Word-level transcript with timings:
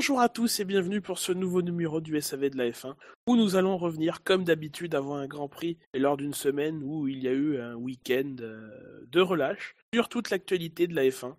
Bonjour 0.00 0.22
à 0.22 0.30
tous 0.30 0.60
et 0.60 0.64
bienvenue 0.64 1.02
pour 1.02 1.18
ce 1.18 1.30
nouveau 1.30 1.60
numéro 1.60 2.00
du 2.00 2.18
SAV 2.18 2.48
de 2.48 2.56
la 2.56 2.70
F1 2.70 2.94
où 3.26 3.36
nous 3.36 3.54
allons 3.56 3.76
revenir 3.76 4.24
comme 4.24 4.44
d'habitude 4.44 4.94
avant 4.94 5.16
un 5.16 5.26
Grand 5.26 5.46
Prix 5.46 5.76
et 5.92 5.98
lors 5.98 6.16
d'une 6.16 6.32
semaine 6.32 6.80
où 6.82 7.06
il 7.06 7.18
y 7.22 7.28
a 7.28 7.32
eu 7.32 7.60
un 7.60 7.74
week-end 7.74 8.36
euh, 8.40 8.70
de 9.12 9.20
relâche 9.20 9.74
sur 9.92 10.08
toute 10.08 10.30
l'actualité 10.30 10.86
de 10.86 10.94
la 10.94 11.02
F1. 11.04 11.34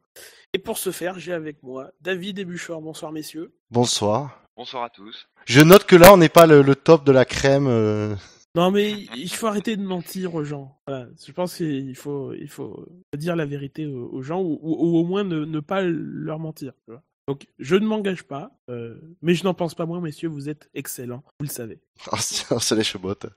Et 0.54 0.60
pour 0.60 0.78
ce 0.78 0.92
faire, 0.92 1.18
j'ai 1.18 1.34
avec 1.34 1.64
moi 1.64 1.90
David 2.02 2.38
et 2.38 2.46
Buchor. 2.46 2.84
Bonsoir 2.84 3.12
messieurs. 3.12 3.52
Bonsoir. 3.72 4.44
Bonsoir 4.56 4.84
à 4.84 4.92
tous. 4.92 5.28
Je 5.48 5.62
note 5.62 5.86
que 5.86 5.96
là, 5.96 6.14
on 6.14 6.18
n'est 6.18 6.30
pas 6.30 6.46
le, 6.46 6.62
le 6.62 6.76
top 6.76 7.04
de 7.04 7.12
la 7.12 7.26
crème. 7.26 7.66
euh. 7.68 8.16
Non 8.54 8.70
mais 8.70 8.92
il 8.92 9.30
faut 9.32 9.48
arrêter 9.48 9.76
de 9.76 9.82
mentir 9.84 10.36
aux 10.36 10.44
gens. 10.44 10.78
Voilà. 10.86 11.08
Je 11.26 11.32
pense 11.32 11.56
qu'il 11.56 11.96
faut, 11.96 12.32
il 12.34 12.48
faut 12.50 12.86
dire 13.18 13.36
la 13.36 13.48
vérité 13.48 13.88
aux, 13.88 14.08
aux 14.12 14.22
gens 14.22 14.40
ou, 14.40 14.60
ou- 14.62 14.86
ou 14.86 14.98
au 15.00 15.04
moins 15.04 15.24
ne, 15.24 15.46
ne 15.46 15.60
pas 15.62 15.82
leur 15.82 16.38
mentir. 16.38 16.74
tu 16.86 16.92
vois. 16.92 17.02
Donc 17.32 17.48
je 17.60 17.78
ne 17.78 17.86
m'engage 17.88 18.24
pas, 18.24 18.52
euh, 18.70 19.00
mais 19.22 19.36
je 19.36 19.46
n'en 19.46 19.54
pense 19.54 19.74
pas 19.74 19.86
moins, 19.86 20.02
messieurs, 20.02 20.28
vous 20.28 20.50
êtes 20.50 20.70
excellents, 20.74 21.24
vous 21.40 21.46
le 21.46 21.50
savez. 21.50 21.80
On 22.12 22.18
se 22.18 22.54
on 22.54 22.60
se 22.60 22.76
lèche 22.76 22.98
botte. 22.98 23.28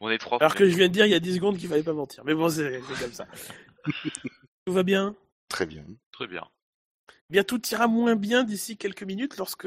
On 0.00 0.10
est 0.10 0.18
trois. 0.18 0.36
Alors 0.42 0.54
que 0.54 0.62
les- 0.62 0.70
je 0.70 0.76
viens 0.76 0.88
de 0.88 0.92
dire 0.92 1.06
il 1.06 1.12
y 1.12 1.14
a 1.14 1.20
10 1.20 1.36
secondes 1.36 1.56
qu'il 1.56 1.70
fallait 1.70 1.82
pas 1.82 1.94
mentir. 1.94 2.22
Mais 2.26 2.34
bon, 2.34 2.50
c'est 2.50 2.82
c'est 2.86 3.02
comme 3.02 3.12
ça. 3.14 3.26
Tout 4.66 4.74
va 4.74 4.82
bien? 4.82 5.16
Très 5.48 5.64
bien. 5.64 5.86
Très 6.12 6.26
bien. 6.26 6.46
Bien, 7.30 7.44
tout 7.44 7.66
ira 7.68 7.86
moins 7.86 8.14
bien 8.14 8.44
d'ici 8.44 8.76
quelques 8.76 9.04
minutes 9.04 9.38
lorsque 9.38 9.66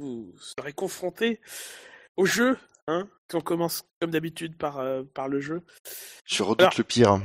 vous 0.00 0.34
serez 0.38 0.74
confrontés 0.74 1.40
au 2.18 2.26
jeu. 2.26 2.58
Hein 2.86 3.08
on 3.32 3.40
commence 3.40 3.82
comme 4.02 4.10
d'habitude 4.10 4.58
par, 4.58 4.78
euh, 4.78 5.04
par 5.14 5.28
le 5.28 5.40
jeu. 5.40 5.62
Je 6.26 6.42
redoute 6.42 6.60
Alors- 6.60 6.74
le 6.76 6.84
pire. 6.84 7.20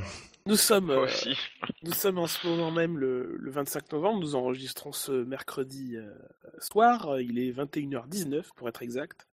Nous 0.46 0.56
sommes, 0.56 0.90
euh, 0.90 1.04
aussi. 1.04 1.38
nous 1.84 1.94
sommes 1.94 2.18
en 2.18 2.28
ce 2.28 2.48
moment 2.48 2.72
même 2.72 2.98
le, 2.98 3.36
le 3.38 3.52
25 3.52 3.92
novembre. 3.92 4.20
Nous 4.22 4.36
enregistrons 4.36 4.92
ce 4.92 5.12
mercredi 5.12 5.96
euh, 5.98 6.12
soir. 6.60 7.20
Il 7.20 7.40
est 7.40 7.52
21h19 7.52 8.46
pour 8.56 8.68
être 8.68 8.82
exact. 8.82 9.28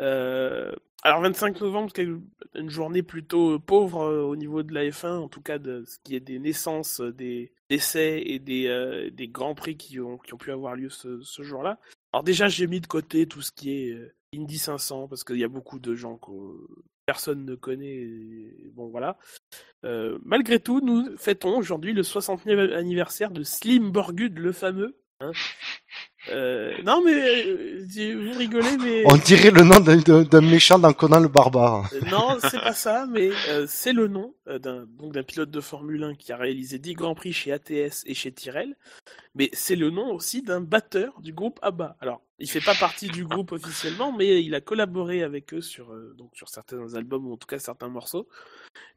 Euh, 0.00 0.72
alors 1.02 1.20
25 1.22 1.60
novembre, 1.60 1.90
c'est 1.94 2.06
une 2.54 2.70
journée 2.70 3.02
plutôt 3.02 3.58
pauvre 3.58 4.06
au 4.06 4.36
niveau 4.36 4.62
de 4.62 4.72
la 4.72 4.84
F1, 4.84 5.16
en 5.16 5.28
tout 5.28 5.42
cas 5.42 5.58
de 5.58 5.84
ce 5.84 5.98
qui 6.04 6.14
est 6.14 6.20
des 6.20 6.38
naissances, 6.38 7.00
des 7.00 7.52
décès 7.68 8.22
et 8.24 8.38
des, 8.38 9.10
des 9.12 9.28
grands 9.28 9.56
prix 9.56 9.76
qui 9.76 9.98
ont, 9.98 10.18
qui 10.18 10.32
ont 10.32 10.38
pu 10.38 10.52
avoir 10.52 10.76
lieu 10.76 10.90
ce, 10.90 11.20
ce 11.22 11.42
jour-là. 11.42 11.80
Alors 12.12 12.22
déjà, 12.22 12.48
j'ai 12.48 12.68
mis 12.68 12.80
de 12.80 12.86
côté 12.86 13.26
tout 13.26 13.42
ce 13.42 13.50
qui 13.50 13.72
est 13.72 13.98
Indy 14.32 14.58
500 14.58 15.08
parce 15.08 15.24
qu'il 15.24 15.38
y 15.38 15.44
a 15.44 15.48
beaucoup 15.48 15.80
de 15.80 15.94
gens 15.96 16.16
personne 17.06 17.44
ne 17.44 17.54
connaît. 17.54 17.86
et 18.02 18.70
bon 18.74 18.88
voilà. 18.88 19.16
Euh, 19.84 20.18
malgré 20.24 20.60
tout, 20.60 20.80
nous 20.80 21.16
fêtons 21.16 21.56
aujourd'hui 21.56 21.92
le 21.92 22.02
60e 22.02 22.72
anniversaire 22.74 23.30
de 23.30 23.42
Slim 23.42 23.90
Borgud, 23.90 24.38
le 24.38 24.52
fameux. 24.52 24.96
hein. 25.20 25.32
Euh, 26.30 26.72
non 26.84 27.02
mais 27.04 27.46
euh, 27.46 27.84
vous 28.30 28.38
rigolez, 28.38 28.76
mais 28.78 29.02
On 29.06 29.16
dirait 29.16 29.50
le 29.50 29.62
nom 29.64 29.80
d'un- 29.80 30.40
méchant 30.40 30.78
dans 30.78 30.92
Conan 30.92 31.18
le 31.18 31.26
barbare. 31.26 31.90
non, 32.12 32.38
c'est 32.48 32.60
pas 32.60 32.72
ça, 32.74 33.06
mais 33.10 33.30
c'est 33.66 33.92
le 33.92 34.06
nom 34.06 34.32
d'un 34.46 34.86
donc 34.86 35.12
d'un 35.14 35.24
pilote 35.24 35.50
de 35.50 35.60
Formule 35.60 36.04
1 36.04 36.14
qui 36.14 36.30
a 36.32 36.36
réalisé 36.36 36.78
10 36.78 36.94
grands 36.94 37.16
prix 37.16 37.32
chez 37.32 37.50
ATS 37.50 38.04
et 38.06 38.14
chez 38.14 38.30
Tyrrell, 38.30 38.76
mais 39.34 39.50
c'est 39.52 39.74
le 39.74 39.90
nom 39.90 40.12
aussi 40.14 40.42
d'un 40.42 40.60
batteur 40.60 41.20
du 41.20 41.32
groupe 41.32 41.58
ABBA. 41.62 41.96
Alors, 42.00 42.22
il 42.38 42.50
fait 42.50 42.60
pas 42.64 42.74
partie 42.74 43.08
du 43.08 43.24
groupe 43.24 43.52
officiellement, 43.52 44.12
mais 44.12 44.42
il 44.42 44.54
a 44.54 44.60
collaboré 44.60 45.22
avec 45.22 45.54
eux 45.54 45.60
sur 45.60 45.92
euh, 45.92 46.14
donc 46.18 46.34
sur 46.34 46.48
certains 46.48 46.94
albums 46.94 47.26
ou 47.26 47.32
en 47.34 47.36
tout 47.36 47.46
cas 47.46 47.58
certains 47.58 47.88
morceaux, 47.88 48.28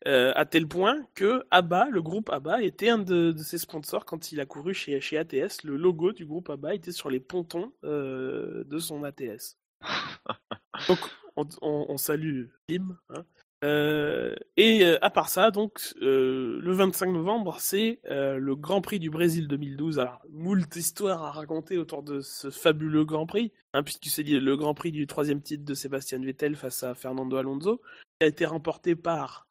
euh, 0.07 0.31
à 0.35 0.45
tel 0.45 0.67
point 0.67 1.05
que 1.15 1.43
ABBA, 1.51 1.89
le 1.91 2.01
groupe 2.01 2.29
ABBA, 2.29 2.63
était 2.63 2.89
un 2.89 2.97
de, 2.99 3.31
de 3.31 3.43
ses 3.43 3.57
sponsors 3.57 4.05
quand 4.05 4.31
il 4.31 4.39
a 4.39 4.45
couru 4.45 4.73
chez 4.73 4.99
chez 5.01 5.17
ATS. 5.17 5.63
Le 5.63 5.77
logo 5.77 6.11
du 6.13 6.25
groupe 6.25 6.49
ABBA 6.49 6.75
était 6.75 6.91
sur 6.91 7.09
les 7.09 7.19
pontons 7.19 7.73
euh, 7.83 8.63
de 8.65 8.79
son 8.79 9.03
ATS. 9.03 9.57
Donc, 10.87 10.99
on, 11.35 11.45
on- 11.61 11.85
on 11.89 11.97
salue 11.97 12.45
Tim. 12.67 12.97
hein. 13.09 13.25
Euh, 13.65 14.35
et 14.57 14.85
euh, 14.85 14.97
à 15.03 15.09
part 15.09 15.27
ça, 15.29 15.49
donc 15.49 15.79
euh, 16.01 16.59
le 16.61 16.71
25 16.73 17.07
novembre, 17.11 17.57
c'est 17.59 17.99
euh, 18.11 18.37
le 18.37 18.55
Grand 18.55 18.81
Prix 18.81 18.99
du 18.99 19.09
Brésil 19.09 19.47
2012. 19.47 19.97
Alors, 19.99 20.21
moult 20.29 20.73
histoires 20.75 21.23
à 21.23 21.31
raconter 21.31 21.77
autour 21.79 22.03
de 22.03 22.21
ce 22.21 22.51
fabuleux 22.51 23.05
Grand 23.05 23.25
Prix, 23.25 23.51
hein, 23.73 23.81
puisque 23.81 24.05
c'est 24.05 24.23
le 24.23 24.55
Grand 24.57 24.73
Prix 24.75 24.91
du 24.91 25.07
troisième 25.07 25.41
titre 25.41 25.65
de 25.65 25.73
Sébastien 25.73 26.19
Vettel 26.19 26.55
face 26.55 26.83
à 26.83 26.93
Fernando 26.93 27.35
Alonso, 27.37 27.81
qui 28.19 28.25
a 28.25 28.27
été 28.27 28.45
remporté 28.45 28.95
par 28.95 29.47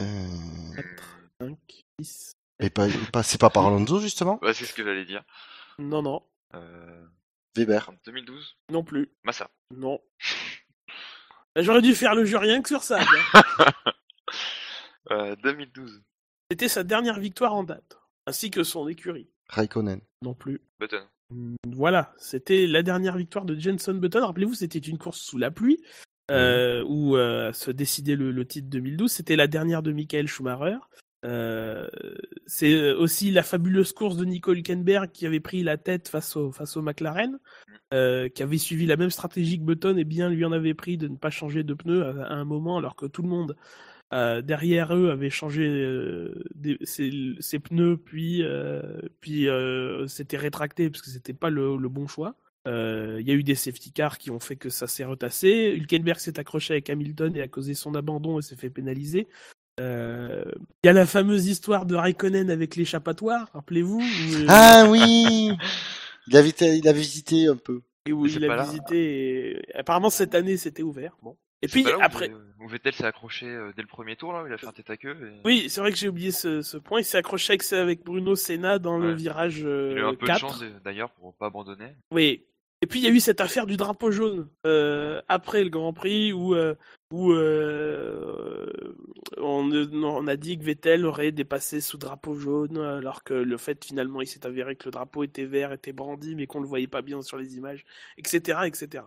Euh... 0.00 0.04
4, 0.76 0.86
5, 1.40 1.58
6. 2.00 2.32
Mais 2.60 2.70
pas, 2.70 2.86
pas- 3.12 3.22
c'est 3.22 3.40
pas 3.40 3.50
par 3.50 3.66
Alonso 3.66 3.98
justement? 4.00 4.38
Ouais, 4.42 4.54
c'est 4.54 4.64
ce 4.64 4.72
que 4.74 4.82
j'allais 4.84 5.04
dire. 5.04 5.22
Non, 5.78 6.00
non, 6.02 6.22
Euh, 6.54 7.04
Weber. 7.56 7.90
2012. 8.06 8.56
non 8.70 8.84
plus, 8.84 9.10
Massa. 9.24 9.50
non. 9.76 10.00
Bah, 11.54 11.62
J'aurais 11.62 11.82
dû 11.82 11.94
faire 11.94 12.14
le 12.14 12.24
jeu 12.24 12.36
rien 12.38 12.60
que 12.62 12.68
sur 12.68 12.82
ça. 12.82 13.00
quoi. 13.04 13.72
Euh, 15.10 15.36
2012. 15.42 16.02
C'était 16.50 16.68
sa 16.68 16.82
dernière 16.82 17.20
victoire 17.20 17.54
en 17.54 17.62
date, 17.62 17.98
ainsi 18.26 18.50
que 18.50 18.62
son 18.64 18.88
écurie. 18.88 19.28
Raikkonen. 19.50 20.00
Non 20.22 20.32
plus. 20.32 20.62
Button. 20.80 21.02
Mm, 21.28 21.56
Voilà, 21.72 22.14
c'était 22.16 22.66
la 22.66 22.82
dernière 22.82 23.16
victoire 23.18 23.44
de 23.44 23.54
Jenson 23.54 23.92
Button. 23.94 24.24
Rappelez-vous, 24.24 24.54
c'était 24.54 24.78
une 24.78 24.96
course 24.96 25.20
sous 25.20 25.36
la 25.36 25.50
pluie 25.50 25.82
euh, 26.30 26.82
où 26.88 27.16
euh, 27.18 27.52
se 27.52 27.70
décidait 27.70 28.16
le, 28.16 28.30
le 28.32 28.46
titre 28.46 28.68
2012. 28.70 29.12
C'était 29.12 29.36
la 29.36 29.46
dernière 29.46 29.82
de 29.82 29.92
Michael 29.92 30.26
Schumacher. 30.26 30.78
Euh, 31.24 31.88
c'est 32.46 32.92
aussi 32.92 33.30
la 33.30 33.42
fabuleuse 33.42 33.92
course 33.92 34.16
de 34.16 34.24
Nico 34.24 34.52
Hülkenberg 34.52 35.10
qui 35.10 35.26
avait 35.26 35.40
pris 35.40 35.62
la 35.62 35.76
tête 35.78 36.08
face 36.08 36.36
au, 36.36 36.52
face 36.52 36.76
au 36.76 36.82
McLaren, 36.82 37.38
euh, 37.94 38.28
qui 38.28 38.42
avait 38.42 38.58
suivi 38.58 38.86
la 38.86 38.96
même 38.96 39.10
stratégie 39.10 39.58
que 39.58 39.64
Button 39.64 39.96
et 39.96 40.04
bien 40.04 40.28
lui 40.28 40.44
en 40.44 40.52
avait 40.52 40.74
pris 40.74 40.98
de 40.98 41.08
ne 41.08 41.16
pas 41.16 41.30
changer 41.30 41.64
de 41.64 41.74
pneus 41.74 42.02
à, 42.04 42.34
un 42.34 42.44
moment 42.44 42.76
alors 42.78 42.94
que 42.96 43.06
tout 43.06 43.22
le 43.22 43.28
monde 43.28 43.56
euh, 44.12 44.42
derrière 44.42 44.94
eux 44.94 45.10
avait 45.10 45.30
changé 45.30 45.66
euh, 45.66 46.44
des- 46.54 46.78
ses, 46.82 47.58
pneus 47.58 47.96
puis 47.96 48.42
euh, 48.42 49.00
puis 49.20 49.48
euh, 49.48 50.06
s'était 50.06 50.36
rétracté 50.36 50.90
parce 50.90 51.02
que 51.02 51.10
c'était 51.10 51.32
pas 51.32 51.50
le, 51.50 51.76
le 51.76 51.88
bon 51.88 52.06
choix. 52.06 52.36
Euh, 52.66 53.18
Il 53.20 53.26
y 53.28 53.30
a 53.30 53.34
eu 53.34 53.42
des 53.42 53.54
safety 53.54 53.92
cars 53.92 54.18
qui 54.18 54.30
ont 54.30 54.40
fait 54.40 54.56
que 54.56 54.68
ça 54.70 54.86
s'est 54.86 55.04
retassé. 55.04 55.74
Hülkenberg 55.76 56.18
s'est 56.18 56.38
accroché 56.38 56.74
avec 56.74 56.88
Hamilton 56.90 57.34
et 57.36 57.42
a 57.42 57.48
causé 57.48 57.74
son 57.74 57.94
abandon 57.94 58.38
et 58.38 58.42
s'est 58.42 58.56
fait 58.56 58.70
pénaliser. 58.70 59.28
Euh, 59.80 60.44
Il 60.82 60.86
y 60.86 60.90
a 60.90 60.92
la 60.92 61.06
fameuse 61.06 61.46
histoire 61.46 61.84
de 61.86 61.94
Raikkonen 61.96 62.50
avec 62.50 62.76
l'échappatoire, 62.76 63.50
rappelez-vous, 63.54 63.98
où, 64.00 64.34
euh, 64.36 64.46
Ah 64.48 64.86
oui 64.90 65.50
il 66.26 66.36
avait, 66.36 66.50
il 66.50 66.88
a 66.88 66.92
visité 66.92 67.48
un 67.48 67.56
peu. 67.56 67.82
et 68.06 68.12
où 68.12 68.24
il 68.26 68.44
a 68.50 68.62
visité. 68.64 69.50
et 69.70 69.76
Apparemment 69.78 70.10
cette 70.10 70.34
année 70.34 70.56
c'était 70.56 70.82
ouvert. 70.82 71.16
Bon. 71.22 71.36
Et 71.62 71.66
puis 71.68 71.82
pas 71.82 71.90
là 71.90 71.98
où- 71.98 72.02
après, 72.02 72.30
Où 72.60 72.68
Vettel 72.68 72.92
s'est 72.94 73.04
accroché 73.04 73.46
euh, 73.46 73.72
dès 73.74 73.82
le 73.82 73.88
premier 73.88 74.16
tour, 74.16 74.32
là, 74.32 74.42
où 74.42 74.46
il 74.46 74.52
a 74.52 74.56
fait 74.58 74.66
un 74.66 74.72
tête 74.72 74.90
à 74.90 74.96
queue. 74.96 75.16
Et... 75.22 75.40
oui, 75.44 75.66
c'est 75.68 75.80
vrai 75.80 75.90
que 75.92 75.98
j'ai 75.98 76.08
oublié 76.08 76.30
ce, 76.30 76.60
ce 76.62 76.76
point. 76.76 77.00
Il 77.00 77.04
s'est 77.04 77.16
accroché 77.18 77.52
avec, 77.54 77.72
avec 77.72 78.04
Bruno 78.04 78.36
Senna 78.36 78.78
dans 78.78 78.98
le 78.98 79.12
virage 79.14 79.58
Il 79.60 79.66
a 79.66 79.68
eu 79.68 79.98
euh, 79.98 80.08
un 80.08 80.14
peu 80.14 80.26
4. 80.26 80.34
de 80.36 80.40
chance 80.40 80.62
euh, 80.62 80.70
d'ailleurs 80.84 81.10
pour 81.10 81.34
pas 81.34 81.46
abandonner. 81.46 81.96
Oui. 82.10 82.44
Et 82.84 82.86
puis 82.86 83.00
il 83.00 83.04
y 83.04 83.06
a 83.06 83.10
eu 83.10 83.18
cette 83.18 83.40
affaire 83.40 83.64
du 83.64 83.78
drapeau 83.78 84.10
jaune 84.10 84.46
euh, 84.66 85.22
après 85.28 85.64
le 85.64 85.70
Grand 85.70 85.94
Prix 85.94 86.34
où 86.34 86.54
euh, 86.54 86.74
euh, 87.14 88.66
on, 89.38 90.26
a 90.26 90.36
dit 90.36 90.58
que 90.58 90.64
Vettel 90.64 91.06
aurait 91.06 91.32
dépassé 91.32 91.80
sous 91.80 91.96
drapeau 91.96 92.34
jaune 92.34 92.76
alors 92.76 93.24
que 93.24 93.32
le 93.32 93.56
fait 93.56 93.82
finalement 93.82 94.20
il 94.20 94.26
s'est 94.26 94.44
avéré 94.44 94.76
que 94.76 94.84
le 94.84 94.90
drapeau 94.90 95.24
était 95.24 95.46
vert, 95.46 95.72
était 95.72 95.94
brandi 95.94 96.34
mais 96.34 96.46
qu'on 96.46 96.60
le 96.60 96.66
voyait 96.66 96.86
pas 96.86 97.00
bien 97.00 97.22
sur 97.22 97.38
les 97.38 97.56
images, 97.56 97.86
etc., 98.18 98.58
etc. 98.66 99.04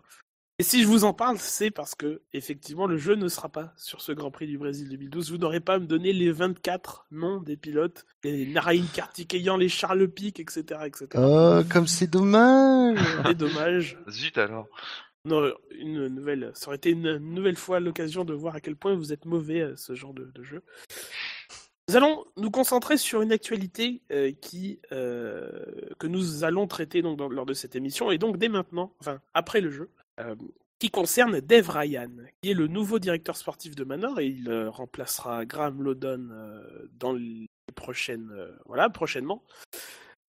Et 0.60 0.64
si 0.64 0.82
je 0.82 0.88
vous 0.88 1.04
en 1.04 1.14
parle, 1.14 1.38
c'est 1.38 1.70
parce 1.70 1.94
que 1.94 2.22
effectivement 2.34 2.88
le 2.88 2.98
jeu 2.98 3.14
ne 3.14 3.28
sera 3.28 3.48
pas 3.48 3.74
sur 3.78 4.02
ce 4.02 4.12
Grand 4.12 4.32
Prix 4.32 4.48
du 4.48 4.58
Brésil 4.58 4.90
2012. 4.90 5.30
Vous 5.32 5.38
n'aurez 5.38 5.60
pas 5.60 5.76
à 5.76 5.80
me 5.80 5.86
donner 5.86 6.14
les 6.14 6.32
24 6.32 7.06
noms 7.12 7.40
des 7.42 7.56
pilotes, 7.58 8.06
les 8.24 8.48
Narain 8.48 8.82
Kartikeyan, 8.92 9.58
les 9.58 9.70
Charles 9.70 10.08
Pic, 10.08 10.40
etc., 10.40 10.64
etc. 10.86 11.08
Oh, 11.16 11.60
comme 11.72 11.86
c'est 11.86 12.08
dommage 12.10 12.98
C'est 13.28 13.36
dommage. 13.38 14.00
Zut 14.10 14.36
alors. 14.40 14.68
Non, 15.26 15.54
une 15.78 16.08
nouvelle, 16.08 16.50
ça 16.56 16.68
aurait 16.68 16.78
été 16.78 16.90
une 16.90 17.18
nouvelle 17.18 17.58
fois 17.58 17.80
l'occasion 17.80 18.26
de 18.26 18.34
voir 18.34 18.56
à 18.56 18.60
quel 18.60 18.76
point 18.76 18.96
vous 18.96 19.14
êtes 19.14 19.26
mauvais 19.26 19.62
à 19.62 19.78
ce 19.78 19.94
genre 19.94 20.14
de, 20.16 20.24
de 20.34 20.42
jeu. 20.44 20.64
Nous 21.90 21.96
allons 21.98 22.26
nous 22.36 22.50
concentrer 22.50 22.98
sur 22.98 23.22
une 23.22 23.32
actualité 23.32 24.02
euh, 24.12 24.32
qui 24.42 24.80
euh, 24.92 25.50
que 26.00 26.08
nous 26.08 26.44
allons 26.44 26.66
traiter 26.66 27.04
donc 27.04 27.18
dans- 27.20 27.30
lors 27.30 27.46
de 27.46 27.54
cette 27.54 27.76
émission 27.76 28.10
et 28.10 28.18
donc 28.18 28.38
dès 28.38 28.50
maintenant, 28.50 28.92
enfin 29.02 29.22
après 29.36 29.62
le 29.62 29.70
jeu, 29.70 29.84
euh, 29.84 30.04
qui 30.80 30.90
concerne 30.90 31.40
Dave 31.40 31.70
Ryan, 31.70 32.12
qui 32.42 32.52
est 32.52 32.54
le 32.54 32.68
nouveau 32.68 33.00
directeur 33.00 33.36
sportif 33.36 33.76
de 33.76 33.84
Manor 33.84 34.20
et 34.20 34.28
il 34.28 34.50
euh, 34.50 34.70
remplacera 34.70 35.46
Graham 35.46 35.82
Lodon 35.82 36.30
euh, 36.32 36.88
dans 36.94 37.14
les 37.14 37.48
prochaines, 37.76 38.30
euh, 38.32 38.56
voilà, 38.66 38.90
prochainement. 38.90 39.44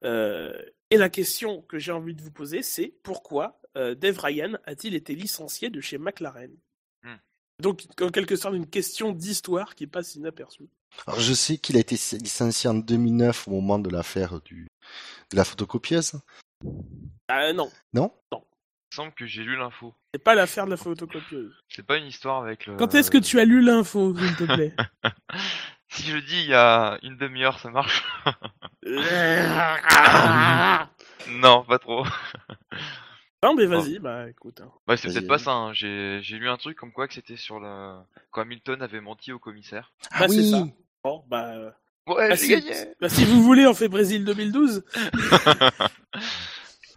Euh, 0.04 0.56
et 0.90 0.96
la 0.96 1.10
question 1.10 1.62
que 1.62 1.78
j'ai 1.78 1.92
envie 1.92 2.14
de 2.14 2.22
vous 2.22 2.30
poser, 2.30 2.62
c'est 2.62 2.94
pourquoi 3.02 3.60
euh, 3.76 3.94
Dave 3.94 4.18
Ryan 4.18 4.56
a-t-il 4.64 4.94
été 4.94 5.14
licencié 5.14 5.70
de 5.70 5.80
chez 5.80 5.98
McLaren? 5.98 6.56
Hmm. 7.02 7.16
Donc, 7.60 7.84
en 8.00 8.08
quelque 8.08 8.36
sorte, 8.36 8.54
une 8.54 8.70
question 8.70 9.12
d'histoire 9.12 9.74
qui 9.74 9.86
passe 9.86 10.14
inaperçue. 10.14 10.68
Alors 11.06 11.20
je 11.20 11.34
sais 11.34 11.58
qu'il 11.58 11.76
a 11.76 11.80
été 11.80 11.96
licencié 12.16 12.70
en 12.70 12.74
2009 12.74 13.48
au 13.48 13.50
moment 13.50 13.78
de 13.78 13.90
l'affaire 13.90 14.40
du 14.40 14.68
de 15.30 15.36
la 15.36 15.44
photocopieuse. 15.44 16.14
Ah 17.28 17.52
non, 17.52 17.70
Il 17.92 18.00
me 18.00 18.47
semble 18.90 19.12
que 19.12 19.26
j'ai 19.26 19.42
lu 19.44 19.56
l'info. 19.56 19.94
c'est 20.14 20.22
pas 20.22 20.34
l'affaire 20.34 20.64
de 20.66 20.70
la 20.70 20.76
photocopieuse. 20.76 21.54
C'est 21.68 21.86
pas 21.86 21.96
une 21.98 22.06
histoire 22.06 22.42
avec 22.42 22.66
le. 22.66 22.76
Quand 22.76 22.94
est-ce 22.94 23.10
que 23.10 23.18
tu 23.18 23.38
as 23.40 23.44
lu 23.44 23.60
l'info, 23.62 24.14
s'il 24.16 24.36
te 24.36 24.44
plaît 24.44 24.74
Si 25.90 26.02
je 26.10 26.18
dis 26.18 26.40
il 26.42 26.48
y 26.48 26.54
a 26.54 26.98
une 27.02 27.16
demi-heure, 27.16 27.58
ça 27.60 27.70
marche 27.70 28.04
Non, 31.30 31.64
pas 31.64 31.78
trop. 31.78 32.04
Non, 33.42 33.54
mais 33.54 33.66
vas-y, 33.66 33.98
bah 33.98 34.28
écoute. 34.28 34.60
hein. 34.60 34.70
Bah, 34.86 34.96
c'est 34.96 35.08
peut-être 35.12 35.28
pas 35.28 35.38
ça. 35.38 35.52
hein. 35.52 35.72
J'ai 35.72 36.20
j'ai 36.22 36.38
lu 36.38 36.48
un 36.48 36.56
truc 36.56 36.76
comme 36.76 36.92
quoi 36.92 37.06
que 37.06 37.14
c'était 37.14 37.36
sur 37.36 37.60
le. 37.60 37.94
Quand 38.30 38.42
Hamilton 38.42 38.82
avait 38.82 39.00
menti 39.00 39.32
au 39.32 39.38
commissaire. 39.38 39.92
Ah 40.10 40.20
Bah, 40.20 40.28
c'est 40.28 40.38
oui 40.38 40.50
ça. 40.50 40.64
Bon, 41.04 41.24
bah, 41.28 41.54
Ouais, 42.06 42.30
bah, 42.30 42.34
j'ai 42.34 42.44
si, 42.44 42.50
gagné 42.50 42.72
bah, 43.00 43.08
si 43.08 43.24
vous 43.24 43.42
voulez, 43.42 43.66
on 43.66 43.74
fait 43.74 43.88
Brésil 43.88 44.24
2012. 44.24 44.84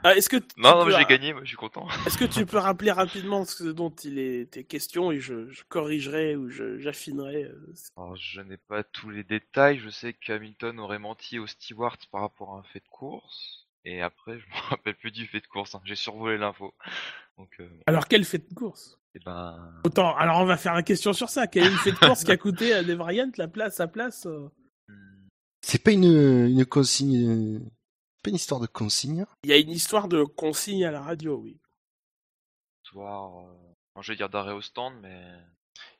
Ah, 0.03 0.15
est-ce 0.15 0.29
que 0.29 0.37
tu 0.37 0.47
Non, 0.57 0.71
non, 0.79 0.85
mais 0.85 0.93
j'ai 0.97 1.05
gagné, 1.05 1.33
moi 1.33 1.41
je 1.43 1.49
suis 1.49 1.57
content. 1.57 1.87
Est-ce 2.07 2.17
que 2.17 2.25
tu 2.25 2.45
peux 2.45 2.57
rappeler 2.57 2.91
rapidement 3.03 3.45
ce 3.45 3.65
dont 3.65 3.91
il 4.03 4.17
était 4.17 4.63
question 4.63 5.11
et 5.11 5.19
je, 5.19 5.49
je 5.49 5.63
corrigerai 5.69 6.35
ou 6.35 6.49
j'affinerai 6.49 7.43
euh, 7.43 7.71
ce- 7.75 7.89
Alors, 7.97 8.15
je 8.15 8.41
n'ai 8.41 8.57
pas 8.57 8.83
tous 8.83 9.09
les 9.11 9.23
détails. 9.23 9.77
Je 9.79 9.89
sais 9.89 10.13
qu'Hamilton 10.13 10.79
aurait 10.79 10.97
menti 10.99 11.37
au 11.39 11.45
steward 11.47 11.97
par 12.11 12.21
rapport 12.21 12.55
à 12.55 12.59
un 12.59 12.63
fait 12.63 12.79
de 12.79 12.89
course. 12.89 13.67
Et 13.85 14.01
après, 14.01 14.39
je 14.39 14.45
me 14.49 14.69
rappelle 14.69 14.95
plus 14.95 15.11
du 15.11 15.27
fait 15.27 15.39
de 15.41 15.47
course. 15.47 15.75
hein. 15.75 15.81
J'ai 15.85 15.95
survolé 15.95 16.37
l'info. 16.37 16.73
Donc, 17.37 17.49
euh, 17.59 17.69
Alors, 17.85 18.07
quel 18.07 18.23
fait 18.25 18.39
de 18.49 18.53
course? 18.55 18.97
Eh 19.13 19.19
ben, 19.25 19.73
Autant. 19.83 20.15
Alors, 20.15 20.39
on 20.39 20.45
va 20.45 20.57
faire 20.57 20.75
une 20.77 20.83
question 20.83 21.13
sur 21.13 21.29
ça. 21.29 21.45
Quel 21.47 21.63
est 21.65 21.69
le 21.71 21.77
fait 21.77 21.91
de 21.91 21.97
course 21.97 22.23
qui 22.23 22.31
a 22.31 22.37
coûté 22.37 22.73
à 22.73 22.83
des 22.83 22.95
variantes 22.95 23.37
la 23.37 23.47
place, 23.47 23.75
sa 23.75 23.87
place 23.87 24.25
euh 24.25 24.47
hmm, 24.87 25.27
C'est 25.61 25.83
pas 25.83 25.91
une, 25.91 26.05
une 26.49 26.65
consigne, 26.65 27.27
euh, 27.57 27.59
pas 28.21 28.29
une 28.29 28.35
histoire 28.35 28.59
de 28.59 28.67
consigne. 28.67 29.25
Il 29.43 29.49
y 29.49 29.53
a 29.53 29.57
une 29.57 29.69
histoire 29.71 30.07
de 30.07 30.23
consigne 30.23 30.85
à 30.85 30.91
la 30.91 31.01
radio, 31.01 31.37
oui. 31.37 31.57
soir, 32.83 33.45
euh, 33.45 34.01
je 34.01 34.11
vais 34.11 34.17
dire 34.17 34.29
d'arrêt 34.29 34.53
au 34.53 34.61
stand, 34.61 34.93
mais 35.01 35.23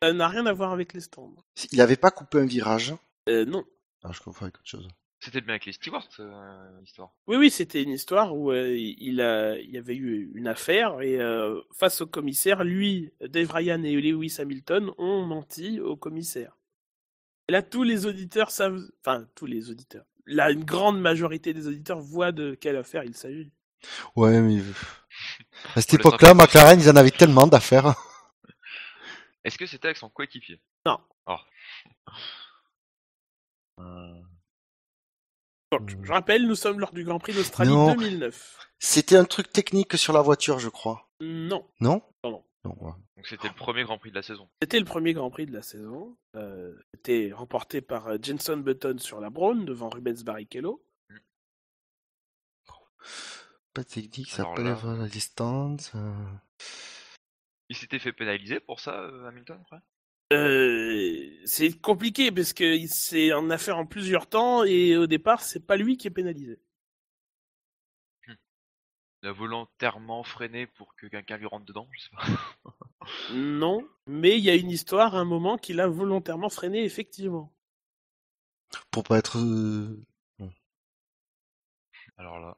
Ça 0.01 0.13
n'a 0.13 0.27
rien 0.27 0.45
à 0.45 0.53
voir 0.53 0.71
avec 0.71 0.93
les 0.93 1.01
stands. 1.01 1.35
Il 1.71 1.81
avait 1.81 1.95
pas 1.97 2.11
coupé 2.11 2.39
un 2.39 2.45
virage. 2.45 2.93
Euh, 3.29 3.45
non. 3.45 3.63
Ah, 4.03 4.11
je 4.11 4.19
confonds 4.19 4.45
avec 4.45 4.55
autre 4.55 4.67
chose. 4.67 4.87
c'était 5.19 5.41
bien 5.41 5.51
avec 5.51 5.65
les 5.67 5.73
stewards, 5.73 6.07
euh, 6.19 6.79
l'histoire. 6.81 7.11
Oui, 7.27 7.37
oui, 7.37 7.51
c'était 7.51 7.83
une 7.83 7.91
histoire 7.91 8.35
où 8.35 8.51
euh, 8.51 8.75
il, 8.75 9.21
a, 9.21 9.57
il 9.59 9.69
y 9.69 9.77
avait 9.77 9.95
eu 9.95 10.31
une 10.33 10.47
affaire 10.47 11.01
et 11.01 11.19
euh, 11.21 11.61
face 11.73 12.01
au 12.01 12.07
commissaire, 12.07 12.63
lui, 12.63 13.11
Dave 13.21 13.51
Ryan 13.51 13.83
et 13.83 13.99
Lewis 14.01 14.37
Hamilton 14.39 14.91
ont 14.97 15.23
menti 15.25 15.79
au 15.79 15.95
commissaire. 15.95 16.57
Et 17.47 17.51
là, 17.51 17.61
tous 17.61 17.83
les 17.83 18.05
auditeurs 18.07 18.49
savent, 18.49 18.81
enfin, 19.01 19.27
tous 19.35 19.45
les 19.45 19.69
auditeurs, 19.69 20.05
là, 20.25 20.51
une 20.51 20.63
grande 20.63 20.99
majorité 20.99 21.53
des 21.53 21.67
auditeurs 21.67 21.99
voient 21.99 22.31
de 22.31 22.55
quelle 22.55 22.77
affaire 22.77 23.03
il 23.03 23.15
s'agit. 23.15 23.51
Ouais, 24.15 24.39
mais 24.41 24.61
à 25.75 25.81
cette 25.81 25.95
époque-là, 25.95 26.33
McLaren, 26.33 26.79
ils 26.79 26.89
en 26.89 26.95
avaient 26.95 27.11
tellement 27.11 27.47
d'affaires. 27.47 27.95
Est-ce 29.43 29.57
que 29.57 29.65
c'était 29.65 29.87
avec 29.87 29.97
son 29.97 30.09
coéquipier? 30.09 30.61
Non. 30.85 30.99
Oh. 31.25 31.35
Euh, 33.79 34.21
Donc, 35.71 35.89
je 36.03 36.11
rappelle, 36.11 36.45
nous 36.47 36.55
sommes 36.55 36.79
lors 36.79 36.91
du 36.93 37.03
Grand 37.03 37.19
Prix 37.19 37.33
d'Australie 37.33 37.71
Non. 37.71 37.95
2009. 37.95 38.57
C'était 38.79 39.17
un 39.17 39.25
truc 39.25 39.51
technique 39.51 39.97
sur 39.97 40.13
la 40.13 40.21
voiture, 40.21 40.59
je 40.59 40.69
crois. 40.69 41.09
Non, 41.19 41.67
Non? 41.79 42.01
Donc 42.63 43.27
c'était 43.27 43.47
le 43.47 43.55
premier 43.55 43.83
Grand 43.83 43.97
Prix 43.97 44.11
de 44.11 44.15
la 44.15 44.21
saison. 44.21 44.47
C'était 44.61 44.79
le 44.79 44.85
premier 44.85 45.13
Grand 45.13 45.29
Prix 45.31 45.45
de 45.47 45.53
la 45.53 45.61
saison. 45.63 46.15
Euh, 46.35 46.75
C'était 46.93 47.31
remporté 47.33 47.81
par 47.81 48.07
euh, 48.07 48.17
Jenson 48.21 48.57
Button 48.57 48.97
sur 48.99 49.19
la 49.19 49.29
Brown 49.29 49.65
devant 49.65 49.89
Rubens 49.89 50.23
Barrichello. 50.23 50.83
Pas 53.73 53.83
technique, 53.83 54.29
ça 54.29 54.43
Alors 54.43 54.55
peut 54.55 54.63
là- 54.63 54.71
être 54.73 54.85
la 54.87 55.07
distance. 55.07 55.91
euh. 55.95 56.13
Il 57.69 57.75
s'était 57.75 57.99
fait 57.99 58.11
pénaliser 58.13 58.59
pour 58.59 58.79
ça, 58.79 58.99
euh, 58.99 59.27
Hamilton, 59.27 59.59
après? 59.61 59.79
Euh, 60.33 61.29
c'est 61.45 61.79
compliqué 61.79 62.31
parce 62.31 62.53
que 62.53 62.85
c'est 62.87 63.33
en 63.33 63.49
affaire 63.49 63.77
en 63.77 63.85
plusieurs 63.85 64.27
temps 64.27 64.63
et 64.63 64.95
au 64.95 65.05
départ 65.07 65.41
c'est 65.41 65.65
pas 65.65 65.75
lui 65.75 65.97
qui 65.97 66.07
est 66.07 66.11
pénalisé. 66.11 66.59
Il 69.23 69.29
a 69.29 69.33
volontairement 69.33 70.23
freiné 70.23 70.65
pour 70.65 70.95
que 70.95 71.05
quelqu'un 71.05 71.37
lui 71.37 71.45
rentre 71.45 71.65
dedans, 71.65 71.87
je 71.91 72.01
sais 72.01 72.09
pas. 72.15 72.23
Non, 73.33 73.87
mais 74.07 74.37
il 74.37 74.43
y 74.43 74.49
a 74.49 74.55
une 74.55 74.71
histoire 74.71 75.15
à 75.15 75.19
un 75.19 75.25
moment 75.25 75.57
qu'il 75.57 75.79
a 75.79 75.87
volontairement 75.87 76.49
freiné 76.49 76.83
effectivement. 76.83 77.53
Pour 78.89 79.03
pas 79.03 79.17
être. 79.19 79.37
euh, 79.37 80.03
Alors 82.17 82.39
là, 82.39 82.57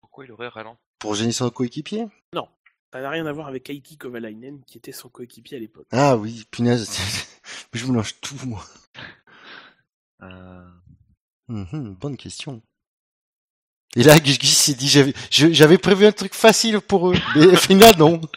pourquoi 0.00 0.24
il 0.24 0.32
aurait 0.32 0.48
ralenti? 0.48 0.80
Pour 0.98 1.14
gêner 1.14 1.32
son 1.32 1.50
coéquipier? 1.50 2.06
Ça 2.92 3.00
n'a 3.00 3.08
rien 3.08 3.24
à 3.24 3.32
voir 3.32 3.46
avec 3.48 3.70
Heikki 3.70 3.96
Kovalainen 3.96 4.62
qui 4.66 4.76
était 4.76 4.92
son 4.92 5.08
coéquipier 5.08 5.56
à 5.56 5.60
l'époque. 5.60 5.86
Ah 5.92 6.16
oui, 6.18 6.44
punaise. 6.50 6.90
je 7.72 7.86
me 7.86 7.96
lâche 7.96 8.20
tout, 8.20 8.36
moi. 8.46 8.62
euh... 10.22 10.70
Mhm, 11.48 11.94
bonne 11.94 12.16
question. 12.18 12.62
Et 13.96 14.02
là, 14.02 14.18
Guy 14.18 14.34
s'est 14.46 14.74
dit, 14.74 14.88
j'avais, 14.88 15.78
prévu 15.78 16.06
un 16.06 16.12
truc 16.12 16.34
facile 16.34 16.80
pour 16.80 17.10
eux. 17.10 17.16
Mais 17.36 17.46
au 17.46 17.56
final, 17.56 17.94
non. 17.98 18.20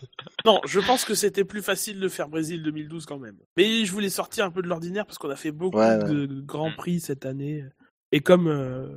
Non, 0.43 0.61
je 0.67 0.79
pense 0.79 1.05
que 1.05 1.15
c'était 1.15 1.43
plus 1.43 1.63
facile 1.63 1.99
de 1.99 2.07
faire 2.07 2.29
Brésil 2.29 2.61
2012 2.61 3.07
quand 3.07 3.17
même. 3.17 3.35
Mais 3.57 3.83
je 3.83 3.91
voulais 3.91 4.11
sortir 4.11 4.45
un 4.45 4.51
peu 4.51 4.61
de 4.61 4.67
l'ordinaire 4.67 5.07
parce 5.07 5.17
qu'on 5.17 5.31
a 5.31 5.35
fait 5.35 5.51
beaucoup 5.51 5.79
Ouais, 5.79 5.97
de 5.97 6.27
grands 6.41 6.71
prix 6.71 6.99
cette 6.99 7.25
année. 7.25 7.65
Et 8.11 8.21
comme 8.21 8.47
euh, 8.47 8.89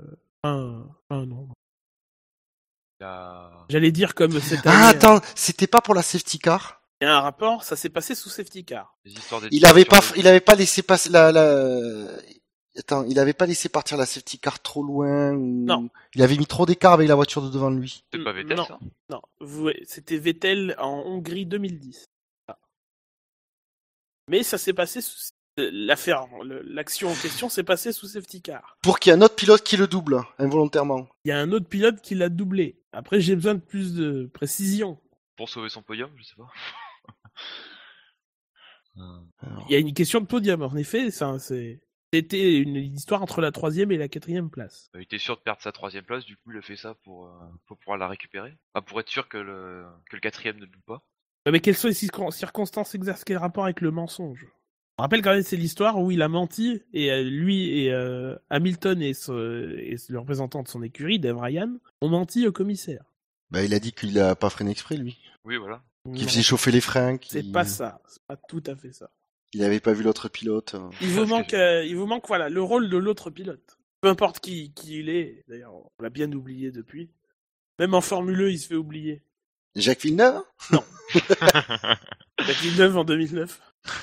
un, 0.43 0.85
un 1.09 1.25
non. 1.25 1.49
J'allais 3.71 3.93
dire 3.93 4.15
comme 4.15 4.39
cette 4.41 4.67
année. 4.67 4.77
Ah, 4.79 4.89
attends, 4.89 5.21
c'était 5.35 5.67
pas 5.67 5.81
pour 5.81 5.95
la 5.95 6.03
safety 6.03 6.39
car? 6.39 6.83
Il 7.01 7.05
y 7.05 7.09
a 7.09 7.17
un 7.17 7.21
rapport, 7.21 7.63
ça 7.63 7.77
s'est 7.77 7.89
passé 7.89 8.15
sous 8.15 8.29
safety 8.29 8.65
car. 8.65 8.99
des 9.05 9.13
Il 9.53 9.65
avait 9.65 9.85
pas, 9.85 10.01
il 10.17 10.27
avait 10.27 10.41
pas 10.41 10.57
laissé 10.57 10.83
passer 10.83 11.09
la, 11.11 11.31
la... 11.31 12.09
Attends, 12.77 13.05
il 13.07 13.19
avait 13.19 13.33
pas 13.33 13.47
laissé 13.47 13.69
partir 13.69 13.97
la 13.97 14.07
safety 14.07 14.39
car 14.39 14.61
trop 14.61 14.83
loin 14.85 15.33
ou... 15.33 15.65
Non. 15.65 15.89
Il 16.15 16.23
avait 16.23 16.37
mis 16.37 16.47
trop 16.47 16.65
d'écart 16.67 16.93
avec 16.93 17.09
la 17.09 17.15
voiture 17.17 17.43
de 17.43 17.49
devant 17.51 17.71
lui? 17.71 18.05
C'est 18.13 18.23
pas 18.23 18.33
Vettel, 18.33 18.57
Non. 18.57 18.65
ça? 18.67 18.79
Non, 19.11 19.23
vous- 19.41 19.71
c'était 19.85 20.19
Vettel 20.19 20.77
en 20.79 21.03
Hongrie 21.05 21.45
2010. 21.47 22.05
Ah. 22.47 22.59
Mais 24.29 24.43
ça 24.45 24.59
s'est 24.59 24.73
passé 24.75 25.01
sous 25.01 25.31
l'affaire, 25.57 26.27
le- 26.45 26.63
l'action 26.63 27.09
en 27.11 27.15
question 27.17 27.49
s'est 27.49 27.65
passée 27.65 27.93
sous 27.93 28.07
safety 28.07 28.43
car. 28.43 28.79
Pour 28.83 29.01
qu'il 29.01 29.11
y 29.11 29.13
ait 29.13 29.19
un 29.19 29.23
autre 29.23 29.35
pilote 29.35 29.63
qui 29.65 29.77
le 29.77 29.89
double, 29.89 30.23
involontairement. 30.39 31.09
Il 31.25 31.31
y 31.31 31.33
a 31.33 31.39
un 31.41 31.51
autre 31.51 31.67
pilote 31.69 32.01
qui 32.01 32.15
l'a 32.15 32.29
doublé. 32.29 32.81
Après, 32.93 33.21
j'ai 33.21 33.35
besoin 33.35 33.55
de 33.55 33.61
plus 33.61 33.93
de 33.95 34.31
précision. 34.33 35.01
Pour 35.37 35.49
sauver 35.49 35.69
son 35.69 35.83
podium, 35.83 36.11
je 36.17 36.23
sais 36.23 36.37
pas. 36.37 36.49
Euh, 38.99 39.03
Alors, 39.41 39.67
Il 39.69 39.73
y 39.73 39.77
a 39.77 39.79
une 39.79 39.95
question 39.95 40.21
de 40.21 40.27
podium, 40.27 40.63
en 40.63 40.77
effet. 40.77 41.11
ça, 41.11 41.39
c'est- 41.41 41.81
C'était 42.13 42.57
une 42.59 42.77
histoire 42.77 43.23
entre 43.23 43.41
la 43.43 43.53
troisième 43.53 43.93
et 43.93 43.99
la 43.99 44.09
quatrième 44.09 44.49
place. 44.51 44.91
Il 44.95 45.03
était 45.03 45.19
sûr 45.19 45.37
de 45.37 45.43
perdre 45.43 45.61
sa 45.61 45.73
troisième 45.73 46.05
place, 46.05 46.25
du 46.25 46.37
coup 46.37 46.53
il 46.53 46.59
a 46.59 46.63
fait 46.63 46.77
ça 46.77 46.95
pour, 47.05 47.27
euh, 47.27 47.31
pour 47.67 47.77
pouvoir 47.77 47.99
la 47.99 48.09
récupérer. 48.09 48.57
Enfin, 48.73 48.83
pour 48.83 48.99
être 49.01 49.11
sûr 49.11 49.29
que 49.29 49.37
le, 49.37 49.85
que 50.09 50.17
le 50.17 50.21
quatrième 50.21 50.57
ne 50.57 50.65
double 50.65 50.83
pas. 50.87 51.03
Mais 51.51 51.61
quelles 51.61 51.77
sont 51.77 51.89
les 51.89 51.95
circon- 51.95 52.31
circonstances 52.31 52.95
exactes? 52.95 53.25
Quel 53.27 53.37
rapport 53.39 53.65
avec 53.65 53.81
le 53.83 53.91
mensonge? 53.91 54.47
On 54.99 55.03
rappelle 55.03 55.23
quand 55.23 55.33
même 55.33 55.43
c'est 55.43 55.57
l'histoire 55.57 55.99
où 56.01 56.11
il 56.11 56.23
a 56.23 56.29
menti 56.29 56.83
et 56.95 57.13
euh, 57.13 57.23
lui 57.23 57.79
et 57.79 57.93
euh, 57.93 58.37
Hamilton 58.51 59.01
et, 59.03 59.13
ce- 59.15 59.77
et 59.79 59.97
le 60.09 60.19
représentant 60.19 60.63
de 60.63 60.69
son 60.69 60.83
écurie, 60.83 61.19
Dave 61.21 61.39
Ryan, 61.39 61.77
ont 62.01 62.09
menti 62.09 62.47
au 62.47 62.53
commissaire. 62.53 63.05
bah, 63.51 63.63
il 63.63 63.75
a 63.75 63.81
dit 63.81 63.93
qu'il 63.93 64.19
a 64.19 64.35
pas 64.35 64.49
freiné 64.51 64.71
exprès, 64.71 64.97
lui. 64.97 65.19
Oui, 65.45 65.57
voilà. 65.59 65.83
Qu'il 66.05 66.23
Non, 66.25 66.29
faisait 66.29 66.43
chauffer 66.43 66.71
les 66.71 66.81
freins. 66.81 67.19
C'est 67.23 67.53
pas 67.53 67.65
ça, 67.65 68.01
c'est 68.09 68.23
pas 68.27 68.37
tout 68.37 68.63
à 68.67 68.75
fait 68.75 68.93
ça. 68.93 69.11
Il 69.55 69.63
avait 69.65 69.81
pas 69.81 69.93
vu 69.93 70.03
l'autre 70.03 70.29
pilote. 70.29 70.75
euh. 70.75 70.91
Il 71.01 71.09
vous 71.09 71.25
manque, 71.27 71.55
euh, 71.55 71.85
il 71.85 71.97
vous 71.97 72.07
manque 72.07 72.27
voilà 72.29 72.49
le 72.49 72.63
rôle 72.63 72.91
de 72.91 72.97
l'autre 72.97 73.31
pilote. 73.31 73.79
Peu 74.01 74.09
importe 74.09 74.41
qui, 74.41 74.73
qui 74.75 74.99
il 75.01 75.09
est. 75.09 75.43
D'ailleurs, 75.49 75.75
on 75.75 75.91
l'a 76.03 76.11
bien 76.11 76.31
oublié 76.33 76.71
depuis. 76.71 77.11
Même 77.79 77.95
en 77.95 78.01
Formule 78.01 78.41
1, 78.43 78.49
il 78.49 78.59
se 78.59 78.67
fait 78.69 78.75
oublier. 78.77 79.23
Jacques 79.75 80.03
Villeneuve? 80.03 80.43
Jacques 82.39 82.61
Villeneuve 82.61 82.97
en 82.99 83.05
2009, 83.05 83.61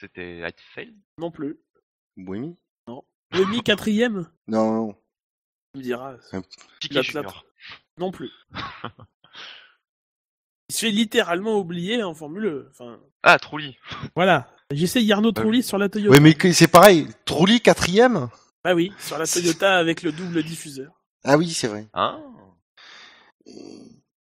C'était 0.00 0.38
Heidfeld 0.40 0.94
non 1.18 1.30
plus. 1.30 1.58
Oui. 2.16 2.54
Demi 3.32 3.62
quatrième, 3.62 4.26
Non, 4.46 4.72
non. 4.86 4.92
tu 5.74 5.78
me 5.78 5.82
diras. 5.82 6.16
Piquet 6.80 7.02
Junior. 7.02 7.44
Non 7.98 8.10
plus. 8.10 8.30
Il 10.70 10.74
se 10.74 10.80
fait 10.80 10.90
littéralement 10.90 11.58
oublier 11.58 12.02
en 12.02 12.14
Formule 12.14 12.64
1. 12.66 12.70
Enfin, 12.70 13.00
Ah, 13.22 13.38
Trulli 13.38 13.76
voilà. 14.14 14.48
J'essaie 14.70 15.02
Yarno 15.02 15.30
Ah 15.30 15.40
Trulli 15.40 15.58
oui. 15.58 15.62
sur 15.64 15.78
la 15.78 15.88
Toyota. 15.88 16.12
Ouais, 16.12 16.20
mais 16.20 16.52
c'est 16.52 16.68
pareil. 16.68 17.08
Trulli 17.24 17.60
quatrième 17.62 18.28
Ah 18.64 18.74
oui, 18.74 18.92
sur 18.98 19.16
la 19.16 19.26
Toyota 19.26 19.78
avec 19.78 20.02
le 20.02 20.12
double 20.12 20.42
diffuseur. 20.42 20.92
Ah 21.24 21.38
oui, 21.38 21.48
c'est 21.50 21.68
vrai. 21.68 21.86
Hein 21.94 22.22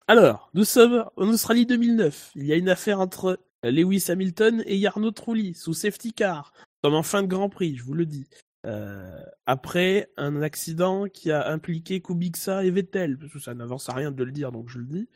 Alors, 0.07 0.49
nous 0.53 0.63
sommes 0.63 1.03
en 1.17 1.27
Australie 1.27 1.65
2009. 1.65 2.31
Il 2.35 2.45
y 2.45 2.53
a 2.53 2.55
une 2.55 2.69
affaire 2.69 3.01
entre 3.01 3.39
Lewis 3.63 4.05
Hamilton 4.09 4.63
et 4.65 4.77
Yarno 4.77 5.11
Trulli 5.11 5.53
sous 5.53 5.73
safety 5.73 6.13
car. 6.13 6.53
Comme 6.81 6.93
en 6.93 7.03
fin 7.03 7.23
de 7.23 7.27
Grand 7.27 7.49
Prix, 7.49 7.75
je 7.75 7.83
vous 7.83 7.93
le 7.93 8.05
dis. 8.05 8.27
euh, 8.65 9.19
après 9.45 10.09
un 10.17 10.41
accident 10.41 11.05
qui 11.07 11.31
a 11.31 11.49
impliqué 11.49 12.01
Kubica 12.01 12.63
et 12.65 12.71
Vettel, 12.71 13.17
parce 13.17 13.31
que 13.31 13.39
ça 13.39 13.53
n'avance 13.53 13.87
à 13.89 13.93
rien 13.93 14.11
de 14.11 14.23
le 14.23 14.31
dire, 14.31 14.51
donc 14.51 14.67
je 14.69 14.79
le 14.79 14.85
dis. 14.85 15.07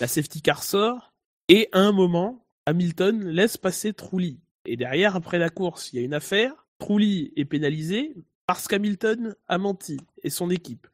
La 0.00 0.08
safety 0.08 0.42
car 0.42 0.62
sort, 0.62 1.12
et 1.48 1.68
à 1.72 1.80
un 1.80 1.92
moment, 1.92 2.44
Hamilton 2.66 3.24
laisse 3.28 3.56
passer 3.56 3.92
Trulli. 3.92 4.40
Et 4.64 4.76
derrière, 4.76 5.16
après 5.16 5.38
la 5.38 5.48
course, 5.48 5.92
il 5.92 5.96
y 5.96 5.98
a 6.00 6.04
une 6.04 6.14
affaire. 6.14 6.66
Trulli 6.78 7.32
est 7.36 7.44
pénalisé 7.44 8.14
parce 8.46 8.68
qu'Hamilton 8.68 9.34
a 9.48 9.58
menti, 9.58 9.98
et 10.22 10.30
son 10.30 10.50
équipe. 10.50 10.86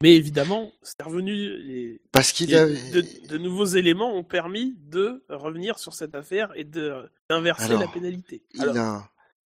Mais 0.00 0.14
évidemment, 0.14 0.72
c'est 0.82 1.02
revenu. 1.02 1.58
Les, 1.58 2.00
Parce 2.12 2.32
qu'il 2.32 2.50
de, 2.50 3.28
de 3.28 3.38
nouveaux 3.38 3.66
éléments 3.66 4.14
ont 4.14 4.24
permis 4.24 4.74
de 4.78 5.24
revenir 5.28 5.78
sur 5.78 5.92
cette 5.92 6.14
affaire 6.14 6.50
et 6.54 6.64
d'inverser 6.64 7.76
la 7.76 7.88
pénalité. 7.88 8.42
il 8.54 8.62
Alors, 8.62 8.76
a, 8.78 9.10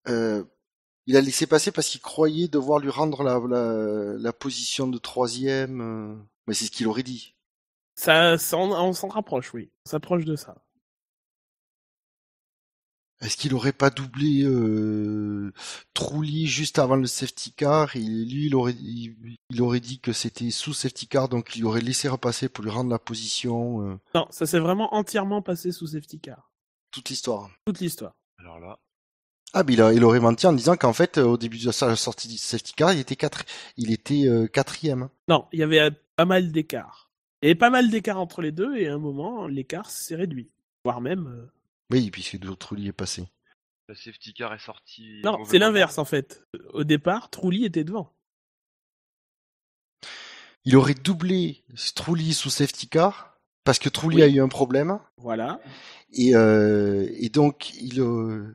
euh, 0.08 0.44
il 1.06 1.16
a 1.16 1.20
laissé 1.20 1.46
passer 1.46 1.72
parce 1.72 1.88
qu'il 1.88 2.00
croyait 2.00 2.48
devoir 2.48 2.78
lui 2.78 2.90
rendre 2.90 3.22
la, 3.22 3.38
la, 3.48 4.16
la 4.18 4.32
position 4.32 4.86
de 4.86 4.98
troisième. 4.98 5.80
euh, 5.80 6.16
Mais 6.46 6.54
c'est 6.54 6.66
ce 6.66 6.70
qu'il 6.70 6.86
aurait 6.86 7.02
dit. 7.02 7.34
Ça, 7.94 8.38
ça 8.38 8.56
on, 8.56 8.70
on 8.72 8.92
s'en 8.92 9.08
rapproche, 9.08 9.52
oui. 9.54 9.70
On 9.86 9.90
s'approche 9.90 10.24
de 10.24 10.36
ça. 10.36 10.56
Est-ce 13.20 13.36
qu'il 13.36 13.52
aurait 13.54 13.74
pas 13.74 13.90
doublé 13.90 14.44
euh, 14.44 15.52
Trulli 15.92 16.46
juste 16.46 16.78
avant 16.78 16.96
le 16.96 17.06
safety 17.06 17.52
car? 17.52 17.94
Et 17.94 17.98
lui 18.00 18.46
il 18.46 18.54
aurait 18.54 18.72
il, 18.72 19.36
il 19.50 19.60
aurait 19.60 19.80
dit 19.80 20.00
que 20.00 20.14
c'était 20.14 20.50
sous 20.50 20.72
safety 20.72 21.06
car 21.06 21.28
donc 21.28 21.54
il 21.54 21.66
aurait 21.66 21.82
laissé 21.82 22.08
repasser 22.08 22.48
pour 22.48 22.64
lui 22.64 22.70
rendre 22.70 22.88
la 22.90 22.98
position 22.98 23.82
euh, 23.86 23.96
Non, 24.14 24.26
ça 24.30 24.46
s'est 24.46 24.58
vraiment 24.58 24.94
entièrement 24.94 25.42
passé 25.42 25.70
sous 25.70 25.88
safety 25.88 26.18
car. 26.18 26.50
toute 26.92 27.10
l'histoire. 27.10 27.50
Toute 27.66 27.80
l'histoire. 27.80 28.12
Alors 28.38 28.58
là, 28.58 28.78
Ah 29.52 29.64
mais 29.64 29.74
il, 29.74 29.82
a- 29.82 29.92
il 29.92 30.02
aurait 30.02 30.18
menti 30.20 30.46
en 30.46 30.54
disant 30.54 30.76
qu'en 30.78 30.94
fait 30.94 31.18
au 31.18 31.36
début 31.36 31.58
de 31.58 31.70
sa 31.72 31.94
sortie 31.96 32.26
du 32.28 32.38
safety 32.38 32.72
car 32.72 32.94
il 32.94 33.00
était 33.00 33.16
quatre 33.16 33.44
il 33.76 33.92
était 33.92 34.26
euh, 34.28 34.46
quatrième. 34.46 35.10
Non, 35.28 35.46
il 35.52 35.58
y 35.58 35.62
avait 35.62 35.90
pas 36.16 36.24
mal 36.24 36.52
d'écart. 36.52 37.09
Il 37.42 37.46
y 37.46 37.50
avait 37.50 37.58
pas 37.58 37.70
mal 37.70 37.90
d'écart 37.90 38.18
entre 38.18 38.42
les 38.42 38.52
deux 38.52 38.76
et 38.76 38.88
à 38.88 38.94
un 38.94 38.98
moment, 38.98 39.46
l'écart 39.46 39.90
s'est 39.90 40.16
réduit. 40.16 40.50
Voire 40.84 41.00
même. 41.00 41.26
euh, 41.26 41.46
Oui 41.90 42.10
puisque 42.10 42.38
Trulli 42.58 42.88
est 42.88 42.92
passé. 42.92 43.26
la 43.88 43.94
safety 43.94 44.34
car 44.34 44.52
est 44.54 44.58
sortie. 44.58 45.20
Non, 45.24 45.44
c'est 45.44 45.58
l'inverse 45.58 45.98
en 45.98 46.04
fait. 46.04 46.44
Au 46.72 46.84
départ, 46.84 47.30
Trulli 47.30 47.64
était 47.64 47.84
devant. 47.84 48.12
Il 50.64 50.76
aurait 50.76 50.94
doublé 50.94 51.64
Trulli 51.94 52.34
sous 52.34 52.50
safety 52.50 52.88
car 52.88 53.38
parce 53.64 53.78
que 53.78 53.88
Trulli 53.88 54.16
Oui. 54.16 54.22
a 54.22 54.28
eu 54.28 54.40
un 54.40 54.48
problème 54.48 54.98
Voilà. 55.16 55.60
et 56.12 56.34
euh, 56.34 57.08
et 57.14 57.28
donc 57.30 57.72
il 57.80 58.00
euh, 58.00 58.54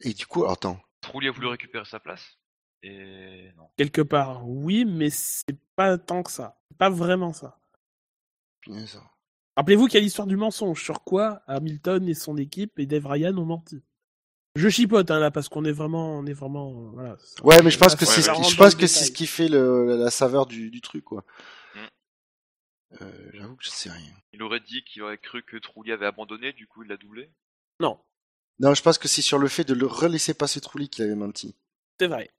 et 0.00 0.12
du 0.12 0.26
coup 0.26 0.44
attends 0.46 0.78
Trulli 1.00 1.28
a 1.28 1.30
voulu 1.30 1.46
récupérer 1.46 1.84
sa 1.84 2.00
place. 2.00 2.36
Et 2.82 3.50
non. 3.56 3.68
Quelque 3.76 4.02
part, 4.02 4.46
oui, 4.48 4.84
mais 4.84 5.08
c'est 5.10 5.56
pas 5.76 5.96
tant 5.98 6.22
que 6.22 6.30
ça. 6.30 6.58
C'est 6.70 6.76
Pas 6.76 6.90
vraiment 6.90 7.32
ça. 7.32 7.58
Rappelez-vous 9.56 9.86
qu'il 9.86 9.94
y 9.94 9.98
a 9.98 10.00
l'histoire 10.00 10.26
du 10.26 10.36
mensonge, 10.36 10.82
sur 10.82 11.02
quoi 11.02 11.40
Hamilton 11.46 12.08
et 12.08 12.14
son 12.14 12.36
équipe 12.36 12.78
et 12.78 12.86
Dave 12.86 13.06
Ryan 13.06 13.36
ont 13.38 13.46
menti. 13.46 13.82
Je 14.54 14.68
chipote 14.68 15.10
hein, 15.10 15.18
là 15.18 15.30
parce 15.30 15.48
qu'on 15.48 15.64
est 15.64 15.72
vraiment, 15.72 16.18
on 16.18 16.26
est 16.26 16.32
vraiment, 16.32 16.70
euh, 16.70 16.90
voilà. 16.92 17.16
Ouais, 17.42 17.62
mais 17.62 17.70
je 17.70 17.78
pense 17.78 17.94
que 17.94 18.06
c'est 18.06 18.22
ce 18.22 18.30
qui, 18.30 18.42
je 18.44 18.56
pense 18.56 18.74
que 18.74 18.86
c'est 18.86 19.04
ce 19.04 19.12
qui 19.12 19.26
fait 19.26 19.48
le, 19.48 19.96
la 19.98 20.10
saveur 20.10 20.46
du, 20.46 20.70
du 20.70 20.80
truc, 20.80 21.04
quoi. 21.04 21.24
Mm. 21.74 21.78
Euh, 23.02 23.30
J'avoue 23.34 23.56
que 23.56 23.64
je 23.64 23.68
sais 23.70 23.90
rien. 23.90 24.12
Il 24.32 24.42
aurait 24.42 24.60
dit 24.60 24.82
qu'il 24.84 25.02
aurait 25.02 25.18
cru 25.18 25.42
que 25.42 25.56
Trulli 25.58 25.92
avait 25.92 26.06
abandonné, 26.06 26.52
du 26.52 26.66
coup 26.66 26.82
il 26.82 26.88
l'a 26.88 26.96
doublé? 26.96 27.30
Non, 27.80 27.98
Non, 28.60 28.72
je 28.74 28.82
pense 28.82 28.96
que 28.98 29.08
c'est 29.08 29.20
sur 29.22 29.38
le 29.38 29.48
fait 29.48 29.64
de 29.64 29.74
le 29.74 29.86
relaisser 29.86 30.32
passer 30.32 30.60
Trulli 30.60 30.88
qu'il 30.88 31.04
avait 31.04 31.14
menti. 31.14 31.54
c'est 32.00 32.06
vrai. 32.08 32.30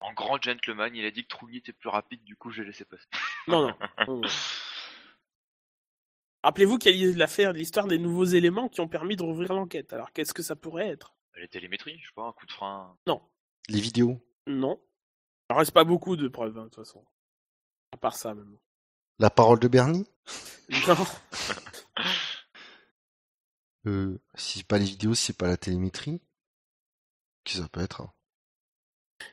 En 0.00 0.12
grand 0.12 0.40
gentleman, 0.40 0.94
il 0.94 1.04
a 1.04 1.10
dit 1.10 1.24
que 1.24 1.28
Trulli 1.28 1.58
était 1.58 1.72
plus 1.72 1.88
rapide, 1.88 2.22
du 2.24 2.36
coup 2.36 2.50
j'ai 2.50 2.64
laissé 2.64 2.84
passer. 2.84 3.06
Non, 3.48 3.74
non. 4.06 4.20
Rappelez-vous 6.44 6.78
qu'il 6.78 6.96
y 6.96 7.04
a 7.04 7.08
eu 7.08 7.14
l'affaire, 7.14 7.52
l'histoire 7.52 7.86
des 7.88 7.98
nouveaux 7.98 8.24
éléments 8.24 8.68
qui 8.68 8.80
ont 8.80 8.86
permis 8.88 9.16
de 9.16 9.22
rouvrir 9.24 9.52
l'enquête. 9.52 9.92
Alors 9.92 10.12
qu'est-ce 10.12 10.32
que 10.32 10.42
ça 10.42 10.54
pourrait 10.54 10.86
être? 10.88 11.14
Les 11.36 11.48
télémétries, 11.48 11.98
je 12.00 12.06
sais 12.06 12.12
pas, 12.14 12.22
un 12.26 12.32
coup 12.32 12.46
de 12.46 12.52
frein. 12.52 12.96
Non, 13.06 13.20
Les 13.68 13.80
vidéos, 13.80 14.20
non. 14.46 14.80
Il 15.50 15.56
reste 15.56 15.72
pas 15.72 15.84
beaucoup 15.84 16.16
de 16.16 16.28
preuves 16.28 16.56
hein, 16.58 16.64
de 16.64 16.68
toute 16.68 16.76
façon. 16.84 17.04
À 17.92 17.96
part 17.96 18.14
ça 18.16 18.34
même. 18.34 18.56
la 19.18 19.30
parole 19.30 19.58
de 19.58 19.68
Bernie? 19.68 20.06
Non. 20.86 21.06
Euh, 23.86 24.18
si 24.34 24.58
c'est 24.58 24.66
pas 24.66 24.76
les 24.78 24.84
vidéos, 24.84 25.14
si 25.14 25.26
c'est 25.26 25.36
pas 25.38 25.46
la 25.46 25.56
télémétrie, 25.56 26.20
qui 27.44 27.56
ça 27.56 27.68
peut 27.68 27.80
être 27.80 28.02
hein? 28.02 28.12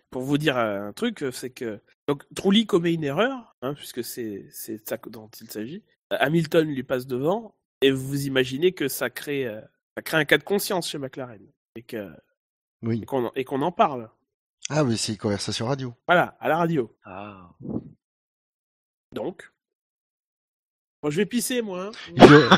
Pour 0.10 0.22
vous 0.24 0.38
dire 0.38 0.58
un 0.58 0.94
truc, 0.94 1.24
c'est 1.32 1.50
que 1.50 1.82
donc 2.08 2.24
Trulli 2.36 2.66
commet 2.66 2.94
une 2.94 3.04
erreur, 3.04 3.56
hein, 3.62 3.74
puisque 3.74 4.04
c'est 4.04 4.48
c'est 4.52 4.88
ça 4.88 4.98
dont 5.08 5.30
il 5.42 5.50
s'agit. 5.52 5.84
Hamilton 6.12 6.68
lui 6.68 6.84
passe 6.84 7.08
devant, 7.08 7.56
et 7.82 7.92
vous 7.92 8.26
imaginez 8.28 8.74
que 8.74 8.88
ça 8.88 9.10
crée 9.10 9.50
ça 9.96 10.02
crée 10.02 10.18
un 10.18 10.26
cas 10.26 10.38
de 10.38 10.44
conscience 10.44 10.90
chez 10.90 10.98
McLaren 10.98 11.42
et 11.76 11.82
que 11.84 12.10
Oui. 12.84 13.02
et 13.02 13.06
qu'on 13.06 13.30
et 13.36 13.44
qu'on 13.44 13.62
en 13.62 13.72
parle. 13.72 14.10
Ah, 14.70 14.84
mais 14.84 14.98
c'est 14.98 15.12
une 15.14 15.18
conversation 15.18 15.68
radio. 15.68 15.94
Voilà, 16.08 16.36
à 16.40 16.48
la 16.50 16.58
radio. 16.58 16.92
Ah. 17.04 17.52
Donc, 19.12 19.52
bon, 21.02 21.10
je 21.10 21.18
vais 21.18 21.26
pisser 21.26 21.62
moi. 21.62 21.86
hein. 21.88 21.92
Il, 22.16 22.24
euh, 22.24 22.50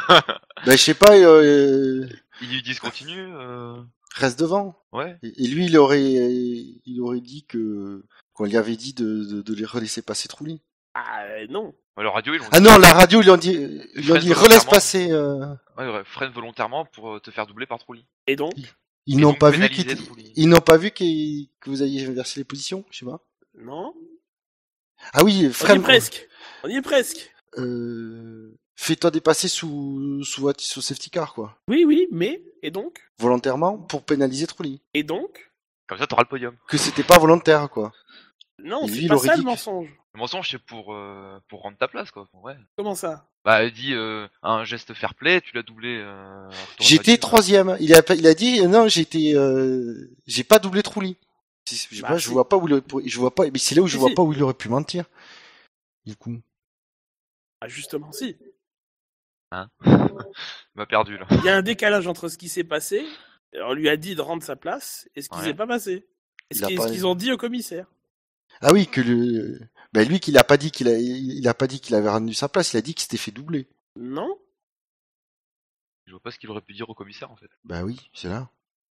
bah, 0.65 0.71
je 0.71 0.77
sais 0.77 0.93
pas, 0.93 1.15
euh, 1.17 2.07
Il 2.41 2.49
lui 2.49 2.61
discontinue 2.63 3.27
euh... 3.35 3.81
reste 4.15 4.39
devant. 4.39 4.75
Ouais. 4.91 5.17
Et, 5.23 5.43
et 5.43 5.47
lui, 5.47 5.65
il 5.65 5.77
aurait, 5.77 6.01
il 6.03 7.01
aurait 7.01 7.21
dit 7.21 7.45
que 7.45 8.03
qu'on 8.33 8.45
lui 8.45 8.57
avait 8.57 8.75
dit 8.75 8.93
de, 8.93 9.23
de, 9.23 9.41
de 9.41 9.53
les 9.55 9.65
relaisser 9.65 10.01
passer 10.01 10.27
Trulli. 10.27 10.61
Ah 10.93 11.23
euh, 11.25 11.47
non. 11.49 11.73
Ouais, 11.95 12.03
le 12.03 12.09
radio, 12.09 12.33
ils 12.33 12.37
l'ont 12.39 12.45
Ah 12.51 12.59
non, 12.59 12.77
la 12.77 12.93
radio, 12.93 13.19
ils 13.21 13.23
lui 13.23 13.31
ont 13.31 13.37
dit, 13.37 13.53
ils 13.95 14.01
ont 14.11 14.15
freine 14.15 14.21
dit 14.21 14.33
relaisse 14.33 14.65
passer. 14.65 15.11
euh, 15.11 15.45
Ouais, 15.77 15.87
ouais, 15.91 16.03
freine 16.05 16.31
volontairement 16.31 16.85
pour 16.85 17.15
euh, 17.15 17.19
te 17.19 17.31
faire 17.31 17.47
doubler 17.47 17.65
par 17.65 17.79
Trulli. 17.79 18.05
Et 18.27 18.35
donc, 18.35 18.53
Ils 19.07 19.17
n'ont 19.19 19.33
pas 19.33 19.49
vu 19.51 19.67
qu'ils 19.69 19.97
ils 20.35 20.49
n'ont 20.49 20.59
pas 20.59 20.77
vu 20.77 20.91
que 20.91 21.69
vous 21.69 21.81
aviez 21.81 22.05
inversé 22.05 22.39
les 22.39 22.43
positions, 22.43 22.85
je 22.91 22.99
sais 22.99 23.05
pas. 23.05 23.19
non. 23.57 23.93
Ah 25.13 25.23
oui, 25.23 25.43
On 25.45 25.49
y 25.49 25.53
freine. 25.53 25.79
est 25.79 25.83
presque. 25.83 26.27
On 26.63 26.69
y 26.69 26.75
est 26.75 26.81
presque. 26.81 27.31
Euh, 27.57 28.55
fais-toi 28.75 29.11
dépasser 29.11 29.47
sous 29.47 30.23
sous 30.23 30.51
sous 30.59 30.81
safety 30.81 31.09
car 31.11 31.33
quoi, 31.33 31.57
Oui, 31.67 31.83
oui, 31.85 32.07
mais 32.11 32.43
et 32.67 32.71
donc 32.71 32.99
volontairement 33.17 33.77
pour 33.77 34.03
pénaliser 34.03 34.45
Trulli. 34.45 34.81
Et 34.93 35.03
donc 35.03 35.49
Comme 35.87 35.97
ça, 35.97 36.05
t'auras 36.07 36.23
le 36.23 36.27
podium. 36.27 36.55
Que 36.67 36.77
c'était 36.77 37.03
pas 37.03 37.17
volontaire 37.17 37.69
quoi. 37.69 37.93
Non, 38.59 38.87
c'est 38.87 38.95
il 38.97 39.07
pas 39.07 39.17
ça 39.17 39.33
dit 39.35 39.39
le 39.41 39.45
mensonge. 39.45 39.89
Le 40.13 40.19
mensonge, 40.19 40.49
c'est 40.49 40.57
pour, 40.57 40.93
euh, 40.95 41.39
pour 41.47 41.61
rendre 41.61 41.77
ta 41.77 41.87
place, 41.87 42.09
quoi. 42.09 42.27
Ouais. 42.33 42.55
Comment 42.75 42.95
ça? 42.95 43.27
Bah, 43.45 43.61
elle 43.63 43.71
dit 43.71 43.93
euh, 43.93 44.27
un 44.41 44.63
geste 44.65 44.93
fair 44.95 45.13
play, 45.13 45.41
tu 45.41 45.55
l'as 45.55 45.61
doublé. 45.63 46.01
Euh, 46.03 46.49
J'étais 46.79 47.17
troisième. 47.17 47.77
Il 47.79 47.93
a 47.93 48.01
il 48.15 48.25
a 48.27 48.33
dit 48.33 48.65
non, 48.67 48.87
j'étais 48.87 49.33
euh, 49.35 50.09
j'ai 50.25 50.43
pas 50.43 50.59
doublé 50.59 50.81
Trulli. 50.83 51.17
Je 51.69 52.01
Bah, 52.01 52.09
pas, 52.09 52.17
je 52.17 52.27
si. 52.27 52.33
vois 52.33 52.49
pas 52.49 52.57
où 52.57 52.67
il 52.67 52.73
aurait- 52.73 53.07
je 53.07 53.19
vois 53.19 53.33
pas 53.35 53.43
mais 53.51 53.59
c'est 53.59 53.75
là 53.75 53.81
où 53.81 53.87
je 53.87 53.97
vois 53.97 54.09
pas 54.15 54.23
où 54.23 54.33
il 54.33 54.41
aurait 54.43 54.53
pu 54.55 54.69
mentir. 54.69 55.05
Du 56.05 56.15
coup. 56.15 56.37
Ah, 57.61 57.67
justement, 57.67 58.11
si. 58.11 58.37
Il 59.85 60.75
m'a 60.75 60.85
perdu, 60.85 61.17
là. 61.17 61.25
Il 61.31 61.43
y 61.43 61.49
a 61.49 61.55
un 61.55 61.61
décalage 61.61 62.07
entre 62.07 62.27
ce 62.27 62.37
qui 62.37 62.49
s'est 62.49 62.63
passé, 62.63 63.05
on 63.55 63.73
lui 63.73 63.89
a 63.89 63.97
dit 63.97 64.15
de 64.15 64.21
rendre 64.21 64.43
sa 64.43 64.55
place, 64.55 65.09
et 65.15 65.21
ce 65.21 65.29
qui 65.29 65.37
Ouais. 65.37 65.43
s'est 65.45 65.53
pas 65.53 65.67
passé. 65.67 66.05
Et 66.49 66.55
ce 66.55 66.61
pas- 66.61 66.67
qu'ils 66.67 67.05
ont 67.07 67.15
dit 67.15 67.31
au 67.31 67.37
commissaire. 67.37 67.87
Ah 68.61 68.71
oui, 68.73 68.87
que 68.87 69.01
le 69.01 69.59
ben 69.93 70.07
lui 70.07 70.19
qu'il 70.19 70.37
a 70.37 70.43
pas 70.43 70.57
dit 70.57 70.71
qu'il 70.71 70.87
a 70.87 70.97
il 70.97 71.37
il 71.37 71.47
a 71.47 71.53
pas 71.53 71.67
dit 71.67 71.79
qu'il 71.79 71.93
avait 71.95 72.09
rendu 72.09 72.33
sa 72.33 72.49
place, 72.49 72.73
il 72.73 72.77
a 72.77 72.81
dit 72.81 72.93
qu'il 72.93 73.03
s'était 73.03 73.17
fait 73.17 73.31
doubler. 73.31 73.67
Non 73.95 74.37
Je 76.05 76.11
vois 76.11 76.21
pas 76.21 76.31
ce 76.31 76.39
qu'il 76.39 76.49
aurait 76.49 76.61
pu 76.61 76.73
dire 76.73 76.89
au 76.89 76.93
commissaire, 76.95 77.29
en 77.31 77.35
fait. 77.35 77.49
Bah 77.65 77.83
oui, 77.83 78.09
c'est 78.13 78.29
là. 78.29 78.49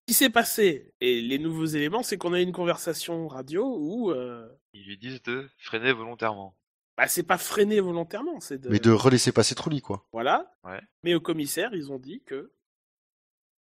Ce 0.09 0.12
qui 0.12 0.14
s'est 0.14 0.30
passé, 0.30 0.95
et 1.00 1.21
les 1.21 1.38
nouveaux 1.38 1.66
éléments, 1.66 2.02
c'est 2.02 2.16
qu'on 2.19 2.33
a 2.33 2.40
eu 2.40 2.42
une 2.45 2.52
conversation 2.52 3.28
radio 3.28 3.76
où 3.78 4.11
euh, 4.12 4.49
Ils 4.73 4.87
lui 4.87 4.97
disent 4.99 5.23
de 5.23 5.49
freiner 5.59 5.92
volontairement. 5.92 6.57
Bah, 7.00 7.09
c'est 7.09 7.23
pas 7.23 7.38
freiné 7.38 7.80
volontairement, 7.80 8.40
c'est 8.40 8.59
de... 8.59 8.69
Mais 8.69 8.78
de 8.78 8.90
relaisser 8.90 9.33
passer 9.33 9.54
Trulli 9.54 9.80
quoi. 9.80 10.07
Voilà. 10.12 10.54
Ouais. 10.64 10.83
Mais 11.02 11.14
au 11.14 11.21
commissaire, 11.21 11.71
ils 11.73 11.90
ont 11.90 11.99
dit 11.99 12.23
que... 12.26 12.52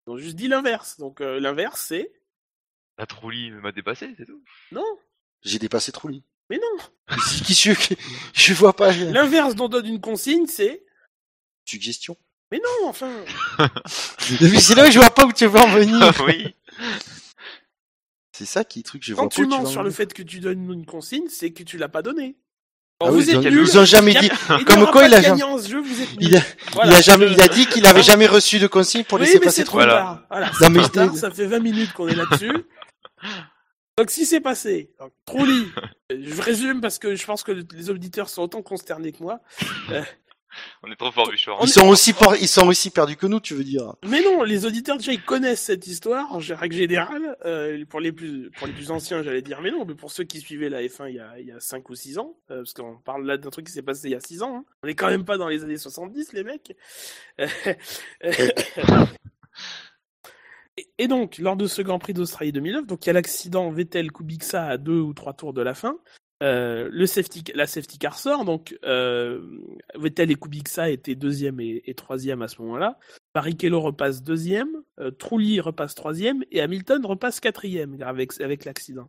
Ils 0.07 0.13
ont 0.13 0.17
juste 0.17 0.37
dit 0.37 0.49
l'inverse. 0.49 0.97
Donc 0.99 1.21
euh, 1.21 1.39
l'inverse, 1.39 1.85
c'est... 1.87 2.11
La 2.97 3.05
Trulli 3.05 3.51
m'a 3.51 3.73
dépassé, 3.73 4.15
c'est 4.17 4.25
tout. 4.25 4.43
Non 4.73 4.87
J'ai 5.43 5.59
dépassé 5.59 5.93
Trulli. 5.93 6.25
Mais 6.49 6.59
non 6.59 6.83
C'est 7.27 7.45
qui 7.45 7.53
je, 7.53 7.73
je 8.33 8.55
vois 8.55 8.75
pas. 8.75 8.91
L'inverse 8.93 9.55
dont 9.55 9.69
donne 9.69 9.87
une 9.87 10.01
consigne, 10.01 10.47
c'est... 10.47 10.87
Suggestion. 11.67 12.17
Mais 12.51 12.59
non, 12.59 12.89
enfin... 12.89 13.23
Mais 14.41 14.61
c'est 14.61 14.77
là 14.77 14.89
où 14.89 14.91
je 14.91 14.99
vois 14.99 15.11
pas 15.11 15.27
où 15.27 15.33
tu 15.35 15.45
veux 15.45 15.61
en 15.61 15.69
venir. 15.69 16.11
oui. 16.27 16.55
C'est 18.33 18.47
ça 18.47 18.65
qui 18.65 18.79
est 18.79 18.83
truc, 18.83 19.05
je 19.05 19.13
Quand 19.13 19.23
vois 19.23 19.29
tu 19.29 19.45
mens 19.45 19.67
sur 19.67 19.83
le 19.83 19.91
fait 19.91 20.15
que 20.15 20.23
tu 20.23 20.41
donnes 20.41 20.73
une 20.73 20.87
consigne, 20.87 21.29
c'est 21.29 21.53
que 21.53 21.65
tu 21.65 21.77
l'as 21.77 21.91
pas 21.91 22.01
donnée. 22.01 22.39
Ah 22.99 23.11
vous 23.11 23.19
oui, 23.19 23.25
ils 23.29 23.31
êtes 23.31 23.77
ont- 23.77 23.85
jamais 23.85 24.15
dit. 24.15 24.31
comme 24.65 24.87
quoi 24.91 25.07
il 25.07 25.13
a 25.15 25.21
jamais- 25.21 25.43
Il 26.19 26.35
a, 26.37 26.41
Voilà, 26.73 26.93
il 26.93 26.95
a 26.97 27.01
jamais, 27.03 27.29
je- 27.29 27.33
il 27.35 27.43
a 27.43 27.49
dit 27.49 27.67
qu'il 27.67 27.87
avait 27.87 28.03
jamais 28.03 28.27
reçu 28.27 28.59
de 28.59 28.67
consigne 28.67 29.05
pour 29.05 29.19
oui, 29.19 29.27
laisser 29.27 29.39
passer 29.39 29.65
trop. 29.65 29.79
Voilà. 29.79 30.25
Non, 30.63 30.71
mais 30.71 30.89
tard, 30.89 31.15
ça 31.15 31.31
fait 31.31 31.45
20 31.47 31.59
minutes 31.59 31.93
qu'on 31.93 32.09
est 32.09 32.15
là-dessus. 32.15 32.53
Donc, 33.99 34.11
si 34.11 34.25
c'est 34.27 34.41
passé, 34.41 34.91
donc, 34.99 35.13
Trulli, 35.27 35.67
je 36.11 36.41
résume 36.43 36.81
parce 36.81 36.99
que 36.99 37.15
je 37.17 37.25
pense 37.27 37.43
que 37.43 37.53
les 37.75 37.91
auditeurs 37.91 38.29
sont 38.31 38.43
autant 38.43 38.63
consternés 38.63 39.13
que 39.13 39.23
moi. 39.23 39.41
Euh, 39.91 40.03
On 40.83 40.91
est 40.91 40.97
trop 40.97 41.11
fort, 41.13 41.29
Bouchard. 41.31 41.59
Ils 41.63 41.69
sont 41.69 41.89
aussi 41.89 42.13
por- 42.13 42.37
ils 42.37 42.49
sont 42.49 42.67
aussi 42.69 42.91
perdus 42.91 43.17
que 43.17 43.27
nous, 43.27 43.41
tu 43.41 43.55
veux 43.55 43.65
dire 43.65 43.95
Mais 44.09 44.23
non, 44.23 44.43
les 44.43 44.65
auditeurs 44.67 44.97
déjà 44.99 45.13
ils 45.13 45.23
connaissent 45.23 45.63
cette 45.63 45.87
histoire 45.87 46.33
en 46.33 46.39
règle 46.39 46.77
générale. 46.77 47.37
Euh, 47.45 47.85
pour 47.87 48.01
les 48.01 48.13
plus 48.13 48.51
pour 48.53 48.67
les 48.67 48.73
plus 48.73 48.91
anciens, 48.91 49.23
j'allais 49.23 49.43
dire 49.43 49.61
mais 49.63 49.71
non, 49.71 49.85
mais 49.85 49.95
pour 49.95 50.11
ceux 50.11 50.25
qui 50.25 50.41
suivaient 50.41 50.69
la 50.69 50.83
F1 50.83 51.09
il 51.09 51.17
y 51.17 51.21
a 51.21 51.39
il 51.39 51.47
y 51.47 51.53
a 51.53 51.61
5 51.61 51.89
ou 51.91 51.95
6 51.95 52.19
ans 52.19 52.37
euh, 52.51 52.59
parce 52.59 52.73
qu'on 52.75 52.97
parle 52.99 53.27
là 53.27 53.37
d'un 53.37 53.51
truc 53.51 53.67
qui 53.67 53.73
s'est 53.73 53.83
passé 53.83 54.09
il 54.09 54.13
y 54.13 54.15
a 54.17 54.21
6 54.21 54.43
ans. 54.43 54.57
hein. 54.59 54.65
On 54.83 54.89
est 54.89 54.95
quand 54.95 55.09
même 55.09 55.25
pas 55.25 55.39
dans 55.39 55.49
les 55.49 55.63
années 55.65 55.77
70 55.79 56.33
les 56.33 56.45
mecs. 56.45 56.77
Et- 60.79 60.89
Et 60.99 61.09
donc, 61.09 61.39
lors 61.39 61.57
de 61.57 61.67
ce 61.67 61.81
Grand 61.83 61.99
Prix 61.99 62.13
d'Australie 62.13 62.53
2009, 62.53 62.87
donc 62.87 63.05
il 63.07 63.09
y 63.09 63.11
a 63.11 63.13
l'accident 63.15 63.71
Vettel-Kubica 63.71 64.67
à 64.67 64.77
deux 64.77 65.01
ou 65.01 65.15
trois 65.15 65.33
tours 65.33 65.53
de 65.55 65.63
la 65.63 65.75
fin. 65.75 65.97
Euh, 66.43 66.91
le 66.93 67.07
safety, 67.07 67.45
la 67.55 67.67
safety 67.67 67.99
car 67.99 68.19
sort, 68.19 68.45
donc 68.45 68.79
euh, 68.85 69.41
Vettel 69.95 70.31
et 70.31 70.35
Kubica 70.35 70.91
étaient 70.91 71.15
deuxième 71.15 71.61
et, 71.61 71.95
troisième 71.97 72.43
à 72.43 72.49
ce 72.49 72.61
moment-là. 72.61 72.99
Barrichello 73.35 73.81
repasse 73.81 74.23
deuxième, 74.23 74.69
euh, 75.01 75.11
Trulli 75.11 75.61
repasse 75.61 75.95
troisième 75.95 76.45
et 76.51 76.61
Hamilton 76.61 77.07
repasse 77.07 77.41
quatrième 77.41 77.97
avec, 78.03 78.39
avec 78.41 78.67
l'accident. 78.67 79.09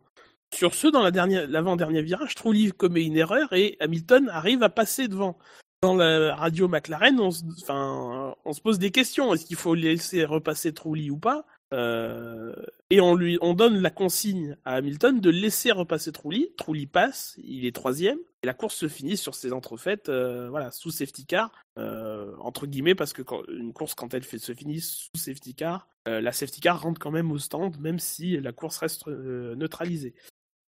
Sur 0.54 0.74
ce, 0.74 0.86
dans 0.86 1.02
l'avant-dernier 1.02 2.00
virage, 2.00 2.34
Trulli 2.34 2.72
commet 2.72 3.04
une 3.04 3.18
erreur 3.18 3.52
et 3.52 3.76
Hamilton 3.80 4.30
arrive 4.30 4.62
à 4.62 4.70
passer 4.70 5.06
devant. 5.06 5.38
Dans 5.82 5.94
la 5.94 6.34
radio 6.34 6.66
McLaren, 6.66 7.20
on 7.20 7.30
se, 7.30 7.44
on 7.68 8.52
se 8.52 8.60
pose 8.60 8.78
des 8.78 8.90
questions. 8.90 9.34
Est-ce 9.34 9.44
qu'il 9.44 9.56
faut 9.56 9.74
laisser 9.74 10.24
repasser 10.24 10.72
Trulli 10.72 11.10
ou 11.10 11.18
pas? 11.18 11.44
Euh, 11.74 12.54
Et 12.90 13.00
on 13.00 13.14
lui, 13.14 13.38
on 13.42 13.52
donne 13.52 13.80
la 13.80 13.90
consigne 13.90 14.56
à 14.64 14.74
Hamilton 14.76 15.20
de 15.20 15.30
laisser 15.30 15.72
repasser 15.72 16.12
Trulli. 16.12 16.50
Trulli 16.56 16.86
passe, 16.86 17.36
il 17.42 17.66
est 17.66 17.74
troisième. 17.74 18.18
Et 18.42 18.46
la 18.46 18.54
course 18.54 18.76
se 18.76 18.88
finit 18.88 19.16
sur 19.16 19.34
ses 19.34 19.52
entrefaites, 19.52 20.08
euh, 20.08 20.48
voilà, 20.48 20.70
sous 20.70 20.90
safety 20.90 21.26
car, 21.26 21.50
euh, 21.76 22.34
entre 22.38 22.66
guillemets, 22.66 22.94
parce 22.94 23.12
que 23.12 23.22
quand, 23.22 23.42
une 23.48 23.72
course, 23.72 23.94
quand 23.94 24.14
elle 24.14 24.24
se 24.24 24.54
finit 24.54 24.80
sous 24.80 25.10
safety 25.16 25.54
car, 25.54 25.88
la 26.06 26.32
safety 26.32 26.60
car 26.60 26.80
rentre 26.80 26.98
quand 26.98 27.10
même 27.10 27.30
au 27.30 27.38
stand, 27.38 27.78
même 27.80 27.98
si 27.98 28.38
la 28.40 28.52
course 28.52 28.78
reste 28.78 29.06
neutralisée. 29.08 30.14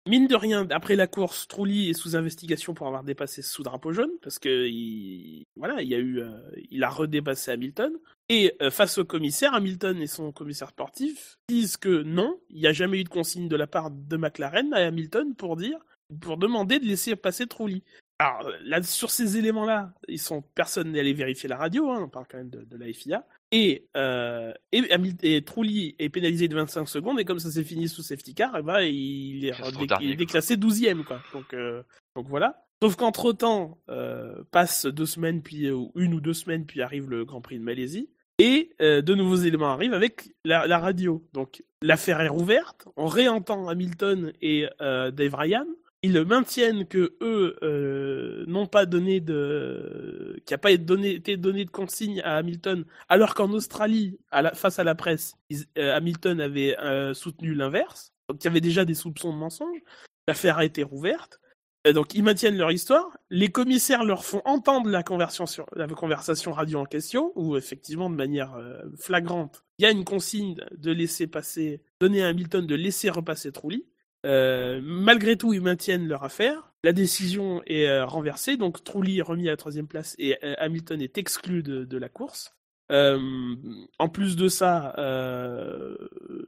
Mine 0.06 0.28
de 0.28 0.36
rien, 0.36 0.68
après 0.70 0.98
la 0.98 1.08
course, 1.08 1.48
Trulli 1.48 1.90
est 1.90 1.94
sous 1.94 2.18
investigation 2.18 2.74
pour 2.74 2.88
avoir 2.88 3.06
dépassé 3.06 3.42
sous 3.42 3.64
drapeau 3.64 3.94
jaune, 3.94 4.12
parce 4.22 4.38
que 4.38 4.68
il, 4.68 5.46
voilà, 5.56 5.82
il 5.82 5.94
euh, 5.94 6.82
a 6.82 6.90
redépassé 6.90 7.52
Hamilton. 7.52 7.94
Et 8.28 8.54
euh, 8.62 8.70
face 8.70 8.98
au 8.98 9.06
commissaire, 9.06 9.54
Hamilton 9.54 10.02
et 10.02 10.08
son 10.08 10.34
commissaire 10.34 10.70
sportif 10.70 11.38
disent 11.48 11.78
que 11.78 12.04
non, 12.04 12.38
il 12.50 12.60
n'y 12.60 12.68
a 12.68 12.74
jamais 12.74 13.00
eu 13.00 13.06
de 13.06 13.10
consigne 13.10 13.48
de 13.48 13.56
la 13.56 13.68
part 13.68 13.92
de 13.92 14.18
McLaren 14.18 14.74
à 14.74 14.86
Hamilton 14.86 15.36
pour 15.36 15.56
dire, 15.56 15.80
pour 16.20 16.36
demander 16.36 16.80
de 16.80 16.86
laisser 16.86 17.16
passer 17.16 17.48
Trulli. 17.48 17.84
Alors 18.20 18.52
là, 18.66 18.84
sur 18.84 19.10
ces 19.10 19.38
éléments-là, 19.38 19.94
ils 20.10 20.20
sont 20.20 20.42
personne 20.42 20.92
n'est 20.92 21.00
allé 21.00 21.14
vérifier 21.14 21.48
la 21.48 21.58
radio, 21.58 21.90
hein, 21.90 22.02
on 22.04 22.10
parle 22.10 22.26
quand 22.30 22.38
même 22.38 22.50
de, 22.50 22.64
de 22.64 22.78
la 22.78 22.92
FIA. 22.92 23.26
Et, 23.56 23.86
euh, 23.96 24.52
et, 24.72 25.42
Trulli 25.46 25.96
est 26.00 26.10
pénalisé 26.10 26.48
de 26.48 26.56
25 26.56 26.90
secondes 26.90 27.20
et 27.20 27.24
comme 27.24 27.38
ça 27.38 27.52
s'est 27.52 27.64
fini 27.64 27.88
sous 27.88 28.02
safety 28.02 28.34
car, 28.34 28.58
et 28.58 28.64
ben, 28.64 28.80
il 28.82 29.46
est, 29.46 29.52
dé- 29.52 29.86
dernier, 29.86 30.06
il 30.06 30.12
est 30.12 30.16
quoi. 30.16 30.26
déclassé 30.26 30.58
12e 30.58 31.04
quoi. 31.04 31.22
Donc, 31.34 31.54
euh, 31.54 31.84
donc 32.16 32.28
voilà. 32.28 32.66
Sauf 32.82 32.96
qu'entre 32.96 33.32
temps, 33.32 33.78
euh, 33.90 34.44
passe 34.52 34.88
deux 34.88 35.06
semaines 35.06 35.44
puis 35.44 35.70
ou 35.70 35.92
une 35.96 36.16
ou 36.16 36.20
deux 36.20 36.34
semaines 36.34 36.66
puis 36.66 36.82
arrive 36.82 37.10
le 37.10 37.26
Grand 37.26 37.42
Prix 37.42 37.60
de 37.60 37.64
Malaisie 37.64 38.10
et 38.40 38.72
euh, 38.82 39.04
de 39.04 39.14
nouveaux 39.14 39.36
éléments 39.36 39.72
arrivent 39.72 39.94
avec 39.94 40.32
la, 40.44 40.66
la 40.66 40.80
radio. 40.80 41.24
Donc 41.34 41.64
l'affaire 41.84 42.22
est 42.22 42.30
rouverte, 42.30 42.88
on 42.98 43.06
réentend 43.06 43.68
Hamilton 43.68 44.34
et 44.42 44.68
euh, 44.82 45.12
Dave 45.12 45.36
Ryan. 45.36 45.68
Ils 46.06 46.22
maintiennent 46.26 46.86
que 46.86 47.16
eux 47.22 47.58
euh, 47.64 48.44
n'ont 48.46 48.68
pas 48.68 48.86
donné 48.86 49.22
de, 49.22 50.34
qu'il 50.46 50.54
n'y 50.54 50.56
a 50.56 50.58
pas 50.58 50.72
été 50.72 50.84
donné, 50.84 51.12
été 51.12 51.38
donné 51.38 51.64
de 51.64 51.72
consigne 51.72 52.20
à 52.26 52.36
Hamilton, 52.36 52.84
alors 53.08 53.34
qu'en 53.34 53.50
Australie, 53.52 54.20
face 54.54 54.80
à 54.80 54.84
la 54.84 54.96
presse, 54.96 55.36
euh, 55.78 55.96
Hamilton 55.96 56.42
avait 56.42 56.78
euh, 56.80 57.14
soutenu 57.14 57.56
l'inverse. 57.56 58.12
Donc 58.28 58.44
il 58.44 58.48
y 58.48 58.50
avait 58.50 58.60
déjà 58.60 58.84
des 58.84 58.96
soupçons 58.96 59.32
de 59.32 59.38
mensonge. 59.38 59.78
L'affaire 60.28 60.58
a 60.58 60.66
été 60.66 60.84
rouverte. 60.84 61.40
Donc 61.86 62.14
ils 62.16 62.24
maintiennent 62.24 62.58
leur 62.58 62.72
histoire. 62.72 63.18
Les 63.30 63.50
commissaires 63.50 64.04
leur 64.04 64.26
font 64.26 64.42
entendre 64.44 64.90
la, 64.90 65.04
conversion 65.04 65.46
sur, 65.46 65.66
la 65.74 65.88
conversation 65.88 66.52
radio 66.52 66.80
en 66.80 66.86
question, 66.86 67.32
où 67.36 67.56
effectivement 67.56 68.10
de 68.10 68.16
manière 68.16 68.58
flagrante, 68.98 69.64
il 69.78 69.84
y 69.84 69.86
a 69.86 69.92
une 69.92 70.06
consigne 70.06 70.56
de 70.78 70.92
laisser 70.92 71.28
passer, 71.28 71.82
donner 72.00 72.24
à 72.24 72.28
Hamilton 72.28 72.66
de 72.66 72.76
laisser 72.76 73.10
repasser 73.10 73.52
Trulli. 73.52 73.86
Euh, 74.26 74.80
malgré 74.84 75.36
tout, 75.36 75.54
ils 75.54 75.62
maintiennent 75.62 76.08
leur 76.08 76.24
affaire. 76.24 76.72
La 76.84 76.94
décision 76.94 77.62
est 77.66 77.88
euh, 77.88 78.06
renversée, 78.06 78.58
donc 78.58 78.84
Trulli 78.84 79.20
est 79.20 79.24
remis 79.24 79.48
à 79.48 79.52
la 79.52 79.58
troisième 79.58 79.88
place 79.88 80.16
et 80.20 80.38
euh, 80.44 80.56
Hamilton 80.58 81.02
est 81.02 81.18
exclu 81.18 81.64
de, 81.64 81.98
la 81.98 82.10
course. 82.10 82.54
En 82.90 84.10
plus 84.10 84.36
de 84.36 84.48
ça, 84.48 84.94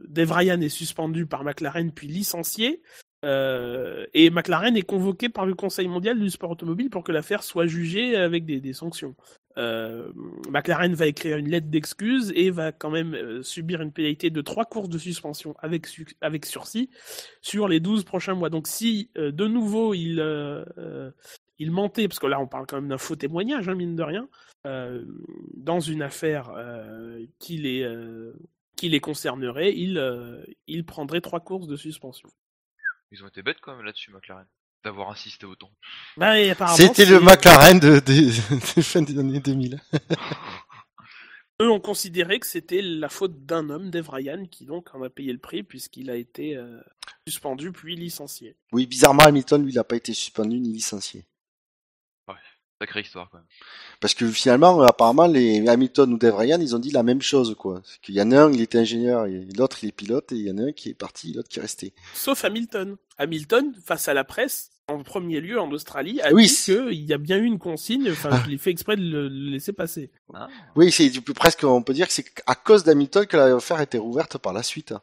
Dave 0.08 0.32
Ryan 0.32 0.62
est 0.62 0.70
suspendu 0.70 1.26
par 1.26 1.44
McLaren 1.44 1.92
puis 1.92 2.08
licencié. 2.08 2.84
Et 3.24 4.30
McLaren 4.30 4.78
est 4.78 4.84
convoqué 4.84 5.30
par 5.30 5.48
le 5.48 5.56
Conseil 5.56 5.88
mondial 5.88 6.20
du 6.20 6.30
sport 6.30 6.52
automobile 6.52 6.92
pour 6.92 7.04
que 7.04 7.12
l'affaire 7.12 7.42
soit 7.42 7.66
jugée 7.66 8.16
avec 8.16 8.46
des 8.46 8.74
sanctions. 8.74 9.16
Euh, 9.58 10.12
McLaren 10.50 10.94
va 10.94 11.08
écrire 11.08 11.38
une 11.38 11.50
lettre 11.50 11.68
d'excuse 11.68 12.32
et 12.36 12.50
va 12.50 12.72
quand 12.72 12.90
même 12.90 13.14
euh, 13.14 13.42
subir 13.42 13.82
une 13.82 13.92
pénalité 13.92 14.30
de 14.30 14.42
trois 14.42 14.66
courses 14.66 14.90
de 14.90 14.98
suspension 14.98 15.56
avec, 15.60 15.88
avec 16.22 16.46
sursis 16.46 16.90
sur 17.42 17.68
les 17.68 17.80
12 17.80 18.04
prochains 18.04 18.34
mois. 18.34 18.50
Donc 18.50 18.68
si 18.68 19.12
euh, 19.18 19.32
de 19.32 19.48
nouveau 19.48 19.94
il, 19.94 20.20
il 21.58 21.72
mentait, 21.72 22.08
parce 22.08 22.20
que 22.20 22.28
là 22.28 22.40
on 22.40 22.48
parle 22.48 22.66
quand 22.68 22.78
même 22.78 22.90
d'un 22.90 22.98
faux 22.98 23.16
témoignage, 23.16 23.70
hein, 23.70 23.76
mine 23.76 23.96
de 23.96 24.04
rien, 24.04 24.28
dans 25.54 25.80
une 25.80 26.02
affaire 26.02 26.52
qui, 27.38 27.58
les, 27.58 27.88
qui 28.76 28.90
les 28.90 29.00
concernerait, 29.00 29.72
il, 29.76 30.02
il 30.66 30.86
prendrait 30.86 31.22
trois 31.22 31.40
courses 31.40 31.68
de 31.68 31.76
suspension. 31.76 32.30
Ils 33.12 33.24
ont 33.24 33.28
été 33.28 33.44
bêtes 33.44 33.60
quand 33.62 33.76
même 33.76 33.86
là-dessus, 33.86 34.12
McLaren. 34.12 34.48
D'avoir 34.86 35.10
insisté 35.10 35.46
autant. 35.46 35.72
Bah, 36.16 36.36
C'était 36.76 37.06
le 37.06 37.20
McLaren 37.20 37.80
de, 37.80 38.00
des 38.00 38.28
des 38.76 38.82
fin 38.84 39.02
des 39.02 39.18
années 39.20 39.40
2000. 39.40 39.82
Eux 41.62 41.72
ont 41.72 41.80
considéré 41.80 42.40
que 42.40 42.46
c'était 42.46 42.82
la 42.82 43.10
faute 43.10 43.46
d'un 43.46 43.70
homme, 43.70 43.90
Dave 43.90 44.10
Ryan, 44.10 44.46
qui 44.46 44.66
donc 44.66 44.94
en 44.94 45.02
a 45.02 45.10
payé 45.10 45.34
le 45.34 45.40
prix 45.40 45.64
puisqu'il 45.64 46.12
a 46.12 46.16
été 46.16 46.56
euh, 46.56 46.80
suspendu 47.28 47.72
puis 47.72 47.96
licencié. 47.96 48.56
Oui, 48.74 48.86
bizarrement, 48.86 49.24
Hamilton, 49.24 49.64
lui, 49.64 49.72
il 49.72 49.76
n'a 49.76 49.84
pas 49.84 49.96
été 49.96 50.14
suspendu 50.14 50.60
ni 50.60 50.72
licencié. 50.72 51.26
Sacrée 52.82 53.02
histoire 53.02 53.30
quand 53.30 53.38
même. 53.38 53.48
Parce 54.02 54.14
que 54.14 54.30
finalement, 54.30 54.82
apparemment, 54.82 55.28
les 55.28 55.66
Hamilton 55.66 56.14
ou 56.14 56.18
Dave 56.18 56.36
Ryan, 56.36 56.60
ils 56.60 56.76
ont 56.76 56.80
dit 56.80 56.92
la 56.92 57.04
même 57.04 57.22
chose, 57.22 57.56
quoi. 57.58 57.82
Qu'il 58.02 58.16
y 58.16 58.22
en 58.22 58.32
a 58.34 58.42
un, 58.42 58.52
il 58.52 58.60
était 58.60 58.78
ingénieur, 58.78 59.28
et 59.28 59.48
l'autre, 59.58 59.82
il 59.84 59.90
est 59.90 59.92
pilote, 59.94 60.34
et 60.34 60.36
il 60.36 60.42
y 60.42 60.52
en 60.52 60.58
a 60.58 60.64
un 60.64 60.72
qui 60.74 60.90
est 60.90 60.94
parti, 60.94 61.32
l'autre 61.32 61.48
qui 61.48 61.60
est 61.60 61.62
resté. 61.62 61.94
Sauf 62.14 62.44
Hamilton. 62.44 62.98
Hamilton, 63.18 63.74
face 63.82 64.10
à 64.10 64.14
la 64.14 64.26
presse, 64.26 64.72
en 64.88 65.02
premier 65.04 65.42
lieu 65.42 65.60
en 65.60 65.72
Australie, 65.72 66.22
a 66.22 66.32
Oui, 66.34 66.44
dit 66.44 66.50
c'est- 66.50 66.76
qu'il 66.76 67.06
y 67.06 67.14
a 67.14 67.18
bien 67.18 67.38
eu 67.38 67.46
une 67.46 67.58
consigne, 67.60 68.12
enfin, 68.12 68.30
Ah. 68.32 68.40
qu'il 68.44 68.54
est 68.54 68.58
fait 68.58 68.70
exprès 68.72 68.96
de 68.96 69.02
le, 69.02 69.28
laisser 69.28 69.74
passer. 69.74 70.12
Ah. 70.34 70.48
Oui, 70.76 70.92
c'est 70.92 71.10
du- 71.10 71.22
presque, 71.22 71.64
on 71.64 71.82
peut 71.82 71.94
dire 71.94 72.08
que 72.08 72.14
c'est 72.14 72.26
à 72.46 72.56
cause 72.56 72.84
d'Hamilton 72.84 73.26
que 73.26 73.36
l'affaire 73.38 73.78
a 73.78 73.84
été 73.84 73.98
rouverte 73.98 74.38
par 74.38 74.54
la 74.54 74.64
suite. 74.64 74.94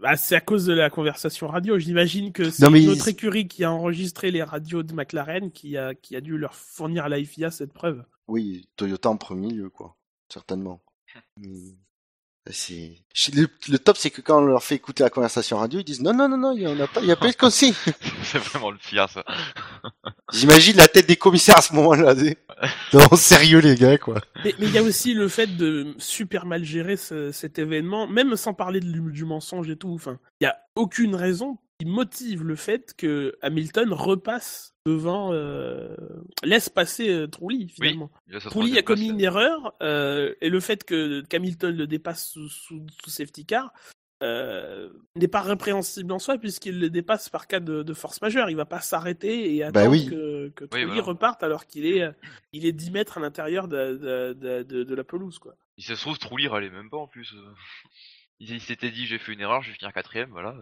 Bah, 0.00 0.16
c'est 0.16 0.36
à 0.36 0.40
cause 0.40 0.64
de 0.66 0.72
la 0.72 0.90
conversation 0.90 1.48
radio. 1.48 1.78
J'imagine 1.78 2.32
que 2.32 2.50
c'est 2.50 2.66
il- 2.70 2.88
autre 2.88 3.08
écurie 3.08 3.48
qui 3.48 3.64
a 3.64 3.72
enregistré 3.72 4.30
les 4.30 4.42
radios 4.44 4.82
de 4.84 4.92
McLaren 4.92 5.50
qui 5.50 5.76
a, 5.76 5.94
qui 5.94 6.14
a 6.16 6.20
dû 6.20 6.36
leur 6.38 6.54
fournir 6.54 7.04
à 7.04 7.08
la 7.08 7.22
FIA 7.24 7.50
cette 7.50 7.72
preuve. 7.72 8.04
Oui, 8.28 8.68
Toyota 8.76 9.08
en 9.10 9.16
premier 9.16 9.50
lieu, 9.50 9.70
quoi. 9.70 9.96
Certainement. 10.32 10.80
Mais 11.38 11.48
C'est 12.50 13.34
le, 13.34 13.48
le 13.68 13.78
top, 13.78 13.96
c'est 13.96 14.10
que 14.10 14.20
quand 14.20 14.38
on 14.38 14.46
leur 14.46 14.62
fait 14.62 14.76
écouter 14.76 15.02
la 15.02 15.10
conversation 15.10 15.58
radio, 15.58 15.80
ils 15.80 15.84
disent 15.84 16.00
non, 16.02 16.14
non, 16.14 16.28
non, 16.28 16.36
non, 16.38 16.52
il 16.56 16.62
y 16.62 16.66
en 16.66 16.78
a 16.80 16.86
pas, 16.86 17.00
il 17.00 17.06
y 17.06 17.12
a 17.12 17.16
pas 17.16 17.28
eu 17.28 17.32
de 17.32 17.36
consigne. 17.36 17.74
C'est 18.22 18.38
vraiment 18.38 18.70
le 18.70 18.78
pire 18.78 19.08
ça. 19.08 19.24
J'imagine 20.32 20.76
la 20.76 20.88
tête 20.88 21.06
des 21.08 21.16
commissaires 21.16 21.58
à 21.58 21.62
ce 21.62 21.74
moment-là. 21.74 22.14
des- 22.14 22.36
Non, 22.92 23.08
sérieux 23.16 23.58
les 23.60 23.74
gars, 23.76 23.98
quoi. 23.98 24.20
Mais 24.44 24.54
mais 24.58 24.66
il 24.66 24.72
y 24.72 24.78
a 24.78 24.82
aussi 24.82 25.14
le 25.14 25.28
fait 25.28 25.56
de 25.56 25.94
super 25.98 26.46
mal 26.46 26.64
gérer 26.64 26.96
ce- 26.96 27.32
cet 27.32 27.58
événement, 27.58 28.06
même 28.06 28.36
sans 28.36 28.54
parler 28.54 28.80
de, 28.80 28.90
du 29.10 29.24
mensonge 29.24 29.68
et 29.70 29.76
tout. 29.76 29.92
Enfin, 29.94 30.18
il 30.40 30.44
y 30.44 30.46
a 30.46 30.56
aucune 30.76 31.14
raison 31.14 31.58
qui 31.78 31.86
motive 31.86 32.42
le 32.42 32.56
fait 32.56 32.94
que 32.96 33.36
Hamilton 33.40 33.92
repasse 33.92 34.74
devant, 34.84 35.32
euh, 35.32 35.94
laisse 36.42 36.68
passer 36.68 37.08
euh, 37.10 37.26
Trulli 37.28 37.68
finalement. 37.68 38.10
Il 38.26 38.36
a 38.36 38.40
sa 38.40 38.50
Trulli 38.50 38.76
a 38.78 38.82
commis 38.82 39.06
place, 39.06 39.10
une 39.14 39.20
erreur 39.20 39.74
euh, 39.82 40.34
et 40.40 40.48
le 40.48 40.58
fait 40.60 40.82
que 40.84 41.20
qu'Hamilton 41.22 41.76
le 41.76 41.86
dépasse 41.86 42.30
sous, 42.30 42.48
sous, 42.48 42.84
sous 43.02 43.10
safety 43.10 43.46
car 43.46 43.72
euh, 44.24 44.90
n'est 45.14 45.28
pas 45.28 45.42
répréhensible 45.42 46.10
en 46.12 46.18
soi 46.18 46.36
puisqu'il 46.38 46.80
le 46.80 46.90
dépasse 46.90 47.28
par 47.28 47.46
cas 47.46 47.60
de, 47.60 47.84
de 47.84 47.94
force 47.94 48.20
majeure. 48.22 48.50
Il 48.50 48.56
va 48.56 48.64
pas 48.64 48.80
s'arrêter 48.80 49.54
et 49.54 49.60
Bah 49.60 49.66
attendre 49.82 49.90
oui. 49.92 50.06
que, 50.06 50.48
que 50.48 50.64
Trulli 50.64 50.86
voilà. 50.86 51.02
reparte 51.02 51.44
alors 51.44 51.66
qu'il 51.66 51.86
est, 51.86 52.02
euh, 52.02 52.10
il 52.52 52.66
est 52.66 52.72
10 52.72 52.90
mètres 52.90 53.18
à 53.18 53.20
l'intérieur 53.20 53.68
de, 53.68 53.94
de, 53.96 54.32
de, 54.32 54.62
de- 54.64 54.82
de 54.82 54.94
la 54.96 55.04
pelouse. 55.04 55.38
Quoi. 55.38 55.54
Il 55.76 55.84
se 55.84 55.92
trouve, 55.92 56.18
Trulli 56.18 56.48
râlait 56.48 56.70
même 56.70 56.90
pas 56.90 56.96
en 56.96 57.06
plus. 57.06 57.32
euh. 57.34 57.52
Il, 58.40 58.50
il 58.50 58.60
s'était 58.60 58.90
dit 58.90 59.06
j'ai 59.06 59.18
fait 59.18 59.32
une 59.32 59.40
erreur, 59.40 59.62
je 59.62 59.68
vais 59.70 59.76
finir 59.76 59.92
quatrième, 59.92 60.30
voilà. 60.30 60.56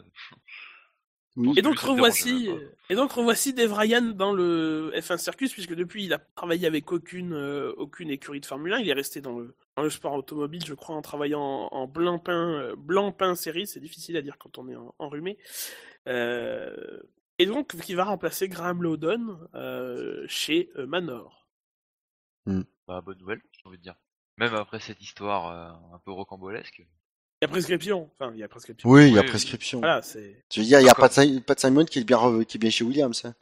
Et 1.57 1.63
donc 1.63 1.79
revoici, 1.79 2.49
et 2.89 2.95
donc 2.95 3.13
revoici 3.13 3.53
Dave 3.53 3.73
Ryan 3.73 4.03
dans 4.03 4.33
le 4.33 4.91
F1 4.95 5.19
Circus 5.19 5.53
puisque 5.53 5.75
depuis 5.75 6.05
il 6.05 6.15
a 6.15 6.19
travaillé 6.19 6.67
avec 6.67 6.91
aucune 6.93 7.35
euh, 7.35 7.73
aucune 7.77 8.11
écurie 8.11 8.41
de 8.41 8.47
Formule 8.47 8.73
1. 8.73 8.79
Il 8.79 8.89
est 8.89 8.95
resté 8.95 9.21
dans 9.21 9.39
le 9.39 9.55
dans 9.77 9.83
le 9.83 9.91
sport 9.91 10.15
automobile, 10.15 10.65
je 10.65 10.73
crois, 10.73 10.97
en 10.97 11.03
travaillant 11.03 11.41
en, 11.41 11.69
en 11.73 11.87
blanc 11.87 12.19
pain 12.19 12.75
blanc 12.79 13.13
pain 13.13 13.35
série. 13.35 13.67
C'est 13.67 13.81
difficile 13.81 14.17
à 14.17 14.23
dire 14.23 14.39
quand 14.39 14.57
on 14.57 14.69
est 14.69 14.77
en, 14.77 14.95
enrhumé. 14.99 15.37
Euh, 16.09 17.01
et 17.39 17.47
donc 17.47 17.77
qui 17.81 17.95
va 17.95 18.05
remplacer 18.05 18.49
Graham 18.49 18.83
Lowdon 18.83 19.39
euh, 19.55 20.25
chez 20.27 20.71
euh, 20.77 20.87
Manor. 20.87 21.47
Bah, 22.87 23.01
bonne 23.01 23.19
nouvelle, 23.19 23.43
j'ai 23.53 23.67
envie 23.67 23.79
de 23.79 23.83
dire. 23.83 23.97
Même 24.39 24.55
après 24.55 24.81
cette 24.81 25.01
histoire 25.01 25.49
euh, 25.49 25.95
un 25.95 25.99
peu 25.99 26.13
rocambolesque. 26.13 26.87
Il 27.43 27.45
y 27.45 27.49
a 27.49 27.49
prescription. 27.49 28.11
Enfin, 28.19 28.33
il 28.35 28.41
y 28.41 28.43
a 28.43 28.49
prescription. 28.49 28.89
Oui, 28.89 29.09
il 29.09 29.15
y 29.15 29.19
a 29.19 29.23
prescription. 29.23 29.81
Voilà, 29.81 30.01
c'est. 30.03 30.43
Je 30.53 30.61
veux 30.61 30.67
dire, 30.67 30.81
il 30.81 30.87
y 30.87 30.89
a 30.89 30.95
pas 30.95 31.09
de, 31.09 31.13
Si- 31.13 31.41
pas 31.41 31.55
de 31.55 31.61
Simon 31.61 31.85
qui 31.85 31.99
est 31.99 32.05
bien, 32.05 32.17
re- 32.17 32.45
qui 32.47 32.57
est 32.57 32.61
bien 32.61 32.71
chez 32.71 32.85
Williams. 32.85 33.23
hein. 33.27 33.35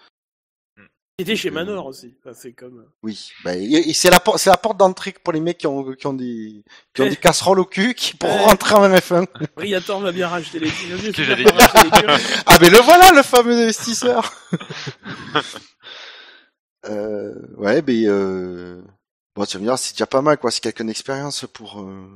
Il 1.20 1.22
était 1.22 1.36
chez 1.36 1.50
Euh, 1.50 1.52
Manor 1.52 1.86
aussi. 1.86 2.12
Enfin, 2.18 2.34
c'est 2.34 2.52
comme. 2.54 2.80
euh, 2.80 2.90
Oui. 3.04 3.30
Bah, 3.44 3.52
c'est 3.92 4.10
la, 4.10 4.18
por- 4.18 4.36
la 4.44 4.56
porte 4.56 4.78
d'entrée 4.78 5.14
pour 5.22 5.32
les 5.32 5.38
mecs 5.38 5.58
qui 5.58 5.68
ont, 5.68 5.92
qui 5.92 6.08
ont 6.08 6.12
des, 6.12 6.64
qui 6.92 7.02
ont 7.02 7.08
des 7.08 7.14
casseroles 7.16 7.60
au 7.60 7.64
cul, 7.64 7.94
qui 7.94 8.16
pourront 8.16 8.34
Ouais. 8.34 8.44
rentrer 8.46 8.74
en 8.74 8.90
F1. 8.92 9.26
Briator 9.54 10.00
va 10.00 10.10
bien 10.10 10.26
racheter 10.26 10.58
les. 10.58 10.66
l'écurie. 10.96 11.44
Ah, 12.46 12.58
mais 12.60 12.68
le 12.68 12.78
voilà, 12.78 13.12
le 13.12 13.22
fameux 13.22 13.52
investisseur. 13.62 14.32
euh, 16.86 17.32
ouais, 17.58 17.80
mais, 17.86 18.02
euh, 18.06 18.82
bon, 19.36 19.44
tu 19.44 19.56
vas 19.56 19.60
me 19.62 19.66
dire, 19.68 19.78
c'est 19.78 19.94
déjà 19.94 20.06
pas 20.06 20.20
mal, 20.20 20.36
quoi. 20.38 20.50
C'est 20.50 20.60
quelqu'un 20.62 20.84
d'expérience 20.86 21.46
pour, 21.52 21.80
euh, 21.80 22.08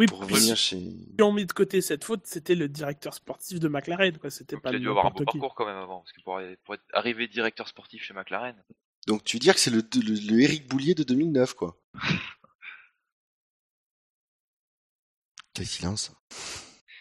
Oui, 0.00 0.06
pour 0.06 0.26
puis 0.26 0.34
venir 0.34 0.56
chez, 0.56 0.76
si 0.78 1.14
on 1.22 1.30
met 1.32 1.44
de 1.44 1.52
côté 1.52 1.80
cette 1.80 2.02
faute, 2.04 2.26
c'était 2.26 2.56
le 2.56 2.68
directeur 2.68 3.14
sportif 3.14 3.60
de 3.60 3.68
McLaren, 3.68 4.18
quoi. 4.18 4.30
C'était 4.30 4.56
Donc 4.56 4.62
pas 4.64 4.70
il 4.70 4.76
a 4.76 4.78
dû 4.80 4.88
avoir 4.88 5.06
un 5.06 5.10
beau 5.10 5.18
qui. 5.18 5.38
parcours 5.38 5.54
quand 5.54 5.66
même 5.66 5.76
avant, 5.76 6.00
parce 6.00 6.12
que 6.12 6.20
pour, 6.22 6.40
pour 6.64 6.74
être 6.74 6.84
arrivé 6.92 7.28
directeur 7.28 7.68
sportif 7.68 8.02
chez 8.02 8.12
McLaren, 8.12 8.56
donc 9.06 9.22
tu 9.22 9.36
veux 9.36 9.40
dire 9.40 9.54
que 9.54 9.60
c'est 9.60 9.70
le, 9.70 9.82
le, 9.94 10.32
le 10.32 10.40
Eric 10.40 10.66
Boulier 10.68 10.94
de 10.94 11.02
2009, 11.04 11.54
quoi. 11.54 11.78
Quel 15.54 15.66
silence. 15.66 16.12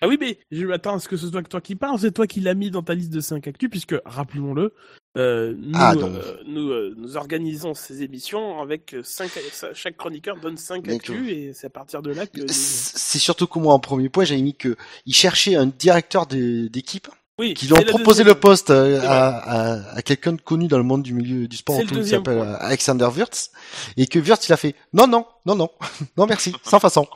Ah 0.01 0.07
oui, 0.07 0.17
mais 0.19 0.39
je 0.51 0.65
m'attends 0.65 0.95
à 0.95 0.99
ce 0.99 1.07
que 1.07 1.17
ce 1.17 1.29
soit 1.29 1.41
que 1.41 1.49
toi 1.49 1.61
qui 1.61 1.75
parles. 1.75 1.97
C'est 1.99 2.11
toi 2.11 2.27
qui 2.27 2.41
l'as 2.41 2.53
mis 2.53 2.69
dans 2.69 2.83
ta 2.83 2.93
liste 2.93 3.11
de 3.11 3.21
5 3.21 3.47
actus, 3.47 3.69
puisque, 3.69 3.95
rappelons-le, 4.05 4.75
euh, 5.17 5.53
nous, 5.57 5.71
Ah, 5.75 5.93
euh, 5.95 6.37
nous, 6.47 6.69
euh, 6.71 6.93
nous 6.97 7.17
organisons 7.17 7.73
ces 7.73 8.01
émissions 8.03 8.59
avec 8.61 8.95
5, 9.03 9.29
chaque 9.73 9.97
chroniqueur 9.97 10.37
donne 10.39 10.57
5 10.57 10.83
D'accord. 10.85 11.15
actus, 11.15 11.29
et 11.29 11.53
c'est 11.53 11.67
à 11.67 11.69
partir 11.69 12.01
de 12.01 12.11
là 12.11 12.25
que 12.25 12.41
nous... 12.41 12.47
C'est 12.49 13.19
surtout 13.19 13.45
que 13.47 13.59
moi, 13.59 13.73
en 13.73 13.79
premier 13.79 14.09
point, 14.09 14.23
j'avais 14.23 14.41
mis 14.41 14.55
que 14.55 14.75
il 15.05 15.13
cherchait 15.13 15.55
un 15.55 15.67
directeur 15.67 16.25
d'équipe 16.25 17.07
Oui, 17.39 17.53
qui 17.53 17.67
lui 17.67 17.73
ont 17.73 17.83
proposé 17.83 18.23
deuxième. 18.23 18.27
le 18.27 18.39
poste 18.39 18.69
euh, 18.71 19.01
à, 19.03 19.37
à, 19.37 19.95
à 19.97 20.01
quelqu'un 20.01 20.33
de 20.33 20.41
connu 20.41 20.67
dans 20.67 20.77
le 20.77 20.83
monde 20.83 21.03
du 21.03 21.13
milieu 21.13 21.47
du 21.47 21.57
sport 21.57 21.79
qui 21.83 22.05
s'appelle 22.07 22.39
euh, 22.39 22.55
Alexander 22.59 23.07
Wirtz 23.15 23.51
et 23.97 24.07
que 24.07 24.19
Wirtz 24.19 24.47
il 24.47 24.53
a 24.53 24.57
fait 24.57 24.75
non 24.93 25.07
non 25.07 25.25
non 25.45 25.55
non 25.55 25.69
non 26.17 26.25
merci 26.25 26.53
sans 26.63 26.79
façon 26.79 27.07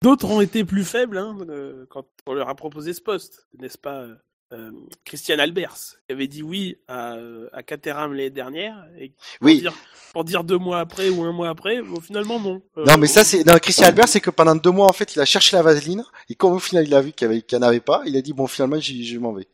D'autres 0.00 0.26
ont 0.30 0.40
été 0.40 0.64
plus 0.64 0.84
faibles 0.84 1.18
hein, 1.18 1.36
euh, 1.48 1.84
quand 1.90 2.04
on 2.26 2.32
leur 2.34 2.48
a 2.48 2.54
proposé 2.54 2.92
ce 2.94 3.00
poste, 3.00 3.48
n'est-ce 3.58 3.78
pas 3.78 4.06
euh, 4.52 4.70
Christian 5.04 5.38
Albers, 5.38 5.74
qui 6.06 6.12
avait 6.12 6.26
dit 6.26 6.42
oui 6.42 6.78
à, 6.88 7.14
euh, 7.14 7.48
à 7.52 7.62
Caterham 7.62 8.12
l'année 8.12 8.30
dernière, 8.30 8.76
et 8.98 9.08
pour, 9.10 9.16
oui 9.42 9.60
dire, 9.60 9.74
pour 10.12 10.24
dire 10.24 10.42
deux 10.44 10.56
mois 10.58 10.80
après 10.80 11.10
ou 11.10 11.22
un 11.24 11.32
mois 11.32 11.50
après, 11.50 11.82
bon, 11.82 12.00
finalement 12.00 12.40
non. 12.40 12.62
Euh, 12.78 12.84
non 12.86 12.96
mais 12.96 13.06
ça 13.06 13.24
c'est 13.24 13.44
non 13.46 13.58
Christian 13.58 13.86
Albert 13.86 14.08
c'est 14.08 14.20
que 14.20 14.30
pendant 14.30 14.54
deux 14.56 14.70
mois 14.70 14.86
en 14.88 14.92
fait 14.92 15.14
il 15.14 15.20
a 15.20 15.24
cherché 15.26 15.56
la 15.56 15.62
vaseline 15.62 16.02
et 16.30 16.34
comme 16.34 16.52
au 16.54 16.58
final 16.58 16.86
il 16.86 16.94
a 16.94 17.00
vu 17.02 17.12
qu'il 17.12 17.28
n'y 17.28 17.42
en 17.54 17.62
avait 17.62 17.80
pas 17.80 18.02
il 18.06 18.16
a 18.16 18.22
dit 18.22 18.32
bon 18.32 18.46
finalement 18.46 18.80
j'y- 18.80 19.04
je 19.06 19.18
m'en 19.18 19.32
vais 19.32 19.46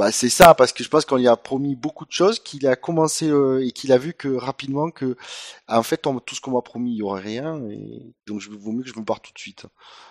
bah 0.00 0.12
c'est 0.12 0.30
ça 0.30 0.54
parce 0.54 0.72
que 0.72 0.82
je 0.84 0.88
pense 0.88 1.04
qu'on 1.04 1.16
lui 1.16 1.28
a 1.28 1.36
promis 1.36 1.76
beaucoup 1.76 2.06
de 2.06 2.12
choses 2.12 2.38
qu'il 2.40 2.66
a 2.66 2.76
commencé 2.76 3.28
euh, 3.28 3.64
et 3.66 3.72
qu'il 3.72 3.92
a 3.92 3.98
vu 3.98 4.14
que 4.14 4.28
rapidement 4.28 4.90
que 4.90 5.16
en 5.68 5.82
fait 5.82 6.06
on- 6.06 6.20
tout 6.20 6.34
ce 6.34 6.40
qu'on 6.40 6.52
m'a 6.52 6.62
promis 6.62 6.92
il 6.92 6.98
y 6.98 7.02
aurait 7.02 7.22
rien 7.22 7.62
et 7.70 8.14
donc 8.26 8.40
je 8.40 8.50
vaut 8.50 8.72
mieux 8.72 8.82
que 8.84 8.88
je 8.90 8.98
me 8.98 9.04
barre 9.04 9.20
tout 9.20 9.32
de 9.34 9.38
suite. 9.38 9.66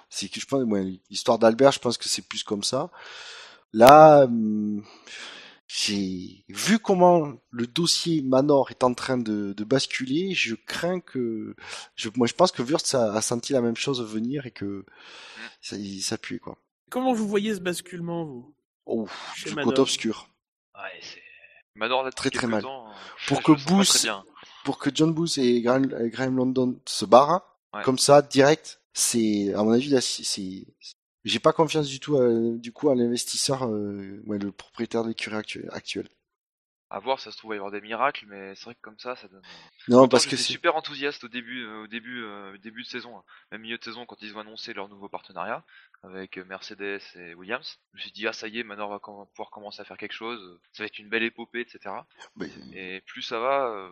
C'est 0.10 0.30
que 0.30 0.40
je 0.40 0.46
pense 0.48 0.64
ouais, 0.64 0.84
l'histoire 1.10 1.40
d'Albert 1.40 1.72
je 1.74 1.80
pense 1.80 1.98
que 1.98 2.08
c'est 2.10 2.28
plus 2.28 2.44
comme 2.44 2.64
ça. 2.64 2.92
Là 3.74 4.26
hum, 4.26 4.84
j'ai 5.68 6.46
vu 6.50 6.80
comment 6.80 7.34
le 7.52 7.68
dossier 7.68 8.22
Manor 8.24 8.72
est 8.72 8.84
en 8.84 8.94
train 8.94 9.18
de, 9.18 9.54
de 9.54 9.64
basculer 9.66 10.34
je 10.36 10.56
crains 10.56 11.00
que 11.02 11.56
je, 11.96 12.10
moi 12.18 12.28
je 12.28 12.34
pense 12.36 12.52
que 12.52 12.64
Wurtz 12.64 12.96
a, 12.96 13.14
a 13.14 13.22
senti 13.22 13.54
la 13.54 13.62
même 13.62 13.78
chose 13.78 14.02
venir 14.04 14.46
et 14.48 14.52
que 14.52 14.86
ça, 15.62 15.78
il 15.78 16.02
s'appuie 16.02 16.40
quoi. 16.40 16.58
Comment 16.92 17.14
vous 17.14 17.28
voyez 17.28 17.56
ce 17.56 17.60
basculement, 17.62 18.26
vous? 18.26 18.54
Oh, 18.90 19.08
Chez 19.36 19.50
du 19.50 19.56
Manor. 19.56 19.72
côté 19.72 19.82
obscur 19.82 20.30
ouais, 20.76 21.00
c'est. 21.02 21.22
Manor 21.76 22.04
là 22.04 22.12
Très, 22.12 22.30
très 22.30 22.48
mal. 22.48 22.62
temps, 22.64 22.88
euh, 22.90 22.94
Pour 23.28 23.42
que 23.44 23.52
Booth- 23.54 24.08
pour 24.66 24.78
que 24.80 24.90
John 24.94 25.14
Booth 25.14 25.38
et 25.38 25.62
Graham, 25.62 25.86
euh, 25.94 26.10
Graham 26.10 26.36
London 26.38 26.80
se 26.86 27.06
barrent 27.06 27.42
Ouais. 27.74 27.84
comme 27.84 28.00
ça 28.00 28.22
direct 28.24 28.82
c'est 28.94 29.54
à 29.54 29.62
mon 29.64 29.72
avis 29.74 29.90
là 29.90 30.02
c'est 30.02 30.66
j'ai 31.24 31.40
pas 31.40 31.54
confiance 31.54 31.88
du 31.88 32.00
tout 32.00 32.18
à- 32.18 32.58
du 32.58 32.72
coup 32.72 32.90
à 32.90 32.96
l'investisseur 32.96 33.68
euh, 33.68 34.22
ouais, 34.26 34.40
le 34.40 34.52
propriétaire 34.52 35.04
de 35.04 35.10
l'écurie 35.10 35.36
actu- 35.38 35.70
actuelle 35.70 36.10
À 36.92 36.98
voir, 37.00 37.20
ça 37.20 37.32
se 37.32 37.38
trouve, 37.38 37.52
il 37.52 37.52
va 37.52 37.56
y 37.56 37.60
avoir 37.60 37.72
des 37.72 37.82
miracles, 37.82 38.26
mais 38.28 38.56
c'est 38.56 38.64
vrai 38.66 38.74
que 38.74 38.82
comme 38.82 38.98
ça, 38.98 39.16
ça 39.16 39.28
donne. 39.28 39.44
non 39.90 40.00
Autant 40.00 40.08
parce 40.10 40.24
que 40.26 40.32
j'étais 40.32 40.42
c'est 40.44 40.52
super 40.54 40.76
enthousiaste 40.76 41.24
au 41.24 41.28
début, 41.28 41.64
euh, 41.64 41.84
au 41.84 41.88
début, 41.88 42.24
euh, 42.24 42.58
début 42.58 42.82
de 42.82 42.88
saison, 42.88 43.16
hein. 43.18 43.24
même 43.52 43.62
milieu 43.62 43.78
de 43.78 43.84
saison, 43.84 44.08
quand 44.08 44.20
ils 44.24 44.36
ont 44.36 44.40
annoncé 44.40 44.74
leur 44.74 44.90
nouveau 44.90 45.08
partenariat 45.08 45.64
avec 46.02 46.38
euh, 46.40 46.46
Mercedes 46.46 47.00
et 47.16 47.36
Williams. 47.36 47.78
Je 47.94 47.98
me 47.98 48.02
suis 48.02 48.12
dit, 48.12 48.28
ah 48.28 48.34
ça 48.34 48.48
y 48.48 48.60
est, 48.60 48.64
maintenant 48.64 48.88
on 48.88 48.92
va 48.92 49.00
com- 49.00 49.28
pouvoir 49.36 49.52
commencer 49.52 49.82
à 49.82 49.86
faire 49.86 49.98
quelque 49.98 50.14
chose. 50.14 50.60
Ça 50.72 50.82
va 50.82 50.88
être 50.88 50.98
une 50.98 51.10
belle 51.10 51.22
épopée, 51.24 51.60
etc. 51.62 51.94
mais- 52.36 52.50
Et 52.74 53.02
plus 53.02 53.22
ça 53.22 53.40
va, 53.40 53.68
euh, 53.68 53.90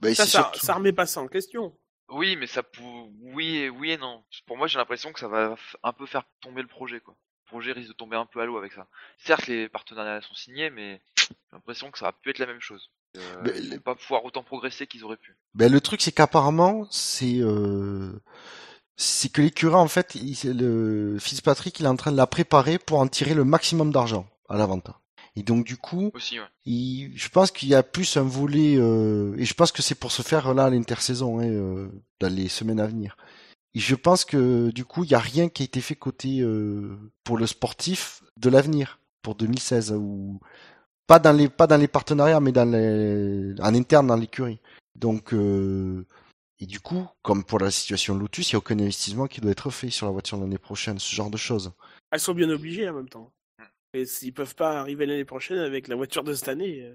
bah, 0.00 0.14
Ça, 0.14 0.26
ça, 0.26 0.42
surtout- 0.42 0.58
ça 0.60 0.74
remet 0.74 0.92
pas 0.92 1.06
ça 1.06 1.20
en 1.22 1.28
question. 1.28 1.74
oui, 2.10 2.36
mais 2.36 2.46
ça 2.46 2.62
pou... 2.62 3.12
oui 3.22 3.56
et 3.56 3.70
oui 3.70 3.92
et 3.92 3.96
non. 3.96 4.24
Pour 4.46 4.58
moi, 4.58 4.66
j'ai 4.66 4.78
l'impression 4.78 5.10
que 5.12 5.20
ça 5.20 5.28
va 5.28 5.56
un 5.82 5.92
peu 5.94 6.04
faire 6.04 6.24
tomber 6.40 6.60
le 6.60 6.68
projet, 6.68 7.00
quoi. 7.00 7.16
Le 7.46 7.50
projet 7.50 7.72
risque 7.72 7.88
de 7.88 7.94
tomber 7.94 8.16
un 8.16 8.26
peu 8.26 8.40
à 8.40 8.44
l'eau 8.44 8.58
avec 8.58 8.72
ça. 8.72 8.88
Certes, 9.18 9.46
les 9.46 9.68
partenariats 9.68 10.20
sont 10.20 10.34
signés, 10.34 10.68
mais 10.68 11.00
j'ai 11.16 11.26
l'impression 11.52 11.92
que 11.92 11.98
ça 11.98 12.06
va 12.06 12.12
plus 12.12 12.32
être 12.32 12.40
la 12.40 12.46
même 12.46 12.60
chose. 12.60 12.90
Euh, 13.16 13.20
Mais 13.44 13.52
ils 13.56 13.68
le- 13.70 13.76
vont 13.76 13.82
pas 13.82 13.94
pouvoir 13.94 14.24
autant 14.24 14.42
progresser 14.42 14.88
qu'ils 14.88 15.04
auraient 15.04 15.16
pu. 15.16 15.36
Ben, 15.54 15.70
le 15.70 15.80
truc, 15.80 16.02
c'est 16.02 16.10
qu'apparemment, 16.10 16.88
c'est 16.90 17.38
euh, 17.38 18.20
c'est 18.96 19.30
que 19.30 19.42
l'écurie, 19.42 19.74
en 19.76 19.86
fait, 19.86 20.16
il, 20.16 20.36
le 20.58 21.18
Fitzpatrick, 21.20 21.78
il 21.78 21.86
est 21.86 21.88
en 21.88 21.94
train 21.96 22.10
de 22.10 22.16
la 22.16 22.26
préparer 22.26 22.78
pour 22.78 22.98
en 22.98 23.06
tirer 23.06 23.34
le 23.34 23.44
maximum 23.44 23.92
d'argent 23.92 24.28
à 24.48 24.56
la 24.56 24.66
vente. 24.66 24.88
Et 25.36 25.42
donc, 25.44 25.64
du 25.66 25.76
coup, 25.76 26.10
Aussi, 26.14 26.40
ouais. 26.40 26.46
il, 26.64 27.12
je 27.16 27.28
pense 27.28 27.52
qu'il 27.52 27.68
y 27.68 27.74
a 27.74 27.82
plus 27.84 28.16
un 28.16 28.22
volet, 28.22 28.76
euh, 28.76 29.36
et 29.38 29.44
je 29.44 29.54
pense 29.54 29.70
que 29.70 29.82
c'est 29.82 29.94
pour 29.94 30.10
se 30.10 30.22
faire 30.22 30.52
là 30.52 30.68
l'intersaison, 30.68 31.38
hein, 31.38 31.46
euh, 31.48 31.88
dans 32.20 32.32
les 32.34 32.48
semaines 32.48 32.80
à 32.80 32.86
venir. 32.88 33.16
Et 33.76 33.78
je 33.78 33.94
pense 33.94 34.24
que 34.24 34.70
du 34.70 34.86
coup, 34.86 35.04
il 35.04 35.10
y 35.10 35.14
a 35.14 35.18
rien 35.18 35.50
qui 35.50 35.62
a 35.62 35.66
été 35.66 35.82
fait 35.82 35.96
côté 35.96 36.40
euh, 36.40 36.96
pour 37.24 37.36
le 37.36 37.46
sportif 37.46 38.22
de 38.38 38.48
l'avenir 38.48 39.00
pour 39.20 39.34
2016 39.34 39.92
ou 39.92 40.40
pas 41.06 41.18
dans 41.18 41.36
les 41.36 41.50
pas 41.50 41.66
dans 41.66 41.76
les 41.76 41.86
partenariats, 41.86 42.40
mais 42.40 42.52
dans 42.52 42.64
les 42.64 43.54
en 43.60 43.74
interne 43.74 44.06
dans 44.06 44.16
l'écurie. 44.16 44.60
Donc 44.94 45.34
euh, 45.34 46.06
et 46.58 46.64
du 46.64 46.80
coup, 46.80 47.06
comme 47.20 47.44
pour 47.44 47.58
la 47.58 47.70
situation 47.70 48.14
Lotus, 48.16 48.50
il 48.50 48.54
n'y 48.54 48.56
a 48.56 48.60
aucun 48.60 48.78
investissement 48.78 49.26
qui 49.26 49.42
doit 49.42 49.50
être 49.50 49.68
fait 49.68 49.90
sur 49.90 50.06
la 50.06 50.12
voiture 50.12 50.38
l'année 50.38 50.56
prochaine, 50.56 50.98
ce 50.98 51.14
genre 51.14 51.28
de 51.28 51.36
choses. 51.36 51.70
Elles 52.10 52.20
sont 52.20 52.32
bien 52.32 52.48
obligées 52.48 52.88
en 52.88 52.94
même 52.94 53.10
temps. 53.10 53.30
Et 53.92 54.06
s'ils 54.06 54.32
peuvent 54.32 54.54
pas 54.54 54.80
arriver 54.80 55.04
l'année 55.04 55.26
prochaine 55.26 55.58
avec 55.58 55.88
la 55.88 55.96
voiture 55.96 56.24
de 56.24 56.32
cette 56.32 56.48
année. 56.48 56.94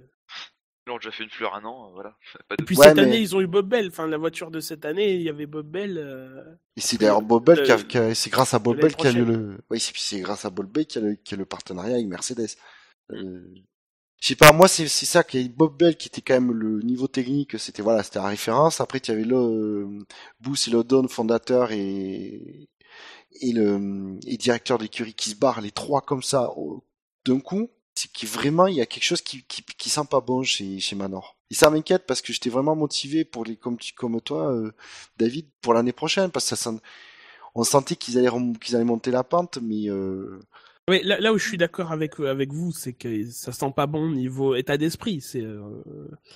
Ils 0.92 0.96
ont 0.96 0.98
déjà 0.98 1.12
fait 1.12 1.24
une 1.24 1.30
fleur 1.30 1.56
un 1.56 1.64
an, 1.66 1.88
euh, 1.88 1.94
voilà. 1.94 2.16
Pas 2.50 2.56
Et 2.60 2.64
puis 2.64 2.76
Ouais, 2.78 2.88
cette 2.88 2.98
mais- 2.98 3.04
année, 3.04 3.20
ils 3.20 3.36
ont 3.36 3.42
eu 3.42 3.48
Bob 3.48 3.68
Bell. 3.70 3.88
Enfin, 3.88 4.08
la 4.08 4.18
voiture 4.18 4.52
de 4.52 4.60
cette 4.60 4.86
année, 4.86 5.14
il 5.16 5.22
y 5.22 5.30
avait 5.30 5.46
Bob 5.46 5.68
Bell. 5.68 5.98
euh, 5.98 6.44
Et 6.76 6.82
c'est 6.82 7.00
d'ailleurs 7.00 7.22
Bob 7.22 7.46
Bell 7.46 7.64
qui 7.64 7.72
a, 7.72 7.76
Euh, 7.78 7.84
qui 7.84 7.98
a- 7.98 8.14
c'est 8.16 8.30
grâce 8.30 8.54
à 8.54 8.60
Bob 8.60 8.80
Bell 8.80 8.96
qu'il 8.96 9.06
y 9.12 9.16
a 9.16 9.20
eu 9.20 9.26
le, 9.26 9.58
oui, 9.70 9.80
c'est, 9.80 9.94
c'est 9.96 10.20
grâce 10.20 10.46
à 10.46 10.50
Bob 10.50 10.72
Bell 10.72 10.86
qu'il 10.86 11.02
y 11.02 11.06
a 11.06 11.08
le, 11.10 11.16
qu'il 11.16 11.32
y 11.32 11.36
a 11.36 11.40
le 11.40 11.46
partenariat 11.46 11.96
avec 11.96 12.08
Mercedes. 12.08 12.48
Euh, 13.12 13.42
je 14.22 14.28
sais 14.28 14.36
pas, 14.36 14.52
moi 14.52 14.68
c'est, 14.68 14.88
c'est 14.88 15.06
ça 15.08 15.24
qui 15.24 15.50
Bob 15.50 15.78
Bell 15.78 15.98
qui 15.98 16.08
était 16.08 16.22
quand 16.22 16.36
même 16.36 16.52
le 16.54 16.80
niveau 16.82 17.08
technique, 17.08 17.58
c'était 17.58 17.82
voilà, 17.82 18.04
c'était 18.04 18.20
la 18.20 18.28
référence. 18.28 18.80
Après, 18.80 19.00
tu 19.00 19.10
avais 19.12 19.24
le 19.24 19.36
euh, 19.36 19.88
Booth 20.40 20.68
et 20.68 20.72
Lodon, 20.72 21.08
fondateur 21.08 21.72
et 21.72 22.70
et 23.42 23.54
le 23.54 24.20
et 24.28 24.38
directeur 24.38 24.78
d'écurie 24.78 25.14
qui 25.14 25.30
se 25.32 25.36
barrent 25.36 25.62
les 25.62 25.72
trois 25.72 26.02
comme 26.02 26.22
ça 26.22 26.52
au- 26.58 26.84
d'un 27.26 27.40
coup. 27.40 27.70
C'est 28.02 28.12
que 28.12 28.26
vraiment 28.26 28.66
il 28.66 28.76
y 28.76 28.82
a 28.82 28.88
quelque 28.88 29.04
chose 29.04 29.22
qui 29.22 29.44
qui, 29.44 29.64
qui 29.64 29.90
sent 29.90 30.08
pas 30.10 30.22
bon 30.22 30.42
chez 30.42 30.80
chez 30.80 30.96
Manor. 30.96 31.38
Et 31.52 31.54
ça 31.54 31.70
m'inquiète 31.70 32.06
parce 32.08 32.22
que 32.22 32.34
j'étais 32.34 32.50
vraiment 32.50 32.76
motivé 32.76 33.26
pour 33.26 33.46
les 33.46 33.58
comme 33.58 33.78
tu 33.78 33.94
comme 33.94 34.20
toi, 34.22 34.52
euh, 34.52 34.72
David, 35.18 35.46
pour 35.62 35.76
l'année 35.76 35.92
prochaine 35.92 36.32
parce 36.32 36.46
que 36.50 36.56
ça 36.56 36.72
sent 36.72 36.80
on 37.54 37.64
sentait 37.64 37.96
qu'ils 37.96 38.18
allaient 38.18 38.30
qu'ils 38.60 38.76
allaient 38.76 38.86
monter 38.86 39.12
la 39.12 39.24
pente, 39.24 39.60
mais 39.62 39.88
euh, 39.90 40.40
Oui, 40.90 41.02
là, 41.04 41.20
là 41.20 41.32
où 41.32 41.38
je 41.38 41.48
suis 41.48 41.58
d'accord 41.58 41.92
avec 41.92 42.20
avec 42.20 42.52
vous, 42.52 42.72
c'est 42.72 42.94
que 42.94 43.30
ça 43.30 43.52
sent 43.52 43.72
pas 43.76 43.86
bon 43.86 44.10
niveau 44.10 44.56
état 44.56 44.78
d'esprit. 44.78 45.22
C'est 45.22 45.44
euh, 45.44 45.84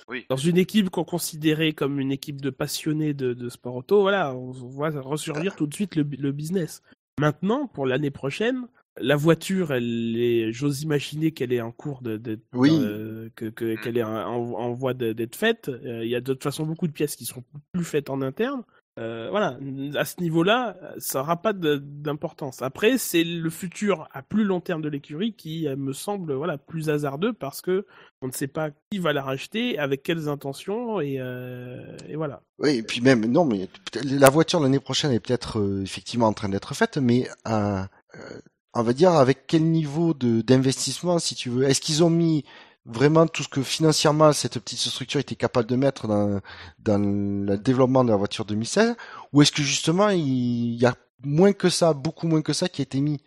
Oui. 0.08 0.24
dans 0.28 0.36
une 0.36 0.58
équipe 0.58 0.90
qu'on 0.90 1.04
considérait 1.04 1.72
comme 1.72 1.98
une 1.98 2.12
équipe 2.12 2.40
de 2.40 2.50
passionnés 2.50 3.12
de, 3.14 3.34
de 3.34 3.48
sport 3.48 3.74
auto. 3.74 4.02
Voilà, 4.02 4.34
on 4.34 4.52
voit 4.52 4.90
ressurgir 4.90 5.56
tout 5.56 5.66
de 5.66 5.74
suite 5.74 5.96
le, 5.96 6.04
le 6.04 6.30
business. 6.32 6.82
Maintenant, 7.18 7.66
pour 7.66 7.86
l'année 7.86 8.10
prochaine, 8.12 8.68
la 8.98 9.16
voiture, 9.16 9.72
elle 9.72 10.16
est, 10.16 10.52
j'ose 10.52 10.82
imaginer 10.82 11.32
qu'elle 11.32 11.52
est 11.52 11.60
en 11.60 11.72
cours 11.72 12.02
de, 12.02 12.16
de 12.16 12.38
Oui. 12.54 12.70
euh, 12.72 13.28
que 13.36 13.46
que- 13.46 13.74
qu'elle 13.82 13.96
est 13.98 14.02
en, 14.02 14.14
en- 14.26 14.72
voie 14.72 14.94
de- 14.94 15.12
d'être 15.12 15.36
faite. 15.36 15.68
Euh, 15.68 16.04
Il 16.04 16.10
y 16.10 16.14
a 16.16 16.20
de 16.20 16.32
toute 16.32 16.42
façon 16.42 16.64
beaucoup 16.64 16.86
de 16.86 16.92
pièces 16.92 17.16
qui 17.16 17.24
seront 17.26 17.44
plus 17.72 17.84
faites 17.84 18.10
en 18.10 18.22
interne. 18.22 18.62
Euh, 18.98 19.28
voilà, 19.30 19.58
à 19.96 20.06
ce 20.06 20.22
niveau-là, 20.22 20.74
ça 20.96 21.18
n'aura 21.18 21.42
pas 21.42 21.52
de- 21.52 21.76
d'importance. 21.76 22.62
Après, 22.62 22.96
c'est 22.96 23.24
le 23.24 23.50
futur 23.50 24.08
à 24.12 24.22
plus 24.22 24.44
long 24.44 24.62
terme 24.62 24.80
de 24.80 24.88
l'écurie 24.88 25.34
qui 25.34 25.68
me 25.76 25.92
semble 25.92 26.32
voilà 26.32 26.56
plus 26.56 26.88
hasardeux 26.88 27.34
parce 27.34 27.60
que 27.60 27.84
on 28.22 28.28
ne 28.28 28.32
sait 28.32 28.46
pas 28.46 28.70
qui 28.90 28.98
va 28.98 29.12
la 29.12 29.22
racheter, 29.22 29.78
avec 29.78 30.02
quelles 30.02 30.28
intentions 30.30 31.02
et, 31.02 31.16
euh, 31.20 31.94
et 32.08 32.16
voilà. 32.16 32.40
Oui, 32.58 32.76
et 32.76 32.82
puis 32.82 33.02
même, 33.02 33.26
non, 33.26 33.44
mais 33.44 33.68
la 34.02 34.30
voiture 34.30 34.60
l'année 34.60 34.80
prochaine 34.80 35.12
est 35.12 35.20
peut-être 35.20 35.58
euh, 35.60 35.82
effectivement 35.82 36.28
en 36.28 36.32
train 36.32 36.48
d'être 36.48 36.74
faite, 36.74 36.96
mais 36.96 37.28
euh, 37.46 37.82
euh, 38.14 38.40
on 38.76 38.82
va 38.82 38.92
dire 38.92 39.12
avec 39.12 39.46
quel 39.46 39.64
niveau 39.64 40.14
de 40.14 40.42
d'investissement, 40.42 41.18
si 41.18 41.34
tu 41.34 41.50
veux. 41.50 41.64
Est-ce 41.64 41.80
qu'ils 41.80 42.04
ont 42.04 42.10
mis 42.10 42.44
vraiment 42.84 43.26
tout 43.26 43.42
ce 43.42 43.48
que 43.48 43.62
financièrement 43.62 44.32
cette 44.32 44.58
petite 44.60 44.78
structure 44.78 45.20
était 45.20 45.34
capable 45.34 45.68
de 45.68 45.76
mettre 45.76 46.06
dans, 46.06 46.40
dans 46.78 46.98
le 46.98 47.56
développement 47.58 48.04
de 48.04 48.10
la 48.10 48.16
voiture 48.16 48.44
2016, 48.44 48.94
ou 49.32 49.42
est-ce 49.42 49.52
que 49.52 49.62
justement 49.62 50.10
il 50.10 50.74
y 50.76 50.86
a 50.86 50.94
moins 51.24 51.52
que 51.52 51.68
ça, 51.70 51.94
beaucoup 51.94 52.28
moins 52.28 52.42
que 52.42 52.52
ça 52.52 52.68
qui 52.68 52.82
a 52.82 52.84
été 52.84 53.00
mis? 53.00 53.20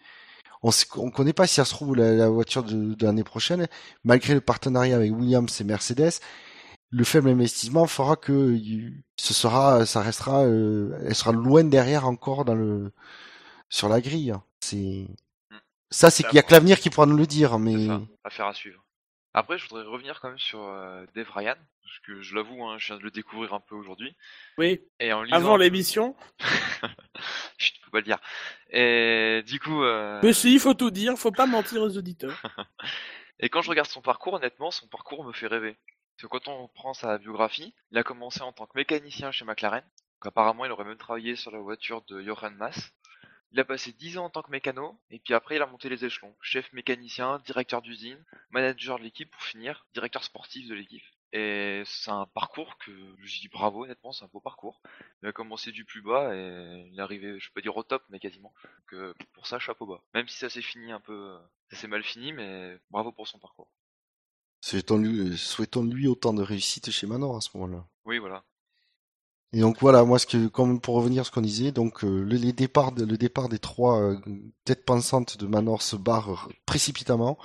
On 0.63 0.69
ne 0.69 0.73
on 1.01 1.11
connaît 1.11 1.33
pas 1.33 1.47
si 1.47 1.55
ça 1.55 1.65
se 1.65 1.71
trouve 1.71 1.95
la, 1.95 2.13
la 2.13 2.29
voiture 2.29 2.63
de, 2.63 2.93
de 2.93 3.05
l'année 3.05 3.23
prochaine, 3.23 3.67
malgré 4.03 4.33
le 4.33 4.41
partenariat 4.41 4.95
avec 4.97 5.11
Williams 5.13 5.59
et 5.61 5.63
Mercedes, 5.63 6.19
le 6.91 7.03
faible 7.03 7.29
investissement 7.29 7.87
fera 7.87 8.15
que 8.15 8.59
ce 9.17 9.33
sera, 9.33 9.85
ça 9.85 10.01
restera, 10.01 10.43
euh, 10.45 10.99
elle 11.05 11.15
sera 11.15 11.31
loin 11.31 11.63
derrière 11.63 12.07
encore 12.07 12.45
dans 12.45 12.55
le 12.55 12.91
sur 13.69 13.89
la 13.89 14.01
grille. 14.01 14.33
C'est 14.59 15.07
ça, 15.91 16.09
c'est 16.09 16.23
qu'il 16.23 16.35
y 16.35 16.39
a 16.39 16.43
que 16.43 16.51
l'avenir 16.51 16.79
qui 16.79 16.89
pourra 16.89 17.05
nous 17.05 17.17
le 17.17 17.27
dire, 17.27 17.57
mais 17.59 17.87
affaire 18.23 18.47
à 18.47 18.53
suivre. 18.53 18.83
Après, 19.33 19.57
je 19.57 19.67
voudrais 19.67 19.83
revenir 19.83 20.19
quand 20.19 20.29
même 20.29 20.39
sur 20.39 20.63
euh, 20.63 21.05
Dave 21.15 21.29
Ryan, 21.31 21.55
parce 21.83 21.99
que 21.99 22.21
je 22.21 22.33
l'avoue, 22.33 22.63
hein, 22.63 22.77
je 22.79 22.87
viens 22.87 22.97
de 22.97 23.03
le 23.03 23.11
découvrir 23.11 23.53
un 23.53 23.59
peu 23.59 23.75
aujourd'hui. 23.75 24.15
Oui, 24.57 24.81
Et 24.99 25.13
en 25.13 25.21
lisant 25.21 25.35
avant 25.35 25.57
l'émission. 25.57 26.15
Chut, 27.59 27.75
faut 27.83 27.91
pas 27.91 27.99
le 27.99 28.05
dire. 28.05 28.19
Et 28.71 29.43
du 29.45 29.59
coup, 29.59 29.83
euh, 29.83 30.19
Mais 30.23 30.33
si, 30.33 30.53
il 30.53 30.59
faut 30.59 30.73
tout 30.73 30.89
dire, 30.89 31.15
faut 31.15 31.31
pas 31.31 31.45
mentir 31.45 31.81
aux 31.81 31.95
auditeurs. 31.95 32.41
et 33.39 33.49
quand 33.49 33.61
je 33.61 33.69
regarde 33.69 33.87
son 33.87 34.01
parcours, 34.01 34.33
honnêtement, 34.33 34.71
son 34.71 34.87
parcours 34.87 35.23
me 35.23 35.31
fait 35.31 35.47
rêver. 35.47 35.77
Parce 36.15 36.23
que 36.23 36.27
quand 36.27 36.51
on 36.51 36.67
prend 36.67 36.93
sa 36.93 37.17
biographie, 37.19 37.73
il 37.91 37.97
a 37.99 38.03
commencé 38.03 38.41
en 38.41 38.51
tant 38.51 38.65
que 38.65 38.77
mécanicien 38.77 39.31
chez 39.31 39.45
McLaren. 39.45 39.83
Donc 39.83 40.25
apparemment, 40.25 40.65
il 40.65 40.71
aurait 40.71 40.85
même 40.85 40.97
travaillé 40.97 41.35
sur 41.35 41.51
la 41.51 41.59
voiture 41.59 42.01
de 42.09 42.21
Johan 42.21 42.51
Mass. 42.51 42.91
Il 43.51 43.59
a 43.59 43.65
passé 43.65 43.91
10 43.93 44.17
ans 44.19 44.25
en 44.25 44.29
tant 44.29 44.43
que 44.43 44.51
mécano, 44.51 44.99
et 45.09 45.19
puis 45.19 45.33
après 45.33 45.55
il 45.55 45.61
a 45.61 45.65
monté 45.65 45.89
les 45.89 46.05
échelons. 46.05 46.35
Chef 46.41 46.71
mécanicien, 46.73 47.39
directeur 47.45 47.81
d'usine, 47.81 48.23
manager 48.51 48.99
de 48.99 49.03
l'équipe 49.03 49.31
pour 49.31 49.41
finir, 49.41 49.87
directeur 49.93 50.23
sportif 50.23 50.67
de 50.67 50.75
l'équipe. 50.75 51.03
Et 51.31 51.83
c'est 51.85 52.09
un 52.09 52.25
parcours 52.25 52.77
que 52.79 52.91
je 53.21 53.39
dis 53.39 53.49
bravo, 53.49 53.83
honnêtement, 53.83 54.11
c'est 54.11 54.25
un 54.25 54.29
beau 54.31 54.39
parcours. 54.39 54.81
Il 55.21 55.29
a 55.29 55.31
commencé 55.31 55.71
du 55.71 55.85
plus 55.85 56.01
bas 56.01 56.35
et 56.35 56.89
il 56.91 56.97
est 56.97 57.01
arrivé, 57.01 57.39
je 57.39 57.47
peux 57.49 57.55
pas 57.55 57.61
dire 57.61 57.77
au 57.77 57.83
top, 57.83 58.03
mais 58.09 58.19
quasiment. 58.19 58.53
Donc 58.63 58.93
euh, 58.93 59.13
pour 59.33 59.45
ça, 59.45 59.59
chapeau 59.59 59.85
bas. 59.85 60.01
Même 60.13 60.27
si 60.27 60.37
ça 60.37 60.49
s'est 60.49 60.63
fini 60.63 60.91
un 60.91 60.99
peu, 60.99 61.37
ça 61.69 61.77
s'est 61.77 61.87
mal 61.87 62.03
fini, 62.03 62.33
mais 62.33 62.77
bravo 62.89 63.11
pour 63.11 63.27
son 63.27 63.37
parcours. 63.37 63.71
souhaitons-lui 64.61 65.37
souhaitons-lui 65.37 66.07
autant 66.07 66.33
de 66.33 66.41
réussite 66.41 66.89
chez 66.89 67.05
Manor 67.05 67.37
à 67.37 67.41
ce 67.41 67.55
moment-là. 67.57 67.85
Oui, 68.05 68.17
voilà. 68.17 68.43
Et 69.51 69.61
donc 69.61 69.77
voilà, 69.81 70.03
moi 70.03 70.19
ce 70.19 70.27
que 70.27 70.47
comme 70.47 70.79
pour 70.79 70.95
revenir 70.95 71.21
à 71.21 71.23
ce 71.25 71.31
qu'on 71.31 71.41
disait, 71.41 71.71
donc 71.71 72.03
euh, 72.03 72.23
le, 72.23 72.35
les 72.37 72.53
départs 72.53 72.93
le 72.95 73.17
départ 73.17 73.49
des 73.49 73.57
trois 73.59 73.99
euh, 73.99 74.17
têtes 74.63 74.85
pensantes 74.85 75.37
de 75.37 75.47
Manor 75.47 75.81
se 75.81 75.95
barre 75.95 76.49
précipitamment. 76.67 77.37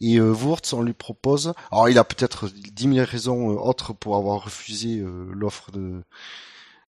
Et 0.00 0.18
euh, 0.18 0.32
Wurtz, 0.32 0.72
on 0.72 0.82
lui 0.82 0.92
propose. 0.92 1.52
Alors 1.70 1.88
il 1.88 1.98
a 1.98 2.04
peut-être 2.04 2.48
dix 2.48 2.88
mille 2.88 3.02
raisons 3.02 3.50
euh, 3.50 3.54
autres 3.54 3.92
pour 3.92 4.16
avoir 4.16 4.44
refusé 4.44 4.98
euh, 5.00 5.30
l'offre 5.32 5.70
de 5.72 6.02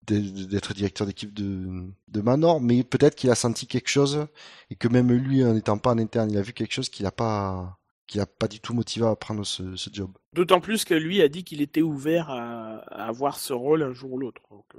d'être 0.09 0.73
directeur 0.73 1.05
d'équipe 1.05 1.35
de, 1.35 1.83
de 2.07 2.21
Manor, 2.21 2.61
mais 2.61 2.85
peut-être 2.85 3.17
qu'il 3.17 3.29
a 3.31 3.35
senti 3.35 3.67
quelque 3.67 3.89
chose 3.89 4.29
et 4.71 4.77
que 4.77 4.87
même 4.87 5.11
lui, 5.11 5.45
en 5.45 5.55
n'étant 5.55 5.79
pas 5.79 5.91
en 5.91 5.99
interne, 5.99 6.31
il 6.31 6.39
a 6.39 6.43
vu 6.43 6.53
quelque 6.53 6.73
chose 6.73 6.89
qu'il 6.89 7.07
a 7.07 7.11
pas 7.11 7.77
qu'il 8.07 8.21
a 8.21 8.27
pas 8.27 8.49
du 8.49 8.61
tout 8.61 8.75
motivé 8.75 9.07
à 9.07 9.17
prendre 9.17 9.45
ce, 9.45 9.77
ce 9.77 9.91
job. 9.93 10.11
D'autant 10.33 10.61
plus 10.61 10.85
que 10.85 10.95
lui 10.95 11.23
a 11.23 11.29
dit 11.29 11.45
qu'il 11.45 11.61
était 11.61 11.83
ouvert 11.83 12.31
à, 12.31 12.79
à 12.89 13.07
avoir 13.09 13.39
ce 13.39 13.53
rôle 13.53 13.83
un 13.83 13.93
jour 13.93 14.13
ou 14.13 14.19
l'autre. 14.19 14.43
Euh, 14.75 14.79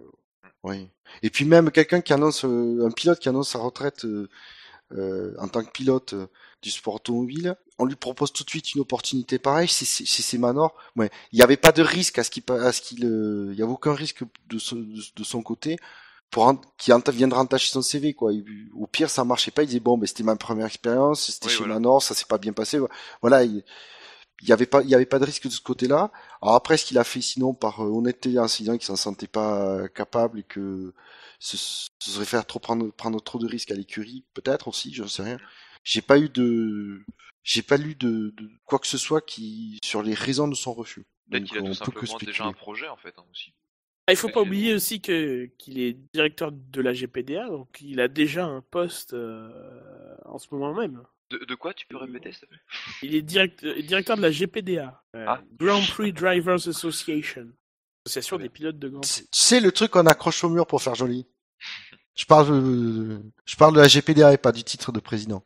Oui. 0.63 0.89
Et 1.23 1.29
puis 1.29 1.45
même 1.45 1.71
quelqu'un 1.71 2.01
qui 2.01 2.13
annonce, 2.13 2.45
euh, 2.45 2.85
un 2.85 2.91
pilote 2.91 3.19
qui 3.19 3.29
annonce 3.29 3.49
sa 3.49 3.59
retraite 3.59 4.05
euh, 4.05 5.35
en 5.37 5.47
tant 5.49 5.63
que 5.63 5.71
pilote 5.71 6.15
du 6.61 6.71
sport 6.71 6.95
automobile, 6.95 7.55
on 7.77 7.85
lui 7.85 7.95
propose 7.95 8.31
tout 8.33 8.43
de 8.43 8.49
suite 8.49 8.73
une 8.73 8.81
opportunité 8.81 9.37
pareille 9.37 9.67
chez, 9.67 9.85
chez 9.85 10.05
chez 10.05 10.23
ces 10.23 10.37
Manor. 10.37 10.73
Ouais, 10.95 11.09
il 11.31 11.37
n'y 11.37 11.43
avait 11.43 11.57
pas 11.57 11.71
de 11.71 11.81
risque 11.83 12.17
à 12.19 12.23
ce 12.23 12.31
qu'il, 12.31 12.43
pa- 12.43 12.61
à 12.61 12.71
ce 12.71 12.81
qu'il, 12.81 13.03
il 13.03 13.55
y 13.57 13.61
avait 13.61 13.71
aucun 13.71 13.93
risque 13.93 14.23
de 14.47 14.57
son, 14.57 14.77
de, 14.77 15.01
de 15.15 15.23
son 15.23 15.41
côté 15.43 15.77
pour 16.29 16.61
qui 16.77 16.91
viendra 17.13 17.41
entacher 17.41 17.71
son 17.71 17.81
CV 17.81 18.13
quoi. 18.13 18.31
Au 18.75 18.87
pire 18.87 19.09
ça 19.09 19.23
marchait 19.23 19.51
pas, 19.51 19.63
il 19.63 19.67
disait 19.67 19.79
bon 19.79 19.97
ben 19.97 20.05
c'était 20.07 20.23
ma 20.23 20.35
première 20.35 20.65
expérience, 20.65 21.31
c'était 21.31 21.47
Oui, 21.47 21.51
chez 21.51 21.57
voilà. 21.59 21.75
Manor, 21.75 22.03
ça 22.03 22.13
s'est 22.13 22.25
pas 22.25 22.37
bien 22.37 22.53
passé. 22.53 22.79
Voilà, 23.21 23.43
il, 23.43 23.63
il 24.41 24.49
y 24.49 24.51
avait 24.51 24.65
pas 24.65 24.81
il 24.83 24.89
y 24.89 24.95
avait 24.95 25.05
pas 25.05 25.19
de 25.19 25.25
risque 25.25 25.45
de 25.45 25.49
ce 25.51 25.61
côté-là. 25.61 26.11
Alors 26.41 26.55
après 26.55 26.77
ce 26.77 26.85
qu'il 26.85 26.97
a 26.97 27.03
fait 27.03 27.21
sinon 27.21 27.53
par 27.53 27.81
euh, 27.81 27.89
honnêteté 27.89 28.37
en 28.39 28.47
se 28.47 28.57
disant 28.57 28.73
qu'il 28.73 28.85
s'en 28.85 28.95
sentait 28.95 29.27
pas 29.27 29.61
euh, 29.61 29.87
capable 29.87 30.39
et 30.39 30.43
que 30.43 30.93
ce, 31.39 31.57
ce 31.57 32.11
serait 32.11 32.25
faire 32.25 32.45
trop 32.45 32.59
prendre 32.59 32.89
prendre 32.91 33.21
trop 33.21 33.39
de 33.39 33.47
risques 33.47 33.71
à 33.71 33.75
l'écurie, 33.75 34.25
peut-être 34.33 34.67
aussi, 34.67 34.93
je 34.93 35.03
ne 35.03 35.07
sais 35.07 35.23
rien. 35.23 35.39
J'ai 35.83 36.01
pas 36.01 36.19
eu 36.19 36.29
de 36.29 37.01
j'ai 37.43 37.61
pas 37.61 37.77
lu 37.77 37.95
de, 37.95 38.33
de 38.35 38.49
quoi 38.65 38.79
que 38.79 38.87
ce 38.87 38.97
soit 38.97 39.21
qui 39.21 39.79
sur 39.83 40.03
les 40.03 40.13
raisons 40.13 40.49
de 40.49 40.55
son 40.55 40.73
refus. 40.73 41.05
Peut-être 41.29 41.45
qu'il 41.45 41.57
a 41.57 41.61
tout 41.61 41.73
simplement 41.73 42.17
déjà 42.17 42.45
un 42.45 42.53
projet 42.53 42.87
en 42.89 42.97
fait 42.97 43.13
hein, 43.17 43.23
aussi. 43.31 43.53
Ah, 44.07 44.13
il 44.13 44.15
faut 44.15 44.29
pas 44.29 44.39
Ok. 44.39 44.47
oublier 44.47 44.73
aussi 44.73 45.01
que 45.01 45.45
qu'il 45.57 45.79
est 45.79 45.97
directeur 46.13 46.51
de 46.53 46.81
la 46.81 46.93
GPDA, 46.93 47.47
donc 47.49 47.77
il 47.81 47.99
a 47.99 48.07
déjà 48.07 48.45
un 48.45 48.61
poste 48.61 49.13
euh, 49.13 50.15
en 50.25 50.37
ce 50.39 50.47
moment 50.51 50.73
même. 50.73 51.03
De, 51.29 51.39
de 51.39 51.55
quoi 51.55 51.73
tu 51.73 51.85
peux 51.87 51.97
répéter 51.97 52.31
s'il 52.31 52.41
te 52.41 52.45
plaît? 52.45 52.59
Il 53.01 53.15
est 53.15 53.21
direct- 53.21 53.65
euh, 53.65 53.81
directeur 53.81 54.15
de 54.15 54.21
la 54.21 54.31
GPDA, 54.31 55.03
euh, 55.15 55.25
Ah. 55.27 55.41
Grand 55.59 55.81
Prix 55.85 56.13
Drivers 56.13 56.69
Association, 56.69 57.49
association 58.05 58.37
des 58.37 58.47
pilotes 58.47 58.79
de 58.79 58.87
Grand 58.87 59.01
Prix. 59.01 59.59
Le 59.61 59.69
truc 59.71 59.91
qu'on 59.91 60.05
accroche 60.05 60.41
au 60.45 60.49
mur 60.49 60.65
pour 60.65 60.81
faire 60.81 60.95
joli. 60.95 61.27
Je 62.15 62.23
parle 62.25 62.47
de, 62.47 63.21
je 63.45 63.55
parle 63.57 63.75
de 63.75 63.81
la 63.81 63.87
GPDA 63.87 64.31
et 64.33 64.37
pas 64.37 64.53
du 64.53 64.63
titre 64.63 64.93
de 64.93 65.01
président. 65.01 65.43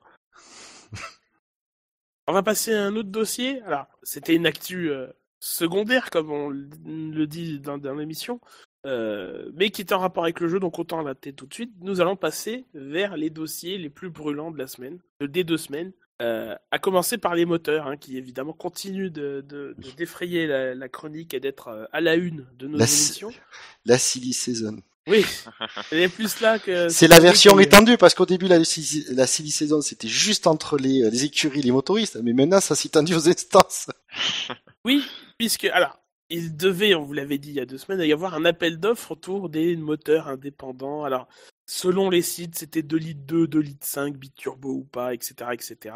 On 2.28 2.34
va 2.34 2.44
passer 2.44 2.74
à 2.74 2.86
un 2.86 2.96
autre 2.96 3.10
dossier. 3.10 3.62
Alors, 3.64 3.88
c'était 4.04 4.36
une 4.36 4.46
actu 4.46 4.92
euh, 4.92 5.08
secondaire, 5.42 6.10
comme 6.12 6.32
on 6.32 6.50
le 6.50 7.26
dit 7.26 7.60
dans, 7.60 7.78
dans 7.78 7.96
l'émission, 7.96 8.40
euh, 8.86 9.50
mais 9.56 9.72
qui 9.72 9.82
est 9.82 9.92
en 9.92 10.00
rapport 10.00 10.24
avec 10.24 10.40
le 10.40 10.48
jeu, 10.48 10.60
donc 10.60 10.80
autant 10.80 11.02
la 11.02 11.16
tête 11.16 11.36
tout 11.36 11.48
de 11.48 11.54
suite. 11.54 11.72
Nous 11.82 12.00
allons 12.00 12.16
passer 12.16 12.66
vers 12.74 13.18
les 13.18 13.30
dossiers 13.30 13.78
les 13.78 13.90
plus 13.90 14.10
brûlants 14.10 14.52
de 14.52 14.58
la 14.58 14.68
semaine, 14.68 15.00
de, 15.20 15.26
des 15.28 15.44
deux 15.44 15.58
semaines. 15.58 15.92
Euh, 16.22 16.56
à 16.70 16.78
commencer 16.78 17.18
par 17.18 17.34
les 17.34 17.46
moteurs, 17.46 17.88
hein, 17.88 17.98
qui 17.98 18.16
évidemment 18.16 18.54
continuent 18.54 19.10
de, 19.10 19.44
de- 19.50 19.76
de 19.76 19.92
défrayer 19.98 20.46
la, 20.46 20.76
la 20.76 20.88
chronique 20.88 21.34
et 21.34 21.40
d'être 21.40 21.70
euh, 21.70 21.86
à 21.92 22.00
la 22.00 22.14
une 22.14 22.46
de 22.60 22.68
nos 22.68 22.78
La- 22.78 22.86
émissions. 22.86 23.32
La 23.86 23.98
silly 23.98 24.32
season. 24.32 24.78
Oui, 25.08 25.26
elle 25.92 26.02
est 26.02 26.10
plus 26.10 26.40
là 26.42 26.60
que. 26.60 26.90
C'est 26.90 27.08
la 27.08 27.20
version 27.20 27.56
que- 27.56 27.62
étendue 27.62 27.98
parce 27.98 28.14
qu'au 28.14 28.28
début 28.28 28.48
la, 28.48 28.64
silly- 28.64 29.04
la 29.10 29.26
silly 29.26 29.50
season 29.50 29.82
c'était 29.82 30.08
juste 30.08 30.46
entre 30.46 30.78
les, 30.78 31.10
les 31.10 31.26
écuries 31.26 31.62
et 31.62 31.64
les 31.64 31.72
motoristes, 31.72 32.20
mais 32.22 32.34
maintenant 32.34 32.62
ça 32.62 32.76
s'est 32.76 32.90
étendu 32.90 33.16
aux 33.16 33.28
instances. 33.28 33.88
Oui, 34.86 35.04
puisque 35.42 35.68
il 36.30 36.56
devait, 36.56 36.94
on 36.94 37.02
vous 37.02 37.14
l'avait 37.14 37.40
dit 37.40 37.50
il 37.50 37.56
y 37.56 37.60
a 37.60 37.66
deux 37.66 37.80
semaines, 37.80 38.00
y 38.08 38.14
avoir 38.14 38.36
un 38.36 38.46
appel 38.46 38.80
d'offres 38.80 39.14
autour 39.14 39.50
des 39.50 39.76
moteurs 39.76 40.28
indépendants. 40.28 41.04
Alors 41.04 41.28
selon 41.66 42.12
les 42.12 42.22
sites, 42.22 42.60
c'était 42.60 42.84
2 42.84 42.96
litres 42.98 43.26
2, 43.26 43.48
2 43.48 43.60
litres 43.60 43.88
5, 43.88 44.18
biturbo 44.18 44.70
ou 44.70 44.84
pas, 44.84 45.16
etc., 45.16 45.34
etc. 45.54 45.96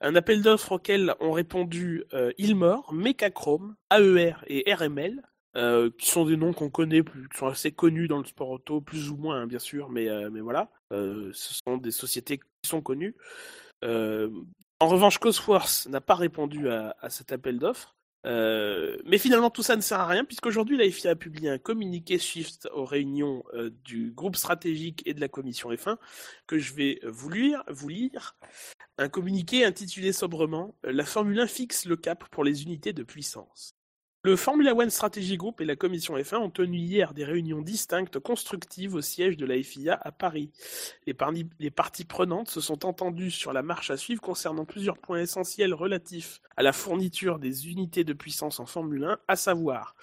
Un 0.00 0.14
appel 0.14 0.42
d'offres 0.42 0.76
auquel 0.76 1.12
ont 1.18 1.32
répondu 1.32 2.04
euh, 2.14 2.30
Ilmor, 2.38 2.92
Mechachrome, 2.92 3.74
AER 3.90 4.34
et 4.46 4.72
RML. 4.72 5.20
euh, 5.56 5.90
qui 5.98 6.08
sont 6.08 6.24
des 6.24 6.36
noms 6.36 6.52
qu'on 6.52 6.70
connaît, 6.70 7.02
qui 7.02 7.36
sont 7.36 7.48
assez 7.48 7.72
connus 7.72 8.06
dans 8.06 8.18
le 8.18 8.24
sport 8.26 8.48
auto, 8.48 8.80
plus 8.80 9.10
ou 9.10 9.16
moins 9.16 9.40
hein, 9.40 9.46
bien 9.48 9.58
sûr, 9.58 9.90
mais, 9.90 10.08
euh, 10.08 10.30
voilà, 10.40 10.70
ce 10.92 11.32
sont 11.66 11.78
des 11.78 11.90
sociétés 11.90 12.38
qui 12.38 12.68
sont 12.70 12.80
connues. 12.80 13.16
En 13.82 14.88
revanche, 14.88 15.18
Cosworth 15.18 15.88
n'a 15.90 16.00
pas 16.00 16.14
répondu 16.14 16.68
à, 16.68 16.94
à 17.00 17.10
cet 17.10 17.32
appel 17.32 17.58
d'offres. 17.58 17.96
Euh, 18.24 18.96
mais 19.04 19.18
finalement, 19.18 19.50
tout 19.50 19.62
ça 19.62 19.76
ne 19.76 19.80
sert 19.80 20.00
à 20.00 20.06
rien, 20.06 20.24
puisqu'aujourd'hui, 20.24 20.76
la 20.76 20.90
FIA 20.90 21.12
a 21.12 21.14
publié 21.16 21.50
un 21.50 21.58
communiqué 21.58 22.18
suite 22.18 22.68
aux 22.72 22.84
réunions 22.84 23.42
euh, 23.54 23.70
du 23.84 24.12
groupe 24.12 24.36
stratégique 24.36 25.02
et 25.06 25.14
de 25.14 25.20
la 25.20 25.28
commission 25.28 25.70
F1, 25.70 25.96
que 26.46 26.58
je 26.58 26.74
vais 26.74 27.00
vous 27.04 27.30
lire. 27.30 27.64
Vous 27.68 27.88
lire. 27.88 28.36
Un 28.98 29.08
communiqué 29.08 29.64
intitulé 29.64 30.12
sobrement 30.12 30.76
La 30.84 31.04
Formule 31.04 31.40
1 31.40 31.46
fixe 31.46 31.86
le 31.86 31.96
cap 31.96 32.28
pour 32.30 32.44
les 32.44 32.62
unités 32.62 32.92
de 32.92 33.02
puissance. 33.02 33.74
Le 34.24 34.36
Formula 34.36 34.72
One 34.72 34.88
Strategy 34.88 35.36
Group 35.36 35.60
et 35.60 35.64
la 35.64 35.74
commission 35.74 36.16
F1 36.16 36.36
ont 36.36 36.50
tenu 36.50 36.78
hier 36.78 37.12
des 37.12 37.24
réunions 37.24 37.60
distinctes 37.60 38.20
constructives 38.20 38.94
au 38.94 39.00
siège 39.00 39.36
de 39.36 39.44
la 39.44 39.60
FIA 39.60 39.98
à 40.00 40.12
Paris. 40.12 40.52
Les, 41.08 41.70
parties 41.72 42.04
prenantes 42.04 42.48
se 42.48 42.60
sont 42.60 42.86
entendues 42.86 43.32
sur 43.32 43.52
la 43.52 43.62
marche 43.62 43.90
à 43.90 43.96
suivre 43.96 44.20
concernant 44.20 44.64
plusieurs 44.64 44.98
points 44.98 45.22
essentiels 45.22 45.74
relatifs 45.74 46.40
à 46.56 46.62
la 46.62 46.72
fourniture 46.72 47.40
des 47.40 47.68
unités 47.68 48.04
de 48.04 48.12
puissance 48.12 48.60
en 48.60 48.66
Formule 48.66 49.02
1, 49.02 49.18
à 49.26 49.34
savoir 49.34 49.96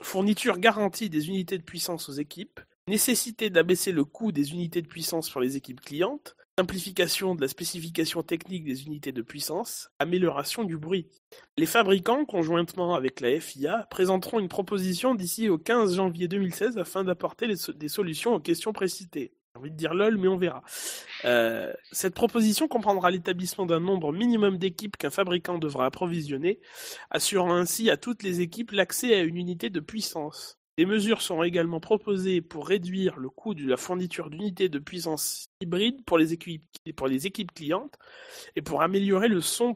fourniture 0.00 0.56
garantie 0.56 1.10
des 1.10 1.28
unités 1.28 1.58
de 1.58 1.62
puissance 1.62 2.08
aux 2.08 2.14
équipes, 2.14 2.60
nécessité 2.88 3.50
d'abaisser 3.50 3.92
le 3.92 4.06
coût 4.06 4.32
des 4.32 4.52
unités 4.52 4.80
de 4.80 4.88
puissance 4.88 5.28
pour 5.28 5.42
les 5.42 5.58
équipes 5.58 5.82
clientes, 5.82 6.34
simplification 6.60 7.34
de 7.34 7.40
la 7.40 7.48
spécification 7.48 8.22
technique 8.22 8.64
des 8.64 8.84
unités 8.84 9.12
de 9.12 9.22
puissance, 9.22 9.90
amélioration 9.98 10.62
du 10.62 10.76
bruit. 10.76 11.08
Les 11.56 11.64
fabricants, 11.64 12.26
conjointement 12.26 12.94
avec 12.94 13.20
la 13.20 13.40
FIA, 13.40 13.86
présenteront 13.90 14.38
une 14.40 14.48
proposition 14.48 15.14
d'ici 15.14 15.48
au 15.48 15.56
15 15.56 15.96
janvier 15.96 16.28
2016 16.28 16.76
afin 16.76 17.02
d'apporter 17.02 17.46
des 17.48 17.88
solutions 17.88 18.34
aux 18.34 18.40
questions 18.40 18.74
précitées. 18.74 19.32
J'ai 19.54 19.58
envie 19.58 19.70
de 19.70 19.76
dire 19.76 19.94
lol, 19.94 20.18
mais 20.18 20.28
on 20.28 20.36
verra. 20.36 20.62
Euh, 21.24 21.72
cette 21.92 22.14
proposition 22.14 22.68
comprendra 22.68 23.10
l'établissement 23.10 23.64
d'un 23.64 23.80
nombre 23.80 24.12
minimum 24.12 24.58
d'équipes 24.58 24.98
qu'un 24.98 25.08
fabricant 25.08 25.56
devra 25.56 25.86
approvisionner, 25.86 26.60
assurant 27.10 27.54
ainsi 27.54 27.88
à 27.88 27.96
toutes 27.96 28.22
les 28.22 28.42
équipes 28.42 28.72
l'accès 28.72 29.14
à 29.14 29.20
une 29.20 29.38
unité 29.38 29.70
de 29.70 29.80
puissance. 29.80 30.59
Des 30.78 30.86
mesures 30.86 31.20
seront 31.20 31.42
également 31.42 31.80
proposées 31.80 32.40
pour 32.40 32.66
réduire 32.66 33.18
le 33.18 33.28
coût 33.28 33.54
de 33.54 33.68
la 33.68 33.76
fourniture 33.76 34.30
d'unités 34.30 34.68
de 34.68 34.78
puissance 34.78 35.48
hybride 35.60 36.04
pour 36.04 36.16
les 36.16 36.32
équipes, 36.32 37.52
clientes 37.54 37.98
et 38.56 38.62
pour 38.62 38.82
améliorer 38.82 39.28
le 39.28 39.40
son, 39.40 39.74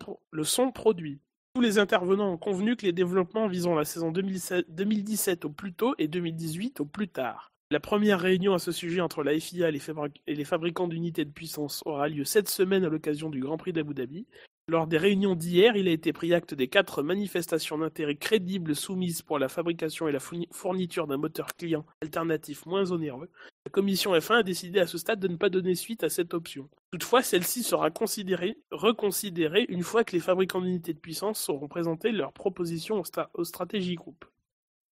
produit. 0.73 1.21
Tous 1.55 1.61
les 1.61 1.79
intervenants 1.79 2.33
ont 2.33 2.39
convenu 2.39 2.75
que 2.75 2.87
les 2.87 2.93
développements 2.93 3.49
visant 3.49 3.75
la 3.75 3.85
saison 3.85 4.11
2017 4.11 4.67
2017 4.71 5.45
au 5.45 5.51
plus 5.51 5.73
tôt 5.73 5.95
et 5.99 6.09
2018 6.09 6.81
au 6.81 6.85
plus 6.85 7.09
tard. 7.09 7.53
La 7.71 7.81
première 7.81 8.21
réunion 8.21 8.55
à 8.55 8.59
ce 8.59 8.73
sujet 8.73 9.01
entre 9.01 9.23
la 9.23 9.39
FIA 9.39 9.71
et 9.71 10.35
les 10.35 10.45
fabricants 10.45 10.89
d'unités 10.89 11.25
de 11.25 11.31
puissance 11.31 11.83
aura 11.87 12.09
lieu 12.09 12.25
cette 12.25 12.49
semaine 12.49 12.85
à 12.85 12.89
l'occasion 12.89 13.31
du 13.31 13.41
Grand 13.41 13.57
Prix 13.57 13.73
d'Abu 13.73 13.95
Dhabi. 13.95 14.27
Lors 14.67 14.87
des 14.87 14.97
réunions 14.97 15.35
d'hier, 15.35 15.77
il 15.77 15.89
a 15.89 15.91
été 15.91 16.15
pris 16.15 16.33
acte 16.33 16.55
des 16.55 16.69
quatre 16.69 17.03
manifestations 17.03 17.77
d'intérêt 17.77 18.17
crédibles 18.17 18.75
soumises 18.75 19.21
pour 19.21 19.39
la 19.39 19.51
fabrication 19.51 20.09
et 20.09 20.13
la 20.13 20.21
fourni- 20.21 20.49
fourniture 20.53 21.07
d'un 21.07 21.19
moteur 21.19 21.55
client 21.55 21.85
alternatif 22.01 22.65
moins 22.65 22.91
onéreux. 22.91 23.31
La 23.67 23.71
commission 23.71 24.15
F1 24.15 24.37
a 24.39 24.43
décidé 24.43 24.81
à 24.81 24.87
ce 24.87 24.97
stade 24.97 25.21
de 25.21 25.29
ne 25.29 25.37
pas 25.37 25.51
donner 25.51 25.75
suite 25.75 26.03
à 26.03 26.09
cette 26.09 26.33
option. 26.33 26.71
Toutefois, 26.93 27.23
celle-ci 27.23 27.63
sera 27.63 27.91
considérée, 27.91 28.57
reconsidérée 28.71 29.67
une 29.69 29.83
fois 29.83 30.03
que 30.03 30.13
les 30.13 30.21
fabricants 30.21 30.63
d'unités 30.63 30.95
de 30.95 30.99
puissance 30.99 31.47
auront 31.51 31.69
présenté 31.69 32.11
leurs 32.11 32.33
propositions 32.33 33.01
au, 33.01 33.05
sta- 33.05 33.29
au 33.35 33.45
Strategy 33.45 33.97
Group. 33.97 34.25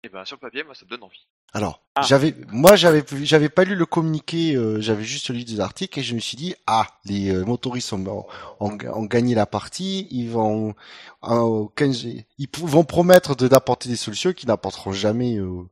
Et 0.03 0.09
ben 0.09 0.25
sur 0.25 0.35
le 0.35 0.41
papier, 0.41 0.63
moi 0.63 0.75
ça 0.75 0.85
me 0.85 0.91
donne 0.91 1.03
envie. 1.03 1.25
Alors, 1.53 1.81
Ah. 1.95 2.01
j'avais, 2.01 2.35
moi, 2.49 2.75
j'avais, 2.75 3.03
j'avais 3.23 3.47
pas 3.47 3.63
lu 3.63 3.75
le 3.75 3.85
communiqué, 3.85 4.55
euh, 4.55 4.81
j'avais 4.81 5.03
juste 5.05 5.29
lu 5.29 5.45
des 5.45 5.61
articles 5.61 5.97
et 5.97 6.03
je 6.03 6.13
me 6.15 6.19
suis 6.19 6.35
dit, 6.35 6.53
ah, 6.67 6.87
les 7.05 7.29
euh, 7.33 7.45
motoristes 7.45 7.93
ont, 7.93 8.25
ont, 8.59 8.77
ont 8.93 9.03
gagné 9.05 9.33
la 9.35 9.45
partie, 9.45 10.07
ils 10.11 10.29
vont, 10.29 10.75
euh, 11.23 11.35
au 11.37 11.67
15 11.69 12.05
ils 12.37 12.49
vont 12.59 12.83
promettre 12.83 13.35
de 13.37 13.47
d'apporter 13.47 13.87
des 13.87 13.95
solutions 13.95 14.33
qui 14.33 14.45
n'apporteront 14.47 14.91
jamais 14.91 15.37
euh, 15.37 15.63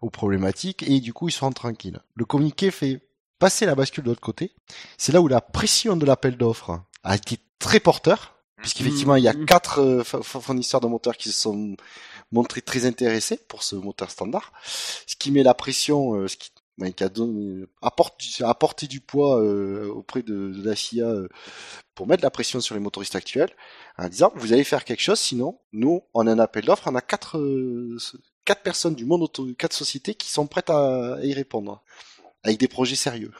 aux 0.00 0.10
problématiques 0.10 0.84
et 0.84 1.00
du 1.00 1.12
coup 1.12 1.28
ils 1.28 1.32
seront 1.32 1.50
tranquilles. 1.50 1.98
Le 2.14 2.24
communiqué 2.24 2.70
fait 2.70 3.00
passer 3.40 3.66
la 3.66 3.74
bascule 3.74 4.04
de 4.04 4.10
l'autre 4.10 4.20
côté. 4.20 4.52
C'est 4.96 5.10
là 5.10 5.20
où 5.20 5.26
la 5.26 5.40
pression 5.40 5.96
de 5.96 6.06
l'appel 6.06 6.36
d'offres 6.36 6.80
a 7.02 7.16
été 7.16 7.38
très 7.58 7.80
porteur, 7.80 8.36
puisqu'effectivement 8.58 9.16
il 9.16 9.24
y 9.24 9.28
a 9.28 9.32
Mhm. 9.32 9.46
quatre 9.46 9.80
euh, 9.80 10.04
fournisseurs 10.04 10.80
de 10.80 10.86
moteurs 10.86 11.16
qui 11.16 11.30
se 11.30 11.40
sont 11.40 11.76
montrés 12.34 12.60
très 12.60 12.84
intéressés 12.84 13.38
pour 13.48 13.62
ce 13.62 13.76
moteur 13.76 14.10
standard, 14.10 14.52
ce 15.06 15.16
qui 15.16 15.30
met 15.30 15.42
la 15.42 15.54
pression, 15.54 16.14
euh, 16.16 16.28
ce 16.28 16.36
qui, 16.36 16.50
qui 16.92 17.04
a 17.04 17.10
apporte, 17.80 18.22
apporté 18.40 18.86
du 18.86 19.00
poids 19.00 19.40
euh, 19.40 19.88
auprès 19.88 20.22
de, 20.22 20.52
la 20.64 20.74
FIA 20.74 21.06
euh, 21.06 21.28
pour 21.94 22.06
mettre 22.06 22.24
la 22.24 22.30
pression 22.30 22.60
sur 22.60 22.74
les 22.74 22.80
motoristes 22.80 23.14
actuels, 23.14 23.50
en 23.96 24.08
disant 24.08 24.32
vous 24.34 24.52
allez 24.52 24.64
faire 24.64 24.84
quelque 24.84 25.00
chose, 25.00 25.20
sinon 25.20 25.60
nous 25.72 26.02
on 26.12 26.26
a 26.26 26.32
un 26.32 26.38
appel 26.40 26.64
d'offres, 26.64 26.88
on 26.90 26.96
a 26.96 27.00
quatre 27.00 27.40
quatre 28.44 28.62
personnes 28.62 28.94
du 28.94 29.06
monde 29.06 29.22
auto, 29.22 29.46
quatre 29.56 29.72
sociétés 29.72 30.14
qui 30.14 30.30
sont 30.30 30.46
prêtes 30.46 30.70
à 30.70 31.18
y 31.22 31.32
répondre 31.32 31.82
avec 32.42 32.58
des 32.58 32.68
projets 32.68 32.96
sérieux. 32.96 33.32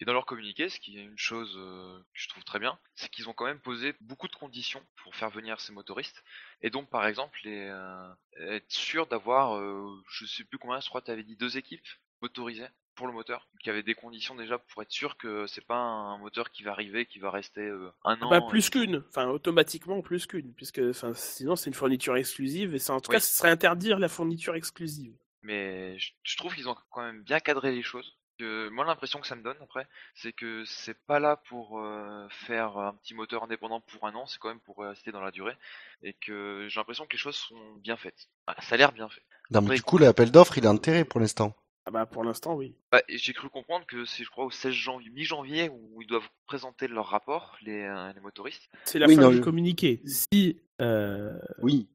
Et 0.00 0.04
dans 0.04 0.12
leur 0.12 0.26
communiqué, 0.26 0.68
ce 0.68 0.80
qui 0.80 0.98
est 0.98 1.04
une 1.04 1.16
chose 1.18 1.54
euh, 1.56 1.98
que 1.98 2.20
je 2.20 2.28
trouve 2.28 2.44
très 2.44 2.58
bien, 2.58 2.78
c'est 2.94 3.08
qu'ils 3.10 3.28
ont 3.28 3.32
quand 3.32 3.44
même 3.46 3.60
posé 3.60 3.94
beaucoup 4.00 4.26
de 4.28 4.34
conditions 4.34 4.82
pour 5.02 5.14
faire 5.14 5.30
venir 5.30 5.60
ces 5.60 5.72
motoristes. 5.72 6.24
Et 6.62 6.70
donc, 6.70 6.90
par 6.90 7.06
exemple, 7.06 7.38
les, 7.44 7.68
euh, 7.70 8.08
être 8.38 8.70
sûr 8.72 9.06
d'avoir, 9.06 9.56
euh, 9.56 9.86
je 10.08 10.26
sais 10.26 10.44
plus 10.44 10.58
combien, 10.58 10.80
je 10.80 10.88
crois 10.88 11.00
que 11.00 11.06
tu 11.06 11.12
avais 11.12 11.22
dit 11.22 11.36
deux 11.36 11.56
équipes 11.56 11.86
motorisées 12.22 12.66
pour 12.96 13.06
le 13.08 13.12
moteur, 13.12 13.48
qui 13.60 13.70
avaient 13.70 13.82
des 13.82 13.94
conditions 13.94 14.36
déjà 14.36 14.56
pour 14.58 14.80
être 14.82 14.90
sûr 14.92 15.16
que 15.16 15.46
c'est 15.48 15.66
pas 15.66 15.74
un 15.74 16.16
moteur 16.18 16.50
qui 16.52 16.62
va 16.62 16.70
arriver, 16.70 17.06
qui 17.06 17.18
va 17.18 17.30
rester 17.30 17.62
euh, 17.62 17.90
un 18.04 18.20
an. 18.22 18.30
Bah, 18.30 18.40
plus 18.48 18.70
qu'une, 18.70 19.02
enfin 19.08 19.26
automatiquement 19.28 20.00
plus 20.00 20.26
qu'une, 20.26 20.52
puisque 20.54 20.80
enfin, 20.90 21.12
sinon 21.14 21.56
c'est 21.56 21.70
une 21.70 21.74
fourniture 21.74 22.16
exclusive 22.16 22.72
et 22.72 22.78
ça 22.78 22.94
en 22.94 23.00
tout 23.00 23.10
Oui. 23.10 23.16
cas 23.16 23.20
ce 23.20 23.36
serait 23.36 23.50
interdire 23.50 23.98
la 23.98 24.08
fourniture 24.08 24.54
exclusive. 24.54 25.12
Mais 25.42 25.98
je, 25.98 26.12
je 26.22 26.36
trouve 26.36 26.54
qu'ils 26.54 26.68
ont 26.68 26.76
quand 26.90 27.02
même 27.02 27.22
bien 27.24 27.40
cadré 27.40 27.72
les 27.72 27.82
choses. 27.82 28.16
Que, 28.38 28.68
moi, 28.70 28.84
l'impression 28.84 29.20
que 29.20 29.26
ça 29.26 29.36
me 29.36 29.42
donne 29.42 29.56
après, 29.62 29.86
c'est 30.14 30.32
que 30.32 30.64
c'est 30.66 30.98
pas 31.06 31.20
là 31.20 31.36
pour 31.48 31.78
euh, 31.80 32.26
faire 32.30 32.76
un 32.78 32.94
petit 32.94 33.14
moteur 33.14 33.44
indépendant 33.44 33.80
pour 33.80 34.06
un 34.06 34.14
an, 34.14 34.26
c'est 34.26 34.38
quand 34.38 34.48
même 34.48 34.60
pour 34.60 34.78
rester 34.78 35.12
dans 35.12 35.20
la 35.20 35.30
durée. 35.30 35.56
Et 36.02 36.14
que 36.14 36.66
j'ai 36.68 36.80
l'impression 36.80 37.06
que 37.06 37.12
les 37.12 37.18
choses 37.18 37.36
sont 37.36 37.74
bien 37.76 37.96
faites. 37.96 38.28
Voilà, 38.46 38.60
ça 38.62 38.74
a 38.74 38.78
l'air 38.78 38.92
bien 38.92 39.08
fait. 39.08 39.22
Non, 39.50 39.60
mais 39.60 39.66
Après, 39.66 39.76
du 39.76 39.82
coup 39.82 39.98
l'appel 39.98 40.30
d'offres 40.30 40.58
il 40.58 40.64
est 40.64 40.68
enterré 40.68 41.04
pour 41.04 41.20
l'instant. 41.20 41.54
Ah 41.86 41.90
bah 41.90 42.06
pour 42.06 42.24
l'instant 42.24 42.54
oui. 42.54 42.74
Bah, 42.90 43.02
j'ai 43.08 43.34
cru 43.34 43.50
comprendre 43.50 43.84
que 43.86 44.06
c'est, 44.06 44.24
je 44.24 44.30
crois, 44.30 44.46
au 44.46 44.50
16 44.50 44.72
janvier, 44.72 45.10
mi-janvier, 45.10 45.68
où 45.68 46.00
ils 46.00 46.06
doivent 46.08 46.28
présenter 46.46 46.88
leur 46.88 47.06
rapport, 47.08 47.56
les, 47.60 47.82
euh, 47.82 48.10
les 48.14 48.20
motoristes. 48.20 48.70
C'est 48.84 48.98
la 48.98 49.06
Oui, 49.06 49.16
fin 49.16 49.22
non, 49.22 49.28
du 49.30 49.36
je- 49.36 49.42
communiqué. 49.42 50.00
Si 50.06 50.62
euh, 50.80 51.38
Oui, 51.60 51.88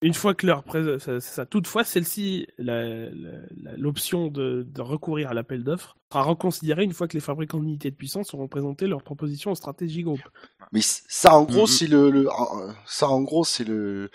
une 0.00 0.14
fois 0.14 0.34
que 0.34 0.46
leur 0.46 0.62
pré- 0.62 0.98
ça, 1.00 1.20
ça- 1.20 1.44
toutefois 1.46 1.82
celle-ci, 1.84 2.46
l'option 3.76 4.28
de, 4.28 4.66
de 4.68 4.80
recourir 4.80 5.30
à 5.30 5.34
l'appel 5.34 5.64
d'offres 5.64 5.96
sera 6.10 6.22
reconsidérée 6.22 6.84
une 6.84 6.92
fois 6.92 7.08
que 7.08 7.14
les 7.14 7.20
fabricants 7.20 7.58
d'unités 7.58 7.90
de 7.90 7.96
puissance 7.96 8.32
auront 8.34 8.48
présenté 8.48 8.86
leurs 8.86 9.02
propositions 9.02 9.50
au 9.50 9.54
stratégie 9.54 10.02
groupe. 10.02 10.22
mais 10.72 10.80
ça 10.82 11.34
en 11.34 11.44
gros 11.44 11.62
Mhm. 11.62 11.66
c'est 11.66 11.86
le, 11.86 12.10
le- 12.10 12.30
en- 12.30 12.72
ça 12.86 13.08
en 13.08 13.20
gros 13.22 13.44
c'est 13.44 13.64
le 13.64 14.10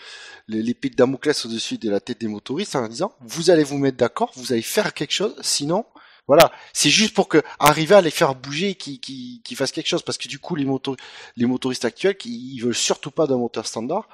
l'épée 0.48 0.90
de 0.90 0.96
Damoclès 0.96 1.46
au-dessus 1.46 1.78
de 1.78 1.90
la 1.90 2.00
tête 2.00 2.22
des 2.22 2.28
motoristes 2.28 2.76
en 2.76 2.88
disant 2.88 3.14
vous 3.22 3.50
allez 3.52 3.64
vous 3.64 3.78
mettre 3.78 3.98
d'accord, 3.98 4.32
vous 4.36 4.52
allez 4.54 4.62
faire 4.62 4.94
quelque 4.94 5.12
chose, 5.14 5.36
sinon 5.42 5.86
voilà, 6.26 6.54
c'est 6.72 6.90
juste 6.90 7.14
pour 7.14 7.28
que 7.28 7.42
arriver 7.60 7.96
à 7.96 8.02
les 8.02 8.10
faire 8.10 8.34
bouger 8.34 8.76
qu'ils 8.76 9.00
qu'ils- 9.02 9.42
qu'ils 9.44 9.58
fassent 9.58 9.74
quelque 9.74 9.88
chose 9.90 10.04
parce 10.04 10.18
que 10.18 10.30
du 10.30 10.40
coup 10.40 10.56
les 10.56 10.64
motos 10.66 10.96
les 11.36 11.46
motoristes 11.46 11.84
actuels 11.86 12.16
qui 12.18 12.30
ils 12.56 12.60
veulent 12.62 12.74
surtout 12.74 13.12
pas 13.12 13.28
d'un 13.28 13.38
moteur 13.38 13.68
standard, 13.68 14.08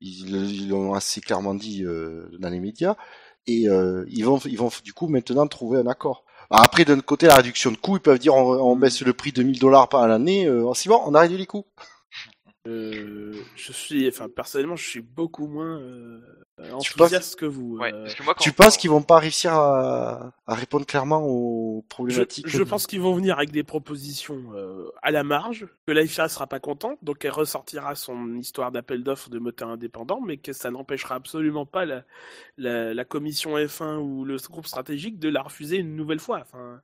ils 0.00 0.68
l'ont 0.68 0.94
assez 0.94 1.20
clairement 1.20 1.54
dit 1.54 1.84
euh, 1.84 2.28
dans 2.38 2.50
les 2.50 2.60
médias 2.60 2.96
et 3.46 3.68
euh, 3.68 4.04
ils 4.08 4.24
vont 4.24 4.38
ils 4.38 4.58
vont 4.58 4.70
du 4.84 4.92
coup 4.92 5.08
maintenant 5.08 5.46
trouver 5.46 5.78
un 5.78 5.86
accord. 5.86 6.24
Alors 6.50 6.64
Après, 6.64 6.84
d'un 6.84 7.00
côté, 7.00 7.26
la 7.26 7.36
réduction 7.36 7.72
de 7.72 7.76
coûts, 7.76 7.96
ils 7.96 8.00
peuvent 8.00 8.18
dire 8.18 8.34
on, 8.34 8.52
on 8.72 8.76
baisse 8.76 9.02
le 9.02 9.12
prix 9.12 9.32
de 9.32 9.42
1000 9.42 9.58
dollars 9.58 9.88
par 9.88 10.06
l'année, 10.06 10.46
euh, 10.46 10.72
c'est 10.74 10.88
bon, 10.88 11.00
on 11.04 11.14
a 11.14 11.20
réduit 11.20 11.38
les 11.38 11.46
coûts. 11.46 11.66
Euh, 12.66 13.32
je 13.54 13.72
suis, 13.72 14.08
enfin 14.08 14.28
personnellement, 14.28 14.76
je 14.76 14.88
suis 14.88 15.00
beaucoup 15.00 15.46
moins 15.46 15.78
euh, 15.80 16.20
Tu 16.58 16.72
enthousiaste 16.72 17.36
que 17.36 17.46
vous. 17.46 17.76
Ouais, 17.76 17.92
euh, 17.92 18.02
parce 18.02 18.14
que 18.14 18.22
moi, 18.22 18.34
quand, 18.34 18.42
Tu 18.42 18.52
penses 18.52 18.76
qu'ils 18.76 18.90
vont 18.90 19.02
pas 19.02 19.18
réussir 19.18 19.52
à, 19.54 20.32
à 20.46 20.54
répondre 20.54 20.84
clairement 20.84 21.22
aux 21.24 21.82
Je, 21.82 21.88
problématiques 21.88 22.48
je 22.48 22.62
pense 22.62 22.86
qu'ils 22.86 23.00
vont 23.00 23.14
venir 23.14 23.36
avec 23.36 23.50
des 23.50 23.62
propositions 23.62 24.42
euh, 24.54 24.90
à 25.02 25.10
la 25.10 25.22
marge, 25.22 25.66
que 25.86 25.92
l'IFA 25.92 26.28
sera 26.28 26.46
pas 26.46 26.60
contente, 26.60 26.98
donc 27.02 27.24
elle 27.24 27.30
ressortira 27.30 27.94
son 27.94 28.36
histoire 28.36 28.72
d'appel 28.72 29.04
d'offres 29.04 29.30
de 29.30 29.38
moteur 29.38 29.68
indépendant, 29.68 30.20
mais 30.20 30.36
que 30.36 30.52
ça 30.52 30.70
n'empêchera 30.70 31.14
absolument 31.14 31.66
pas 31.66 31.84
la, 31.84 32.02
la, 32.58 32.94
la 32.94 33.04
commission 33.04 33.56
F1 33.56 33.98
ou 33.98 34.24
le 34.24 34.36
groupe 34.50 34.66
stratégique 34.66 35.18
de 35.18 35.28
la 35.28 35.42
refuser 35.42 35.76
une 35.76 35.94
nouvelle 35.94 36.20
fois. 36.20 36.40
Enfin, 36.40 36.80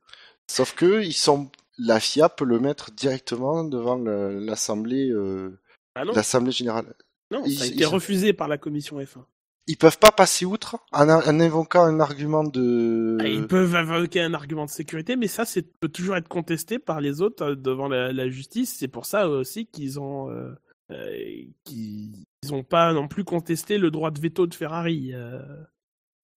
Sauf 0.47 0.75
que 0.75 1.01
ils 1.01 1.13
sont, 1.13 1.49
la 1.77 1.99
FIA 1.99 2.29
peut 2.29 2.45
le 2.45 2.59
mettre 2.59 2.91
directement 2.91 3.63
devant 3.63 3.95
l'assemblée, 3.95 5.09
euh, 5.09 5.57
ah 5.95 6.05
non, 6.05 6.13
l'assemblée 6.13 6.51
générale. 6.51 6.93
non, 7.31 7.43
ils- 7.45 7.57
ça 7.57 7.63
a 7.65 7.67
été 7.67 7.77
ils- 7.79 7.85
refusé 7.85 8.33
par 8.33 8.47
la 8.47 8.57
commission 8.57 8.99
F1. 8.99 9.25
Ils 9.67 9.77
peuvent 9.77 9.97
pas 9.99 10.11
passer 10.11 10.43
outre 10.45 10.77
en, 10.91 11.07
en 11.07 11.39
invoquant 11.39 11.83
un 11.85 12.01
argument 12.01 12.43
de. 12.43 13.17
Ah, 13.21 13.27
Ils 13.27 13.47
peuvent 13.47 13.73
invoquer 13.75 14.19
un 14.21 14.33
argument 14.33 14.65
de 14.65 14.69
sécurité, 14.69 15.15
mais 15.15 15.27
ça, 15.27 15.45
c'est 15.45 15.61
peut 15.79 15.87
toujours 15.87 16.17
être 16.17 16.27
contesté 16.27 16.79
par 16.79 16.99
les 16.99 17.21
autres 17.21 17.43
euh, 17.43 17.55
devant 17.55 17.87
la, 17.87 18.11
la 18.11 18.29
justice. 18.29 18.75
C'est 18.77 18.89
pour 18.89 19.05
ça 19.05 19.29
aussi 19.29 19.65
qu'ils 19.67 20.01
ont, 20.01 20.29
euh, 20.31 20.53
euh, 20.91 21.45
qu'ils 21.63 22.25
ils 22.43 22.53
ont 22.53 22.63
pas 22.65 22.91
non 22.91 23.07
plus 23.07 23.23
contesté 23.23 23.77
le 23.77 23.89
droit 23.89 24.11
de 24.11 24.19
veto 24.19 24.47
de 24.47 24.53
Ferrari. 24.53 25.13
euh. 25.13 25.39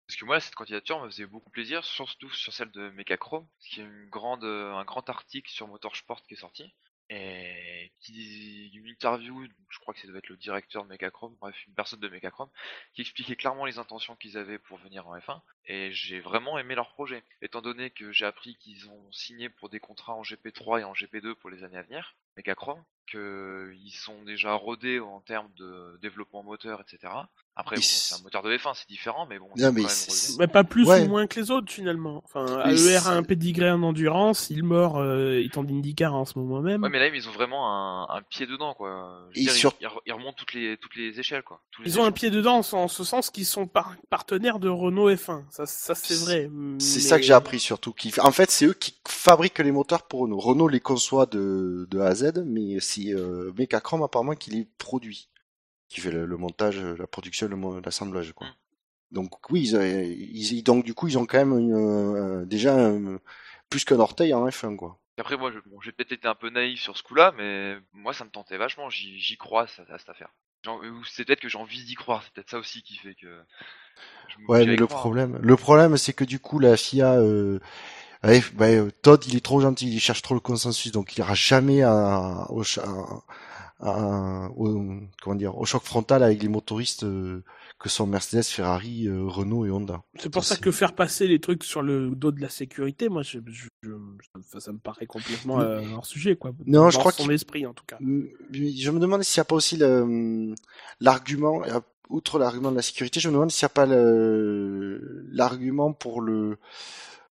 parce 0.06 0.20
que 0.20 0.26
moi, 0.26 0.38
cette 0.38 0.54
candidature 0.54 1.02
me 1.02 1.08
faisait 1.08 1.24
beaucoup 1.24 1.48
plaisir, 1.48 1.82
surtout 1.82 2.30
sur 2.32 2.52
celle 2.52 2.70
de 2.72 2.90
Mechachrome, 2.90 3.46
qui 3.58 3.80
est 3.80 3.84
une 3.84 4.06
grande, 4.10 4.44
un 4.44 4.84
grand 4.84 5.08
article 5.08 5.50
sur 5.50 5.66
Motorsport 5.66 6.22
qui 6.24 6.34
est 6.34 6.36
sorti, 6.36 6.74
et 7.10 7.92
qui, 8.00 8.70
une 8.74 8.88
interview, 8.88 9.46
je 9.68 9.78
crois 9.78 9.94
que 9.94 10.00
ça 10.00 10.06
devait 10.06 10.18
être 10.18 10.28
le 10.28 10.36
directeur 10.36 10.84
de 10.84 10.88
Mechachrome, 10.88 11.36
bref, 11.40 11.56
une 11.66 11.74
personne 11.74 12.00
de 12.00 12.08
Mechachrome, 12.08 12.50
qui 12.92 13.02
expliquait 13.02 13.36
clairement 13.36 13.64
les 13.64 13.78
intentions 13.78 14.16
qu'ils 14.16 14.38
avaient 14.38 14.58
pour 14.58 14.78
venir 14.78 15.06
en 15.06 15.16
F1, 15.16 15.40
et 15.66 15.92
j'ai 15.92 16.20
vraiment 16.20 16.58
aimé 16.58 16.74
leur 16.74 16.90
projet. 16.90 17.22
Étant 17.42 17.62
donné 17.62 17.90
que 17.90 18.12
j'ai 18.12 18.26
appris 18.26 18.56
qu'ils 18.56 18.88
ont 18.88 19.12
signé 19.12 19.48
pour 19.48 19.68
des 19.68 19.80
contrats 19.80 20.14
en 20.14 20.22
GP3 20.22 20.80
et 20.80 20.84
en 20.84 20.92
GP2 20.92 21.34
pour 21.34 21.50
les 21.50 21.64
années 21.64 21.78
à 21.78 21.82
venir, 21.82 22.16
Mechachrome, 22.36 22.82
qu'ils 23.10 23.92
sont 23.94 24.22
déjà 24.24 24.54
rodés 24.54 24.98
en 25.00 25.20
termes 25.20 25.50
de 25.58 25.98
développement 26.02 26.42
moteur, 26.42 26.80
etc. 26.80 27.12
Après, 27.56 27.76
bon, 27.76 27.82
c'est 27.82 28.16
un 28.16 28.22
moteur 28.24 28.42
de 28.42 28.56
F1, 28.56 28.72
c'est 28.74 28.88
différent, 28.88 29.26
mais 29.30 29.38
bon, 29.38 29.46
Non, 29.46 29.54
c'est 29.56 29.66
quand 29.66 29.72
mais. 30.40 30.46
Mais 30.46 30.46
pas 30.52 30.64
plus 30.64 30.88
Ouais. 30.88 31.04
ou 31.04 31.08
moins 31.08 31.28
que 31.28 31.38
les 31.38 31.52
autres 31.52 31.70
finalement. 31.70 32.20
Enfin, 32.24 32.64
Mais 32.66 32.72
AER 32.74 32.96
a 32.96 33.00
c'est- 33.00 33.08
un 33.10 33.22
pédigré 33.22 33.70
en 33.70 33.80
endurance, 33.84 34.50
il 34.50 34.64
mort 34.64 34.98
euh, 34.98 35.40
étant 35.40 35.62
d'IndyCar 35.62 36.14
en 36.14 36.24
ce 36.24 36.36
moment 36.36 36.60
même. 36.60 36.82
Ouais, 36.82 36.88
mais 36.88 36.98
là, 36.98 37.06
ils 37.14 37.28
ont 37.28 37.32
vraiment 37.32 37.70
un, 37.70 38.08
un 38.16 38.22
pied 38.22 38.46
dedans, 38.46 38.74
quoi. 38.74 39.28
Je 39.30 39.38
veux 39.38 39.44
dire, 39.44 39.52
sur- 39.52 39.74
ils, 39.80 39.86
re- 39.86 40.00
ils 40.04 40.12
remontent 40.12 40.34
toutes 40.36 40.54
les, 40.54 40.76
toutes 40.78 40.96
les 40.96 41.20
échelles, 41.20 41.44
quoi. 41.44 41.60
Tous 41.70 41.82
les 41.82 41.90
Ils 41.90 42.00
ont 42.00 42.04
un 42.04 42.10
pied 42.10 42.30
dedans 42.30 42.60
en, 42.72 42.88
ce 42.88 43.04
sens 43.04 43.30
qu'ils 43.30 43.46
sont 43.46 43.68
par- 43.68 43.94
partenaires 44.10 44.58
de 44.58 44.68
Renault 44.68 45.08
F1. 45.14 45.44
Ça, 45.50 45.64
ça 45.66 45.94
c'est 45.94 46.18
vrai. 46.24 46.50
C'est 46.80 46.96
mais- 46.96 47.00
ça 47.04 47.18
que 47.20 47.24
j'ai 47.24 47.34
appris 47.34 47.60
surtout. 47.60 47.94
En 48.20 48.32
fait, 48.32 48.50
c'est 48.50 48.66
eux 48.66 48.74
qui 48.74 48.96
fabriquent 49.06 49.60
les 49.60 49.70
moteurs 49.70 50.08
pour 50.08 50.22
Renault. 50.22 50.40
Renault 50.40 50.66
les 50.68 50.80
conçoit 50.80 51.26
de, 51.26 51.86
de 51.88 52.00
A 52.00 52.06
à 52.06 52.14
Z, 52.16 52.23
mais 52.44 52.80
c'est 52.80 53.12
euh, 53.14 53.52
Mechachrome 53.58 54.02
apparemment 54.02 54.34
qui 54.34 54.50
les 54.50 54.66
produit, 54.78 55.28
qui 55.88 56.00
fait 56.00 56.10
le, 56.12 56.26
le 56.26 56.36
montage, 56.36 56.80
la 56.80 57.06
production, 57.06 57.48
l'assemblage, 57.84 58.32
quoi. 58.34 58.48
Mm. 58.48 58.52
Donc 59.12 59.50
oui, 59.50 59.62
ils, 59.68 59.76
euh, 59.76 60.04
ils- 60.04 60.62
donc 60.64 60.84
du 60.84 60.94
coup, 60.94 61.08
ils 61.08 61.18
ont 61.18 61.26
quand 61.26 61.38
même 61.38 61.58
une, 61.58 61.74
euh, 61.74 62.44
déjà 62.46 62.74
un- 62.76 63.18
plus 63.70 63.84
qu'un 63.84 64.00
orteil 64.00 64.34
en 64.34 64.48
F1, 64.50 64.76
quoi. 64.76 64.98
Après, 65.18 65.36
moi, 65.36 65.52
bon, 65.66 65.80
j'ai 65.80 65.92
peut-être 65.92 66.12
été 66.12 66.26
un 66.26 66.34
peu 66.34 66.50
naïf 66.50 66.80
sur 66.80 66.96
ce 66.96 67.02
coup-là, 67.02 67.32
mais 67.36 67.76
moi, 67.92 68.12
ça 68.12 68.24
me 68.24 68.30
tentait 68.30 68.56
vachement. 68.56 68.90
J'y 68.90 69.36
crois 69.36 69.62
à 69.62 69.66
cette 69.66 70.08
affaire. 70.08 70.30
C'est 71.06 71.24
peut-être 71.24 71.40
que 71.40 71.48
j'ai 71.48 71.58
envie 71.58 71.84
d'y 71.84 71.94
croire. 71.94 72.22
C'est 72.24 72.32
peut-être 72.32 72.50
ça 72.50 72.58
aussi 72.58 72.82
qui 72.82 72.96
fait 72.96 73.14
que. 73.14 73.42
je 74.28 74.36
Ouais, 74.48 74.64
mais 74.66 74.76
le 74.76 74.86
croire. 74.86 75.00
problème, 75.00 75.38
le 75.42 75.56
problème, 75.56 75.96
c'est 75.96 76.12
que 76.12 76.24
du 76.24 76.38
coup, 76.40 76.58
la 76.58 76.76
FIA, 76.76 77.14
euh, 77.14 77.60
ouais, 78.24 78.42
bah, 78.54 78.66
euh, 78.68 78.90
Todd, 79.02 79.22
il 79.26 79.36
est 79.36 79.44
trop 79.44 79.60
gentil, 79.60 79.92
il 79.92 80.00
cherche 80.00 80.22
trop 80.22 80.34
le 80.34 80.40
consensus, 80.40 80.92
donc 80.92 81.16
il 81.16 81.20
ira 81.20 81.34
jamais 81.34 81.82
à, 81.82 82.46
au, 82.50 82.62
cha- 82.62 82.82
à- 82.82 83.22
à- 83.80 84.48
au- 84.56 85.00
comment 85.22 85.36
dire, 85.36 85.56
au 85.58 85.64
choc 85.64 85.82
frontal 85.84 86.22
avec 86.22 86.42
les 86.42 86.48
motoristes 86.48 87.04
euh, 87.04 87.42
que 87.78 87.88
sont 87.88 88.06
Mercedes, 88.06 88.44
Ferrari, 88.44 89.08
euh, 89.08 89.24
Renault 89.26 89.66
et 89.66 89.70
Honda. 89.70 90.02
C'est 90.18 90.30
pour 90.30 90.44
ça 90.44 90.56
que 90.56 90.70
faire 90.70 90.94
passer 90.94 91.26
les 91.26 91.38
trucs 91.40 91.64
sur 91.64 91.82
le 91.82 92.10
dos 92.10 92.30
de 92.32 92.40
la 92.40 92.48
sécurité, 92.48 93.08
moi, 93.08 93.22
je, 93.22 93.38
je- 93.46 93.68
je- 93.82 94.58
ça, 94.60 94.72
me 94.72 94.78
paraît 94.78 95.06
complètement 95.06 95.60
euh, 95.60 95.82
hors 95.94 96.06
sujet, 96.06 96.36
quoi. 96.36 96.52
Non, 96.66 96.88
je 96.90 96.98
crois 96.98 97.12
son 97.12 97.24
qu'il- 97.24 97.32
esprit, 97.32 97.66
en 97.66 97.74
tout 97.74 97.84
cas. 97.86 97.98
Je 98.00 98.90
me 98.90 98.98
demande 99.00 99.22
s'il 99.22 99.38
n'y 99.40 99.42
a 99.42 99.44
pas 99.44 99.56
aussi 99.56 99.76
l'argument, 101.00 101.62
outre 102.08 102.38
l'argument 102.38 102.70
de 102.70 102.76
la 102.76 102.82
sécurité, 102.82 103.18
je 103.20 103.28
me 103.28 103.34
demande 103.34 103.50
s'il 103.50 103.64
n'y 103.66 103.70
a 103.72 103.74
pas 103.74 103.86
l'argument 105.32 105.92
pour 105.92 106.20
le, 106.20 106.58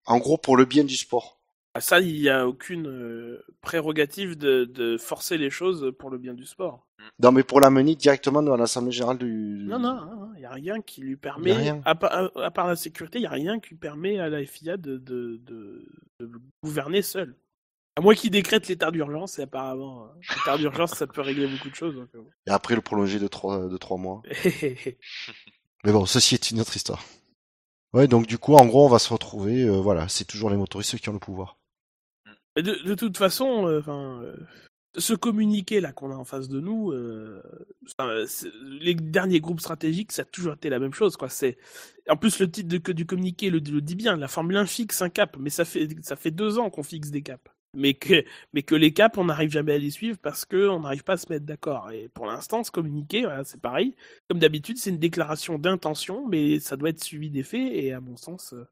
en 0.05 0.17
gros, 0.17 0.37
pour 0.37 0.57
le 0.57 0.65
bien 0.65 0.83
du 0.83 0.95
sport. 0.97 1.39
Ah, 1.75 1.81
Ça, 1.81 1.99
il 1.99 2.21
n'y 2.21 2.29
a 2.29 2.47
aucune 2.47 2.87
euh, 2.87 3.43
prérogative 3.61 4.37
de, 4.37 4.65
de 4.65 4.97
forcer 4.97 5.37
les 5.39 5.49
choses 5.49 5.91
pour 5.97 6.09
le 6.11 6.17
bien 6.19 6.33
du 6.35 6.45
sport. 6.45 6.85
Non, 7.19 7.31
mais 7.31 7.43
pour 7.43 7.59
l'amener 7.59 7.95
directement 7.95 8.43
dans 8.43 8.55
l'Assemblée 8.55 8.91
Générale 8.91 9.17
du... 9.17 9.63
Non, 9.65 9.79
non, 9.79 10.29
il 10.35 10.39
n'y 10.39 10.45
a 10.45 10.51
rien 10.51 10.81
qui 10.81 11.01
lui 11.01 11.17
permet, 11.17 11.53
rien. 11.53 11.81
à, 11.85 11.91
à- 11.91 12.29
à 12.45 12.51
part 12.51 12.67
la 12.67 12.75
sécurité, 12.75 13.17
il 13.17 13.21
n'y 13.21 13.27
a 13.27 13.31
rien 13.31 13.59
qui 13.59 13.73
permet 13.75 14.19
à 14.19 14.29
la 14.29 14.45
FIA 14.45 14.77
de, 14.77 14.97
de, 14.97 15.41
de, 15.43 15.85
de 16.19 16.31
gouverner 16.63 17.01
seul. 17.01 17.35
À 17.95 18.01
moins 18.01 18.15
qu'il 18.15 18.31
décrète 18.31 18.67
l'état 18.67 18.89
d'urgence, 18.91 19.37
et 19.39 19.43
apparemment, 19.43 20.05
euh, 20.05 20.07
l'état 20.35 20.57
d'urgence, 20.57 20.93
ça 20.93 21.07
peut 21.07 21.21
régler 21.21 21.47
beaucoup 21.47 21.69
de 21.69 21.75
choses. 21.75 21.95
donc, 21.95 22.09
euh, 22.15 22.21
Et 22.47 22.51
après 22.51 22.75
le 22.75 22.81
prolonger 22.81 23.19
de 23.19 23.27
trois, 23.27 23.67
de 23.67 23.77
trois 23.77 23.97
mois. 23.97 24.21
Mais 25.83 25.91
bon, 25.91 26.05
ceci 26.05 26.35
est 26.35 26.51
une 26.51 26.59
autre 26.61 26.75
histoire. 26.75 27.03
Ouais, 27.93 28.07
donc 28.07 28.25
du 28.25 28.39
coup, 28.39 28.55
en 28.55 28.65
gros, 28.65 28.85
on 28.85 28.89
va 28.89 28.97
se 28.97 29.13
retrouver, 29.13 29.63
euh, 29.63 29.79
voilà, 29.79 30.07
c'est 30.07 30.25
toujours 30.25 30.49
les 30.49 30.57
motoristes 30.57 30.97
qui 30.97 31.09
ont 31.09 31.13
le 31.13 31.19
pouvoir. 31.19 31.57
De, 32.55 32.95
toute 32.95 33.17
façon, 33.17 33.67
euh, 33.67 33.81
euh, 33.87 34.35
ce 34.97 35.13
communiqué 35.13 35.79
là 35.79 35.91
qu'on 35.91 36.11
a 36.11 36.15
en 36.15 36.23
face 36.23 36.49
de 36.49 36.59
nous, 36.59 36.91
les 38.79 38.95
derniers 38.95 39.39
groupes 39.39 39.59
stratégiques, 39.59 40.11
ça 40.11 40.23
a 40.23 40.25
toujours 40.25 40.53
été 40.53 40.69
la 40.69 40.79
même 40.79 40.93
chose, 40.93 41.17
quoi. 41.17 41.29
En 42.09 42.17
plus 42.17 42.39
le 42.39 42.49
titre 42.49 42.69
de, 42.69 42.93
du 42.93 43.05
communiqué 43.05 43.49
le, 43.49 43.59
le 43.59 43.81
dit 43.81 43.95
bien. 43.95 44.15
La 44.17 44.27
Formule 44.27 44.57
1 44.57 44.65
fixe 44.65 45.01
un 45.01 45.09
cap, 45.09 45.35
mais 45.39 45.49
ça 45.49 45.65
fait 45.65 45.87
ça 46.01 46.15
fait 46.15 46.31
deux 46.31 46.59
ans 46.59 46.69
qu'on 46.69 46.83
fixe 46.83 47.09
des 47.09 47.23
caps. 47.23 47.49
Mais 47.75 47.93
que 47.95 48.23
mais 48.53 48.61
que 48.63 48.75
les 48.75 48.93
caps, 48.93 49.17
on 49.17 49.25
n'arrive 49.25 49.49
jamais 49.51 49.73
à 49.73 49.77
les 49.77 49.89
suivre 49.91 50.17
parce 50.21 50.45
que 50.45 50.67
on 50.69 50.81
n'arrive 50.81 51.03
pas 51.03 51.13
à 51.13 51.17
se 51.17 51.31
mettre 51.31 51.45
d'accord. 51.45 51.91
Et 51.91 52.07
pour 52.09 52.25
l'instant, 52.27 52.63
ce 52.63 52.71
communiqué, 52.71 53.23
voilà, 53.23 53.43
c'est 53.43 53.59
pareil. 53.61 53.95
Comme 54.29 54.39
d'habitude, 54.39 54.77
c'est 54.77 54.91
une 54.91 54.99
déclaration 54.99 55.57
d'intention, 55.57 56.27
mais 56.27 56.59
ça 56.59 56.77
doit 56.77 56.89
être 56.89 57.03
suivi 57.03 57.29
des 57.31 57.43
faits. 57.43 57.71
Et 57.73 57.91
à 57.93 57.99
mon 58.01 58.15
sens. 58.17 58.53
euh, 58.53 58.67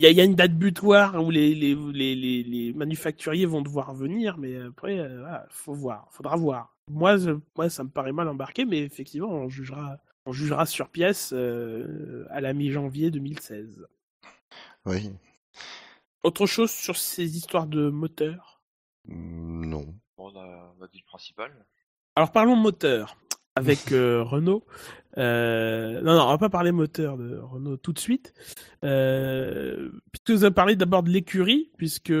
il 0.00 0.10
y, 0.10 0.20
a- 0.20 0.24
une 0.24 0.34
date 0.34 0.54
butoir 0.54 1.22
où 1.24 1.30
les, 1.30 2.72
manufacturiers 2.74 3.46
vont 3.46 3.62
devoir 3.62 3.94
venir, 3.94 4.36
mais 4.36 4.56
après, 4.60 4.98
euh, 4.98 5.24
faudra 5.50 6.36
voir. 6.36 6.76
Moi, 6.90 7.16
moi, 7.56 7.70
ça 7.70 7.84
me 7.84 7.88
paraît 7.88 8.12
mal 8.12 8.28
embarqué, 8.28 8.64
mais 8.64 8.80
effectivement, 8.80 9.30
on 9.30 9.48
jugera, 9.48 9.98
on 10.26 10.32
jugera 10.32 10.66
sur 10.66 10.88
pièce 10.88 11.32
euh, 11.32 12.26
à 12.30 12.40
la 12.40 12.52
mi-janvier 12.52 13.10
2016. 13.12 13.86
Oui. 14.86 15.12
Autre 16.22 16.46
chose 16.46 16.70
sur 16.70 16.96
ces 16.96 17.36
histoires 17.36 17.66
de 17.66 17.88
moteurs 17.90 18.60
Mm, 19.08 19.66
Non. 19.66 19.94
Bon, 20.16 20.30
on 20.32 20.38
a, 20.38 20.74
on 20.78 20.84
a 20.84 20.88
dit 20.88 20.98
le 20.98 21.04
principal. 21.06 21.50
Alors 22.14 22.30
parlons 22.30 22.54
moteur 22.56 23.16
avec 23.56 23.90
euh, 23.92 24.22
Renault. 24.22 24.64
Euh, 25.18 26.00
non, 26.02 26.14
non, 26.14 26.22
on 26.22 26.28
va 26.28 26.38
pas 26.38 26.48
parler 26.48 26.72
moteur 26.72 27.16
de 27.18 27.36
Renault 27.38 27.76
tout 27.76 27.92
de 27.92 27.98
suite. 27.98 28.32
Euh, 28.84 29.90
puisque 30.12 30.30
vous 30.38 30.44
avez 30.44 30.54
parlé 30.54 30.76
d'abord 30.76 31.02
de 31.02 31.10
l'écurie, 31.10 31.70
puisque 31.76 32.12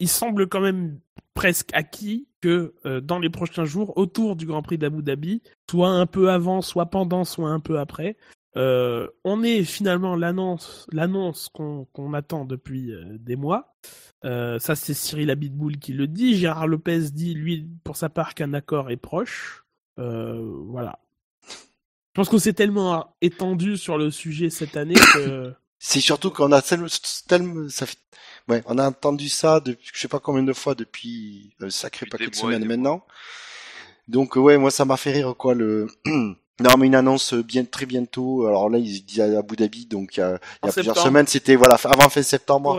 il 0.00 0.08
semble 0.08 0.48
quand 0.48 0.60
même 0.60 1.00
presque 1.34 1.70
acquis 1.72 2.28
que 2.40 2.74
euh, 2.84 3.00
dans 3.00 3.18
les 3.18 3.30
prochains 3.30 3.64
jours, 3.64 3.96
autour 3.96 4.36
du 4.36 4.44
Grand 4.46 4.62
Prix 4.62 4.76
d'Abu 4.78 5.02
Dhabi, 5.02 5.42
soit 5.70 5.88
un 5.88 6.06
peu 6.06 6.30
avant, 6.30 6.60
soit 6.60 6.86
pendant, 6.86 7.24
soit 7.24 7.48
un 7.48 7.60
peu 7.60 7.78
après, 7.78 8.16
euh, 8.56 9.08
on 9.24 9.42
est 9.42 9.64
finalement 9.64 10.14
l'annonce, 10.16 10.86
l'annonce 10.92 11.48
qu'on 11.52 11.86
qu'on 11.92 12.12
attend 12.14 12.44
depuis 12.44 12.92
euh, 12.92 13.04
des 13.18 13.36
mois. 13.36 13.74
Euh, 14.24 14.58
ça, 14.58 14.76
c'est 14.76 14.94
Cyril 14.94 15.30
Abitboul 15.30 15.78
qui 15.78 15.92
le 15.92 16.06
dit. 16.06 16.36
Gérard 16.36 16.68
Lopez 16.68 17.10
dit, 17.10 17.34
lui, 17.34 17.66
pour 17.82 17.96
sa 17.96 18.08
part, 18.08 18.34
qu'un 18.34 18.52
accord 18.54 18.90
est 18.90 18.96
proche. 18.96 19.64
Euh, 19.98 20.40
voilà. 20.68 20.98
Je 21.48 22.14
pense 22.14 22.28
qu'on 22.28 22.38
s'est 22.38 22.52
tellement 22.52 23.16
étendu 23.20 23.76
sur 23.76 23.98
le 23.98 24.10
sujet 24.10 24.50
cette 24.50 24.76
année 24.76 24.94
que. 25.14 25.52
C'est 25.84 26.00
surtout 26.00 26.30
qu'on 26.30 26.52
a 26.52 26.62
tellement, 26.62 26.86
tellement- 27.26 27.68
ça 27.68 27.86
fait, 27.86 27.98
ouais, 28.46 28.62
on 28.66 28.78
a 28.78 28.86
entendu 28.88 29.28
ça 29.28 29.58
depuis, 29.58 29.90
je 29.92 29.98
sais 29.98 30.06
pas 30.06 30.20
combien 30.20 30.44
de 30.44 30.52
fois 30.52 30.76
depuis 30.76 31.56
un 31.60 31.70
sacré 31.70 32.06
Depuis 32.06 32.10
paquet 32.10 32.24
des 32.26 32.30
de 32.30 32.36
semaines 32.36 32.64
maintenant. 32.66 33.04
Donc 34.06 34.36
euh, 34.36 34.40
ouais, 34.40 34.58
moi 34.58 34.70
ça 34.70 34.84
m'a 34.84 34.96
fait 34.96 35.10
rire 35.10 35.34
quoi 35.36 35.54
le. 35.56 35.88
Non 36.62 36.76
mais 36.78 36.86
une 36.86 36.94
annonce 36.94 37.34
bien 37.34 37.64
très 37.64 37.86
bientôt. 37.86 38.46
Alors 38.46 38.68
là 38.70 38.78
ils 38.78 39.04
disent 39.04 39.20
à 39.20 39.38
Abu 39.38 39.56
Dhabi 39.56 39.86
donc 39.86 40.16
il 40.16 40.20
y 40.20 40.22
a, 40.22 40.28
il 40.28 40.32
y 40.32 40.36
a 40.36 40.68
En 40.68 40.72
plusieurs 40.72 40.94
semaines 41.04 41.26
c'était 41.26 41.56
voilà 41.56 41.76
avant 41.84 42.08
fin 42.08 42.22
septembre. 42.22 42.70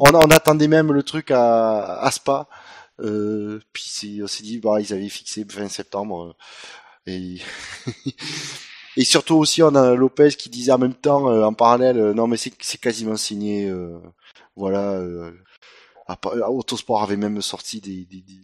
On, 0.00 0.14
on 0.14 0.30
attendait 0.30 0.68
même 0.68 0.92
le 0.92 1.02
truc 1.02 1.30
à, 1.30 1.98
à 2.00 2.10
Spa. 2.10 2.48
Euh, 3.00 3.60
puis 3.72 4.20
on 4.22 4.26
s'est 4.26 4.42
dit 4.42 4.58
bah 4.58 4.80
ils 4.80 4.92
avaient 4.92 5.08
fixé 5.08 5.44
fin 5.48 5.68
septembre. 5.68 6.34
euh, 7.08 7.10
et 7.10 7.40
et 8.96 9.04
surtout 9.04 9.36
aussi 9.36 9.62
on 9.62 9.74
a 9.74 9.94
Lopez 9.94 10.30
qui 10.38 10.50
disait 10.50 10.72
en 10.72 10.78
même 10.78 10.94
temps 10.94 11.28
euh, 11.30 11.44
en 11.44 11.54
parallèle 11.54 11.98
euh, 11.98 12.14
non 12.14 12.26
mais 12.26 12.36
c'est 12.36 12.78
quasiment 12.80 13.16
signé. 13.16 13.68
euh, 13.68 13.98
voilà. 14.56 14.92
Euh, 14.92 15.32
Autosport 16.48 17.02
avait 17.02 17.16
même 17.16 17.40
sorti 17.40 17.80
des, 17.80 18.04
des, 18.04 18.20
des, 18.20 18.40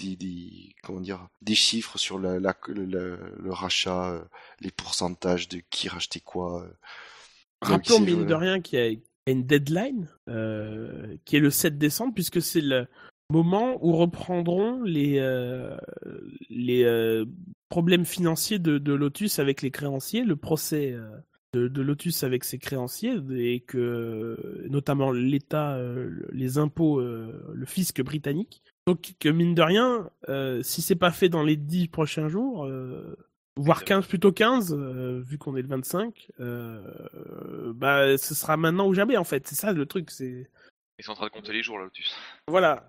des- 0.00 0.16
des- 0.16 0.74
comment 0.82 1.00
dire 1.00 1.28
des 1.42 1.54
chiffres 1.54 1.98
sur 1.98 2.18
la, 2.18 2.38
la- 2.40 2.56
le, 2.68 3.18
rachat, 3.50 4.10
euh, 4.12 4.24
les 4.60 4.70
pourcentages 4.70 5.48
de 5.48 5.60
qui 5.70 5.88
rachetait 5.88 6.20
quoi. 6.20 6.62
euh. 6.64 6.68
Rappelons, 7.60 8.00
mine 8.00 8.26
de 8.26 8.34
rien, 8.34 8.60
qu'il 8.60 8.78
y 8.78 8.82
a 8.82 9.30
une 9.30 9.44
deadline 9.44 10.08
euh, 10.28 11.16
qui 11.24 11.36
est 11.36 11.40
le 11.40 11.50
7 11.50 11.76
décembre, 11.76 12.14
puisque 12.14 12.40
c'est 12.40 12.60
le 12.60 12.86
moment 13.30 13.78
où 13.84 13.92
reprendront 13.92 14.80
les, 14.82 15.18
euh, 15.18 15.76
les 16.48 16.84
euh, 16.84 17.24
problèmes 17.68 18.04
financiers 18.06 18.58
de, 18.58 18.78
de 18.78 18.92
Lotus 18.94 19.38
avec 19.38 19.60
les 19.62 19.70
créanciers, 19.70 20.24
le 20.24 20.36
procès 20.36 20.96
de, 21.52 21.68
de 21.68 21.82
Lotus 21.82 22.22
avec 22.24 22.44
ses 22.44 22.58
créanciers, 22.58 23.16
et 23.32 23.60
que 23.60 24.64
notamment 24.70 25.10
l'État, 25.10 25.78
les 26.32 26.56
impôts, 26.58 27.00
le 27.00 27.66
fisc 27.66 28.00
britannique. 28.02 28.62
Donc 28.88 29.12
que 29.20 29.28
mine 29.28 29.54
de 29.54 29.60
rien, 29.60 30.08
euh, 30.30 30.62
si 30.62 30.80
c'est 30.80 30.96
pas 30.96 31.10
fait 31.10 31.28
dans 31.28 31.42
les 31.42 31.56
10 31.56 31.88
prochains 31.88 32.28
jours, 32.28 32.64
euh, 32.64 33.18
voire 33.54 33.84
15 33.84 34.06
plutôt 34.06 34.32
15 34.32 34.72
euh, 34.72 35.20
vu 35.20 35.36
qu'on 35.36 35.54
est 35.56 35.60
le 35.60 35.68
25 35.68 36.30
euh, 36.40 37.74
bah 37.74 38.16
ce 38.16 38.34
sera 38.34 38.56
maintenant 38.56 38.86
ou 38.86 38.94
jamais 38.94 39.18
en 39.18 39.24
fait 39.24 39.46
c'est 39.46 39.56
ça 39.56 39.72
le 39.72 39.84
truc 39.84 40.10
c'est 40.10 40.50
Ils 40.98 41.04
sont 41.04 41.12
en 41.12 41.16
train 41.16 41.26
de 41.26 41.32
compter 41.32 41.52
les 41.52 41.62
jours 41.62 41.76
là, 41.76 41.84
Lotus. 41.84 42.16
voilà 42.46 42.88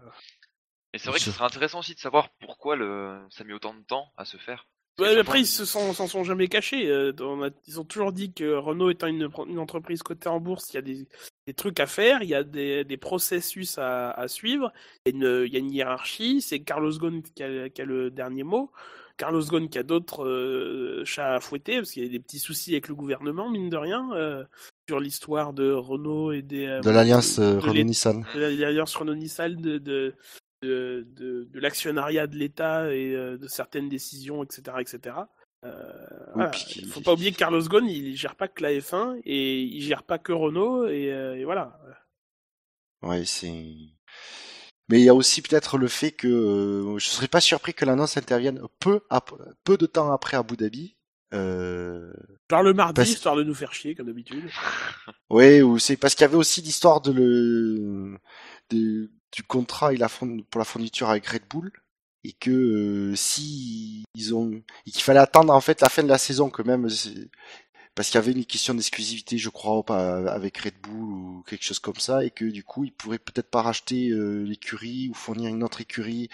Et 0.93 1.00
c'est 1.00 1.10
vrai 1.10 1.20
que 1.20 1.26
ce 1.26 1.32
serait 1.32 1.43
intéressant 1.43 1.80
aussi 1.80 1.95
de 1.95 2.00
savoir 2.00 2.30
pourquoi 2.39 2.78
le... 2.78 3.20
ça 3.30 3.43
a 3.43 3.45
mis 3.45 3.52
autant 3.52 3.74
de 3.74 3.82
temps 3.82 4.14
à 4.16 4.24
se 4.24 4.38
faire. 4.38 4.70
Ouais, 5.00 5.18
après, 5.18 5.39
ils 5.41 5.45
chaque 5.45 5.56
se 5.56 5.66
sont, 5.66 5.93
s'en 5.93 6.08
sont 6.08 6.24
jamais 6.24 6.47
cachés. 6.47 6.89
euh, 6.89 7.12
on 7.22 7.43
a- 7.43 7.50
ils 7.68 7.80
ont 7.80 7.84
toujours 7.86 8.12
dit 8.12 8.34
que 8.34 8.54
Renault 8.56 8.89
étant 8.89 9.08
une, 9.08 9.30
une 9.47 9.60
entreprise 9.60 10.04
cotée 10.04 10.30
en 10.30 10.39
bourse, 10.39 10.70
il 10.74 10.76
y 10.76 10.80
a 10.80 10.82
des, 10.82 11.08
des 11.47 11.54
trucs 11.54 11.80
à 11.80 11.88
faire, 11.88 12.22
il 12.24 12.30
y 12.30 12.36
a 12.36 12.43
des, 12.43 12.84
des 12.84 12.97
processus 12.97 13.78
à, 13.78 14.12
à 14.12 14.28
suivre, 14.28 14.72
il 15.06 15.16
y, 15.16 15.26
a 15.26 15.30
une, 15.30 15.45
il 15.47 15.54
y 15.54 15.56
a 15.56 15.60
une 15.60 15.72
hiérarchie. 15.72 16.41
C'est 16.41 16.60
Carlos 16.60 16.91
Ghosn 16.97 17.22
qui 17.22 17.43
a, 17.43 17.70
qui 17.70 17.82
a 17.82 17.86
le 17.86 18.12
dernier 18.12 18.43
mot. 18.43 18.72
Carlos 19.18 19.43
Ghosn 19.43 19.68
qui 19.68 19.78
a 19.78 19.84
d'autres 19.84 20.26
euh, 20.26 21.04
chats 21.04 21.36
à 21.36 21.39
fouetter, 21.41 21.78
parce 21.78 21.91
qu'il 21.91 22.04
y 22.04 22.06
a 22.06 22.10
des 22.10 22.20
petits 22.20 22.39
soucis 22.39 22.72
avec 22.72 22.88
le 22.88 22.95
gouvernement, 22.95 23.50
mine 23.50 23.70
de 23.70 23.76
rien, 23.76 24.10
euh, 24.14 24.45
sur 24.88 25.02
l'histoire 25.02 25.52
de 25.52 25.72
Renault 25.74 26.32
et 26.32 26.41
des... 26.41 26.66
euh, 26.68 26.80
De 26.80 26.89
l'alliance 26.89 27.38
euh, 27.38 27.60
Renault-Nissan. 27.60 28.26
de 28.34 28.39
l'alliance 28.39 28.95
Renault-Nissan, 28.95 29.56
de, 29.58 29.78
de, 29.78 30.14
de, 30.62 31.47
l'actionnariat 31.53 32.28
de 32.28 32.36
l'État 32.36 32.93
et 32.93 33.14
euh, 33.16 33.38
de 33.38 33.47
certaines 33.47 33.89
décisions, 33.89 34.43
etc. 34.43 34.78
etc. 34.80 35.16
Euh, 35.66 35.93
voilà. 36.34 36.51
Il 36.76 36.86
faut 36.88 37.01
pas 37.01 37.14
oublier 37.14 37.32
que 37.32 37.38
Carlos 37.38 37.62
Ghosn, 37.62 37.86
il 37.86 38.16
gère 38.16 38.36
pas 38.36 38.47
que 38.47 38.64
la 38.64 38.72
F1 38.72 39.20
et 39.26 39.62
il 39.62 39.82
gère 39.82 40.03
pas 40.03 40.18
que 40.18 40.32
Renault 40.32 40.88
et, 40.88 41.12
euh, 41.12 41.36
et 41.38 41.43
voilà. 41.45 41.80
Ouais, 43.01 43.26
c'est. 43.26 43.66
Mais 44.89 44.99
il 44.99 45.03
y 45.03 45.10
a 45.10 45.14
aussi 45.16 45.41
peut-être 45.41 45.78
le 45.78 45.88
fait 45.88 46.12
que 46.12 46.28
euh, 46.28 46.97
je 46.97 47.05
serais 47.07 47.28
pas 47.28 47.41
surpris 47.41 47.74
que 47.74 47.86
l'annonce 47.86 48.18
intervienne 48.18 48.62
peu, 48.80 49.01
peu 49.64 49.78
de 49.78 49.86
temps 49.86 50.12
après 50.12 50.36
Abu 50.38 50.55
Dhabi. 50.57 50.95
Genre 51.32 52.64
le 52.64 52.74
mardi, 52.74 52.95
Parce- 52.95 53.10
histoire 53.10 53.36
de 53.36 53.43
nous 53.43 53.53
faire 53.53 53.72
chier, 53.74 53.93
comme 53.93 54.07
d'habitude. 54.07 54.49
Ouais, 55.30 55.62
ou 55.62 55.78
c'est 55.78 55.95
parce 55.95 56.16
qu'il 56.16 56.24
y 56.24 56.26
avait 56.26 56.36
aussi 56.38 56.62
l'histoire 56.62 57.01
de 57.01 57.12
le 57.12 58.18
de- 58.72 59.12
du 59.32 59.44
contrat 59.44 59.94
et 59.94 59.98
la 59.98 60.10
pour 60.10 60.60
la 60.60 60.66
fourniture 60.66 61.10
avec 61.10 61.26
Red 61.28 61.44
Bull 61.50 61.72
et 62.24 62.34
que 62.34 62.52
euh, 62.52 63.16
si 63.16 64.04
ils 64.16 64.34
ont 64.36 64.52
et 64.86 64.92
qu'il 64.92 65.04
fallait 65.04 65.20
attendre 65.20 65.54
en 65.54 65.62
fait 65.62 65.82
la 65.82 65.90
fin 65.90 66.04
de 66.04 66.10
la 66.10 66.18
saison 66.18 66.50
que 66.50 66.62
même 66.64 66.88
parce 67.96 68.10
qu'il 68.10 68.16
y 68.16 68.24
avait 68.24 68.32
une 68.32 68.46
question 68.46 68.74
d'exclusivité 68.74 69.38
je 69.38 69.50
crois 69.50 69.84
pas 69.84 70.32
avec 70.32 70.58
Red 70.58 70.76
Bull 70.82 71.12
ou 71.14 71.44
quelque 71.48 71.64
chose 71.64 71.80
comme 71.80 71.96
ça 71.96 72.24
et 72.24 72.32
que 72.32 72.46
du 72.46 72.64
coup 72.64 72.84
ils 72.86 72.92
pourraient 72.94 73.20
peut-être 73.20 73.50
pas 73.50 73.62
racheter 73.62 74.10
euh, 74.10 74.44
l'écurie 74.44 75.10
ou 75.10 75.14
fournir 75.14 75.50
une 75.50 75.64
autre 75.64 75.82
écurie 75.82 76.30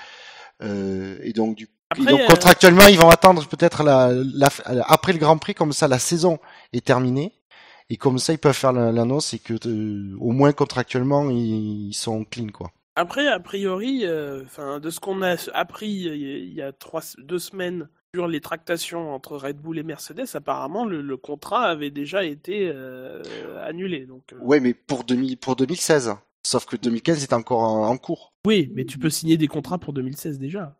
euh, 0.62 1.18
et 1.22 1.34
donc 1.34 1.56
du 1.56 1.68
Après, 1.90 2.04
et 2.04 2.06
donc 2.08 2.22
euh, 2.22 2.28
contractuellement 2.28 2.88
ils 2.88 2.98
vont 2.98 3.10
attendre 3.10 3.46
peut-être 3.48 3.84
la, 3.84 4.12
la, 4.14 4.50
après 4.88 5.14
le 5.14 5.20
Grand 5.20 5.38
Prix 5.38 5.54
comme 5.54 5.74
ça 5.74 5.88
la 5.88 6.00
saison 6.00 6.40
est 6.74 6.86
terminée 6.86 7.34
et 7.90 7.98
comme 7.98 8.18
ça 8.20 8.34
ils 8.34 8.40
peuvent 8.40 8.54
faire 8.56 8.74
la- 8.74 8.92
l'annonce 8.92 9.34
et 9.34 9.40
que 9.40 9.54
euh, 9.68 10.16
au 10.20 10.32
moins 10.32 10.52
contractuellement 10.54 11.30
ils, 11.30 11.90
ils 11.90 11.94
sont 11.94 12.24
clean 12.26 12.48
quoi. 12.50 12.72
Après, 12.96 13.28
a 13.28 13.40
priori, 13.40 14.02
euh, 14.06 14.44
de 14.80 14.90
ce 14.90 15.00
qu'on 15.00 15.22
a 15.22 15.36
appris 15.54 15.90
il 15.90 16.54
y 16.54 16.62
a- 16.62 16.72
trois, 16.72 17.02
deux 17.18 17.40
semaines 17.40 17.90
sur 18.14 18.28
les 18.28 18.40
tractations 18.40 19.14
entre 19.14 19.36
Red 19.36 19.58
Bull 19.58 19.78
et 19.78 19.84
Mercedes, 19.84 20.26
apparemment 20.36 20.86
le, 20.86 21.02
le 21.02 21.18
contrat 21.18 21.64
avait 21.66 21.92
déjà 21.92 22.24
été 22.24 22.72
euh, 22.74 23.22
annulé. 23.66 24.06
Donc, 24.06 24.32
euh, 24.32 24.38
Ouais 24.40 24.62
mais 24.62 24.74
pour 24.74 25.04
2000 25.04 25.38
pour 25.38 25.58
2016 25.58 26.16
sauf 26.44 26.66
que 26.66 26.78
2015 26.78 27.24
est 27.24 27.34
encore 27.34 27.60
en, 27.64 27.88
en 27.88 27.98
cours. 27.98 28.34
Oui, 28.46 28.72
mais 28.74 28.86
tu 28.86 28.98
peux 29.00 29.10
signer 29.10 29.36
des 29.36 29.48
contrats 29.48 29.80
pour 29.80 29.92
2016 29.92 30.40
déjà. 30.40 30.78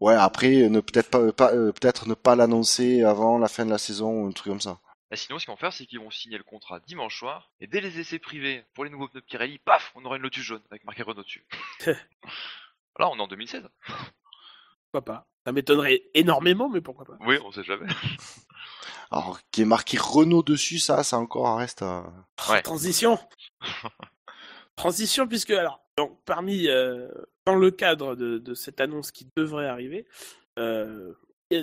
Ouais 0.00 0.14
après 0.14 0.68
ne 0.68 0.80
peut-être 0.80 1.08
pas, 1.08 1.32
pas 1.32 1.54
euh, 1.54 1.72
peut-être 1.72 2.06
ne 2.08 2.14
pas 2.14 2.36
l'annoncer 2.36 3.02
avant 3.04 3.38
la 3.38 3.48
fin 3.48 3.64
de 3.64 3.70
la 3.70 3.78
saison 3.78 4.22
ou 4.22 4.26
un 4.26 4.32
truc 4.32 4.48
comme 4.52 4.60
ça. 4.60 4.80
Et 5.14 5.16
sinon, 5.16 5.38
ce 5.38 5.44
qu'ils 5.44 5.52
vont 5.52 5.56
faire, 5.56 5.72
c'est 5.72 5.86
qu'ils 5.86 6.00
vont 6.00 6.10
signer 6.10 6.38
le 6.38 6.42
contrat 6.42 6.80
dimanche 6.80 7.16
soir, 7.16 7.52
et 7.60 7.68
dès 7.68 7.80
les 7.80 8.00
essais 8.00 8.18
privés 8.18 8.64
pour 8.74 8.82
les 8.84 8.90
nouveaux 8.90 9.06
pneus 9.06 9.20
Pirelli, 9.20 9.60
paf, 9.60 9.92
on 9.94 10.04
aura 10.04 10.16
une 10.16 10.22
Lotus 10.22 10.42
jaune 10.42 10.60
avec 10.72 10.84
marqué 10.84 11.04
Renault 11.04 11.22
dessus. 11.22 11.46
Là, 11.86 13.08
on 13.08 13.16
est 13.16 13.20
en 13.20 13.28
2016. 13.28 13.62
Pourquoi 14.90 15.04
pas 15.04 15.28
Ça 15.46 15.52
m'étonnerait 15.52 16.02
énormément, 16.14 16.68
mais 16.68 16.80
pourquoi 16.80 17.04
pas 17.04 17.16
Oui, 17.20 17.38
on 17.44 17.52
sait 17.52 17.62
jamais. 17.62 17.86
Alors 19.12 19.38
qui 19.52 19.62
est 19.62 19.66
marqué 19.66 19.98
Renault 20.00 20.42
dessus 20.42 20.80
ça 20.80 21.04
ça 21.04 21.18
encore 21.18 21.46
un 21.46 21.58
reste 21.58 21.82
à... 21.82 22.12
Ouais. 22.48 22.62
Transition 22.62 23.16
Transition, 24.76 25.28
puisque, 25.28 25.50
alors, 25.50 25.80
donc, 25.96 26.18
parmi, 26.24 26.66
euh, 26.66 27.08
dans 27.46 27.54
le 27.54 27.70
cadre 27.70 28.16
de, 28.16 28.38
de 28.38 28.54
cette 28.54 28.80
annonce 28.80 29.12
qui 29.12 29.28
devrait 29.36 29.68
arriver, 29.68 30.08
euh, 30.58 31.12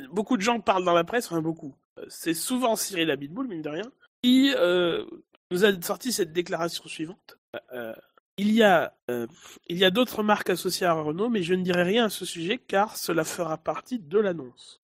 beaucoup 0.09 0.37
de 0.37 0.41
gens 0.41 0.61
parlent 0.61 0.85
dans 0.85 0.93
la 0.93 1.03
presse, 1.03 1.25
enfin 1.25 1.41
beaucoup. 1.41 1.75
Euh, 1.99 2.05
C'est 2.09 2.33
souvent 2.33 2.75
Cyril 2.75 3.11
Abitboul, 3.11 3.47
mine 3.47 3.61
de 3.61 3.69
rien, 3.69 3.91
qui 4.23 4.53
euh, 4.55 5.05
nous 5.51 5.65
a 5.65 5.81
sorti 5.81 6.11
cette 6.11 6.31
déclaration 6.33 6.87
suivante. 6.87 7.37
Euh, 7.73 7.93
il 8.37 8.51
y 8.51 8.63
a, 8.63 8.95
euh, 9.09 9.27
il 9.67 9.77
y 9.77 9.85
a 9.85 9.91
d'autres 9.91 10.23
marques 10.23 10.49
associées 10.49 10.87
à 10.87 10.93
Renault, 10.93 11.29
mais 11.29 11.43
je 11.43 11.53
ne 11.53 11.63
dirai 11.63 11.83
rien 11.83 12.05
à 12.05 12.09
ce 12.09 12.25
sujet 12.25 12.57
car 12.57 12.95
cela 12.97 13.23
fera 13.23 13.57
partie 13.57 13.99
de 13.99 14.19
l'annonce. 14.19 14.81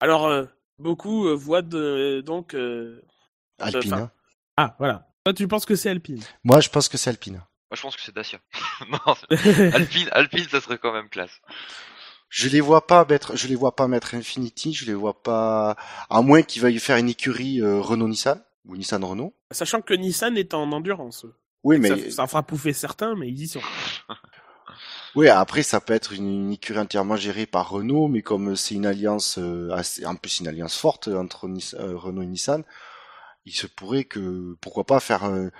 Alors, 0.00 0.26
euh, 0.26 0.44
beaucoup 0.78 1.28
euh, 1.28 1.34
voient 1.34 1.62
de, 1.62 2.20
donc. 2.26 2.54
euh, 2.54 3.00
Alpine. 3.58 3.92
Hein. 3.94 4.10
Ah, 4.56 4.74
voilà. 4.78 5.08
Toi, 5.24 5.32
tu 5.34 5.46
penses 5.46 5.64
que 5.64 5.76
c'est 5.76 5.88
Alpine? 5.90 6.20
Moi 6.42 6.60
je 6.60 6.68
pense 6.68 6.88
que 6.88 6.98
c'est 6.98 7.10
Alpine. 7.10 7.34
Moi, 7.34 7.76
je 7.76 7.80
pense 7.82 7.96
que 7.96 8.02
c'est 8.02 8.14
Dacia. 8.14 8.38
non, 8.90 9.14
Alpine, 9.72 10.08
Alpine, 10.12 10.46
ça 10.48 10.60
serait 10.60 10.76
quand 10.78 10.92
même 10.92 11.08
classe. 11.08 11.40
Je 12.32 12.48
les 12.48 12.62
vois 12.62 12.86
pas 12.86 13.04
mettre, 13.04 13.36
je 13.36 13.46
les 13.46 13.54
vois 13.54 13.76
pas 13.76 13.88
mettre 13.88 14.14
Infinity, 14.14 14.72
je 14.72 14.86
les 14.86 14.94
vois 14.94 15.22
pas, 15.22 15.76
à 16.08 16.22
moins 16.22 16.40
qu'ils 16.40 16.62
veuillent 16.62 16.78
faire 16.78 16.96
une 16.96 17.10
écurie 17.10 17.60
euh, 17.60 17.78
Renault-Nissan 17.78 18.40
ou 18.64 18.74
Nissan-Renault. 18.74 19.34
Sachant 19.50 19.82
que 19.82 19.92
Nissan 19.92 20.38
est 20.38 20.54
en 20.54 20.72
endurance. 20.72 21.26
Oui, 21.62 21.78
mais 21.78 21.88
Ça, 21.88 22.10
ça 22.10 22.26
fera 22.26 22.42
pouffer 22.42 22.72
certains, 22.72 23.14
mais 23.16 23.28
ils 23.28 23.42
y 23.42 23.48
sont. 23.48 23.60
oui, 25.14 25.28
après 25.28 25.62
ça 25.62 25.82
peut 25.82 25.92
être 25.92 26.14
une, 26.14 26.46
une 26.46 26.52
écurie 26.52 26.78
entièrement 26.78 27.16
gérée 27.16 27.44
par 27.44 27.68
Renault, 27.68 28.08
mais 28.08 28.22
comme 28.22 28.56
c'est 28.56 28.76
une 28.76 28.86
alliance, 28.86 29.36
euh, 29.36 29.70
assez, 29.72 30.06
en 30.06 30.14
plus 30.14 30.40
une 30.40 30.48
alliance 30.48 30.78
forte 30.78 31.08
entre 31.08 31.46
euh, 31.74 31.98
Renault 31.98 32.22
et 32.22 32.26
Nissan, 32.26 32.64
il 33.44 33.52
se 33.52 33.66
pourrait 33.66 34.04
que, 34.04 34.56
pourquoi 34.62 34.84
pas 34.84 35.00
faire 35.00 35.24
euh, 35.24 35.50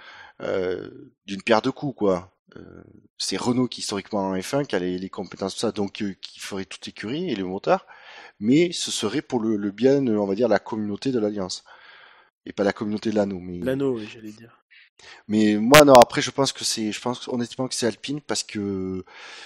euh, 0.40 0.88
d'une 1.26 1.42
pierre 1.42 1.60
deux 1.60 1.70
coups 1.70 1.98
quoi. 1.98 2.31
Euh, 2.56 2.82
c'est 3.18 3.36
Renault 3.36 3.68
qui 3.68 3.80
historiquement 3.80 4.28
en 4.28 4.34
F1 4.36 4.64
qui 4.66 4.76
a 4.76 4.78
les, 4.78 4.98
les 4.98 5.10
compétences 5.10 5.54
tout 5.54 5.60
ça, 5.60 5.72
donc 5.72 6.02
euh, 6.02 6.14
qui 6.20 6.38
ferait 6.40 6.64
toute 6.66 6.86
écurie 6.88 7.30
et 7.30 7.34
les 7.34 7.42
moteurs, 7.42 7.86
mais 8.40 8.72
ce 8.72 8.90
serait 8.90 9.22
pour 9.22 9.40
le, 9.40 9.56
le 9.56 9.70
bien, 9.70 10.06
euh, 10.06 10.16
on 10.18 10.26
va 10.26 10.34
dire, 10.34 10.48
la 10.48 10.58
communauté 10.58 11.12
de 11.12 11.18
l'alliance 11.18 11.64
et 12.46 12.52
pas 12.52 12.64
la 12.64 12.72
communauté 12.72 13.10
de 13.10 13.16
l'anneau. 13.16 13.40
Mais 13.40 13.60
L'anneau, 13.60 13.96
oui, 13.96 14.06
j'allais 14.12 14.32
dire. 14.32 14.58
mais 15.28 15.56
moi 15.56 15.84
non, 15.84 15.94
après 15.94 16.20
je 16.22 16.30
pense 16.30 16.52
que 16.52 16.64
c'est, 16.64 16.92
je 16.92 17.00
pense 17.00 17.28
honnêtement 17.28 17.68
que 17.68 17.74
c'est 17.74 17.86
Alpine 17.86 18.20
parce 18.20 18.42
que 18.42 19.04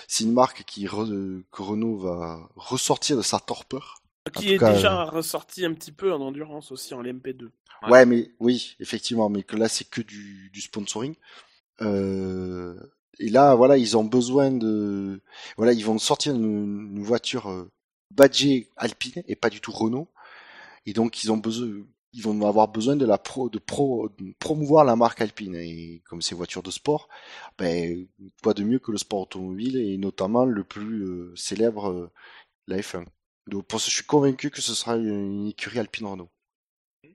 c'est 0.09 0.25
une 0.25 0.33
marque 0.33 0.65
qui 0.65 0.87
re- 0.87 1.43
que 1.51 1.63
Renault 1.63 1.97
va 1.99 2.49
ressortir 2.57 3.17
de 3.17 3.23
sa 3.23 3.39
torpeur. 3.41 4.03
Qui 4.35 4.53
est 4.53 4.59
cas, 4.59 4.73
déjà 4.73 5.05
ressorti 5.05 5.65
un 5.65 5.73
petit 5.73 5.93
peu 5.93 6.13
en 6.13 6.21
endurance 6.21 6.73
aussi 6.73 6.95
en 6.95 7.03
LMP2. 7.03 7.53
Ouais. 7.83 7.91
Ouais, 7.91 8.07
mais 8.07 8.31
oui, 8.41 8.75
effectivement, 8.81 9.29
mais 9.29 9.43
que 9.45 9.57
là 9.57 9.69
c'est 9.69 9.89
que 9.89 10.01
du, 10.01 10.51
du 10.53 10.61
sponsoring. 10.61 11.15
Euh, 11.83 12.75
et 13.19 13.29
là, 13.29 13.55
voilà, 13.55 13.77
ils 13.79 13.97
ont 13.97 14.05
besoin 14.05 14.51
de, 14.51 15.21
voilà, 15.57 15.73
ils 15.73 15.85
vont 15.85 15.99
sortir 15.99 16.35
une, 16.35 17.03
voiture 17.03 17.49
euh, 17.49 17.71
badgée 18.15 18.71
Alpine 18.77 19.23
et 19.27 19.37
pas 19.37 19.51
du 19.51 19.61
tout 19.61 19.73
Renault. 19.73 20.09
Et 20.87 20.93
donc 20.93 21.25
ils 21.25 21.33
ont 21.33 21.39
besoin, 21.39 21.69
ils 22.13 22.23
vont 22.23 22.47
avoir 22.47 22.69
besoin 22.69 22.97
de 22.97 23.07
la 23.07 23.19
pro, 23.19 23.49
de 23.51 23.59
pro, 23.59 24.09
de 24.19 24.35
promouvoir 24.39 24.85
la 24.85 24.97
marque 24.97 25.21
Alpine. 25.21 25.57
Et 25.57 26.03
comme 26.07 26.23
c'est 26.23 26.35
voiture 26.35 26.63
de 26.63 26.71
sport, 26.71 27.09
ben 27.59 28.07
quoi 28.43 28.55
de 28.55 28.65
mieux 28.65 28.79
que 28.79 28.93
le 28.93 28.99
sport 28.99 29.23
automobile 29.23 29.77
et 29.77 29.99
notamment 29.99 30.45
le 30.45 30.65
plus 30.65 31.05
euh, 31.05 31.35
célèbre, 31.37 31.91
euh, 31.91 32.11
la 32.69 32.79
F1. 32.79 33.07
Donc 33.49 33.67
je 33.73 33.79
suis 33.79 34.05
convaincu 34.05 34.51
que 34.51 34.61
ce 34.63 34.75
sera 34.75 34.97
une 34.97 35.49
écurie 35.49 35.79
Alpine 35.79 36.07
Renault. 36.07 36.31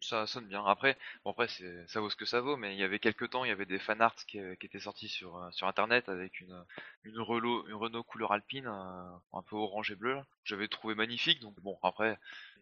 Ça 0.03 0.25
sonne 0.25 0.47
bien. 0.47 0.65
Après, 0.65 0.97
bon 1.23 1.31
après, 1.31 1.47
c'est, 1.47 1.87
ça 1.87 2.01
vaut 2.01 2.09
ce 2.09 2.15
que 2.15 2.25
ça 2.25 2.41
vaut, 2.41 2.57
mais 2.57 2.73
il 2.73 2.79
y 2.79 2.83
avait 2.83 2.97
quelques 2.99 3.29
temps, 3.29 3.45
il 3.45 3.49
y 3.49 3.51
avait 3.51 3.65
des 3.67 3.77
fanarts 3.79 4.15
qui, 4.27 4.39
euh, 4.39 4.55
qui 4.55 4.65
étaient 4.65 4.79
sortis 4.79 5.07
sur, 5.07 5.37
euh, 5.37 5.51
sur 5.51 5.67
internet 5.67 6.09
avec 6.09 6.39
une, 6.41 6.65
une, 7.03 7.19
Renault, 7.19 7.67
une 7.67 7.75
Renault 7.75 8.03
couleur 8.03 8.31
alpine, 8.31 8.65
euh, 8.67 9.11
un 9.33 9.41
peu 9.43 9.55
orange 9.55 9.91
et 9.91 9.95
bleu, 9.95 10.17
j'avais 10.43 10.67
trouvé 10.67 10.95
magnifique. 10.95 11.39
Donc 11.39 11.53
bon, 11.61 11.77
après, 11.83 12.17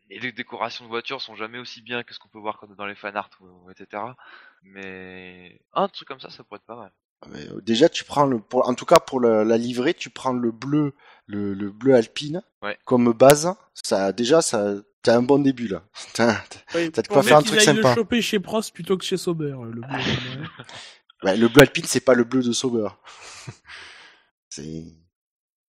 les 0.09 0.19
dé- 0.19 0.31
décorations 0.33 0.83
de 0.85 0.89
voitures 0.89 1.21
sont 1.21 1.35
jamais 1.35 1.59
aussi 1.59 1.81
bien 1.81 2.03
que 2.03 2.13
ce 2.13 2.19
qu'on 2.19 2.29
peut 2.29 2.39
voir 2.39 2.65
dans 2.77 2.85
les 2.85 2.95
fanarts, 2.95 3.29
etc. 3.71 4.17
Mais 4.63 5.61
un 5.73 5.87
truc 5.87 6.07
comme 6.09 6.19
ça, 6.19 6.29
ça 6.29 6.43
pourrait 6.43 6.57
être 6.59 6.65
pas 6.65 6.75
mal. 6.75 6.91
Euh, 7.27 7.59
déjà, 7.61 7.89
tu 7.89 8.03
prends 8.05 8.25
le, 8.25 8.39
pour, 8.39 8.67
en 8.67 8.73
tout 8.75 8.85
cas 8.85 8.99
pour 8.99 9.19
la, 9.19 9.43
la 9.43 9.57
livrée, 9.57 9.93
tu 9.93 10.09
prends 10.09 10.33
le 10.33 10.51
bleu, 10.51 10.93
le, 11.27 11.53
le 11.53 11.71
bleu 11.71 11.95
alpine 11.95 12.41
Ouais. 12.61 12.77
comme 12.85 13.11
base. 13.13 13.53
Ça, 13.73 14.11
déjà, 14.13 14.41
ça, 14.41 14.75
t'as 15.01 15.17
un 15.17 15.21
bon 15.21 15.39
début 15.39 15.67
là. 15.67 15.83
T'as- 16.13 16.43
T'as 16.91 17.01
de 17.01 17.07
quoi 17.07 17.23
faire 17.23 17.37
un 17.37 17.43
truc 17.43 17.61
sympa. 17.61 17.89
le 17.89 17.95
choper 17.95 18.21
chez 18.21 18.39
Prost 18.39 18.73
plutôt 18.73 18.97
que 18.97 19.05
chez 19.05 19.17
Sauber, 19.17 19.51
euh, 19.53 19.65
le 19.65 19.81
bleu. 19.81 19.81
ouais. 19.81 20.47
Ouais, 21.23 21.35
le 21.35 21.49
bleu 21.49 21.63
alpine, 21.63 21.83
c'est 21.85 21.99
pas 21.99 22.13
le 22.13 22.23
bleu 22.23 22.41
de 22.41 22.53
Sauber. 22.53 22.87
c'est, 24.49 24.83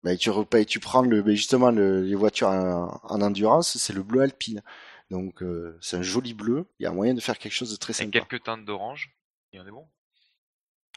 bah, 0.03 0.16
tu 0.16 0.81
prends 0.81 1.03
le, 1.03 1.22
bah, 1.22 1.33
justement 1.33 1.70
le, 1.70 2.03
les 2.03 2.14
voitures 2.14 2.49
en, 2.49 2.99
en 3.03 3.20
endurance, 3.20 3.77
c'est 3.77 3.93
le 3.93 4.03
bleu 4.03 4.22
alpine. 4.22 4.62
Donc 5.11 5.43
euh, 5.43 5.77
c'est 5.83 5.99
un 5.99 6.03
joli 6.03 6.33
bleu. 6.35 6.66
Il 6.79 6.85
y 6.85 6.87
a 6.87 6.93
moyen 6.93 7.12
de 7.14 7.20
faire 7.20 7.39
quelque 7.39 7.53
chose 7.53 7.70
de 7.70 7.77
très 7.77 7.93
Avec 7.93 8.14
sympa. 8.14 8.27
quelques 8.27 8.45
teintes 8.45 8.64
d'orange, 8.64 9.14
et 9.53 9.61
on 9.61 9.66
est 9.66 9.70
bon. 9.70 9.87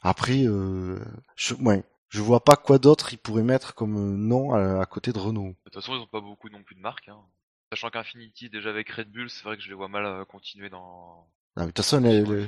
Après, 0.01 0.43
euh, 0.45 0.97
je, 1.35 1.53
ouais, 1.55 1.83
Je 2.09 2.21
vois 2.21 2.43
pas 2.43 2.55
quoi 2.55 2.77
d'autre 2.79 3.11
ils 3.13 3.17
pourraient 3.17 3.43
mettre 3.43 3.75
comme 3.75 4.15
nom 4.15 4.53
à, 4.53 4.81
à 4.81 4.85
côté 4.85 5.11
de 5.11 5.19
Renault. 5.19 5.49
De 5.49 5.55
toute 5.65 5.73
façon, 5.73 5.93
ils 5.95 5.99
ont 6.01 6.07
pas 6.07 6.21
beaucoup 6.21 6.49
non 6.49 6.63
plus 6.63 6.75
de 6.75 6.81
marques. 6.81 7.09
Hein. 7.09 7.19
Sachant 7.71 7.89
qu'Infinity, 7.89 8.49
déjà 8.49 8.69
avec 8.69 8.89
Red 8.89 9.11
Bull, 9.11 9.29
c'est 9.29 9.43
vrai 9.43 9.57
que 9.57 9.63
je 9.63 9.67
les 9.69 9.73
vois 9.75 9.89
mal 9.89 10.05
euh, 10.05 10.25
continuer 10.25 10.69
dans. 10.69 11.27
Non, 11.57 11.63
mais 11.63 11.65
de 11.65 11.71
toute 11.71 11.77
façon, 11.77 11.99
sur 12.01 12.09
le- 12.09 12.45
F1. 12.45 12.47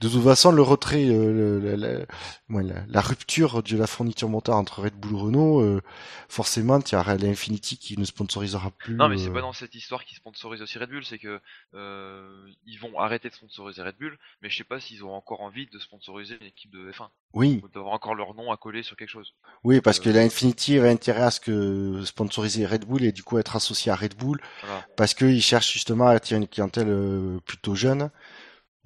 de 0.00 0.08
toute 0.08 0.22
façon, 0.22 0.52
le 0.52 0.62
retrait, 0.62 1.06
euh, 1.08 2.06
la, 2.48 2.84
la 2.88 3.00
rupture 3.00 3.62
de 3.64 3.76
la 3.76 3.86
fourniture 3.88 4.28
moteur 4.28 4.54
entre 4.54 4.82
Red 4.82 4.94
Bull 4.94 5.12
et 5.16 5.20
Renault, 5.20 5.60
euh, 5.60 5.82
forcément, 6.28 6.78
il 6.78 6.92
y 6.92 6.96
aura 6.96 7.16
l'Infinity 7.16 7.78
qui 7.78 7.98
ne 7.98 8.04
sponsorisera 8.04 8.70
plus. 8.70 8.94
Non, 8.94 9.08
mais 9.08 9.18
c'est 9.18 9.28
euh, 9.28 9.32
pas 9.32 9.40
dans 9.40 9.52
cette 9.52 9.74
histoire 9.74 10.04
qu'ils 10.04 10.16
sponsorisent 10.16 10.62
aussi 10.62 10.78
Red 10.78 10.90
Bull, 10.90 11.04
c'est 11.04 11.18
que 11.18 11.40
euh, 11.74 12.46
ils 12.64 12.78
vont 12.78 12.96
arrêter 13.00 13.28
de 13.28 13.34
sponsoriser 13.34 13.82
Red 13.82 13.96
Bull, 13.98 14.16
mais 14.40 14.48
je 14.50 14.56
sais 14.56 14.64
pas 14.64 14.78
s'ils 14.78 15.02
ont 15.02 15.12
encore 15.12 15.40
envie 15.40 15.66
de 15.66 15.78
sponsoriser 15.80 16.36
une 16.40 16.46
équipe 16.46 16.70
de 16.70 16.92
F1 16.92 17.08
Oui, 17.34 17.60
ou 17.64 17.68
d'avoir 17.68 17.92
encore 17.92 18.14
leur 18.14 18.34
nom 18.34 18.52
à 18.52 18.56
coller 18.56 18.84
sur 18.84 18.96
quelque 18.96 19.10
chose. 19.10 19.34
oui, 19.64 19.80
parce 19.80 19.98
que 19.98 20.10
l'Infinity 20.10 20.78
avait 20.78 20.90
intérêt 20.90 21.22
à 21.22 21.30
ce 21.32 21.40
que 21.40 22.02
sponsoriser 22.04 22.66
Red 22.66 22.84
Bull 22.84 23.02
et 23.02 23.10
du 23.10 23.24
coup 23.24 23.38
être 23.38 23.56
associé 23.56 23.90
à 23.90 23.96
Red 23.96 24.14
Bull, 24.14 24.40
Voilà. 24.62 24.86
parce 24.96 25.12
qu'ils 25.14 25.42
cherchent 25.42 25.72
justement 25.72 26.06
à 26.06 26.12
attirer 26.12 26.38
une 26.38 26.46
clientèle 26.46 27.40
plutôt 27.44 27.74
jeune. 27.74 28.10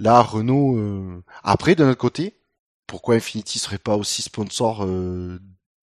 Là, 0.03 0.21
Renault. 0.21 0.77
euh, 0.79 1.23
Après, 1.43 1.75
de 1.75 1.85
notre 1.85 2.01
côté, 2.01 2.37
pourquoi 2.87 3.15
Infinity 3.15 3.59
serait 3.59 3.79
pas 3.79 3.97
aussi 3.97 4.23
sponsor 4.23 4.85
euh... 4.85 5.39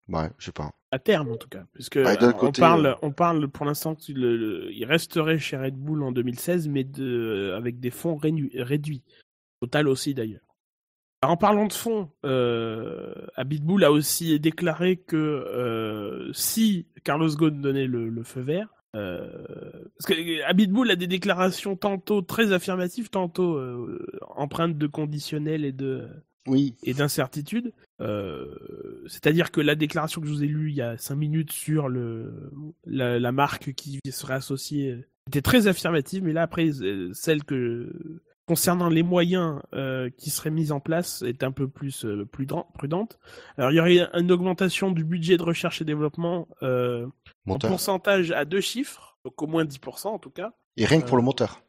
Ouais, 0.10 0.30
je 0.40 0.46
sais 0.46 0.52
pas. 0.52 0.72
À 0.92 1.00
terme, 1.00 1.32
en 1.32 1.38
tout 1.38 1.48
cas. 1.48 1.66
Puisque 1.74 1.96
Ouais, 1.96 2.18
d'un 2.18 2.32
euh, 2.32 2.34
on, 2.42 2.52
parle, 2.52 2.86
euh, 2.88 2.96
on 3.04 3.12
parle 3.12 3.48
pour 3.48 3.66
l'instant 3.66 3.96
qu'il 3.96 4.86
resterait 4.88 5.38
chez 5.38 5.56
Red 5.56 5.76
Bull 5.76 6.04
en 6.04 6.12
2016, 6.12 6.68
mais 6.68 6.84
de, 6.84 7.54
avec 7.56 7.80
des 7.80 7.92
fonds 7.92 8.18
réduits. 8.18 9.04
Total 9.62 9.88
aussi, 9.88 10.14
d'ailleurs. 10.14 10.42
Alors, 11.22 11.34
en 11.34 11.38
parlant 11.38 11.68
de 11.68 11.74
fonds, 11.74 12.10
euh, 12.26 13.14
Abitbull 13.36 13.84
a 13.84 13.92
aussi 13.92 14.40
déclaré 14.40 14.98
que 14.98 15.16
euh, 15.18 16.32
si 16.34 16.88
Carlos 17.04 17.30
Ghosn 17.36 17.62
donnait 17.62 17.88
le, 17.88 18.10
le 18.10 18.24
feu 18.24 18.42
vert, 18.42 18.70
parce 18.94 20.06
que 20.08 20.44
Abitbull 20.44 20.92
a 20.92 20.96
des 20.96 21.08
déclarations 21.08 21.76
tantôt 21.76 22.22
très 22.22 22.52
affirmatives, 22.52 23.10
tantôt 23.10 23.56
euh, 23.58 24.06
empreintes 24.36 24.78
de 24.78 24.88
conditionnel 24.88 25.66
et 25.66 25.72
de 25.72 26.08
Oui, 26.48 26.76
et 26.84 26.94
d'incertitude. 26.94 27.74
Euh, 28.02 28.46
C'est-à-dire 29.08 29.52
que 29.52 29.62
la 29.62 29.76
déclaration 29.76 30.22
que 30.22 30.28
je 30.28 30.34
vous 30.34 30.44
ai 30.44 30.48
lue 30.48 30.70
il 30.70 30.76
y 30.76 30.82
a 30.82 30.98
cinq 30.98 31.16
minutes 31.16 31.52
sur 31.52 31.90
le, 31.90 32.52
la, 32.86 33.20
la 33.20 33.32
marque 33.32 33.74
qui 33.74 34.00
serait 34.10 34.36
associée 34.36 34.92
euh, 34.92 35.08
était 35.28 35.42
très 35.42 35.68
affirmative, 35.68 36.24
mais 36.24 36.34
là 36.34 36.44
après 36.44 36.70
euh, 36.82 37.12
celle 37.14 37.44
que 37.44 38.22
concernant 38.50 38.90
les 38.90 39.04
moyens 39.04 39.62
euh, 39.76 40.10
qui 40.18 40.32
seraient 40.32 40.50
mis 40.50 40.72
en 40.72 40.80
place 40.80 41.22
est 41.22 41.44
un 41.44 41.52
peu 41.52 41.68
plus 41.68 42.04
euh, 42.04 42.26
prudent- 42.26 42.66
prudente. 42.74 43.20
Alors 43.60 43.70
il 43.72 43.76
y 43.76 43.80
aurait 43.80 44.10
une 44.20 44.32
augmentation 44.32 44.90
du 44.92 45.04
budget 45.04 45.38
de 45.38 45.44
recherche 45.44 45.84
et 45.84 45.86
développement 45.86 46.48
euh, 46.64 47.06
en 47.48 47.60
pourcentage 47.60 48.32
à 48.32 48.46
deux 48.46 48.60
chiffres, 48.62 49.20
donc 49.24 49.40
au 49.40 49.46
moins 49.46 49.66
10% 49.66 50.08
en 50.08 50.18
tout 50.18 50.32
cas. 50.32 50.54
Et 50.78 50.86
rien 50.86 51.00
que 51.00 51.06
pour 51.06 51.18
le 51.18 51.22
Euh, 51.22 51.26
moteur. 51.26 51.62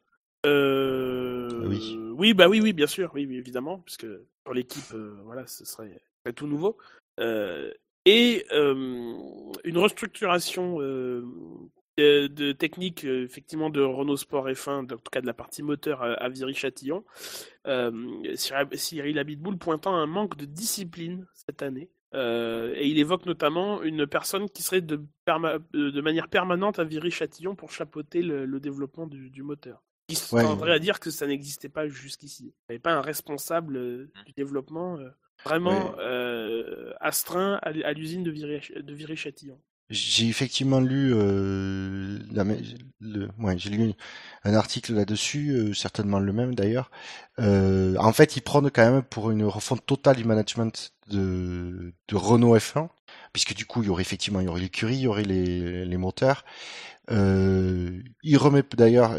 Oui. 1.69 1.99
oui, 2.17 2.33
bah 2.33 2.49
oui, 2.49 2.63
oui, 2.63 2.73
bien 2.73 2.87
sûr, 2.87 3.11
oui, 3.15 3.27
oui, 3.29 3.37
évidemment, 3.37 3.81
puisque 3.81 4.07
pour 4.45 4.55
l'équipe, 4.55 4.95
voilà, 5.27 5.47
ce 5.47 5.67
serait, 5.67 6.01
tout 6.35 6.47
nouveau. 6.47 6.79
Et 8.07 8.47
une 8.51 9.77
restructuration 9.77 10.79
de, 12.01 12.27
de 12.27 12.53
technique, 12.53 13.05
euh, 13.05 13.25
effectivement, 13.25 13.71
de 13.71 13.81
Renault 13.83 14.17
Sport 14.17 14.49
F1, 14.49 14.85
en 14.85 14.87
tout 14.87 15.11
cas 15.13 15.21
de 15.21 15.27
la 15.27 15.35
partie 15.35 15.63
moteur 15.63 16.03
à, 16.03 16.13
à 16.15 16.29
Viry-Châtillon. 16.29 17.05
Euh, 17.67 18.35
Cyril 18.75 19.19
Abitboul 19.19 19.59
pointant 19.59 19.95
un 19.95 20.07
manque 20.07 20.37
de 20.37 20.45
discipline 20.47 21.27
cette 21.35 21.63
année. 21.63 21.91
Euh, 22.13 22.73
et 22.77 22.89
il 22.89 22.99
évoque 22.99 23.25
notamment 23.27 23.83
une 23.83 24.05
personne 24.07 24.49
qui 24.51 24.63
serait 24.65 24.81
de, 24.81 25.01
perma- 25.25 25.61
euh, 25.77 25.93
de 25.93 26.01
manière 26.01 26.27
permanente 26.29 26.79
à 26.81 26.85
Viry-Châtillon 26.85 27.55
pour 27.55 27.71
chapeauter 27.71 28.23
le, 28.23 28.47
le 28.47 28.61
développement 28.61 29.07
du, 29.07 29.31
du 29.31 29.43
moteur. 29.45 29.83
Qui 30.09 30.17
Ouais. 30.35 30.43
tendrait 30.43 30.73
à 30.73 30.81
dire 30.81 30.99
que 30.99 31.11
ça 31.11 31.29
n'existait 31.29 31.69
pas 31.69 31.87
jusqu'ici. 31.87 32.47
Il 32.47 32.47
n'y 32.47 32.75
avait 32.75 32.79
pas 32.81 32.93
un 32.95 33.01
responsable 33.01 33.77
euh, 33.77 34.11
du 34.27 34.33
développement 34.33 34.99
euh, 34.99 35.09
vraiment 35.45 35.91
Ouais. 35.93 35.97
euh, 36.01 36.93
astreint 36.99 37.61
à, 37.63 37.93
l'usine 37.93 38.25
de 38.25 38.33
Viry-Châtillon. 38.93 39.61
J'ai 39.91 40.29
effectivement 40.29 40.79
lu, 40.79 41.13
euh, 41.13 42.21
le, 43.01 43.29
ouais, 43.41 43.59
j'ai 43.59 43.71
lu 43.71 43.93
un 44.45 44.55
article 44.55 44.95
là-dessus, 44.95 45.51
euh, 45.51 45.75
certainement 45.75 46.21
le 46.21 46.33
même 46.33 46.55
d'ailleurs. 46.55 46.93
Euh, 47.41 47.97
en 47.99 48.13
fait, 48.13 48.37
ils 48.37 48.41
prônent 48.41 48.71
quand 48.71 48.89
même 48.89 49.03
pour 49.03 49.33
une 49.33 49.45
refonte 49.45 49.85
totale 49.85 50.17
du 50.17 50.25
management 50.25 50.93
de, 51.09 51.93
de 52.07 52.17
Renault 52.17 52.57
F1, 52.57 52.89
puisque 53.33 53.55
du 53.55 53.67
coup, 53.67 53.83
il 53.83 53.87
y 53.87 53.91
aurait 53.91 54.03
effectivement, 54.03 54.39
il 54.41 54.45
y 54.45 54.49
aurait 54.49 54.61
l'écurie, 54.61 54.95
il 54.95 55.01
y 55.01 55.07
aurait 55.09 55.25
les, 55.25 55.85
les 55.85 55.97
moteurs. 55.97 56.45
Euh, 57.11 58.01
il 58.23 58.37
remet 58.37 58.63
d'ailleurs, 58.77 59.17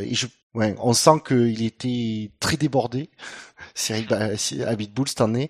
ouais, 0.53 0.75
on 0.79 0.93
sent 0.93 1.21
qu'il 1.27 1.63
était 1.65 2.31
très 2.39 2.55
débordé, 2.55 3.09
Cyril 3.75 4.07
Abitboul 4.65 5.09
cette 5.09 5.19
année. 5.21 5.49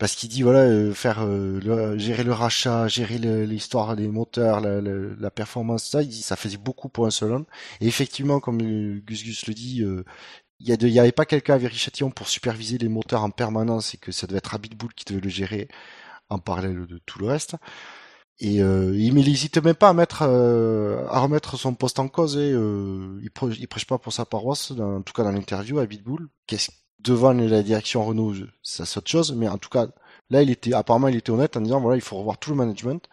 Parce 0.00 0.14
qu'il 0.16 0.30
dit 0.30 0.42
voilà 0.42 0.60
euh, 0.60 0.94
faire 0.94 1.18
euh, 1.22 1.98
gérer 1.98 2.24
le 2.24 2.32
rachat, 2.32 2.88
gérer 2.88 3.18
l'histoire 3.18 3.96
des 3.96 4.08
moteurs, 4.08 4.60
la, 4.62 5.30
performance, 5.30 5.84
ça, 5.90 6.00
ça 6.10 6.36
faisait 6.36 6.56
beaucoup 6.56 6.88
pour 6.88 7.06
un 7.06 7.10
seul 7.10 7.32
homme. 7.32 7.44
Et 7.82 7.86
effectivement, 7.86 8.40
comme 8.40 8.62
euh, 8.62 9.02
Gus 9.06 9.22
Gus 9.24 9.46
le 9.46 9.52
dit, 9.52 9.84
il 10.60 10.68
y, 10.68 10.72
a 10.72 10.78
de- 10.78 10.86
il 10.88 10.94
y 10.94 10.98
avait 11.00 11.12
pas 11.12 11.26
quelqu'un 11.26 11.54
à 11.54 11.58
Viry-Châtillon 11.58 12.10
pour 12.10 12.28
superviser 12.28 12.78
les 12.78 12.88
moteurs 12.88 13.22
en 13.24 13.30
permanence 13.30 13.94
et 13.94 13.98
que 13.98 14.10
ça 14.10 14.26
devait 14.26 14.38
être 14.38 14.54
Abitboul 14.54 14.94
qui 14.94 15.04
devait 15.04 15.20
le 15.20 15.28
gérer 15.28 15.68
en 16.30 16.38
parallèle 16.38 16.86
de 16.86 16.98
tout 17.04 17.18
le 17.18 17.26
reste. 17.26 17.56
Et 18.40 18.56
il 18.56 19.14
n'hésite 19.14 19.58
même 19.58 19.74
pas 19.74 19.90
à 19.90 19.94
mettre 19.94 20.22
à 20.22 21.20
remettre 21.20 21.58
son 21.58 21.74
poste 21.74 21.98
en 21.98 22.08
cause. 22.08 22.38
Et, 22.38 22.50
il, 22.52 23.30
prêche, 23.68 23.86
pas 23.86 23.98
pour 23.98 24.12
sa 24.14 24.24
paroisse, 24.24 24.70
en 24.72 25.02
tout 25.02 25.12
cas 25.12 25.24
dans 25.24 25.32
l'interview 25.32 25.78
à 25.78 25.86
Bitbull. 25.86 26.28
Qu'est-ce 26.46 26.70
devant 27.04 27.32
la 27.32 27.62
direction 27.62 28.04
Renault, 28.04 28.34
ça 28.62 28.86
c'est 28.86 28.98
autre 28.98 29.10
chose. 29.10 29.32
Mais 29.34 29.48
en 29.48 29.58
tout 29.58 29.68
cas, 29.70 29.88
là, 30.30 30.42
il 30.42 30.50
était 30.50 30.72
apparemment 30.74 31.08
il 31.08 31.16
était 31.16 31.30
honnête 31.30 31.56
en 31.56 31.60
disant 31.60 31.80
voilà, 31.80 31.96
il 31.96 32.02
faut 32.02 32.16
revoir 32.18 32.38
tout 32.38 32.50
le 32.50 32.56
management. 32.56 33.08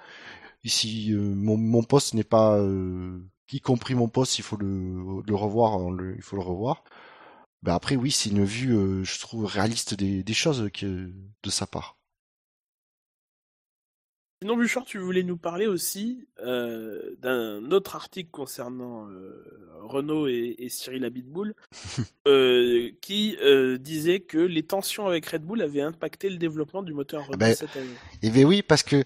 Ici, 0.63 1.11
euh, 1.13 1.19
mon, 1.35 1.57
mon 1.57 1.83
poste 1.83 2.13
n'est 2.13 2.23
pas, 2.23 2.57
euh, 2.59 3.19
y 3.51 3.61
compris 3.61 3.95
mon 3.95 4.09
poste, 4.09 4.39
il 4.39 4.43
faut 4.43 4.57
le, 4.57 5.21
le 5.25 5.35
revoir, 5.35 5.79
il 6.15 6.21
faut 6.21 6.35
le 6.35 6.41
revoir. 6.43 6.83
Ben 7.63 7.73
après, 7.75 7.95
oui, 7.95 8.11
c'est 8.11 8.29
une 8.29 8.45
vue, 8.45 8.73
euh, 8.75 9.03
je 9.03 9.19
trouve 9.19 9.45
réaliste 9.45 9.93
des, 9.95 10.23
des 10.23 10.33
choses 10.33 10.69
que, 10.73 11.11
de 11.43 11.49
sa 11.49 11.67
part. 11.67 11.96
Sinon, 14.43 14.55
Bouchard, 14.55 14.85
tu 14.85 14.99
voulais 14.99 15.23
nous 15.23 15.35
parler 15.37 15.65
aussi 15.65 16.27
euh, 16.45 17.01
d'un 17.23 17.71
autre 17.71 17.95
article 17.95 18.29
concernant 18.29 19.07
euh, 19.09 19.43
Renault 19.81 20.27
et, 20.27 20.55
et 20.59 20.69
Cyril 20.69 21.05
Abitboul, 21.05 21.55
euh, 22.27 22.91
qui 23.01 23.35
disait 23.79 24.19
que 24.19 24.37
les 24.37 24.61
tensions 24.61 25.07
avec 25.07 25.25
Red 25.25 25.41
Bull 25.41 25.63
avaient 25.63 25.81
impacté 25.81 26.29
le 26.29 26.37
développement 26.37 26.83
du 26.83 26.93
moteur 26.93 27.25
Renault 27.25 27.37
ben, 27.39 27.55
cette 27.55 27.75
année. 27.75 27.87
Et 28.21 28.29
ben 28.29 28.45
oui, 28.45 28.61
parce 28.61 28.83
que 28.83 29.03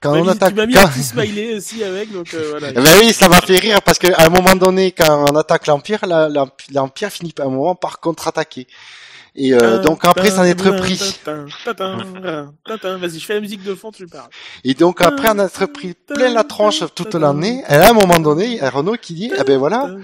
quand 0.00 0.14
Tu 0.14 0.20
on 0.20 0.28
attaque, 0.28 0.50
tu 0.50 0.56
m'as 0.56 0.66
mis 0.66 0.72
quand- 0.72 0.86
un 0.86 0.88
petit 0.88 1.02
smiley 1.02 1.54
aussi 1.56 1.84
avec, 1.84 2.10
donc 2.10 2.34
voilà. 2.34 2.70
Eh 2.70 2.72
ben 2.72 2.94
oui, 3.02 3.12
ça 3.12 3.28
m'a 3.28 3.42
fait 3.42 3.58
rire 3.58 3.82
parce 3.82 3.98
qu'à 3.98 4.24
un 4.24 4.30
moment 4.30 4.56
donné, 4.56 4.92
quand 4.92 5.26
on 5.30 5.36
attaque 5.36 5.66
l'Empire, 5.66 6.00
l'Empire 6.72 7.10
finit 7.10 7.34
à 7.38 7.42
un 7.42 7.50
moment 7.50 7.74
par 7.74 8.00
contre-attaquer. 8.00 8.66
Et 9.34 9.54
euh, 9.54 9.78
donc 9.80 10.04
après, 10.04 10.30
ça 10.30 10.42
en 10.42 10.44
est 10.44 10.60
repris. 10.60 10.98
Vas-y, 12.98 13.18
je 13.18 13.24
fais 13.24 13.34
la 13.34 13.40
musique 13.40 13.62
de 13.62 13.74
fond, 13.74 13.90
tu 13.90 14.06
parles. 14.06 14.28
Et 14.64 14.74
donc 14.74 15.00
après, 15.00 15.28
on 15.30 15.38
a 15.38 15.46
repris 15.46 15.94
plein 15.94 16.32
la 16.34 16.44
tronche 16.44 16.82
toute 16.94 17.14
l'année. 17.14 17.62
Et 17.68 17.72
là, 17.72 17.86
à 17.88 17.90
un 17.90 17.94
moment 17.94 18.20
donné, 18.20 18.46
il 18.46 18.54
y 18.56 18.60
a 18.60 18.68
Renault 18.70 18.96
qui 19.00 19.14
dit, 19.14 19.32
eh 19.38 19.42
ben 19.44 19.58
voilà, 19.58 19.94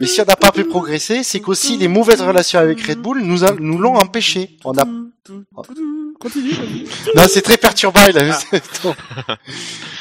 mais 0.00 0.06
si 0.06 0.20
on 0.20 0.24
n'a 0.24 0.36
pas 0.36 0.52
pu 0.52 0.64
progresser, 0.64 1.22
c'est 1.22 1.40
qu'aussi 1.40 1.76
les 1.76 1.88
mauvaises 1.88 2.22
relations 2.22 2.58
avec 2.60 2.80
Red 2.80 2.98
Bull 2.98 3.20
nous, 3.20 3.44
a- 3.44 3.54
nous 3.58 3.78
l'ont 3.78 3.96
empêché. 3.96 4.56
On 4.64 4.76
a... 4.78 4.84
Continue. 6.20 6.86
Non, 7.14 7.22
c'est 7.28 7.42
très 7.42 7.58
perturbant. 7.58 8.00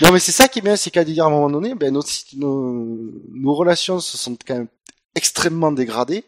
non, 0.01 0.11
mais 0.13 0.19
c'est 0.19 0.31
ça 0.31 0.47
qui 0.47 0.59
est 0.59 0.61
bien, 0.61 0.75
c'est 0.77 0.89
qu'à 0.89 1.03
dire 1.03 1.25
à 1.25 1.27
un 1.27 1.31
moment 1.31 1.49
donné, 1.49 1.75
ben 1.75 1.93
nos, 1.93 2.01
nos, 2.37 2.95
nos 3.33 3.53
relations 3.53 3.99
se 3.99 4.17
sont 4.17 4.37
quand 4.47 4.55
même 4.55 4.67
extrêmement 5.15 5.71
dégradées. 5.71 6.23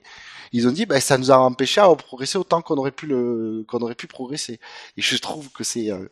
Ils 0.52 0.68
ont 0.68 0.72
dit, 0.72 0.86
ben 0.86 1.00
ça 1.00 1.18
nous 1.18 1.32
a 1.32 1.38
empêché 1.38 1.82
à 1.82 1.94
progresser 1.96 2.38
autant 2.38 2.62
qu'on 2.62 2.78
aurait 2.78 2.92
pu 2.92 3.06
le, 3.08 3.64
qu'on 3.68 3.80
aurait 3.80 3.96
pu 3.96 4.08
progresser. 4.08 4.60
Et 4.98 5.02
je 5.02 5.18
trouve 5.18 5.50
que 5.52 5.64
c'est 5.64 5.92
un, 5.92 6.08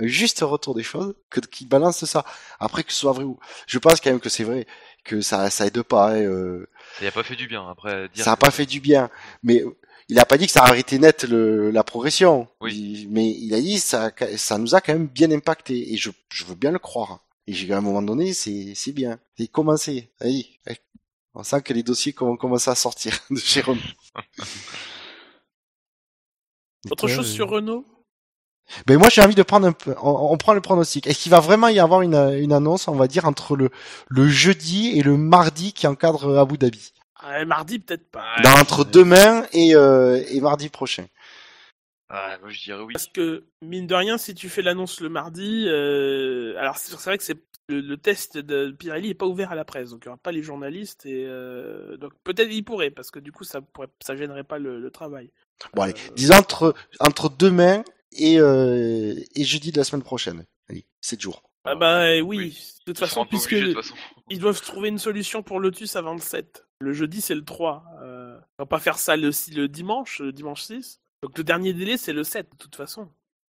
un 0.00 0.06
juste 0.06 0.40
retour 0.40 0.74
des 0.74 0.82
choses 0.82 1.14
que 1.30 1.40
qui 1.40 1.66
balance 1.66 2.04
ça. 2.04 2.24
Après 2.58 2.82
que 2.82 2.92
ce 2.92 2.98
soit 3.00 3.12
vrai 3.12 3.24
ou, 3.24 3.38
je 3.66 3.78
pense 3.78 4.00
quand 4.00 4.10
même 4.10 4.20
que 4.20 4.28
c'est 4.28 4.44
vrai 4.44 4.66
que 5.04 5.20
ça, 5.20 5.50
ça 5.50 5.66
aide 5.66 5.82
pas. 5.82 6.10
hein, 6.12 6.22
euh, 6.22 6.66
Ça 6.98 7.04
y 7.04 7.08
a 7.08 7.12
pas 7.12 7.22
fait 7.22 7.36
du 7.36 7.46
bien. 7.46 7.68
Après, 7.68 8.08
dire 8.08 8.24
ça 8.24 8.32
a 8.32 8.36
que- 8.36 8.40
pas 8.40 8.50
fait 8.50 8.66
du 8.66 8.80
bien, 8.80 9.10
mais 9.42 9.62
il 10.08 10.18
a 10.18 10.24
pas 10.24 10.36
dit 10.36 10.46
que 10.46 10.52
ça 10.52 10.62
a 10.64 10.68
arrêté 10.68 10.98
net 10.98 11.24
le, 11.24 11.70
la 11.70 11.84
progression. 11.84 12.48
Oui. 12.60 12.74
Il- 13.04 13.08
mais 13.10 13.30
il 13.30 13.54
a 13.54 13.60
dit 13.60 13.78
ça, 13.78 14.10
ça 14.36 14.58
nous 14.58 14.74
a 14.74 14.80
quand 14.80 14.92
même 14.94 15.06
bien 15.06 15.30
impacté 15.30 15.92
et 15.92 15.96
je, 15.96 16.10
je 16.30 16.44
veux 16.44 16.54
bien 16.56 16.70
le 16.72 16.78
croire. 16.78 17.20
Et 17.46 17.52
j'ai 17.52 17.70
à 17.72 17.76
un 17.76 17.82
moment 17.82 18.00
donné, 18.02 18.32
c'est, 18.32 18.72
c'est 18.74 18.92
bien. 18.92 19.18
C'est 19.38 19.46
commencé. 19.48 20.10
Allez. 20.20 20.46
On 21.34 21.42
sent 21.42 21.62
que 21.62 21.72
les 21.72 21.82
dossiers 21.82 22.14
vont 22.18 22.36
commencer 22.36 22.70
à 22.70 22.74
sortir 22.74 23.18
de 23.30 23.38
chez 23.38 23.60
Renault. 23.60 23.80
Autre 26.90 27.08
chose 27.08 27.30
euh, 27.30 27.34
sur 27.34 27.48
Renault? 27.48 27.86
Ben 28.86 28.98
moi 28.98 29.08
j'ai 29.10 29.22
envie 29.22 29.34
de 29.34 29.42
prendre 29.42 29.66
un 29.66 29.72
peu, 29.72 29.94
on, 30.02 30.32
on 30.32 30.36
prend 30.38 30.54
le 30.54 30.60
pronostic. 30.60 31.06
Est-ce 31.06 31.22
qu'il 31.22 31.30
va 31.30 31.40
vraiment 31.40 31.68
y 31.68 31.80
avoir 31.80 32.02
une, 32.02 32.14
une 32.14 32.52
annonce, 32.52 32.88
on 32.88 32.94
va 32.94 33.08
dire, 33.08 33.26
entre 33.26 33.56
le, 33.56 33.70
le 34.08 34.28
jeudi 34.28 34.98
et 34.98 35.02
le 35.02 35.16
mardi 35.16 35.72
qui 35.72 35.86
encadre 35.86 36.38
Abu 36.38 36.56
Dhabi? 36.56 36.92
Ah, 37.26 37.44
mardi, 37.46 37.78
peut-être 37.78 38.10
pas. 38.10 38.36
Dans, 38.42 38.58
Entre 38.58 38.84
demain 38.84 39.46
et, 39.52 39.74
euh, 39.74 40.22
et 40.28 40.40
mardi 40.40 40.68
prochain. 40.68 41.06
Ouais, 42.10 42.38
moi 42.40 42.50
je 42.50 42.62
dirais 42.62 42.82
oui. 42.82 42.92
Parce 42.92 43.06
que, 43.06 43.46
mine 43.62 43.86
de 43.86 43.94
rien, 43.94 44.18
si 44.18 44.34
tu 44.34 44.50
fais 44.50 44.60
l'annonce 44.60 45.00
le 45.00 45.08
mardi, 45.08 45.64
euh, 45.66 46.54
alors 46.58 46.76
c'est 46.76 46.94
vrai 46.94 47.16
que 47.16 47.24
c'est 47.24 47.38
le, 47.68 47.80
le 47.80 47.96
test 47.96 48.36
de 48.38 48.70
Pirelli 48.72 49.10
est 49.10 49.14
pas 49.14 49.26
ouvert 49.26 49.52
à 49.52 49.54
la 49.54 49.64
presse, 49.64 49.90
donc 49.90 50.02
il 50.04 50.06
y 50.06 50.08
aura 50.08 50.18
pas 50.18 50.32
les 50.32 50.42
journalistes 50.42 51.06
et 51.06 51.24
euh, 51.26 51.96
donc 51.96 52.12
peut-être 52.24 52.50
il 52.52 52.62
pourrait 52.64 52.90
parce 52.90 53.10
que 53.10 53.18
du 53.18 53.32
coup 53.32 53.44
ça 53.44 53.60
pourrait, 53.62 53.88
ça 54.04 54.16
gênerait 54.16 54.44
pas 54.44 54.58
le, 54.58 54.80
le 54.80 54.90
travail. 54.90 55.30
Bon 55.74 55.82
allez, 55.82 55.94
Euh, 55.94 56.12
disons 56.14 56.34
entre, 56.34 56.74
entre 57.00 57.30
demain 57.30 57.82
et, 58.12 58.38
euh, 58.38 59.14
et 59.34 59.44
jeudi 59.44 59.72
de 59.72 59.78
la 59.78 59.84
semaine 59.84 60.02
prochaine. 60.02 60.44
Allez, 60.68 60.86
7 61.00 61.20
jours. 61.20 61.42
Ah 61.64 61.74
bah 61.74 62.12
oui, 62.20 62.22
Oui. 62.36 62.58
de 62.86 62.92
toute 62.92 62.98
façon 62.98 63.24
puisque 63.24 63.52
obligés, 63.52 63.68
de 63.68 63.72
toute 63.72 63.82
façon. 63.82 63.94
ils 64.28 64.38
doivent 64.38 64.60
trouver 64.60 64.88
une 64.90 64.98
solution 64.98 65.42
pour 65.42 65.60
Lotus 65.60 65.96
à 65.96 66.02
27. 66.02 66.66
Le 66.80 66.92
jeudi 66.92 67.22
c'est 67.22 67.34
le 67.34 67.44
3. 67.44 67.84
Euh, 68.02 68.38
on 68.58 68.62
va 68.64 68.66
pas 68.66 68.78
faire 68.80 68.98
ça 68.98 69.16
le, 69.16 69.30
le 69.54 69.68
dimanche, 69.68 70.20
le 70.20 70.32
dimanche 70.32 70.62
6. 70.64 71.00
Donc 71.22 71.38
le 71.38 71.44
dernier 71.44 71.72
délai 71.72 71.96
c'est 71.96 72.12
le 72.12 72.24
7 72.24 72.50
de 72.52 72.56
toute 72.58 72.76
façon. 72.76 73.08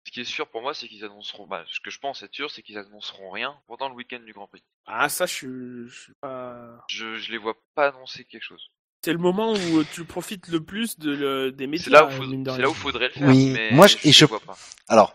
Ce 0.09 0.11
qui 0.11 0.21
est 0.21 0.23
sûr 0.23 0.47
pour 0.47 0.63
moi, 0.63 0.73
c'est 0.73 0.87
qu'ils 0.87 1.05
annonceront. 1.05 1.45
Bah, 1.45 1.63
ce 1.67 1.79
que 1.81 1.91
je 1.91 1.99
pense 1.99 2.23
être 2.23 2.33
sûr, 2.33 2.49
c'est 2.49 2.63
qu'ils 2.63 2.79
annonceront 2.79 3.29
rien 3.29 3.55
pendant 3.67 3.89
le 3.89 3.93
week-end 3.93 4.17
du 4.25 4.33
Grand 4.33 4.47
Prix. 4.47 4.63
Ah 4.87 5.07
ça 5.07 5.27
je 5.27 5.33
suis, 5.33 5.87
je 5.87 5.99
suis 6.01 6.13
pas. 6.19 6.83
Je, 6.89 7.17
je 7.17 7.31
les 7.31 7.37
vois 7.37 7.53
pas 7.75 7.89
annoncer 7.89 8.25
quelque 8.25 8.41
chose. 8.41 8.71
C'est 9.05 9.13
le 9.13 9.19
moment 9.19 9.53
où 9.53 9.83
tu 9.83 10.05
profites 10.05 10.47
le 10.47 10.63
plus 10.63 10.97
de 10.97 11.11
le- 11.11 11.51
des 11.51 11.67
médias. 11.67 11.83
C'est 11.83 11.89
là 11.91 12.05
où, 12.07 12.23
euh, 12.23 12.57
là 12.57 12.69
où 12.71 12.73
faudrait 12.73 13.09
le 13.09 13.13
faire. 13.13 13.27
Oui, 13.27 13.51
mais 13.53 13.69
moi, 13.71 13.85
je- 13.85 13.97
et 13.97 14.11
je 14.11 14.21
je- 14.21 14.25
vois 14.25 14.39
pas. 14.39 14.57
Alors, 14.87 15.13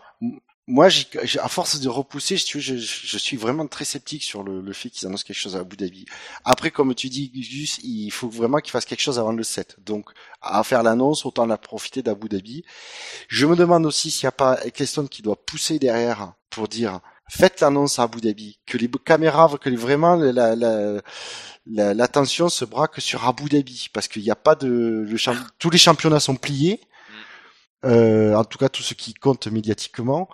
moi, 0.67 0.89
j'y- 0.89 1.07
j'ai- 1.23 1.39
à 1.39 1.47
force 1.47 1.79
de 1.79 1.89
repousser, 1.89 2.37
je, 2.37 2.59
je, 2.59 2.75
je 2.77 3.17
suis 3.17 3.37
vraiment 3.37 3.67
très 3.67 3.85
sceptique 3.85 4.23
sur 4.23 4.43
le, 4.43 4.61
le 4.61 4.73
fait 4.73 4.89
qu'ils 4.89 5.07
annoncent 5.07 5.23
quelque 5.23 5.37
chose 5.37 5.55
à 5.55 5.59
Abu 5.59 5.75
Dhabi. 5.77 6.05
Après, 6.43 6.71
comme 6.71 6.95
tu 6.95 7.09
dis, 7.09 7.29
Gus, 7.29 7.79
il 7.83 8.09
faut 8.11 8.29
vraiment 8.29 8.57
qu'ils 8.59 8.71
fassent 8.71 8.85
quelque 8.85 9.01
chose 9.01 9.19
avant 9.19 9.31
le 9.31 9.43
7. 9.43 9.75
Donc, 9.85 10.09
à 10.41 10.63
faire 10.63 10.81
l'annonce, 10.81 11.25
autant 11.25 11.45
la 11.45 11.57
profiter 11.57 12.01
d'Abu 12.01 12.29
Dhabi. 12.29 12.63
Je 13.27 13.45
me 13.45 13.55
demande 13.55 13.85
aussi 13.85 14.09
s'il 14.11 14.25
n'y 14.25 14.29
a 14.29 14.31
pas 14.31 14.59
Eccleston 14.65 15.05
qui 15.07 15.21
doit 15.21 15.35
pousser 15.45 15.77
derrière 15.79 16.33
pour 16.49 16.67
dire 16.67 16.99
faites 17.29 17.61
l'annonce 17.61 17.99
à 17.99 18.03
Abu 18.03 18.21
Dhabi, 18.21 18.59
que 18.65 18.77
les 18.77 18.89
caméras, 18.89 19.51
que 19.61 19.69
les- 19.69 19.75
vraiment 19.75 20.15
la, 20.15 20.55
la, 20.55 21.01
la- 21.67 21.93
l'attention 21.93 22.49
se 22.49 22.65
braque 22.65 22.99
sur 23.01 23.27
Abu 23.27 23.49
Dhabi, 23.49 23.89
parce 23.93 24.07
qu'il 24.07 24.23
n'y 24.23 24.31
a 24.31 24.35
pas 24.35 24.55
de, 24.55 24.67
le 25.07 25.17
tous 25.59 25.69
les 25.69 25.77
championnats 25.77 26.19
sont 26.19 26.35
pliés, 26.35 26.79
euh, 27.85 28.33
en 28.35 28.43
tout 28.43 28.57
cas 28.57 28.69
tous 28.69 28.81
ceux 28.83 28.95
qui 28.95 29.13
comptent 29.13 29.47
médiatiquement, 29.47 30.27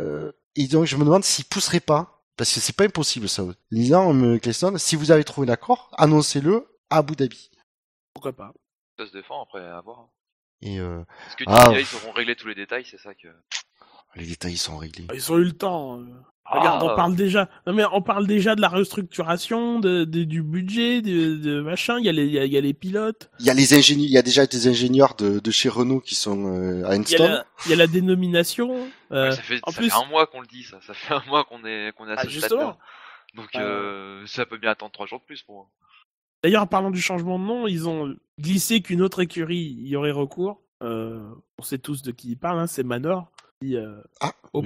euh, 0.00 0.32
et 0.54 0.66
donc 0.68 0.84
je 0.86 0.96
me 0.96 1.04
demande 1.04 1.24
s'ils 1.24 1.44
pousseraient 1.44 1.80
pas, 1.80 2.22
parce 2.36 2.52
que 2.52 2.60
c'est 2.60 2.76
pas 2.76 2.84
impossible 2.84 3.28
ça. 3.28 3.44
Disant, 3.70 4.14
euh, 4.14 4.36
Eccleston, 4.36 4.78
si 4.78 4.96
vous 4.96 5.10
avez 5.10 5.24
trouvé 5.24 5.46
d'accord, 5.46 5.90
annoncez-le 5.98 6.66
à 6.90 6.98
Abu 6.98 7.16
Dhabi. 7.16 7.50
Pourquoi 8.14 8.32
pas 8.32 8.52
Ça 8.98 9.06
se 9.06 9.12
défend 9.12 9.42
après 9.42 9.64
à 9.64 9.80
voir. 9.80 10.08
Et 10.62 10.80
euh, 10.80 11.02
Est-ce 11.26 11.36
que 11.36 11.44
tu 11.44 11.50
Ah, 11.50 11.72
ils 11.78 11.96
auront 11.96 12.12
réglé 12.12 12.34
tous 12.34 12.48
les 12.48 12.54
détails 12.54 12.84
C'est 12.90 12.98
ça 12.98 13.14
que. 13.14 13.28
Les 14.16 14.26
détails 14.26 14.56
sont 14.56 14.76
réglés. 14.76 15.06
Ils 15.14 15.32
ont 15.32 15.38
eu 15.38 15.44
le 15.44 15.52
temps. 15.52 16.00
Regarde, 16.48 16.80
Ah, 16.84 16.92
on 16.92 16.96
parle 16.96 17.16
déjà. 17.16 17.48
Non 17.66 17.72
mais 17.72 17.82
on 17.92 18.00
parle 18.02 18.26
déjà 18.28 18.54
de 18.54 18.60
la 18.60 18.68
restructuration, 18.68 19.80
de, 19.80 20.04
de- 20.04 20.22
du 20.22 20.42
budget, 20.42 21.02
de, 21.02 21.34
de 21.36 21.60
machin. 21.60 21.98
Il 21.98 22.04
y 22.04 22.08
a 22.08 22.12
les, 22.12 22.24
il 22.24 22.32
y 22.32 22.38
a, 22.38 22.44
il 22.44 22.52
y 22.52 22.56
a 22.56 22.60
les 22.60 22.72
pilotes. 22.72 23.30
Il 23.40 23.46
y 23.46 23.50
a 23.50 23.54
les 23.54 23.74
ingénieurs, 23.74 24.06
il 24.06 24.12
y 24.12 24.18
a 24.18 24.22
déjà 24.22 24.46
des 24.46 24.68
ingénieurs 24.68 25.16
de, 25.16 25.40
de 25.40 25.50
chez 25.50 25.68
Renault 25.68 26.00
qui 26.00 26.14
sont 26.14 26.46
euh, 26.46 26.84
à 26.86 26.94
Il 26.94 26.98
y, 26.98 26.98
a 26.98 27.00
Enstone. 27.00 27.30
la, 27.32 27.44
il 27.64 27.70
y 27.70 27.72
a 27.72 27.76
la 27.76 27.86
dénomination. 27.88 28.88
euh, 29.10 29.30
Ouais, 29.30 29.34
ça 29.36 29.42
fait, 29.42 29.58
en 29.64 29.72
ça 29.72 29.78
plus- 29.78 29.90
fait 29.90 29.96
un 29.96 30.06
mois 30.08 30.26
qu'on 30.28 30.40
le 30.40 30.46
dit, 30.46 30.62
ça. 30.62 30.78
Ça 30.86 30.94
fait 30.94 31.14
un 31.14 31.22
mois 31.26 31.44
qu'on 31.44 31.64
est, 31.64 31.92
qu'on 31.96 32.06
est 32.08 32.12
à 32.12 32.16
Ah, 32.18 32.22
ce 32.24 32.28
justement. 32.28 32.78
Donc, 33.34 33.48
Euh. 33.56 34.22
euh, 34.22 34.26
ça 34.26 34.46
peut 34.46 34.56
bien 34.58 34.70
attendre 34.70 34.92
trois 34.92 35.06
jours 35.06 35.18
de 35.18 35.24
plus 35.24 35.42
pour 35.42 35.54
moi. 35.56 35.66
D'ailleurs, 36.44 36.62
en 36.62 36.66
parlant 36.68 36.92
du 36.92 37.00
changement 37.00 37.40
de 37.40 37.44
nom, 37.44 37.66
ils 37.66 37.88
ont 37.88 38.14
glissé 38.40 38.80
qu'une 38.82 39.02
autre 39.02 39.20
écurie 39.20 39.74
y 39.80 39.96
aurait 39.96 40.12
recours. 40.12 40.62
Euh, 40.82 41.20
on 41.58 41.62
sait 41.62 41.78
tous 41.78 42.02
de 42.02 42.12
qui 42.12 42.30
ils 42.30 42.36
parlent, 42.38 42.60
hein, 42.60 42.66
c'est 42.68 42.84
Manor. 42.84 43.32
Euh, 43.64 44.02
Ah, 44.20 44.32
au. 44.52 44.62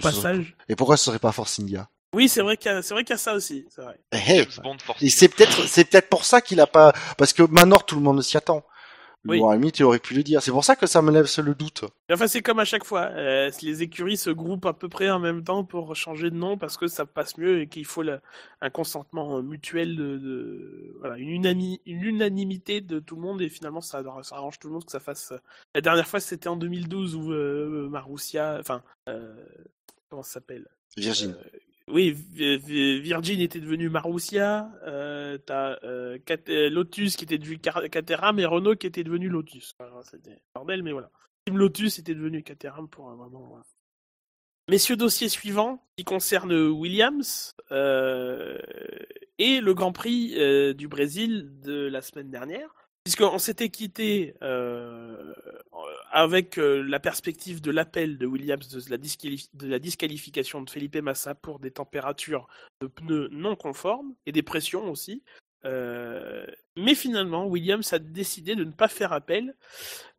Et 0.69 0.77
pourquoi 0.77 0.97
ce 0.97 1.05
serait 1.05 1.19
pas 1.19 1.33
Force 1.33 1.61
India 1.61 1.89
Oui, 2.15 2.29
c'est 2.29 2.43
vrai 2.43 2.57
qu'il 2.57 2.71
y 2.71 2.75
a, 2.75 2.83
c'est 2.83 2.95
vrai 2.95 3.05
qu'il 3.05 3.15
y 3.15 3.15
a 3.15 3.19
ça 3.19 3.35
aussi. 3.35 3.67
C'est 3.75 3.83
vrai. 3.83 4.01
Eh, 4.13 4.19
eh. 4.41 5.05
Et 5.05 5.11
c'est 5.11 5.29
peut-être, 5.29 5.67
c'est 5.67 5.85
peut-être 5.85 6.09
pour 6.09 6.25
ça 6.25 6.41
qu'il 6.41 6.61
a 6.61 6.67
pas, 6.67 6.93
parce 7.17 7.33
que 7.33 7.43
Manor, 7.45 7.87
tout 7.87 7.95
le 7.97 8.03
monde 8.03 8.23
s'y 8.23 8.37
attend. 8.37 8.65
Oui. 9.27 9.39
Limite, 9.39 9.79
il 9.79 9.85
aurait 9.85 9.99
pu 9.99 10.15
le 10.15 10.23
dire. 10.23 10.43
C'est 10.43 10.51
pour 10.51 10.65
ça 10.65 10.77
que 10.77 10.87
ça 10.87 11.03
me 11.03 11.11
lève 11.13 11.27
le 11.45 11.55
doute. 11.55 11.85
Enfin, 12.11 12.27
c'est 12.27 12.41
comme 12.43 12.59
à 12.59 12.65
chaque 12.65 12.85
fois. 12.85 13.03
euh, 13.13 13.51
les 13.63 13.83
écuries 13.83 14.17
se 14.17 14.31
groupent 14.31 14.67
à 14.67 14.73
peu 14.73 14.89
près 14.89 15.11
en 15.11 15.19
même 15.19 15.45
temps 15.45 15.65
pour 15.65 15.95
changer 15.95 16.31
de 16.31 16.37
nom 16.37 16.57
parce 16.57 16.77
que 16.77 16.87
ça 16.87 17.05
passe 17.07 17.37
mieux 17.37 17.61
et 17.61 17.69
qu'il 17.69 17.85
faut 17.85 18.03
la- 18.03 18.21
un 18.63 18.71
consentement 18.71 19.37
euh, 19.39 19.43
mutuel 19.43 19.95
de, 19.97 20.17
de- 20.19 20.97
voilà, 21.01 21.19
une, 21.19 21.29
unami- 21.31 21.81
une 21.87 22.03
unanimité 22.03 22.81
de 22.81 22.99
tout 22.99 23.17
le 23.17 23.23
monde 23.23 23.43
et 23.43 23.49
finalement 23.49 23.81
ça, 23.83 24.03
ça 24.23 24.37
arrange 24.37 24.59
tout 24.59 24.69
le 24.69 24.75
monde 24.75 24.85
que 24.85 24.93
ça 24.93 25.01
fasse. 25.01 25.33
euh, 25.33 25.39
La 25.75 25.81
dernière 25.83 26.09
fois, 26.09 26.21
c'était 26.21 26.49
en 26.49 26.57
2012 26.57 27.15
où 27.15 27.33
euh, 27.33 27.89
Marussia, 27.91 28.57
enfin, 28.59 28.83
euh, 29.09 29.35
comment 30.09 30.23
ça 30.23 30.33
s'appelle? 30.35 30.67
Virgin. 30.97 31.37
Oui, 31.93 32.13
Vi- 32.13 32.59
Vi- 32.59 33.01
Virgin 33.01 33.41
était 33.41 33.61
devenu 33.61 33.89
Marussia, 33.89 34.71
euh, 34.87 35.39
euh, 35.51 36.19
euh, 36.49 36.71
Lotus 36.71 37.17
qui 37.17 37.25
était 37.25 37.39
devenu 37.39 37.59
Caterham 37.59 38.39
et 38.39 38.45
Renault 38.47 38.77
qui 38.77 38.87
était 38.87 39.05
devenu 39.05 39.29
Lotus. 39.29 39.75
C'était 40.11 40.39
bordel, 40.55 40.83
mais 40.83 40.93
voilà. 40.93 41.11
Lotus 41.51 41.99
était 41.99 42.15
devenu 42.15 42.43
Caterham 42.43 42.89
pour 42.89 43.11
un 43.11 43.17
moment. 43.17 43.61
Messieurs, 44.69 44.97
dossier 44.97 45.29
suivant 45.29 45.83
qui 45.97 46.05
concerne 46.05 46.53
Williams 46.53 47.55
et 47.71 49.61
le 49.61 49.73
Grand 49.75 49.93
Prix 49.93 50.75
du 50.75 50.87
Brésil 50.87 51.51
de 51.61 51.89
la 51.89 52.03
semaine 52.03 52.31
dernière. 52.31 52.69
Puisqu'on 53.11 53.39
s'était 53.41 53.71
quitté 53.71 54.37
euh, 54.41 55.35
avec 56.13 56.59
euh, 56.59 56.81
la 56.81 57.01
perspective 57.01 57.61
de 57.61 57.73
l'appel 57.73 58.19
de 58.19 58.27
Williams 58.27 58.69
de 58.69 59.69
la, 59.69 59.79
disqualification 59.81 60.63
de 60.63 60.71
Felipe 60.71 60.95
Massa 60.95 61.35
pour 61.35 61.59
des 61.59 61.73
températures 61.73 62.47
de 62.81 62.87
pneus 62.87 63.29
non 63.33 63.57
conformes 63.57 64.15
et 64.27 64.31
des 64.31 64.45
pressions 64.45 64.89
aussi. 64.89 65.25
Euh, 65.65 66.47
mais 66.77 66.95
finalement, 66.95 67.49
Williams 67.49 67.93
a 67.93 67.99
décidé 67.99 68.55
de 68.55 68.63
ne 68.63 68.71
pas 68.71 68.87
faire 68.87 69.13
appel, 69.13 69.57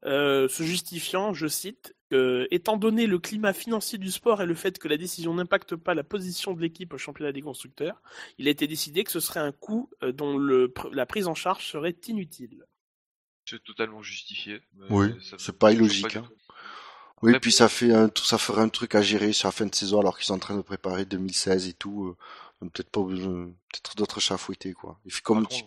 se 0.04 0.50
justifiant, 0.64 1.34
je 1.34 1.48
cite, 1.48 1.96
étant 2.12 2.76
donné 2.76 3.08
le 3.08 3.20
climat 3.20 3.54
financier 3.54 4.00
du 4.00 4.12
sport 4.12 4.42
et 4.42 4.46
le 4.46 4.54
fait 4.54 4.78
que 4.80 4.90
la 4.90 4.98
décision 4.98 5.34
n'impacte 5.34 5.78
pas 5.78 5.94
la 5.94 6.04
position 6.04 6.54
de 6.54 6.60
l'équipe 6.60 6.94
au 6.94 6.98
championnat 6.98 7.32
des 7.32 7.42
constructeurs, 7.42 8.02
il 8.38 8.50
a 8.50 8.52
été 8.52 8.68
décidé 8.68 9.06
que 9.06 9.12
ce 9.12 9.22
serait 9.22 9.40
un 9.40 9.54
coût 9.54 9.90
dont 10.02 10.38
le, 10.38 10.74
la 10.92 11.06
prise 11.06 11.28
en 11.28 11.36
charge 11.36 11.66
serait 11.66 11.96
inutile. 12.10 12.66
C'est 13.52 13.64
totalement 13.64 14.02
justifié. 14.02 14.62
Oui, 14.90 15.14
c'est 15.38 15.58
pas 15.58 15.72
illogique, 15.72 16.16
hein. 16.16 16.26
Oui, 17.22 17.30
Après, 17.32 17.40
puis 17.42 17.52
ça 17.52 17.70
fait 17.70 17.94
un, 17.94 18.10
ça 18.16 18.38
ferait 18.40 18.62
un 18.62 18.70
truc 18.70 18.96
à 18.96 19.02
gérer 19.02 19.32
sur 19.32 19.48
la 19.48 19.52
fin 19.52 19.66
de 19.68 19.76
saison 19.76 20.00
alors 20.00 20.18
qu'ils 20.18 20.26
sont 20.26 20.34
en 20.34 20.40
train 20.40 20.56
de 20.56 20.62
préparer 20.62 21.06
2016 21.06 21.68
et 21.68 21.74
tout. 21.74 22.16
euh, 22.62 22.68
peut-être 22.70 22.90
pas 22.90 23.02
besoin, 23.04 23.46
peut-être 23.72 23.96
d'autres 23.96 24.20
chats 24.20 24.38
fouettés, 24.38 24.74
quoi. 24.74 25.00
Et 25.06 25.12
comme 25.24 25.46
tu- 25.48 25.64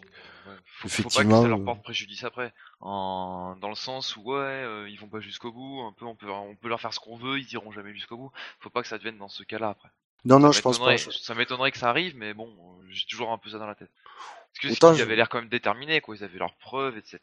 ouais, 0.47 0.55
faut, 0.64 0.89
faut 0.89 1.11
pas 1.11 1.24
que 1.24 1.32
effectivement, 1.32 1.43
ça 1.43 1.49
leur 1.49 1.61
euh, 1.61 1.64
porte 1.64 1.82
préjudice 1.82 2.24
après. 2.24 2.53
En... 2.80 3.57
Dans 3.61 3.68
le 3.68 3.74
sens 3.76 4.16
où, 4.16 4.22
ouais, 4.22 4.37
euh, 4.39 4.89
ils 4.89 4.99
vont 4.99 5.09
pas 5.09 5.20
jusqu'au 5.20 5.53
bout, 5.53 5.80
un 5.82 5.93
peu, 5.93 6.07
on 6.07 6.16
peut, 6.16 6.30
on 6.30 6.57
peut 6.57 6.68
leur 6.68 6.80
faire 6.80 6.93
ce 6.95 7.01
qu'on 7.01 7.16
veut, 7.16 7.39
ils 7.39 7.53
iront 7.53 7.70
jamais 7.72 7.95
jusqu'au 7.95 8.16
bout. 8.16 8.32
Faut 8.61 8.70
pas 8.70 8.82
que 8.82 8.89
ça 8.89 8.99
devienne 8.99 9.18
dans 9.18 9.28
ce 9.28 9.43
cas-là 9.45 9.70
après. 9.70 9.91
Non, 10.25 10.39
non, 10.39 10.53
je 10.53 10.61
pense 10.62 10.79
pas. 10.79 10.97
Ça 10.99 11.35
m'étonnerait 11.35 11.70
que 11.72 11.79
ça 11.79 11.89
arrive, 11.91 12.16
mais 12.16 12.35
bon, 12.35 12.47
euh, 12.49 12.85
j'ai 12.91 13.07
toujours 13.07 13.31
un 13.33 13.39
peu 13.39 13.51
ça 13.51 13.59
dans 13.59 13.66
la 13.66 13.75
tête. 13.75 13.91
Parce 14.62 14.68
que 14.68 14.72
Autant 14.79 14.93
ils 14.93 14.99
je- 14.99 15.03
avaient 15.03 15.16
l'air 15.16 15.29
quand 15.29 15.41
même 15.41 15.49
déterminés, 15.49 16.01
quoi. 16.01 16.14
Ils 16.14 16.22
avaient 16.22 16.39
leurs 16.39 16.55
preuves, 16.55 16.97
etc. 16.97 17.18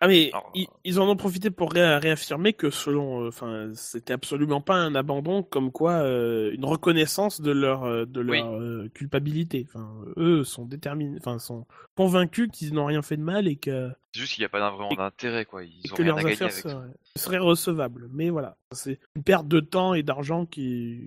Ah 0.00 0.08
mais 0.08 0.30
Alors, 0.32 0.50
ils, 0.52 0.66
ils 0.82 0.98
en 0.98 1.08
ont 1.08 1.14
profité 1.14 1.50
pour 1.52 1.72
ré- 1.72 1.96
réaffirmer 1.98 2.54
que 2.54 2.70
selon, 2.70 3.22
euh, 3.22 3.28
enfin, 3.28 3.70
c'était 3.74 4.12
absolument 4.14 4.60
pas 4.60 4.74
un 4.74 4.96
abandon, 4.96 5.44
comme 5.44 5.70
quoi 5.70 5.92
euh, 5.92 6.50
une 6.52 6.64
reconnaissance 6.64 7.40
de 7.40 7.52
leur 7.52 7.84
euh, 7.84 8.04
de 8.04 8.20
Oui. 8.20 8.38
leur 8.38 8.52
euh, 8.54 8.90
culpabilité. 8.92 9.64
Enfin, 9.68 9.88
eux 10.16 10.42
sont 10.42 10.64
déterminés, 10.64 11.18
enfin, 11.20 11.38
sont 11.38 11.66
convaincus 11.94 12.48
qu'ils 12.52 12.74
n'ont 12.74 12.86
rien 12.86 13.00
fait 13.00 13.16
de 13.16 13.22
mal 13.22 13.46
et 13.46 13.54
que, 13.56 13.88
C'est 14.12 14.20
juste 14.22 14.34
qu'il 14.34 14.42
n'y 14.42 14.46
a 14.46 14.48
pas 14.48 14.68
vraiment 14.70 14.92
d'intérêt, 14.92 15.44
quoi. 15.44 15.62
Ils 15.62 15.92
ont 15.92 15.94
que 15.96 16.02
rien 16.02 16.16
leurs 16.16 16.26
à 16.26 16.28
affaires 16.28 16.48
avec 16.48 16.58
ça. 16.58 16.82
seraient 17.14 17.38
recevables. 17.38 18.08
Mais 18.12 18.28
voilà, 18.28 18.56
c'est 18.72 18.98
une 19.14 19.22
perte 19.22 19.46
de 19.46 19.60
temps 19.60 19.94
et 19.94 20.02
d'argent 20.02 20.46
qui 20.46 21.00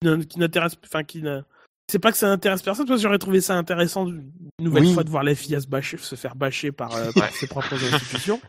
qui 0.00 0.38
n'intéresse, 0.38 0.74
enfin, 0.84 1.04
qui 1.04 1.22
n'a 1.22 1.44
c'est 1.88 1.98
pas 1.98 2.12
que 2.12 2.18
ça 2.18 2.30
intéresse 2.30 2.62
personne, 2.62 2.86
parce 2.86 2.98
que 2.98 3.02
j'aurais 3.02 3.18
trouvé 3.18 3.40
ça 3.40 3.56
intéressant 3.56 4.06
une 4.06 4.30
nouvelle 4.58 4.84
Oui. 4.84 4.94
fois 4.94 5.04
de 5.04 5.10
voir 5.10 5.22
la 5.22 5.34
FIA 5.34 5.60
se, 5.60 5.66
bâcher, 5.66 5.98
se 5.98 6.14
faire 6.14 6.34
bâcher 6.34 6.72
par, 6.72 6.94
euh, 6.94 7.10
par 7.14 7.30
ses 7.30 7.46
propres 7.46 7.74
institutions. 7.74 8.40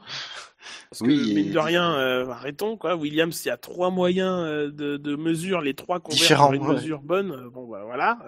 Parce 0.90 1.02
que, 1.02 1.06
Oui, 1.06 1.34
mine 1.34 1.52
de 1.52 1.60
rien, 1.60 1.94
euh, 1.96 2.30
arrêtons, 2.30 2.78
quoi. 2.78 2.96
Williams, 2.96 3.44
il 3.44 3.50
y 3.50 3.52
a 3.52 3.58
trois 3.58 3.90
moyens 3.90 4.44
euh, 4.46 4.72
de, 4.72 4.98
de 4.98 5.16
mesure, 5.16 5.62
les 5.62 5.74
trois 5.74 6.00
convergent 6.00 6.30
vers 6.30 6.54
une 6.54 6.66
ouais. 6.66 6.76
mesure 6.76 7.02
bonne. 7.02 7.50
Bon, 7.50 7.68
bah, 7.68 7.84
voilà. 7.84 8.20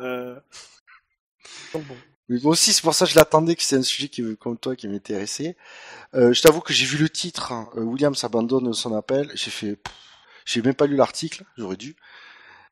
Donc, 1.73 1.85
bon. 1.85 1.95
Mais 2.29 2.39
moi 2.43 2.51
aussi, 2.51 2.73
c'est 2.73 2.81
pour 2.81 2.93
ça 2.93 3.05
que 3.05 3.11
je 3.11 3.15
l'attendais, 3.15 3.55
que 3.55 3.63
c'est 3.63 3.77
un 3.77 3.81
sujet 3.81 4.09
qui, 4.09 4.35
comme 4.35 4.57
toi, 4.57 4.75
qui 4.75 4.89
m'intéressait. 4.89 5.55
Je 6.13 6.41
t'avoue 6.41 6.59
que 6.59 6.73
j'ai 6.73 6.85
vu 6.85 6.97
le 6.97 7.07
titre, 7.07 7.53
hein, 7.53 7.69
Williams 7.75 8.21
abandonne 8.25 8.73
son 8.73 8.93
appel, 8.93 9.31
j'ai 9.33 9.51
fait, 9.51 9.79
J'ai 10.45 10.61
même 10.61 10.73
pas 10.73 10.87
lu 10.87 10.97
l'article, 10.97 11.45
j'aurais 11.57 11.77
dû. 11.77 11.95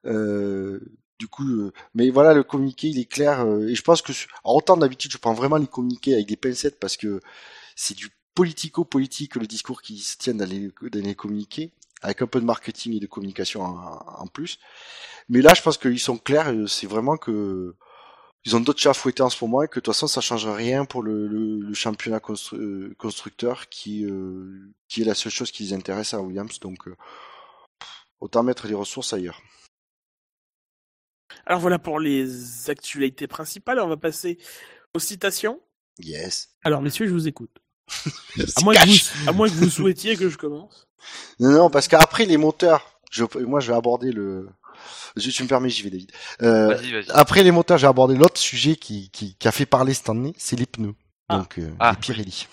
Euh, 0.05 0.79
du 1.19 1.27
coup, 1.27 1.47
euh, 1.47 1.71
mais 1.93 2.09
voilà, 2.09 2.33
le 2.33 2.43
communiqué, 2.43 2.87
il 2.87 2.99
est 2.99 3.05
clair. 3.05 3.41
euh, 3.45 3.67
et 3.67 3.75
je 3.75 3.81
pense 3.81 4.01
que, 4.01 4.11
autant 4.43 4.77
d'habitude, 4.77 5.11
je 5.11 5.17
prends 5.17 5.33
vraiment 5.33 5.57
les 5.57 5.67
communiqués 5.67 6.13
avec 6.13 6.27
des 6.27 6.35
pincettes 6.35 6.79
parce 6.79 6.97
que 6.97 7.21
c'est 7.75 7.95
du 7.95 8.09
politico-politique 8.35 9.35
le 9.35 9.47
discours 9.47 9.81
qui 9.81 9.99
se 9.99 10.17
tient 10.17 10.35
dans 10.35 10.47
les, 10.49 10.71
dans 10.81 11.01
les 11.01 11.15
communiqués, 11.15 11.71
avec 12.01 12.21
un 12.21 12.27
peu 12.27 12.41
de 12.41 12.45
marketing 12.45 12.93
et 12.95 12.99
de 12.99 13.07
communication 13.07 13.61
en, 13.63 14.27
plus. 14.27 14.59
Mais 15.29 15.41
là, 15.41 15.53
je 15.55 15.61
pense 15.61 15.77
qu'ils 15.77 15.99
sont 15.99 16.17
clairs. 16.17 16.49
euh, 16.49 16.67
C'est 16.67 16.87
vraiment 16.87 17.17
que 17.17 17.75
ils 18.45 18.55
ont 18.55 18.59
d'autres 18.59 18.79
chats 18.79 18.91
à 18.91 18.93
fouetter 18.93 19.23
en 19.23 19.29
ce 19.31 19.43
moment 19.43 19.63
et 19.63 19.67
que 19.67 19.79
de 19.79 19.83
toute 19.85 19.93
façon, 19.93 20.07
ça 20.07 20.21
change 20.21 20.45
rien 20.47 20.85
pour 20.85 21.01
le, 21.03 21.73
championnat 21.73 22.21
euh, 22.53 22.93
constructeur 22.97 23.69
qui, 23.69 24.05
qui 24.87 25.01
est 25.01 25.05
la 25.05 25.15
seule 25.15 25.31
chose 25.31 25.51
qui 25.51 25.63
les 25.63 25.73
intéresse 25.73 26.13
à 26.13 26.21
Williams. 26.21 26.59
Donc, 26.59 26.87
autant 28.19 28.43
mettre 28.43 28.67
les 28.67 28.75
ressources 28.75 29.13
ailleurs. 29.13 29.41
Alors 31.45 31.59
voilà 31.59 31.79
pour 31.79 31.99
les 31.99 32.69
actualités 32.69 33.27
principales. 33.27 33.79
On 33.79 33.87
va 33.87 33.97
passer 33.97 34.37
aux 34.93 34.99
citations. 34.99 35.59
Yes. 35.99 36.49
Alors 36.63 36.81
messieurs, 36.81 37.07
je 37.07 37.11
vous 37.13 37.27
écoute. 37.27 37.51
À 38.57 38.61
moins, 38.63 38.73
que 38.73 38.87
vous, 38.87 39.29
à 39.29 39.31
moins 39.31 39.47
que 39.47 39.53
vous 39.53 39.69
souhaitiez 39.69 40.17
que 40.17 40.29
je 40.29 40.37
commence. 40.37 40.87
Non, 41.39 41.51
non, 41.51 41.69
parce 41.69 41.87
qu'après 41.87 42.25
les 42.25 42.37
moteurs, 42.37 42.99
je, 43.11 43.23
moi 43.45 43.59
je 43.59 43.71
vais 43.71 43.77
aborder 43.77 44.11
le. 44.11 44.49
Je, 45.15 45.29
tu 45.29 45.43
me 45.43 45.47
permets, 45.47 45.69
j'y 45.69 45.83
vais, 45.83 45.91
David. 45.91 46.11
Euh, 46.41 46.67
Vas-y, 46.75 46.91
vas-y. 46.91 47.05
après 47.11 47.43
les 47.43 47.51
moteurs, 47.51 47.77
j'ai 47.77 47.87
abordé 47.87 48.15
l'autre 48.15 48.39
sujet 48.39 48.75
qui, 48.75 49.09
qui, 49.11 49.35
qui 49.35 49.47
a 49.47 49.51
fait 49.51 49.65
parler 49.65 49.93
cette 49.93 50.09
année, 50.09 50.33
c'est 50.37 50.57
les 50.57 50.65
pneus. 50.65 50.95
Ah. 51.27 51.37
Donc 51.37 51.57
euh, 51.57 51.71
Ah, 51.79 51.91
les 51.93 51.97
Pirelli. 51.97 52.47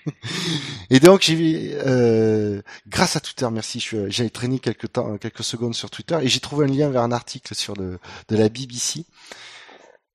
et 0.90 0.98
donc 0.98 1.20
j'ai 1.22 1.72
euh, 1.86 2.62
grâce 2.88 3.16
à 3.16 3.20
Twitter, 3.20 3.46
merci, 3.52 3.86
j'ai 4.08 4.30
traîné 4.30 4.58
quelques 4.58 4.92
temps, 4.92 5.18
quelques 5.18 5.44
secondes 5.44 5.74
sur 5.74 5.90
Twitter 5.90 6.18
et 6.22 6.28
j'ai 6.28 6.40
trouvé 6.40 6.64
un 6.64 6.68
lien 6.68 6.88
vers 6.88 7.02
un 7.02 7.12
article 7.12 7.54
sur 7.54 7.74
le 7.74 7.98
de 8.28 8.36
la 8.36 8.48
BBC. 8.48 9.04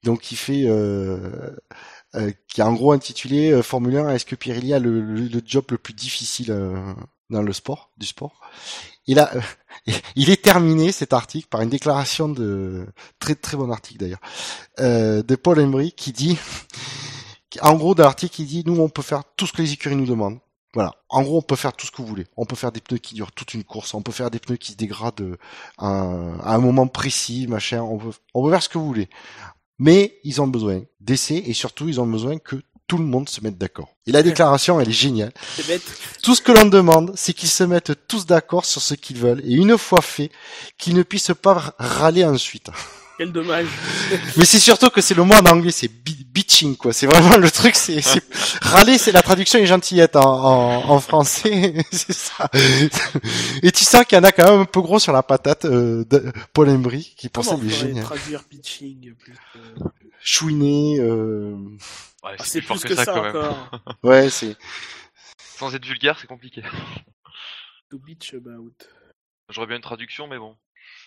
Donc 0.04 0.22
qui 0.22 0.36
fait 0.36 0.64
euh, 0.66 1.56
euh, 2.16 2.32
qui 2.48 2.62
est 2.62 2.64
en 2.64 2.74
gros 2.74 2.94
intitulé 2.94 3.52
euh, 3.52 3.62
Formule 3.62 3.98
1 3.98 4.10
est-ce 4.10 4.26
que 4.26 4.36
Pirelli 4.36 4.74
a 4.74 4.80
le, 4.80 5.02
le, 5.02 5.28
le 5.28 5.42
job 5.46 5.66
le 5.70 5.78
plus 5.78 5.94
difficile 5.94 6.52
euh, 6.52 6.94
dans 7.30 7.42
le 7.42 7.54
sport 7.54 7.92
du 7.98 8.08
sport? 8.08 8.40
Et 9.08 9.14
là 9.14 9.30
euh, 9.36 9.92
il 10.16 10.30
est 10.30 10.42
terminé 10.42 10.92
cet 10.92 11.14
article 11.14 11.48
par 11.50 11.62
une 11.62 11.70
déclaration 11.70 12.30
de 12.30 12.88
très 13.20 13.36
très 13.36 13.58
bon 13.58 13.72
article 13.72 14.00
d'ailleurs 14.00 14.22
euh, 14.80 15.22
de 15.24 15.36
Paul 15.36 15.60
Embry 15.60 15.92
qui 15.92 16.12
dit 16.12 16.38
en 17.62 17.76
gros 17.76 17.96
dans 17.96 18.04
l'article 18.04 18.42
il 18.42 18.48
dit 18.48 18.64
nous 18.66 18.80
on 18.80 18.90
peut 18.90 19.02
faire 19.02 19.24
tout 19.36 19.48
ce 19.48 19.54
que 19.54 19.62
les 19.62 19.74
écuries 19.74 19.96
nous 19.96 20.06
demandent 20.06 20.40
voilà. 20.74 20.94
En 21.10 21.24
gros, 21.24 21.40
on 21.40 21.42
peut 21.42 21.56
faire 21.56 21.74
tout 21.74 21.88
ce 21.88 21.92
que 21.92 22.04
vous 22.04 22.08
voulez. 22.08 22.28
On 22.36 22.46
peut 22.46 22.56
faire 22.56 22.72
des 22.72 22.82
pneus 22.82 23.00
qui 23.00 23.16
durent 23.16 23.32
toute 23.32 23.56
une 23.56 23.64
course. 23.64 23.96
On 23.96 24.04
peut 24.04 24.12
faire 24.12 24.30
des 24.30 24.38
pneus 24.38 24.58
qui 24.58 24.74
se 24.74 24.78
dégradent 24.78 25.22
euh, 25.22 25.38
à 25.80 25.88
un, 25.88 26.40
à 26.40 26.54
un 26.54 26.58
moment 26.60 26.86
précis, 26.86 27.48
machin. 27.48 27.82
On 27.82 27.98
peut, 27.98 28.12
on 28.36 28.44
peut 28.44 28.52
faire 28.52 28.62
ce 28.62 28.70
que 28.70 28.78
vous 28.78 28.86
voulez. 28.86 29.10
Mais 29.80 30.20
ils 30.24 30.40
ont 30.40 30.48
besoin 30.48 30.82
d'essais 31.00 31.38
et 31.38 31.54
surtout, 31.54 31.88
ils 31.88 32.00
ont 32.00 32.06
besoin 32.06 32.38
que 32.38 32.62
tout 32.86 32.98
le 32.98 33.06
monde 33.06 33.28
se 33.28 33.42
mette 33.42 33.58
d'accord. 33.58 33.90
Et 34.06 34.12
la 34.12 34.24
déclaration, 34.24 34.80
elle 34.80 34.90
est 34.90 34.92
géniale. 34.92 35.34
Tout 36.22 36.36
ce 36.36 36.42
que 36.42 36.52
l'on 36.52 36.66
demande, 36.66 37.12
c'est 37.16 37.34
qu'ils 37.34 37.50
se 37.50 37.64
mettent 37.64 38.08
tous 38.08 38.26
d'accord 38.26 38.66
sur 38.66 38.82
ce 38.82 38.94
qu'ils 38.94 39.18
veulent. 39.18 39.42
Et 39.46 39.54
une 39.54 39.78
fois 39.78 40.02
fait, 40.02 40.32
qu'ils 40.78 40.96
ne 40.96 41.04
puissent 41.04 41.32
pas 41.42 41.76
râler 41.80 42.24
ensuite. 42.24 42.70
Quel 43.18 43.32
dommage. 43.32 43.68
Mais 44.38 44.46
c'est 44.46 44.60
surtout 44.60 44.90
que 44.90 45.02
c'est 45.02 45.16
le 45.16 45.24
mot 45.24 45.34
en 45.34 45.46
anglais, 45.46 45.72
c'est 45.72 45.88
bi- 45.88 46.24
bitching, 46.30 46.76
quoi. 46.78 46.94
C'est 46.94 47.08
vraiment 47.08 47.38
le 47.38 47.50
truc, 47.50 47.76
c'est, 47.76 48.00
c'est- 48.02 48.24
râler, 48.62 48.98
c'est 49.00 49.12
la 49.12 49.24
traduction 49.24 49.58
est 49.60 49.66
gentillette 49.66 50.16
en, 50.16 50.22
en, 50.22 50.90
en 50.90 51.00
français, 51.00 51.74
c'est 51.92 52.14
ça. 52.14 52.48
Et 53.64 53.72
tu 53.72 53.84
sens 53.84 54.06
qu'il 54.06 54.18
y 54.18 54.22
en 54.22 54.24
a 54.24 54.32
quand 54.32 54.50
même 54.52 54.62
un 54.62 54.66
peu 54.66 54.82
gros 54.82 55.00
sur 55.00 55.14
la 55.14 55.24
patate, 55.24 55.66
euh, 55.66 56.06
de 56.10 56.32
Paul 56.54 56.70
Embry, 56.70 57.16
qui 57.18 57.28
pour 57.30 57.44
ça 57.44 57.56
est 57.56 57.70
génial. 57.70 58.04
traduire 58.06 58.44
pitching 58.44 59.14
plus 59.16 59.34
que- 59.54 59.84
Chouiné, 60.22 60.98
euh, 61.00 61.56
Ouais, 62.24 62.36
Ah, 62.38 62.44
C'est 62.44 62.62
fort 62.62 62.78
plus 62.80 62.90
que 62.90 62.96
ça, 62.96 63.06
quand 63.06 63.22
même. 63.24 63.36
encore. 63.36 63.70
ouais, 64.04 64.30
c'est, 64.30 64.56
Sans 65.58 65.74
être 65.74 65.86
vulgaire, 65.86 66.18
c'est 66.20 66.28
compliqué. 66.28 66.62
To 67.90 67.98
bitch 68.00 68.34
about. 68.34 68.74
J'aurais 69.50 69.68
bien 69.68 69.78
une 69.78 69.82
traduction, 69.82 70.28
mais 70.28 70.38
bon. 70.38 70.56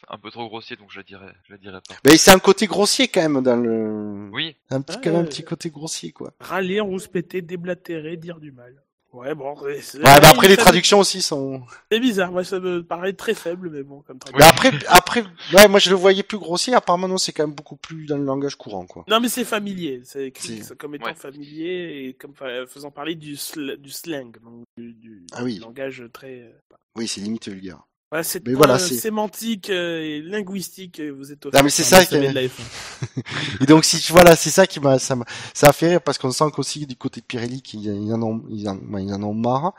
Un 0.09 0.19
peu 0.19 0.31
trop 0.31 0.49
grossier, 0.49 0.77
donc 0.77 0.91
je 0.91 1.01
dirais, 1.01 1.33
je 1.49 1.57
dirais 1.57 1.81
pas. 1.89 1.95
mais 2.05 2.17
c'est 2.17 2.31
un 2.33 2.39
côté 2.39 2.67
grossier 2.67 3.09
quand 3.09 3.21
même 3.29 3.43
dans 3.43 3.57
le, 3.57 4.31
Oui, 4.33 4.57
un 4.71 4.81
petit, 4.81 4.97
Ah, 4.99 5.01
quand 5.05 5.11
même 5.13 5.23
un 5.23 5.25
petit 5.25 5.45
côté 5.45 5.71
grossier, 5.71 6.13
quoi. 6.13 6.33
Râler, 6.41 6.81
rouspéter, 6.81 7.43
déblatérer, 7.43 8.17
dire 8.17 8.41
du 8.41 8.53
mal. 8.53 8.83
Ouais, 9.13 9.35
bon. 9.35 9.61
Ouais, 9.61 9.81
mais 10.05 10.07
après 10.07 10.47
les 10.47 10.57
traductions 10.57 11.01
aussi 11.01 11.21
sont, 11.21 11.63
C'est 11.91 11.99
bizarre. 11.99 12.31
Moi, 12.31 12.45
ça 12.45 12.61
me 12.61 12.85
paraît 12.85 13.13
très 13.13 13.35
faible, 13.35 13.69
mais 13.69 13.83
bon, 13.83 14.03
comme 14.03 14.19
mais 14.37 14.45
après, 14.45 14.71
après, 14.87 15.25
ouais, 15.53 15.67
moi 15.67 15.81
je 15.81 15.91
le 15.91 15.97
voyais 15.97 16.23
plus 16.23 16.39
grossier, 16.39 16.75
apparemment 16.75 17.09
non, 17.09 17.19
c'est 17.19 17.33
quand 17.33 17.45
même 17.45 17.57
beaucoup 17.57 17.75
plus 17.77 18.07
dans 18.07 18.17
le 18.17 18.25
langage 18.25 18.55
courant, 18.55 18.87
quoi. 18.87 19.05
Non, 19.09 19.19
mais 19.19 19.29
c'est 19.29 19.45
familier. 19.45 20.01
C'est 20.05 20.29
écrit 20.29 20.63
C'est- 20.63 20.77
comme 20.79 20.95
étant 20.95 21.07
Ouais. 21.07 21.15
familier 21.17 22.05
et 22.07 22.15
comme 22.15 22.35
fa- 22.37 22.67
faisant 22.69 22.93
parler 22.93 23.17
du, 23.17 23.35
sl- 23.35 23.77
du 23.79 23.91
slang, 23.91 24.31
donc 24.45 24.63
du, 24.77 24.93
du 24.95 25.27
Ah 25.33 25.43
oui. 25.43 25.59
langage 25.59 26.05
très. 26.13 26.43
euh, 26.43 26.53
Oui, 26.95 27.09
c'est 27.09 27.21
limite 27.21 27.49
vulgaire. 27.49 27.83
Voilà, 28.11 28.25
c'est 28.25 28.45
Mais 28.47 28.55
voilà, 28.55 28.75
euh, 28.75 28.79
c'est- 28.79 28.95
sémantique 28.97 29.71
euh, 29.71 30.01
et 30.03 30.21
linguistique. 30.23 30.99
euh, 30.99 31.11
Vous 31.17 31.31
êtes. 31.31 31.45
Non, 31.47 31.63
mais 31.63 31.71
c'est 31.71 31.85
ça 31.85 32.05
qui 32.05 32.15
est- 32.15 32.19
sommet 32.19 32.29
de 32.31 32.35
la 32.35 32.43
F1. 32.43 32.61
Et 33.63 33.67
donc 33.67 33.85
si 33.85 34.01
tu 34.01 34.13
voilà, 34.13 34.35
c'est 34.35 34.51
ça 34.51 34.67
qui 34.67 34.81
m'a 34.81 34.99
ça 34.99 35.15
m'a 35.15 35.25
ça 35.55 35.69
a 35.69 35.73
fait 35.73 35.91
rire 35.91 36.03
parce 36.03 36.19
qu'on 36.19 36.33
sent 36.33 36.45
qu'aussi 36.53 36.87
du 36.87 36.97
côté 36.97 37.21
de 37.21 37.27
Pirelli 37.27 37.63
qu'ils 37.63 37.85
ils 37.85 38.13
en 38.13 38.21
ont 38.23 38.43
ils 38.51 38.69
en, 38.69 38.75
ben, 38.75 38.99
ils 38.99 39.15
en 39.15 39.23
ont 39.23 39.33
marre. 39.35 39.75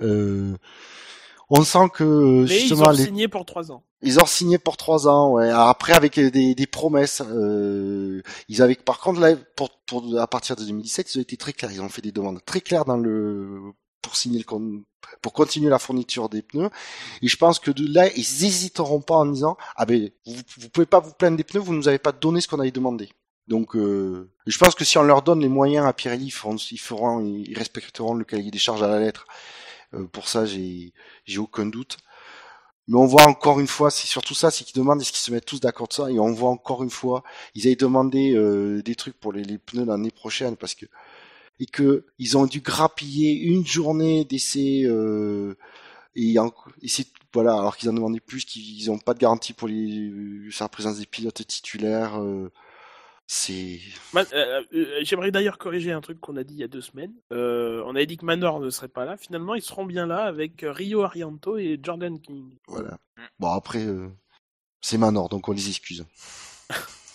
Euh, 0.00 0.56
on 1.48 1.62
sent 1.62 1.88
que 1.94 2.02
Mais 2.48 2.56
ils 2.56 2.60
justement 2.68 2.88
ont 2.88 2.90
les, 2.90 3.04
signé 3.04 3.28
pour 3.28 3.46
trois 3.46 3.70
ans. 3.70 3.84
ils 4.02 4.18
ont 4.18 4.26
signé 4.26 4.58
pour 4.58 4.76
trois 4.76 5.06
ans. 5.06 5.34
Ouais. 5.34 5.48
Après 5.48 5.92
avec 5.92 6.18
des, 6.18 6.56
des 6.56 6.66
promesses, 6.66 7.22
euh, 7.30 8.20
ils 8.48 8.62
avaient 8.62 8.74
par 8.74 8.98
contre 8.98 9.20
là 9.20 9.36
pour, 9.54 9.70
pour 9.86 10.18
à 10.18 10.26
partir 10.26 10.56
de 10.56 10.64
2017 10.64 11.14
ils 11.14 11.18
ont 11.18 11.22
été 11.22 11.36
très 11.36 11.52
clairs. 11.52 11.70
Ils 11.70 11.80
ont 11.82 11.88
fait 11.88 12.02
des 12.02 12.10
demandes 12.10 12.40
très 12.44 12.60
claires 12.60 12.84
dans 12.84 12.96
le 12.96 13.60
pour 14.06 14.14
signer 14.14 14.44
pour 15.20 15.32
continuer 15.32 15.68
la 15.68 15.80
fourniture 15.80 16.28
des 16.28 16.42
pneus. 16.42 16.70
Et 17.22 17.28
je 17.28 17.36
pense 17.36 17.58
que 17.58 17.72
de 17.72 17.92
là, 17.92 18.08
ils 18.14 18.44
hésiteront 18.44 19.00
pas 19.00 19.16
en 19.16 19.26
disant 19.26 19.56
ah 19.74 19.84
ben 19.84 20.10
vous, 20.24 20.36
vous 20.58 20.68
pouvez 20.68 20.86
pas 20.86 21.00
vous 21.00 21.12
plaindre 21.12 21.36
des 21.36 21.42
pneus, 21.42 21.60
vous 21.60 21.74
nous 21.74 21.88
avez 21.88 21.98
pas 21.98 22.12
donné 22.12 22.40
ce 22.40 22.46
qu'on 22.46 22.60
avait 22.60 22.70
demandé. 22.70 23.08
Donc 23.48 23.74
euh, 23.74 24.30
je 24.46 24.58
pense 24.58 24.76
que 24.76 24.84
si 24.84 24.96
on 24.96 25.02
leur 25.02 25.22
donne 25.22 25.40
les 25.40 25.48
moyens 25.48 25.86
à 25.86 25.92
Pirelli, 25.92 26.26
ils 26.26 26.78
feront, 26.78 27.20
ils 27.20 27.58
respecteront 27.58 28.14
le 28.14 28.24
cahier 28.24 28.52
des 28.52 28.58
charges 28.58 28.84
à 28.84 28.88
la 28.88 29.00
lettre. 29.00 29.26
Euh, 29.94 30.06
pour 30.06 30.28
ça, 30.28 30.46
j'ai 30.46 30.92
j'ai 31.24 31.38
aucun 31.38 31.66
doute. 31.66 31.96
Mais 32.88 32.96
on 32.96 33.06
voit 33.06 33.24
encore 33.26 33.58
une 33.58 33.66
fois, 33.66 33.90
c'est 33.90 34.06
surtout 34.06 34.34
ça, 34.34 34.52
c'est 34.52 34.62
qu'ils 34.64 34.76
demandent 34.80 35.00
est-ce 35.00 35.10
qu'ils 35.10 35.18
se 35.18 35.32
mettent 35.32 35.46
tous 35.46 35.58
d'accord 35.58 35.88
de 35.88 35.92
ça, 35.92 36.08
et 36.08 36.20
on 36.20 36.32
voit 36.32 36.50
encore 36.50 36.84
une 36.84 36.90
fois, 36.90 37.24
ils 37.56 37.66
avaient 37.66 37.74
demandé 37.74 38.32
euh, 38.36 38.80
des 38.84 38.94
trucs 38.94 39.18
pour 39.18 39.32
les, 39.32 39.42
les 39.42 39.58
pneus 39.58 39.84
l'année 39.84 40.12
prochaine 40.12 40.56
parce 40.56 40.76
que 40.76 40.86
et 41.58 41.66
que 41.66 42.04
ils 42.18 42.36
ont 42.36 42.46
dû 42.46 42.60
grappiller 42.60 43.32
une 43.34 43.66
journée 43.66 44.24
d'essai 44.24 44.82
euh, 44.84 45.54
et, 46.14 46.38
en- 46.38 46.52
et 46.82 46.88
c'est 46.88 47.06
voilà 47.32 47.54
alors 47.54 47.76
qu'ils 47.76 47.88
en 47.90 47.92
demandaient 47.92 48.20
plus 48.20 48.44
qu'ils 48.44 48.90
ont 48.90 48.98
pas 48.98 49.14
de 49.14 49.18
garantie 49.18 49.52
pour 49.52 49.68
les 49.68 50.12
sur 50.50 50.64
la 50.64 50.68
présence 50.68 50.98
des 50.98 51.06
pilotes 51.06 51.46
titulaires 51.46 52.20
euh, 52.22 52.50
c'est 53.26 53.80
euh, 54.14 54.62
euh, 54.72 55.00
J'aimerais 55.02 55.32
d'ailleurs 55.32 55.58
corriger 55.58 55.90
un 55.92 56.00
truc 56.00 56.20
qu'on 56.20 56.36
a 56.36 56.44
dit 56.44 56.54
il 56.54 56.60
y 56.60 56.64
a 56.64 56.68
deux 56.68 56.80
semaines. 56.80 57.12
Euh, 57.32 57.82
on 57.84 57.96
avait 57.96 58.06
dit 58.06 58.16
que 58.16 58.24
Manor 58.24 58.60
ne 58.60 58.70
serait 58.70 58.86
pas 58.86 59.04
là. 59.04 59.16
Finalement, 59.16 59.56
ils 59.56 59.62
seront 59.62 59.84
bien 59.84 60.06
là 60.06 60.22
avec 60.26 60.62
euh, 60.62 60.70
Rio 60.70 61.02
Arianto 61.02 61.58
et 61.58 61.76
Jordan 61.82 62.20
King. 62.20 62.56
voilà 62.68 62.98
bon 63.40 63.48
après 63.50 63.84
euh, 63.84 64.06
c'est 64.80 64.96
Manor 64.96 65.28
donc 65.28 65.48
on 65.48 65.52
les 65.52 65.68
excuse 65.68 66.04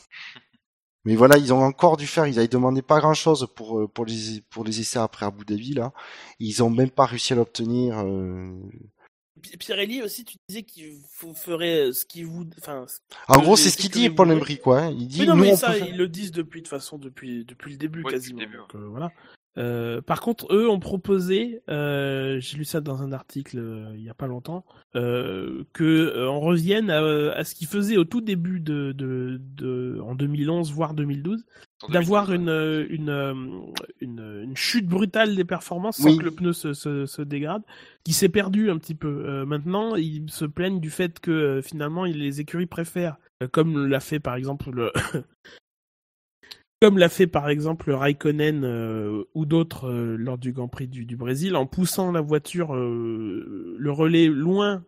mais 1.06 1.16
voilà 1.16 1.38
ils 1.38 1.54
ont 1.54 1.64
encore 1.64 1.98
dû 1.98 2.08
faire 2.08 2.28
ils 2.28 2.38
avaient 2.40 2.48
demandé 2.48 2.82
pas 2.82 3.00
grand 3.00 3.14
chose 3.14 3.48
pour 3.56 3.80
euh, 3.80 3.88
pour 3.88 4.06
les 4.06 4.42
pour 4.50 4.64
les 4.64 4.80
essais 4.80 5.00
après 5.00 5.26
Abu 5.26 5.46
Dhabi 5.46 5.74
là 5.74 5.94
ils 6.40 6.62
ont 6.64 6.70
même 6.70 6.92
pas 6.92 7.06
réussi 7.06 7.34
à 7.34 7.36
l'obtenir 7.38 8.00
euh, 8.00 8.56
Pi- 9.42 9.58
Pirelli 9.58 10.04
aussi, 10.04 10.24
tu 10.24 10.38
disais 10.48 10.62
qu'il 10.62 10.94
vous 11.20 11.34
ferait 11.34 11.92
ce 11.94 12.06
qu'il 12.06 12.28
vous. 12.28 12.46
Enfin, 12.60 12.86
En 13.28 13.40
Euh, 13.40 13.42
gros, 13.42 13.56
c'est 13.56 13.72
ce 13.72 13.78
qu'il 13.78 13.90
dit 13.90 14.08
Paul. 14.12 14.32
Embry, 14.32 14.60
quoi. 14.60 14.90
Il 14.92 15.08
dit, 15.08 15.22
Oui, 15.22 15.26
non, 15.26 15.36
nous, 15.36 15.42
mais 15.42 15.56
ça, 15.56 15.76
ils 15.80 15.98
le 15.98 16.08
disent 16.08 16.32
depuis 16.32 16.62
de 16.62 16.66
toute 16.68 16.70
façon 16.70 17.00
depuis 17.00 17.44
depuis 17.44 17.72
le 17.72 17.78
début 17.78 18.04
quasiment. 18.04 18.40
le 18.42 18.46
début, 18.46 18.58
donc, 18.58 18.76
euh, 18.76 18.88
voilà. 18.88 19.12
Euh, 19.58 20.02
par 20.02 20.22
contre, 20.22 20.48
eux 20.54 20.70
ont 20.70 20.80
proposé, 20.80 21.62
euh, 21.70 22.40
j'ai 22.40 22.58
lu 22.58 22.64
ça 22.64 22.80
dans 22.80 23.02
un 23.02 23.12
article 23.12 23.60
euh, 23.60 23.92
il 23.96 24.02
y 24.02 24.10
a 24.10 24.14
pas 24.14 24.28
longtemps, 24.28 24.64
euh, 24.96 25.64
que 25.74 25.84
euh, 25.84 26.30
on 26.30 26.40
revienne 26.40 26.90
à, 26.90 27.00
à 27.34 27.44
ce 27.44 27.54
qu'ils 27.54 27.68
faisaient 27.68 27.98
au 27.98 28.06
tout 28.06 28.22
début 28.22 28.62
de, 28.62 28.94
de, 28.94 29.42
de 29.58 30.00
en 30.04 30.16
2011 30.16 30.72
voire 30.72 30.94
2012, 30.94 31.44
en 31.84 31.90
d'avoir 31.90 32.28
2012, 32.28 32.88
une, 32.90 33.10
une, 33.10 33.74
une 34.00 34.42
une 34.44 34.56
chute 34.56 34.88
brutale 34.88 35.36
des 35.36 35.44
performances 35.46 35.98
sans 35.98 36.12
Oui. 36.12 36.18
que 36.18 36.24
le 36.24 36.32
pneu 36.32 36.54
se, 36.54 36.74
se, 36.74 37.06
se 37.06 37.22
dégrade, 37.22 37.64
qui 38.06 38.14
s'est 38.14 38.30
perdu 38.30 38.72
un 38.72 38.78
petit 38.78 38.96
peu. 38.96 39.26
Euh, 39.28 39.46
maintenant, 39.46 39.96
ils 39.96 40.30
se 40.32 40.46
plaignent 40.46 40.80
du 40.80 40.90
fait 40.90 41.20
que 41.20 41.60
finalement 41.62 42.06
les 42.06 42.40
écuries 42.40 42.68
préfèrent, 42.68 43.18
comme 43.52 43.86
l'a 43.88 44.00
fait 44.00 44.20
par 44.22 44.36
exemple 44.36 44.72
le 44.72 44.92
comme 46.82 46.98
l'a 46.98 47.10
fait 47.10 47.28
par 47.28 47.48
exemple 47.48 47.92
Raikkonen 47.92 48.64
euh, 48.64 49.24
ou 49.36 49.46
d'autres 49.46 49.88
euh, 49.88 50.16
lors 50.18 50.40
du 50.40 50.52
Grand 50.52 50.68
Prix 50.68 50.88
du, 50.88 51.06
du, 51.06 51.16
Brésil, 51.16 51.56
en 51.56 51.68
poussant 51.68 52.12
la 52.12 52.22
voiture, 52.22 52.76
euh, 52.76 53.76
le 53.78 53.92
relais 53.92 54.26
loin, 54.28 54.84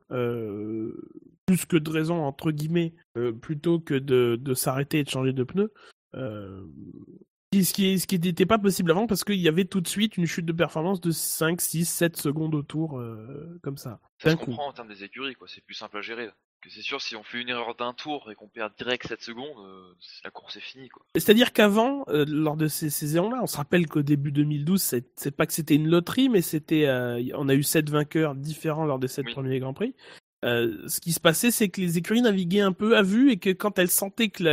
plus 1.46 1.66
que 1.66 1.78
de 1.78 1.90
raison 1.90 2.24
entre 2.24 2.52
guillemets, 2.52 2.94
plutôt 3.42 3.80
que 3.80 3.94
de, 3.94 4.40
de 4.42 4.54
s'arrêter 4.54 5.00
et 5.00 5.04
de 5.04 5.10
changer 5.10 5.34
de 5.34 5.44
pneu. 5.44 5.72
ce 6.16 7.74
qui 7.74 8.00
ce 8.00 8.08
qui 8.08 8.18
n'était 8.18 8.48
pas 8.48 8.58
possible 8.58 8.90
avant 8.90 9.06
parce 9.06 9.24
qu'il 9.24 9.40
y 9.40 9.48
avait 9.48 9.66
tout 9.66 9.82
de 9.82 9.88
suite 9.88 10.18
une 10.18 10.26
chute 10.26 10.46
de 10.46 10.54
performance 10.54 11.00
de 11.00 11.12
5, 11.12 11.62
6, 11.62 11.86
7 11.86 12.18
secondes 12.18 12.56
au 12.56 12.64
tour 12.64 13.00
comme 13.62 13.78
ça. 13.78 14.00
Ça 14.18 14.32
se 14.32 14.36
comprend 14.36 14.70
en 14.70 14.74
termes 14.74 14.88
des 14.88 15.04
écuries, 15.04 15.36
quoi. 15.36 15.48
C'est 15.48 15.64
plus 15.64 15.76
simple 15.76 15.98
à 15.98 16.02
gérer 16.02 16.30
que 16.64 16.70
c'est 16.70 16.82
sûr, 16.82 17.02
si 17.02 17.16
on 17.16 17.24
fait 17.24 17.42
une 17.42 17.50
erreur 17.50 17.76
d'un 17.76 17.94
tour 17.94 18.32
et 18.32 18.36
qu'on 18.36 18.48
perd 18.48 18.72
direct 18.78 19.08
7 19.08 19.22
secondes, 19.22 19.58
euh, 19.60 19.94
la 20.24 20.32
course 20.32 20.56
est 20.56 20.62
finie. 20.62 20.88
Quoi. 20.88 21.06
C'est-à-dire 21.16 21.52
qu'avant, 21.52 22.06
euh, 22.08 22.24
lors 22.26 22.56
de 22.56 22.68
ces 22.68 22.90
saisons-là, 22.90 23.40
on 23.42 23.48
se 23.48 23.58
rappelle 23.58 23.88
qu'au 23.88 24.02
début 24.02 24.32
2012, 24.32 24.82
c'est, 24.82 25.32
pas 25.36 25.46
que 25.46 25.54
c'était 25.54 25.76
une 25.76 25.90
loterie, 25.90 26.30
mais 26.30 26.42
c'était, 26.42 26.86
euh, 26.88 27.22
on 27.36 27.50
a 27.50 27.54
eu 27.54 27.64
7 27.64 27.90
vainqueurs 27.90 28.36
différents 28.36 28.86
lors 28.86 29.00
de 29.00 29.08
sept 29.08 29.30
premiers 29.32 29.60
Grands 29.60 29.74
Prix. 29.74 29.94
ce 30.44 31.00
qui 31.02 31.12
se 31.12 31.20
passait, 31.20 31.52
c'est 31.52 31.68
que 31.68 31.82
les 31.82 31.98
écuries 31.98 32.22
naviguaient 32.22 32.62
un 32.62 32.74
peu 32.74 32.96
à 32.96 33.02
vue 33.02 33.32
et 33.32 33.38
que 33.38 33.50
quand 33.50 33.78
elles 33.78 33.92
sentaient 33.92 34.30
que 34.30 34.44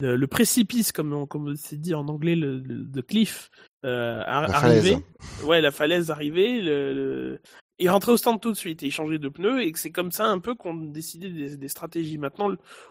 le, 0.00 0.26
précipice, 0.26 0.92
comme 0.92 1.12
on, 1.12 1.26
comme 1.26 1.56
c'est 1.56 1.80
dit 1.80 1.94
en 1.94 2.06
anglais, 2.06 2.36
le, 2.36 2.58
le, 2.58 3.02
cliff, 3.02 3.50
arrivait, 3.82 4.98
ouais, 5.42 5.60
la 5.60 5.72
falaise 5.72 6.12
arrivait, 6.12 6.60
le, 6.60 7.40
il 7.78 7.90
rentrait 7.90 8.12
au 8.12 8.16
stand 8.16 8.40
tout 8.40 8.52
de 8.52 8.56
suite 8.56 8.82
et 8.82 8.86
il 8.86 8.92
changeait 8.92 9.18
de 9.18 9.28
pneu 9.28 9.62
et 9.62 9.72
c'est 9.74 9.90
comme 9.90 10.12
ça 10.12 10.26
un 10.26 10.38
peu 10.38 10.54
qu'on 10.54 10.74
décidait 10.74 11.28
des, 11.28 11.56
des, 11.56 11.68
stratégies. 11.68 12.18
Maintenant, 12.18 12.50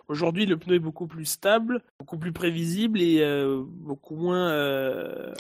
aujourd'hui, 0.10 0.46
le 0.46 0.58
pneu 0.58 0.76
est 0.76 0.80
beaucoup 0.80 1.08
plus 1.08 1.26
stable, 1.26 1.82
beaucoup 2.00 2.18
plus 2.18 2.34
prévisible 2.34 3.02
et 3.02 3.22
euh, 3.22 3.64
beaucoup 3.66 4.16
moins, 4.16 4.50
euh, 4.50 5.34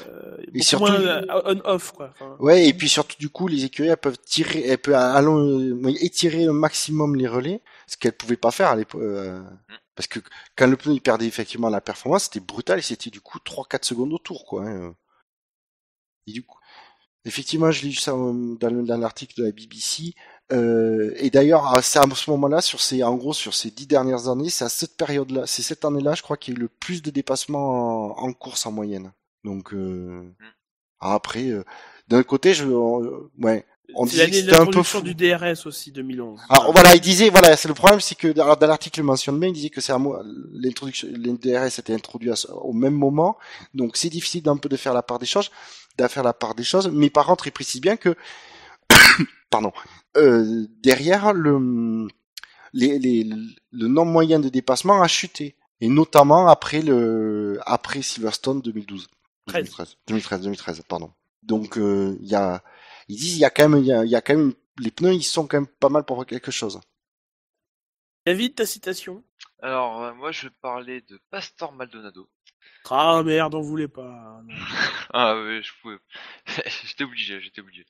et 0.54 0.62
surtout, 0.62 0.86
moins 0.86 1.02
euh, 1.02 1.41
on-off 1.46 1.91
quoi. 1.91 2.14
ouais, 2.39 2.68
et 2.68 2.74
puis 2.74 2.88
surtout 2.88 3.18
du 3.20 3.30
coup, 3.30 3.48
les 3.48 3.66
écuries 3.66 3.89
elles 3.89 3.98
peuvent 3.98 4.20
tirer, 4.20 4.64
elles 4.66 4.78
peuvent 4.78 4.96
allons, 4.96 5.89
étirer 6.00 6.48
au 6.48 6.54
maximum 6.54 7.16
les 7.16 7.28
relais, 7.28 7.62
ce 7.88 7.98
qu'elles 7.98 8.14
pouvaient 8.14 8.38
pas 8.38 8.52
faire 8.52 8.70
à 8.70 8.76
l'époque. 8.78 9.02
Euh, 9.02 9.44
parce 9.96 10.08
que 10.08 10.20
quand 10.56 10.68
le 10.68 10.78
pneu 10.78 10.94
il 10.94 11.02
perdait 11.02 11.28
effectivement 11.28 11.70
la 11.70 11.82
performance, 11.82 12.26
c'était 12.26 12.39
brutal 12.39 12.80
et 12.80 12.82
c'était 12.82 13.10
du 13.10 13.20
coup 13.20 13.39
3-4 13.39 13.84
secondes 13.86 14.14
au 14.14 14.18
tour 14.18 14.46
quoi. 14.46 14.66
Hein. 14.66 14.96
Et 16.28 16.32
du 16.32 16.44
coup, 16.44 16.58
Effectivement, 17.26 17.72
je 17.72 17.86
lis 17.86 17.96
ça 17.96 18.12
euh, 18.12 18.56
dans, 18.60 18.98
l'article 19.00 19.40
de 19.40 19.46
la 19.46 19.52
BBC. 19.52 20.14
Euh, 20.52 21.14
et 21.18 21.30
d'ailleurs, 21.30 21.80
c'est 21.82 22.00
à 22.00 22.06
ce 22.14 22.30
moment-là, 22.32 22.62
sur 22.62 22.82
ces, 22.82 23.04
en 23.04 23.16
gros, 23.16 23.34
sur 23.34 23.54
ces 23.54 23.72
dix 23.72 23.88
dernières 23.88 24.28
années, 24.28 24.50
c'est 24.50 24.66
à 24.66 24.70
cette 24.70 24.98
période-là, 24.98 25.44
c'est 25.46 25.62
cette 25.62 25.86
année-là, 25.86 26.16
je 26.16 26.22
crois 26.22 26.38
qu'il 26.38 26.54
y 26.54 26.58
a 26.58 26.60
eu 26.60 26.62
le 26.64 26.68
plus 26.68 27.02
de 27.02 27.12
dépassements 27.12 28.20
en, 28.20 28.34
course 28.34 28.66
en 28.66 28.72
moyenne. 28.72 29.12
Donc 29.44 29.74
euh, 29.74 30.22
mm. 30.22 30.34
après, 31.00 31.48
euh, 31.48 31.64
d'un 32.08 32.24
côté, 32.24 32.54
je, 32.54 32.66
ouais, 32.66 33.66
on 33.96 34.06
disait 34.06 34.30
que 34.30 34.36
c'était 34.36 34.56
un 34.56 34.66
peu 34.66 34.84
fou. 34.84 35.02
du 35.02 35.16
DRS 35.16 35.66
aussi 35.66 35.92
2011. 35.92 36.40
Alors 36.50 36.72
voilà, 36.74 36.94
il 36.94 37.02
disait 37.02 37.30
voilà, 37.30 37.56
c'est 37.56 37.68
le 37.68 37.74
problème, 37.74 38.02
c'est 38.02 38.16
que 38.16 38.28
dans, 38.28 38.56
l'article 38.60 39.02
mentionne 39.02 39.40
bien, 39.40 39.50
il 39.50 39.54
disait 39.54 39.70
que 39.70 39.82
c'est 39.82 39.94
l'introduction, 40.54 41.08
le 41.12 41.38
DRS 41.38 41.80
était 41.80 41.94
introduit 41.94 42.32
au 42.50 42.74
même 42.74 42.96
moment, 42.96 43.38
donc 43.74 43.98
c'est 43.98 44.10
difficile 44.10 44.44
d'un 44.44 44.58
peu 44.58 44.70
de 44.70 44.78
faire 44.78 44.94
la 44.94 45.04
part 45.04 45.20
des 45.20 45.26
choses 45.26 45.52
d'affaire 45.98 46.24
la 46.24 46.34
part 46.34 46.56
des 46.56 46.64
choses, 46.64 46.89
mais 46.91 47.10
par 47.10 47.26
contre, 47.26 47.48
il 47.48 47.52
précise 47.52 47.82
bien 47.82 47.98
que, 47.98 48.16
pardon, 49.50 49.72
euh, 50.18 50.66
derrière 50.82 51.34
le, 51.34 52.08
les, 52.74 53.00
les, 53.00 53.24
le 53.72 53.88
nombre 53.88 54.12
moyen 54.12 54.39
de 54.39 54.50
dépassement 54.50 55.02
a 55.02 55.08
chuté, 55.08 55.56
et 55.82 55.88
notamment 55.88 56.48
après 56.48 56.82
le, 56.82 57.60
après 57.66 58.02
Silverstone 58.02 58.62
2012, 58.62 59.08
2013, 59.48 59.98
2013, 60.08 60.41
2013, 60.41 60.84
pardon. 60.88 61.12
Donc 61.44 61.78
euh, 61.78 62.18
il 62.22 62.28
y 62.28 62.36
a, 62.36 62.64
ils 63.10 63.18
disent 63.18 63.36
il 63.36 63.39
y 63.39 63.46
a 63.46 63.50
quand 63.50 63.68
même, 63.68 63.84
il 63.84 64.10
y 64.10 64.16
a 64.16 64.22
quand 64.22 64.36
même, 64.36 64.54
les 64.80 64.91
pneus 64.91 65.14
ils 65.14 65.24
sont 65.24 65.46
quand 65.46 65.58
même 65.58 65.68
pas 65.68 65.89
mal 65.89 66.06
pour 66.06 66.26
quelque 66.26 66.52
chose. 66.52 66.80
David, 68.26 68.56
ta 68.56 68.66
citation? 68.66 69.22
Alors, 69.62 70.02
euh, 70.02 70.14
moi, 70.14 70.32
je 70.32 70.48
parlais 70.48 71.02
de 71.02 71.20
Pastor 71.30 71.74
Maldonado. 71.74 72.30
Ah 72.90 73.22
merde, 73.24 73.54
on 73.56 73.62
voulait 73.62 73.90
pas. 73.90 74.42
ah 75.14 75.36
oui, 75.36 75.62
je 75.62 75.72
pouvais. 75.82 75.98
j'étais 76.86 77.04
obligé, 77.04 77.42
j'étais 77.42 77.60
obligé. 77.60 77.86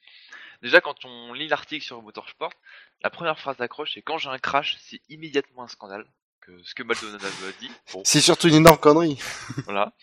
Déjà, 0.64 0.82
quand 0.82 1.06
on 1.06 1.34
lit 1.34 1.48
l'article 1.48 1.86
sur 1.86 2.02
Motorsport, 2.02 2.54
la 3.02 3.12
première 3.12 3.40
phrase 3.40 3.58
d'accroche 3.58 3.94
c'est 3.94 4.02
quand 4.02 4.18
j'ai 4.18 4.30
un 4.30 4.40
crash, 4.40 4.78
c'est 4.80 5.02
immédiatement 5.10 5.64
un 5.64 5.68
scandale. 5.68 6.08
Que 6.46 6.62
ce 6.64 6.76
que 6.76 6.84
Maldonado 6.84 7.26
a 7.26 7.52
dit. 7.62 7.72
C'est 8.04 8.20
surtout 8.20 8.50
une 8.50 8.56
énorme 8.56 8.78
connerie. 8.78 9.18
voilà. 9.66 9.94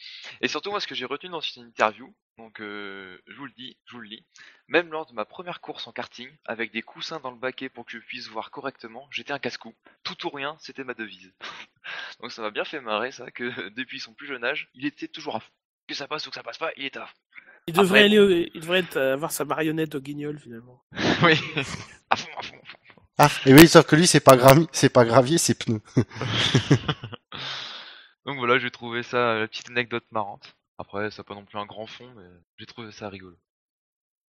Et 0.40 0.48
surtout, 0.48 0.70
moi, 0.70 0.80
ce 0.80 0.86
que 0.86 0.94
j'ai 0.94 1.04
retenu 1.04 1.28
dans 1.28 1.42
cette 1.42 1.58
interview, 1.58 2.14
donc 2.38 2.62
euh, 2.62 3.20
je 3.26 3.36
vous 3.36 3.44
le 3.44 3.52
dis, 3.52 3.76
je 3.84 3.92
vous 3.92 4.00
le 4.00 4.08
lis, 4.08 4.24
même 4.66 4.90
lors 4.90 5.04
de 5.04 5.12
ma 5.12 5.26
première 5.26 5.60
course 5.60 5.86
en 5.86 5.92
karting, 5.92 6.30
avec 6.46 6.72
des 6.72 6.80
coussins 6.80 7.20
dans 7.20 7.30
le 7.30 7.36
baquet 7.36 7.68
pour 7.68 7.84
que 7.84 7.92
je 7.92 7.98
puisse 7.98 8.28
voir 8.28 8.50
correctement, 8.50 9.06
j'étais 9.10 9.32
un 9.32 9.38
casse-cou. 9.38 9.74
Tout 10.02 10.26
ou 10.26 10.30
rien, 10.30 10.56
c'était 10.60 10.82
ma 10.82 10.94
devise. 10.94 11.34
Donc 12.20 12.32
ça 12.32 12.40
m'a 12.40 12.50
bien 12.50 12.64
fait 12.64 12.80
marrer 12.80 13.12
ça, 13.12 13.30
que 13.30 13.68
depuis 13.76 14.00
son 14.00 14.14
plus 14.14 14.26
jeune 14.26 14.44
âge, 14.44 14.70
il 14.72 14.86
était 14.86 15.08
toujours 15.08 15.36
à 15.36 15.40
fond. 15.40 15.52
Que 15.88 15.94
ça 15.94 16.08
passe 16.08 16.26
ou 16.26 16.30
que 16.30 16.36
ça 16.36 16.42
passe 16.42 16.56
pas, 16.56 16.72
il 16.78 16.86
est 16.86 16.96
à 16.96 17.04
fond. 17.04 17.18
Il 17.66 17.74
devrait, 17.74 18.04
aller 18.04 18.50
il 18.54 18.60
devrait 18.62 18.96
avoir 18.96 19.30
sa 19.30 19.44
marionnette 19.44 19.94
au 19.94 20.00
guignol 20.00 20.38
finalement. 20.38 20.82
oui, 21.22 21.34
à 21.56 21.62
fond, 21.62 21.78
à 22.08 22.16
fond, 22.16 22.30
à 22.38 22.42
fond. 22.42 23.02
Ah, 23.22 23.28
et 23.44 23.52
oui, 23.52 23.68
sauf 23.68 23.84
que 23.84 23.96
lui, 23.96 24.06
c'est 24.06 24.20
pas 24.20 24.34
gravier, 24.34 24.66
c'est 24.72 24.88
pas 24.88 25.04
gravier, 25.04 25.36
c'est 25.36 25.52
pneu. 25.52 25.82
Donc 28.24 28.38
voilà, 28.38 28.58
j'ai 28.58 28.70
trouvé 28.70 29.02
ça 29.02 29.34
la 29.34 29.46
petite 29.46 29.68
anecdote 29.68 30.06
marrante. 30.10 30.56
Après, 30.78 31.10
ça 31.10 31.20
n'a 31.20 31.24
pas 31.24 31.34
non 31.34 31.44
plus 31.44 31.58
un 31.58 31.66
grand 31.66 31.86
fond, 31.86 32.08
mais 32.16 32.24
j'ai 32.56 32.64
trouvé 32.64 32.90
ça 32.92 33.10
rigolo. 33.10 33.36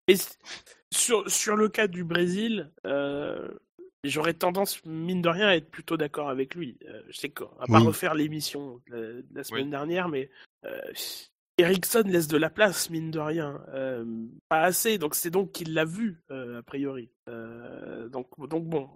Et 0.07 0.15
sur, 0.91 1.29
sur 1.29 1.55
le 1.55 1.69
cas 1.69 1.85
du 1.85 2.03
Brésil, 2.03 2.71
euh, 2.87 3.47
j'aurais 4.03 4.33
tendance, 4.33 4.83
mine 4.85 5.21
de 5.21 5.29
rien, 5.29 5.49
à 5.49 5.55
être 5.55 5.69
plutôt 5.69 5.95
d'accord 5.95 6.31
avec 6.31 6.55
lui. 6.55 6.79
Euh, 6.87 7.03
je 7.09 7.17
sais 7.19 7.29
qu'on 7.29 7.53
va 7.59 7.67
pas 7.67 7.77
refaire 7.77 8.15
l'émission 8.15 8.81
de 8.89 9.23
la, 9.35 9.43
semaine 9.43 9.69
dernière, 9.69 10.09
mais 10.09 10.31
euh, 10.65 10.81
Ericsson 11.59 12.03
laisse 12.05 12.27
de 12.27 12.37
la 12.37 12.49
place, 12.49 12.89
mine 12.89 13.11
de 13.11 13.19
rien. 13.19 13.61
Euh, 13.73 14.05
pas 14.49 14.61
assez, 14.61 14.97
donc 14.97 15.15
c'est 15.15 15.29
donc 15.29 15.51
qu'il 15.51 15.73
l'a 15.73 15.85
vu, 15.85 16.21
a 16.29 16.61
priori. 16.63 17.09
donc, 18.11 18.27
donc 18.47 18.65
bon. 18.65 18.89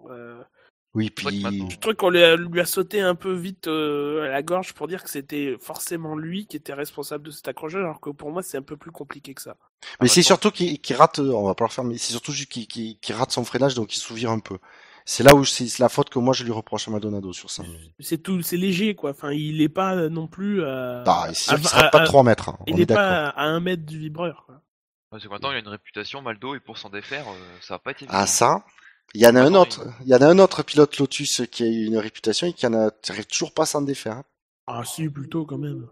Oui, 0.94 1.10
puis. 1.10 1.42
Je 1.70 1.76
trouve 1.78 1.94
qu'on 1.94 2.10
lui 2.10 2.60
a, 2.60 2.66
sauté 2.66 3.00
un 3.00 3.16
peu 3.16 3.32
vite 3.32 3.66
à 3.66 4.28
la 4.28 4.42
gorge 4.42 4.74
pour 4.74 4.86
dire 4.86 5.02
que 5.02 5.10
c'était 5.10 5.56
forcément 5.60 6.16
lui 6.16 6.46
qui 6.46 6.56
était 6.56 6.74
responsable 6.74 7.24
de 7.24 7.30
cet 7.30 7.48
accrochage, 7.48 7.82
alors 7.82 8.00
que 8.00 8.10
pour 8.10 8.30
moi 8.30 8.42
c'est 8.42 8.56
un 8.56 8.62
peu 8.62 8.76
plus 8.76 8.92
compliqué 8.92 9.34
que 9.34 9.42
ça. 9.42 9.56
Mais 10.00 10.08
c'est 10.08 10.22
surtout 10.22 10.50
qu'il 10.50 10.78
rate, 10.96 11.18
on 11.18 11.44
va 11.44 11.54
pas 11.54 11.64
le 11.64 11.70
faire, 11.70 11.84
mais 11.84 11.98
c'est 11.98 12.12
surtout 12.12 12.32
qu'il 12.32 12.96
rate 13.10 13.32
son 13.32 13.44
freinage, 13.44 13.74
donc 13.74 13.96
il 13.96 14.00
se 14.00 14.26
un 14.26 14.38
peu. 14.38 14.58
C'est 15.06 15.22
là 15.22 15.34
où 15.34 15.44
c'est 15.44 15.78
la 15.78 15.90
faute 15.90 16.08
que 16.08 16.18
moi 16.18 16.32
je 16.32 16.44
lui 16.44 16.52
reproche 16.52 16.88
à 16.88 16.90
Maldonado 16.90 17.32
sur 17.32 17.50
ça. 17.50 17.62
C'est 18.00 18.22
tout, 18.22 18.40
c'est 18.42 18.56
léger 18.56 18.94
quoi. 18.94 19.10
Enfin, 19.10 19.32
il 19.32 19.60
est 19.60 19.68
pas 19.68 20.08
non 20.08 20.26
plus. 20.26 20.64
À, 20.64 21.02
bah, 21.04 21.26
il 21.28 21.34
sera 21.34 21.90
pas 21.90 22.04
3 22.04 22.22
mètres. 22.22 22.48
Hein. 22.48 22.58
il 22.66 22.80
est, 22.80 22.86
pas 22.86 23.28
à 23.28 23.44
1 23.44 23.60
mètre 23.60 23.84
du 23.84 23.98
vibreur. 23.98 24.44
Quoi. 24.46 24.62
Parce 25.10 25.22
que 25.22 25.28
maintenant 25.28 25.50
il 25.50 25.56
a 25.56 25.60
une 25.60 25.68
réputation 25.68 26.22
Maldo 26.22 26.54
et 26.54 26.60
pour 26.60 26.78
s'en 26.78 26.88
défaire, 26.88 27.26
euh, 27.28 27.56
ça 27.60 27.74
va 27.74 27.78
pas 27.78 27.90
être 27.90 28.04
Ah 28.08 28.26
ça? 28.26 28.64
Il 29.12 29.20
y 29.20 29.26
en 29.26 29.36
a 29.36 29.42
un 29.42 29.54
autre. 29.54 29.86
Il... 30.00 30.08
y 30.08 30.14
en 30.14 30.22
a 30.22 30.26
un 30.26 30.38
autre 30.38 30.62
pilote 30.62 30.96
Lotus 30.98 31.42
qui 31.52 31.62
a 31.62 31.66
eu 31.66 31.84
une 31.84 31.98
réputation 31.98 32.46
et 32.46 32.54
qui 32.54 32.66
en 32.66 32.72
a 32.72 32.90
toujours 32.90 33.52
pas 33.52 33.66
s'en 33.66 33.82
défaire. 33.82 34.16
Hein. 34.16 34.24
Ah 34.66 34.82
si, 34.84 35.08
plutôt 35.10 35.44
quand 35.44 35.58
même. 35.58 35.86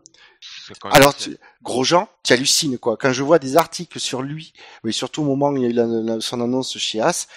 Alors, 0.90 1.14
tu, 1.14 1.36
Grosjean, 1.62 2.08
tu 2.24 2.32
hallucines 2.32 2.78
quoi. 2.78 2.96
Quand 2.96 3.12
je 3.12 3.22
vois 3.22 3.38
des 3.38 3.58
articles 3.58 4.00
sur 4.00 4.22
lui, 4.22 4.54
oui, 4.82 4.94
surtout 4.94 5.22
au 5.22 5.26
moment 5.26 5.50
où 5.50 5.56
il 5.58 5.62
y 5.62 5.78
a 5.78 5.84
eu 5.84 6.20
son 6.22 6.40
annonce 6.40 6.78
chez 6.78 7.00
As, 7.00 7.28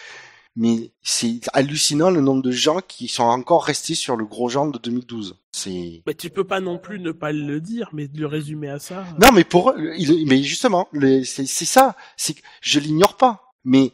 mais 0.56 0.92
c'est 1.02 1.42
hallucinant 1.54 2.10
le 2.10 2.22
nombre 2.22 2.42
de 2.42 2.52
gens 2.52 2.80
qui 2.80 3.08
sont 3.08 3.24
encore 3.24 3.66
restés 3.66 3.96
sur 3.96 4.16
le 4.16 4.26
gros 4.26 4.48
genre 4.50 4.72
de 4.72 4.78
2012. 4.78 5.38
C'est. 5.52 6.02
Mais 6.06 6.14
tu 6.14 6.30
peux 6.30 6.46
pas 6.46 6.62
non 6.62 6.78
plus 6.78 7.00
ne 7.00 7.12
pas 7.12 7.32
le 7.32 7.60
dire, 7.60 7.90
mais 7.94 8.08
de 8.08 8.20
le 8.20 8.28
résumer 8.28 8.70
à 8.70 8.80
ça. 8.80 9.06
Non, 9.22 9.32
mais 9.34 9.44
pour 9.44 9.74
il, 9.78 10.26
mais 10.28 10.42
justement, 10.44 10.88
c'est 11.24 11.46
ça. 11.46 11.96
C'est 12.16 12.36
je 12.62 12.80
l'ignore 12.80 13.18
pas, 13.18 13.54
mais 13.64 13.92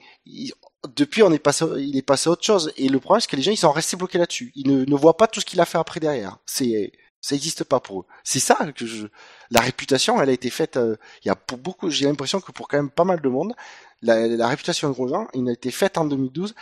depuis 0.95 1.23
on 1.23 1.31
est 1.31 1.39
passé, 1.39 1.65
il 1.79 1.97
est 1.97 2.01
passé 2.01 2.29
à 2.29 2.33
autre 2.33 2.43
chose. 2.43 2.71
Et 2.77 2.89
le 2.89 2.99
problème 2.99 3.21
c'est 3.21 3.29
que 3.29 3.35
les 3.35 3.41
gens 3.41 3.51
ils 3.51 3.57
sont 3.57 3.71
restés 3.71 3.97
bloqués 3.97 4.19
là-dessus. 4.19 4.51
Ils 4.55 4.67
ne, 4.67 4.85
ne 4.85 4.95
voient 4.95 5.17
pas 5.17 5.27
tout 5.27 5.39
ce 5.39 5.45
qu'il 5.45 5.59
a 5.61 5.65
fait 5.65 5.79
après 5.79 5.99
derrière. 5.99 6.37
C'est 6.45 6.91
ça 7.21 7.35
n'existe 7.35 7.63
pas 7.63 7.79
pour 7.79 8.01
eux. 8.01 8.05
C'est 8.23 8.39
ça 8.39 8.57
que 8.75 8.85
je. 8.85 9.07
La 9.51 9.61
réputation, 9.61 10.19
elle 10.21 10.29
a 10.29 10.33
été 10.33 10.49
faite. 10.49 10.77
Euh, 10.77 10.95
il 11.23 11.27
y 11.27 11.31
a 11.31 11.35
pour 11.35 11.59
beaucoup. 11.59 11.89
J'ai 11.91 12.05
l'impression 12.05 12.41
que 12.41 12.51
pour 12.51 12.67
quand 12.67 12.77
même 12.77 12.89
pas 12.89 13.03
mal 13.03 13.21
de 13.21 13.29
monde, 13.29 13.53
la, 14.01 14.27
la 14.27 14.47
réputation 14.47 14.89
de 14.89 14.93
Grosjean, 14.93 15.27
il 15.33 15.47
a 15.47 15.51
été 15.51 15.71
faite 15.71 15.97
en 15.97 16.05
2012. 16.05 16.55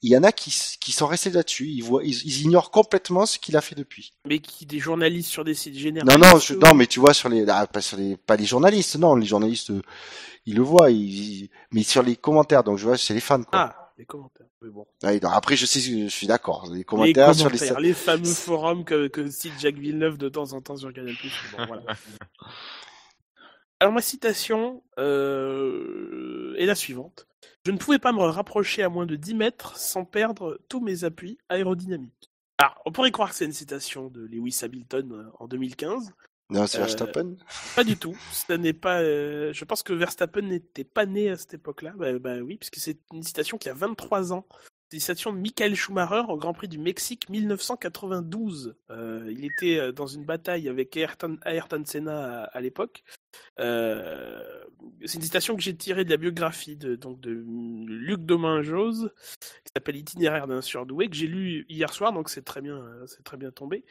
Il 0.00 0.12
y 0.12 0.16
en 0.16 0.22
a 0.22 0.30
qui, 0.30 0.50
qui 0.80 0.92
sont 0.92 1.06
restés 1.06 1.30
là-dessus. 1.30 1.66
Ils, 1.66 1.82
voient, 1.82 2.04
ils, 2.04 2.42
ignorent 2.42 2.70
complètement 2.70 3.26
ce 3.26 3.38
qu'il 3.38 3.56
a 3.56 3.60
fait 3.60 3.74
depuis. 3.74 4.12
Mais 4.26 4.38
qui 4.38 4.64
des 4.64 4.78
journalistes 4.78 5.28
sur 5.28 5.44
des 5.44 5.54
sites 5.54 5.76
généraux. 5.76 6.06
Non, 6.06 6.18
non, 6.18 6.38
non, 6.62 6.74
mais 6.74 6.86
tu 6.86 7.00
vois 7.00 7.14
sur 7.14 7.28
les, 7.28 7.44
ah, 7.48 7.66
pas 7.66 7.80
sur 7.80 7.96
les, 7.96 8.16
pas 8.16 8.36
les 8.36 8.44
journalistes. 8.44 8.96
Non, 8.96 9.16
les 9.16 9.26
journalistes, 9.26 9.72
ils 10.46 10.54
le 10.54 10.62
voient. 10.62 10.90
Ils, 10.90 11.50
mais 11.72 11.82
sur 11.82 12.04
les 12.04 12.14
commentaires, 12.14 12.62
donc 12.62 12.78
je 12.78 12.84
vois, 12.84 12.96
c'est 12.96 13.12
les 13.12 13.20
fans. 13.20 13.42
Quoi. 13.42 13.58
Ah, 13.58 13.92
les 13.98 14.04
commentaires. 14.04 14.46
Mais 14.62 14.70
bon. 14.70 14.86
Ouais, 15.02 15.18
non, 15.20 15.30
après, 15.30 15.56
je 15.56 15.66
sais, 15.66 15.80
je 15.80 16.06
suis 16.06 16.28
d'accord. 16.28 16.68
Les 16.70 16.78
Les 16.78 16.84
commentaires, 16.84 17.34
sur 17.34 17.50
les. 17.50 17.58
commentaires, 17.58 17.80
les 17.80 17.92
fameux 17.92 18.24
forums 18.24 18.84
que, 18.84 19.08
que 19.08 19.28
cite 19.28 19.58
Jacques 19.58 19.78
Villeneuve 19.78 20.16
de 20.16 20.28
temps 20.28 20.52
en 20.52 20.60
temps 20.60 20.76
sur 20.76 20.92
Canal+. 20.92 21.14
Bon, 21.56 21.66
voilà. 21.66 21.82
Alors 23.80 23.92
ma 23.94 24.02
citation 24.02 24.82
euh, 24.98 26.54
est 26.58 26.66
la 26.66 26.74
suivante. 26.74 27.26
Je 27.64 27.70
ne 27.70 27.78
pouvais 27.78 27.98
pas 27.98 28.12
me 28.12 28.22
rapprocher 28.22 28.82
à 28.82 28.88
moins 28.88 29.06
de 29.06 29.14
10 29.16 29.34
mètres 29.34 29.76
sans 29.76 30.04
perdre 30.04 30.58
tous 30.68 30.80
mes 30.80 31.04
appuis 31.04 31.38
aérodynamiques. 31.48 32.30
Alors, 32.58 32.80
on 32.86 32.92
pourrait 32.92 33.12
croire 33.12 33.30
que 33.30 33.36
c'est 33.36 33.44
une 33.44 33.52
citation 33.52 34.08
de 34.08 34.22
Lewis 34.22 34.58
Hamilton 34.62 35.12
euh, 35.12 35.30
en 35.38 35.46
2015. 35.46 36.12
Non, 36.50 36.66
c'est 36.66 36.78
Euh, 36.78 36.80
Verstappen. 36.80 37.36
Pas 37.76 37.84
du 37.84 37.96
tout. 37.96 38.16
Ce 38.32 38.52
n'est 38.54 38.72
pas. 38.72 39.00
euh, 39.00 39.52
je 39.52 39.64
pense 39.64 39.82
que 39.82 39.92
Verstappen 39.92 40.42
n'était 40.42 40.82
pas 40.84 41.06
né 41.06 41.30
à 41.30 41.36
cette 41.36 41.54
époque-là. 41.54 41.92
Bah, 41.96 42.18
bah 42.18 42.38
oui, 42.38 42.56
puisque 42.56 42.76
c'est 42.78 42.98
une 43.12 43.22
citation 43.22 43.58
qui 43.58 43.68
a 43.68 43.74
23 43.74 44.32
ans. 44.32 44.46
C'est 44.90 44.96
une 44.96 45.00
citation 45.00 45.32
de 45.34 45.38
Michael 45.38 45.74
Schumacher 45.76 46.22
au 46.30 46.36
Grand 46.38 46.54
Prix 46.54 46.68
du 46.68 46.78
Mexique 46.78 47.28
1992. 47.28 48.74
Euh, 48.90 49.28
il 49.30 49.44
était 49.44 49.92
dans 49.92 50.06
une 50.06 50.24
bataille 50.24 50.68
avec 50.68 50.96
Ayrton, 50.96 51.38
Ayrton 51.44 51.82
Senna 51.84 52.42
à, 52.42 52.44
à 52.44 52.60
l'époque. 52.62 53.04
Euh, 53.60 54.42
c'est 55.04 55.16
une 55.16 55.22
citation 55.22 55.56
que 55.56 55.62
j'ai 55.62 55.76
tirée 55.76 56.04
de 56.04 56.10
la 56.10 56.16
biographie 56.16 56.76
de, 56.76 56.96
donc 56.96 57.20
de 57.20 57.30
Luc 57.30 58.20
qui 58.26 59.72
s'appelle 59.74 59.96
Itinéraire 59.96 60.46
d'un 60.46 60.62
surdoué, 60.62 61.08
que 61.08 61.16
j'ai 61.16 61.26
lu 61.26 61.66
hier 61.68 61.92
soir, 61.92 62.12
donc 62.12 62.28
c'est 62.28 62.44
très 62.44 62.60
bien, 62.60 62.76
euh, 62.76 63.06
c'est 63.06 63.24
très 63.24 63.36
bien 63.36 63.50
tombé. 63.50 63.84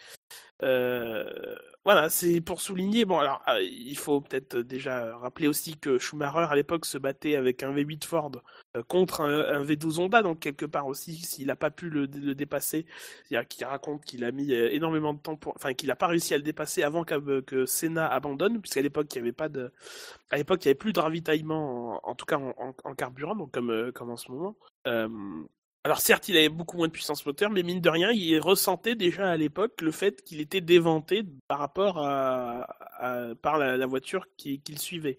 Euh, 0.63 1.55
voilà, 1.85 2.09
c'est 2.09 2.41
pour 2.41 2.61
souligner. 2.61 3.05
Bon, 3.05 3.19
alors 3.19 3.41
il 3.61 3.97
faut 3.97 4.21
peut-être 4.21 4.57
déjà 4.57 5.15
rappeler 5.17 5.47
aussi 5.47 5.77
que 5.77 5.97
Schumacher 5.97 6.47
à 6.49 6.55
l'époque 6.55 6.85
se 6.85 6.97
battait 6.97 7.35
avec 7.35 7.63
un 7.63 7.73
V8 7.73 8.05
Ford 8.05 8.31
contre 8.87 9.21
un, 9.21 9.61
un 9.61 9.63
V12 9.63 9.99
Honda, 9.99 10.21
donc 10.21 10.39
quelque 10.39 10.65
part 10.65 10.87
aussi, 10.87 11.15
s'il 11.15 11.47
n'a 11.47 11.55
pas 11.55 11.71
pu 11.71 11.89
le, 11.89 12.07
dépasser, 12.07 12.85
c'est-à-dire 13.23 13.47
qu'il 13.47 13.65
raconte 13.65 14.03
qu'il 14.03 14.23
a 14.23 14.31
mis 14.31 14.51
énormément 14.51 15.13
de 15.13 15.19
temps 15.19 15.35
pour, 15.35 15.53
enfin 15.55 15.73
qu'il 15.73 15.87
n'a 15.87 15.95
pas 15.95 16.07
réussi 16.07 16.33
à 16.33 16.37
le 16.37 16.43
dépasser 16.43 16.83
avant 16.83 17.03
que, 17.03 17.41
que 17.41 17.65
Senna 17.65 18.07
abandonne, 18.07 18.59
puisqu'à 18.59 18.81
l'époque 18.81 19.07
il 19.13 19.17
n'y 19.17 19.26
avait 19.26 19.26
pas 19.33 19.49
de, 19.49 19.71
à 20.29 20.37
l'époque 20.37 20.63
il 20.65 20.67
n'y 20.67 20.71
avait 20.71 20.77
plus 20.77 20.93
de 20.93 20.99
ravitaillement, 20.99 22.01
en, 22.07 22.15
tout 22.15 22.25
cas 22.25 22.37
en, 22.37 22.95
carburant, 22.95 23.35
donc 23.35 23.51
comme 23.51 23.71
euh, 23.71 23.91
comme 23.91 24.09
en 24.11 24.17
ce 24.17 24.31
moment. 24.31 24.57
Euh, 24.87 25.07
alors 25.83 26.01
certes, 26.01 26.27
il 26.27 26.35
avait 26.37 26.49
beaucoup 26.49 26.77
moins 26.77 26.87
de 26.87 26.91
puissance 26.91 27.25
moteur, 27.25 27.49
mais 27.49 27.63
mine 27.63 27.79
de 27.79 27.89
rien, 27.89 28.11
il 28.11 28.39
ressentait 28.39 28.95
déjà 28.95 29.29
à 29.31 29.37
l'époque 29.37 29.81
le 29.81 29.91
fait 29.91 30.21
qu'il 30.23 30.41
était 30.41 30.59
déventé 30.59 31.23
par 31.47 31.59
rapport 31.59 31.99
à, 31.99 32.67
par 33.41 33.57
la, 33.57 33.77
la 33.77 33.85
voiture 33.85 34.25
qui- 34.37 34.59
qu'il 34.61 34.79
suivait. 34.79 35.17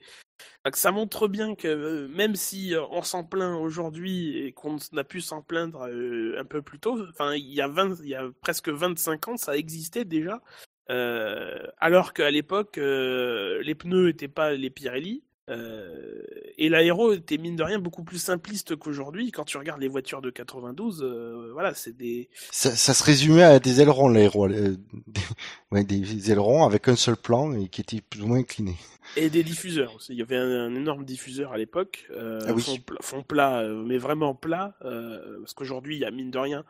Donc, 0.65 0.77
ça 0.77 0.91
montre 0.93 1.29
bien 1.29 1.55
que 1.55 1.69
euh, 1.69 2.09
même 2.09 2.37
si 2.37 2.75
on 2.91 3.03
s'en 3.03 3.25
plaint 3.25 3.59
aujourd'hui 3.61 4.39
et 4.39 4.53
qu'on 4.53 4.77
a 4.97 5.05
pu 5.05 5.21
s'en 5.21 5.43
plaindre 5.43 5.85
un 5.85 6.45
peu 6.45 6.63
plus 6.63 6.79
tôt, 6.79 7.01
enfin 7.09 7.35
il 7.35 7.53
y 7.53 7.61
a 7.61 7.69
20, 7.69 8.01
il 8.03 8.09
y 8.09 8.15
a 8.15 8.29
presque 8.43 8.69
25 8.69 9.29
ans, 9.29 9.37
ça 9.37 9.57
existait 9.57 10.05
déjà. 10.05 10.43
Euh, 10.91 11.59
alors 11.79 12.13
qu'à 12.15 12.31
l'époque, 12.31 12.79
euh, 12.79 13.63
les 13.63 13.75
pneus 13.75 14.07
n'étaient 14.07 14.29
pas 14.29 14.53
les 14.53 14.71
Pirelli. 14.71 15.23
euh, 15.51 16.23
et 16.59 16.69
l'aéro 16.69 17.13
était 17.13 17.39
mine 17.39 17.57
de 17.57 17.63
rien 17.63 17.79
beaucoup 17.79 18.05
plus 18.05 18.19
simpliste 18.19 18.75
qu'aujourd'hui. 18.77 19.31
Quand 19.31 19.45
tu 19.45 19.57
regardes 19.59 19.81
les 19.81 19.89
voitures 19.89 20.21
de 20.21 20.31
92, 20.31 21.03
euh, 21.03 21.51
voilà, 21.53 21.73
c'est 21.75 21.97
des, 21.97 22.29
Ça, 22.51 22.75
ça 22.75 22.95
se 22.95 23.05
résumait 23.05 23.45
à 23.45 23.59
des 23.59 23.81
ailerons, 23.81 24.09
l'aéro. 24.09 24.49
des- 24.49 24.77
ouais, 25.73 25.85
des 25.85 26.31
ailerons 26.31 26.65
avec 26.65 26.89
un 26.89 26.97
seul 26.97 27.17
plan 27.17 27.53
et 27.55 27.69
qui 27.69 27.81
étaient 27.83 28.01
plus 28.01 28.23
ou 28.23 28.27
moins 28.27 28.39
inclinés. 28.41 28.77
Et 29.17 29.31
des 29.31 29.43
diffuseurs 29.43 29.95
aussi. 29.97 30.13
Il 30.13 30.19
y 30.19 30.23
avait 30.23 30.37
un, 30.37 30.51
un 30.67 30.75
énorme 30.75 31.05
diffuseur 31.05 31.53
à 31.53 31.59
l'époque, 31.59 32.07
Ah 32.15 32.53
oui. 32.55 32.63
fond, 32.63 32.79
fond 33.01 33.23
plat, 33.23 33.67
mais 33.69 33.97
vraiment 33.99 34.35
plat, 34.35 34.75
parce 34.81 35.55
qu'aujourd'hui, 35.55 35.97
il 35.97 36.01
y 36.01 36.05
a 36.05 36.11
mine 36.11 36.31
de 36.31 36.39
rien 36.39 36.65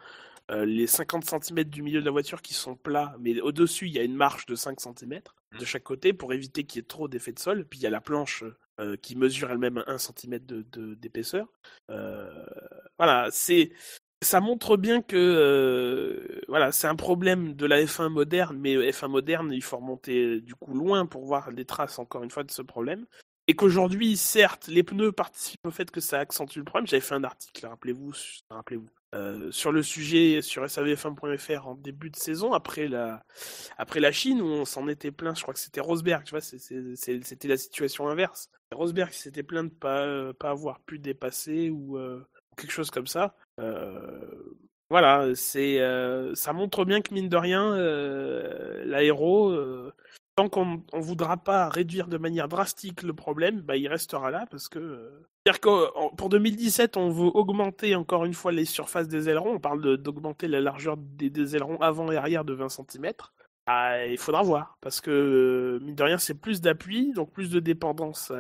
euh, 0.50 0.64
les 0.64 0.86
50 0.86 1.24
cm 1.24 1.64
du 1.64 1.82
milieu 1.82 2.00
de 2.00 2.04
la 2.04 2.10
voiture 2.10 2.40
qui 2.42 2.54
sont 2.54 2.74
plats, 2.76 3.14
mais 3.20 3.40
au-dessus, 3.40 3.86
il 3.86 3.92
y 3.94 3.98
a 3.98 4.02
une 4.02 4.14
marge 4.16 4.46
de 4.46 4.54
5 4.54 4.80
cm 4.80 5.20
de 5.58 5.64
chaque 5.64 5.82
côté 5.82 6.12
pour 6.12 6.32
éviter 6.32 6.64
qu'il 6.64 6.80
y 6.80 6.84
ait 6.84 6.86
trop 6.86 7.08
d'effet 7.08 7.32
de 7.32 7.38
sol. 7.38 7.64
Puis 7.64 7.78
il 7.80 7.82
y 7.82 7.86
a 7.86 7.90
la 7.90 8.00
planche 8.00 8.44
euh, 8.80 8.96
qui 8.96 9.16
mesure 9.16 9.50
elle-même 9.50 9.82
1 9.86 9.98
cm 9.98 10.38
de, 10.38 10.62
de- 10.72 10.94
d'épaisseur. 10.94 11.46
Euh, 11.90 12.46
voilà, 12.98 13.28
c'est 13.30 13.72
ça 14.22 14.40
montre 14.40 14.76
bien 14.76 15.00
que 15.00 15.16
euh, 15.16 16.40
voilà, 16.48 16.72
c'est 16.72 16.86
un 16.88 16.96
problème 16.96 17.54
de 17.54 17.66
la 17.66 17.80
F1 17.84 18.08
moderne, 18.08 18.58
mais 18.58 18.74
F1 18.90 19.08
moderne, 19.08 19.52
il 19.52 19.62
faut 19.62 19.76
remonter 19.76 20.40
du 20.40 20.54
coup 20.54 20.74
loin 20.74 21.06
pour 21.06 21.24
voir 21.24 21.50
les 21.50 21.64
traces 21.64 21.98
encore 21.98 22.22
une 22.24 22.30
fois 22.30 22.42
de 22.44 22.50
ce 22.50 22.62
problème. 22.62 23.06
Et 23.46 23.54
qu'aujourd'hui, 23.54 24.16
certes, 24.16 24.66
les 24.68 24.82
pneus 24.82 25.12
participent 25.12 25.66
au 25.66 25.70
fait 25.70 25.90
que 25.90 26.00
ça 26.00 26.18
accentue 26.18 26.58
le 26.58 26.64
problème. 26.64 26.86
J'avais 26.86 27.00
fait 27.00 27.14
un 27.14 27.24
article, 27.24 27.64
rappelez-vous, 27.66 28.12
su- 28.12 28.40
rappelez-vous, 28.50 28.88
euh, 29.14 29.50
sur 29.50 29.72
le 29.72 29.82
sujet 29.82 30.42
sur 30.42 30.62
savf1.fr 30.64 31.66
en 31.66 31.74
début 31.76 32.10
de 32.10 32.16
saison 32.16 32.52
après 32.52 32.88
la 32.88 33.24
après 33.78 34.00
la 34.00 34.12
Chine 34.12 34.42
où 34.42 34.46
on 34.46 34.66
s'en 34.66 34.86
était 34.86 35.10
plaint. 35.10 35.34
Je 35.34 35.42
crois 35.42 35.54
que 35.54 35.60
c'était 35.60 35.80
Rosberg, 35.80 36.24
tu 36.24 36.32
vois, 36.32 36.42
c'était 36.42 37.48
la 37.48 37.56
situation 37.56 38.08
inverse. 38.08 38.50
Rosberg 38.70 39.10
s'était 39.12 39.42
plaint 39.42 39.70
de 39.70 39.74
pas 39.74 40.02
euh, 40.02 40.34
pas 40.34 40.50
avoir 40.50 40.80
pu 40.80 40.98
dépasser 40.98 41.70
ou 41.70 41.96
euh, 41.96 42.22
quelque 42.58 42.72
chose 42.72 42.90
comme 42.90 43.06
ça. 43.06 43.34
Voilà, 44.90 45.34
c'est 45.34 45.78
ça 46.34 46.52
montre 46.52 46.84
bien 46.84 47.00
que 47.00 47.14
mine 47.14 47.28
de 47.28 47.36
rien, 47.36 47.76
l'aéro, 48.84 49.54
tant 50.38 50.48
qu'on 50.48 50.84
on 50.92 51.00
voudra 51.00 51.36
pas 51.36 51.68
réduire 51.68 52.06
de 52.06 52.16
manière 52.16 52.46
drastique 52.46 53.02
le 53.02 53.12
problème, 53.12 53.60
bah, 53.60 53.76
il 53.76 53.88
restera 53.88 54.30
là 54.30 54.46
parce 54.48 54.68
que 54.68 54.78
euh, 54.78 55.26
c'est-à-dire 55.44 55.60
que 55.60 56.14
pour 56.14 56.28
2017, 56.28 56.96
on 56.96 57.10
veut 57.10 57.26
augmenter 57.34 57.96
encore 57.96 58.24
une 58.24 58.34
fois 58.34 58.52
les 58.52 58.64
surfaces 58.64 59.08
des 59.08 59.28
ailerons. 59.28 59.54
On 59.54 59.58
parle 59.58 59.96
d'augmenter 59.96 60.46
la 60.46 60.60
largeur 60.60 60.96
des, 60.96 61.56
ailerons 61.56 61.80
avant 61.80 62.12
et 62.12 62.16
arrière 62.16 62.44
de 62.44 62.52
20 62.52 62.68
cm. 62.68 63.12
Ah, 63.66 64.06
il 64.06 64.16
faudra 64.16 64.42
voir, 64.42 64.78
parce 64.80 65.00
que, 65.00 65.10
euh, 65.10 65.84
mine 65.84 65.96
de 65.96 66.02
rien, 66.04 66.18
c'est 66.18 66.40
plus 66.40 66.60
d'appui, 66.60 67.12
donc 67.14 67.32
plus 67.32 67.50
de 67.50 67.58
dépendance 67.58 68.32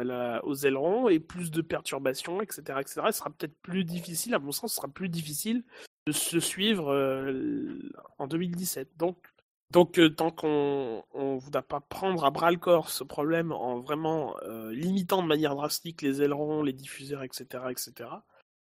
aux 0.44 0.54
ailerons 0.54 1.08
et 1.08 1.18
plus 1.18 1.50
de 1.50 1.62
perturbations, 1.62 2.40
etc. 2.40 2.78
etc. 2.80 3.00
Ce 3.06 3.18
sera 3.18 3.30
peut-être 3.30 3.60
plus 3.60 3.84
difficile, 3.84 4.34
à 4.34 4.38
mon 4.38 4.52
sens, 4.52 4.70
ce 4.70 4.76
sera 4.76 4.88
plus 4.88 5.08
difficile 5.08 5.64
de 6.06 6.12
se 6.12 6.38
suivre 6.38 6.92
euh, 6.92 7.76
en 8.18 8.28
2017. 8.28 8.90
Donc, 8.96 9.16
donc 9.70 9.98
euh, 9.98 10.08
tant 10.08 10.30
qu'on 10.30 11.02
ne 11.14 11.38
voudra 11.38 11.62
pas 11.62 11.80
prendre 11.80 12.24
à 12.24 12.30
bras 12.30 12.50
le 12.50 12.56
corps 12.56 12.88
ce 12.90 13.04
problème 13.04 13.52
en 13.52 13.80
vraiment 13.80 14.34
euh, 14.44 14.72
limitant 14.72 15.22
de 15.22 15.28
manière 15.28 15.54
drastique 15.54 16.02
les 16.02 16.22
ailerons, 16.22 16.62
les 16.62 16.72
diffuseurs, 16.72 17.22
etc., 17.22 17.64
etc., 17.70 18.10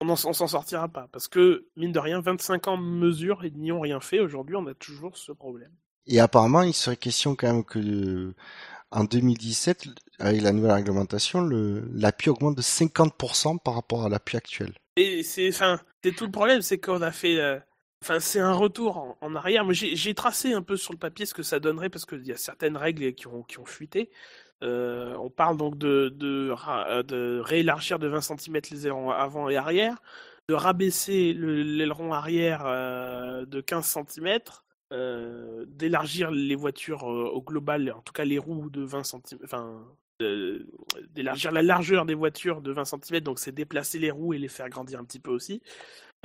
on 0.02 0.06
n'en- 0.06 0.14
on 0.14 0.34
s'en 0.34 0.48
sortira 0.48 0.90
pas. 0.90 1.08
Parce 1.12 1.28
que, 1.30 1.68
mine 1.78 1.94
de 1.94 2.00
rien, 2.00 2.20
25 2.20 2.68
ans 2.68 2.78
de 2.78 2.84
mesures 2.84 3.46
et 3.46 3.52
n'y 3.52 3.72
ont 3.72 3.80
rien 3.80 4.02
fait. 4.02 4.20
Aujourd'hui, 4.20 4.56
on 4.58 4.68
a 4.68 4.74
toujours 4.74 5.18
ce 5.18 5.32
problème. 5.32 5.72
Et 6.08 6.20
apparemment, 6.20 6.64
il 6.64 6.74
serait 6.74 6.98
question 6.98 7.36
quand 7.36 7.48
même 7.48 7.64
que 7.64 7.80
euh, 7.80 8.36
en 8.92 9.06
2017, 9.06 9.88
avec 10.20 10.42
la 10.42 10.52
nouvelle 10.52 10.72
réglementation, 10.74 11.42
le 11.42 11.88
l'appui 11.94 12.30
augmente 12.30 12.56
de 12.56 12.62
50% 12.62 13.58
par 13.58 13.76
rapport 13.76 14.04
à 14.06 14.10
l'appui 14.10 14.38
actuel. 14.38 14.74
Et 14.98 15.24
c'est, 15.24 15.50
enfin, 15.50 15.80
c'est 16.04 16.16
tout 16.16 16.26
le 16.26 16.32
problème, 16.32 16.62
c'est 16.62 16.78
qu'on 16.78 17.02
a 17.02 17.12
fait, 17.12 17.40
euh, 17.40 17.60
enfin, 18.06 18.20
c'est 18.20 18.40
un 18.40 18.54
retour 18.54 18.98
en, 18.98 19.18
en 19.22 19.36
arrière. 19.36 19.66
J'ai, 19.74 20.14
tracé 20.14 20.54
un 20.54 20.62
peu 20.62 20.78
sur 20.78 20.94
le 20.94 21.00
papier 21.00 21.26
ce 21.26 21.34
que 21.34 21.44
ça 21.44 21.60
donnerait 21.60 21.90
parce 21.90 22.06
qu'il 22.06 22.26
y 22.26 22.32
a 22.32 22.38
certaines 22.38 22.78
règles 22.78 23.14
qui 23.14 23.28
ont, 23.28 23.44
qui 23.44 23.60
ont 23.60 23.66
fuité. 23.66 24.10
Euh, 24.64 25.16
on 25.18 25.30
parle 25.30 25.58
donc 25.58 25.78
de, 25.78 26.10
de, 26.16 26.54
de 27.04 27.40
réélargir 27.44 28.00
de 28.00 28.08
20 28.08 28.22
cm 28.22 28.60
les 28.72 28.88
ailerons 28.88 29.12
avant 29.12 29.50
et 29.50 29.58
arrière, 29.58 30.02
de 30.48 30.54
rabaisser 30.54 31.34
le- 31.34 31.62
l'aileron 31.64 32.14
arrière 32.14 32.64
euh, 32.66 33.46
de 33.46 33.60
15 33.62 33.86
cm, 34.08 34.40
euh, 34.94 35.66
d'élargir 35.68 36.32
les 36.32 36.56
voitures 36.56 37.10
euh, 37.12 37.26
au 37.34 37.42
global, 37.42 37.92
en 37.92 38.02
tout 38.02 38.14
cas 38.14 38.24
les 38.26 38.38
roues 38.40 38.70
de 38.70 38.82
20 38.84 39.04
cm, 39.04 39.40
enfin, 39.44 39.84
d'élargir 41.10 41.52
la 41.52 41.62
largeur 41.62 42.06
des 42.06 42.14
voitures 42.14 42.62
de 42.62 42.72
20 42.72 42.86
cm, 42.86 43.20
donc 43.22 43.40
c'est 43.40 43.52
déplacer 43.52 44.00
les 44.00 44.12
roues 44.12 44.34
et 44.34 44.38
les 44.38 44.48
faire 44.48 44.70
grandir 44.70 45.00
un 45.00 45.04
petit 45.04 45.20
peu 45.20 45.32
aussi. 45.32 45.62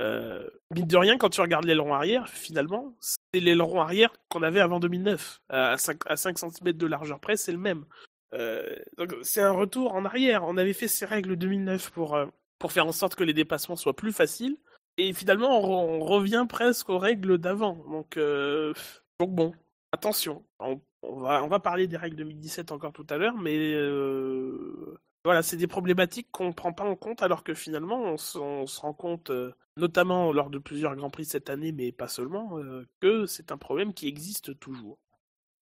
Euh, 0.01 0.49
mine 0.73 0.87
de 0.87 0.97
rien, 0.97 1.17
quand 1.17 1.29
tu 1.29 1.41
regardes 1.41 1.65
l'aileron 1.65 1.93
arrière, 1.93 2.27
finalement, 2.27 2.95
c'est 2.99 3.39
l'aileron 3.39 3.81
arrière 3.81 4.11
qu'on 4.29 4.41
avait 4.43 4.59
avant 4.59 4.79
2009. 4.79 5.41
À 5.49 5.77
5, 5.77 5.97
à 6.07 6.15
5 6.17 6.37
cm 6.39 6.73
de 6.73 6.85
largeur 6.87 7.19
près, 7.19 7.37
c'est 7.37 7.51
le 7.51 7.57
même. 7.57 7.85
Euh, 8.33 8.75
donc 8.97 9.13
c'est 9.21 9.41
un 9.41 9.51
retour 9.51 9.93
en 9.93 10.05
arrière. 10.05 10.43
On 10.45 10.57
avait 10.57 10.73
fait 10.73 10.87
ces 10.87 11.05
règles 11.05 11.35
2009 11.35 11.91
pour, 11.91 12.15
euh, 12.15 12.25
pour 12.59 12.71
faire 12.71 12.87
en 12.87 12.91
sorte 12.91 13.15
que 13.15 13.23
les 13.23 13.33
dépassements 13.33 13.75
soient 13.75 13.95
plus 13.95 14.11
faciles. 14.13 14.57
Et 14.97 15.13
finalement, 15.13 15.59
on, 15.59 15.61
re- 15.61 16.01
on 16.01 16.05
revient 16.05 16.45
presque 16.49 16.89
aux 16.89 16.97
règles 16.97 17.37
d'avant. 17.37 17.75
Donc, 17.89 18.17
euh, 18.17 18.73
donc 19.19 19.31
bon, 19.31 19.53
attention. 19.91 20.43
On, 20.59 20.81
va, 21.19 21.43
on 21.43 21.47
va 21.47 21.59
parler 21.59 21.87
des 21.87 21.97
règles 21.97 22.15
2017 22.17 22.71
encore 22.71 22.93
tout 22.93 23.05
à 23.09 23.17
l'heure, 23.17 23.37
mais 23.37 23.73
euh, 23.73 24.97
voilà, 25.23 25.43
c'est 25.43 25.57
des 25.57 25.67
problématiques 25.67 26.29
qu'on 26.31 26.47
ne 26.47 26.53
prend 26.53 26.73
pas 26.73 26.83
en 26.85 26.95
compte, 26.95 27.21
alors 27.21 27.43
que 27.43 27.53
finalement, 27.53 28.01
on, 28.01 28.17
se- 28.17 28.37
on 28.37 28.65
se 28.67 28.79
rend 28.81 28.93
compte, 28.93 29.29
euh, 29.29 29.53
notamment 29.77 30.31
lors 30.33 30.49
de 30.49 30.57
plusieurs 30.59 30.95
Grands 30.95 31.09
Prix 31.11 31.25
cette 31.25 31.49
année, 31.49 31.71
mais 31.71 31.91
pas 31.91 32.07
seulement, 32.07 32.57
euh, 32.57 32.87
que 33.01 33.25
c'est 33.27 33.51
un 33.51 33.57
problème 33.57 33.93
qui 33.93 34.07
existe 34.07 34.59
toujours. 34.59 34.97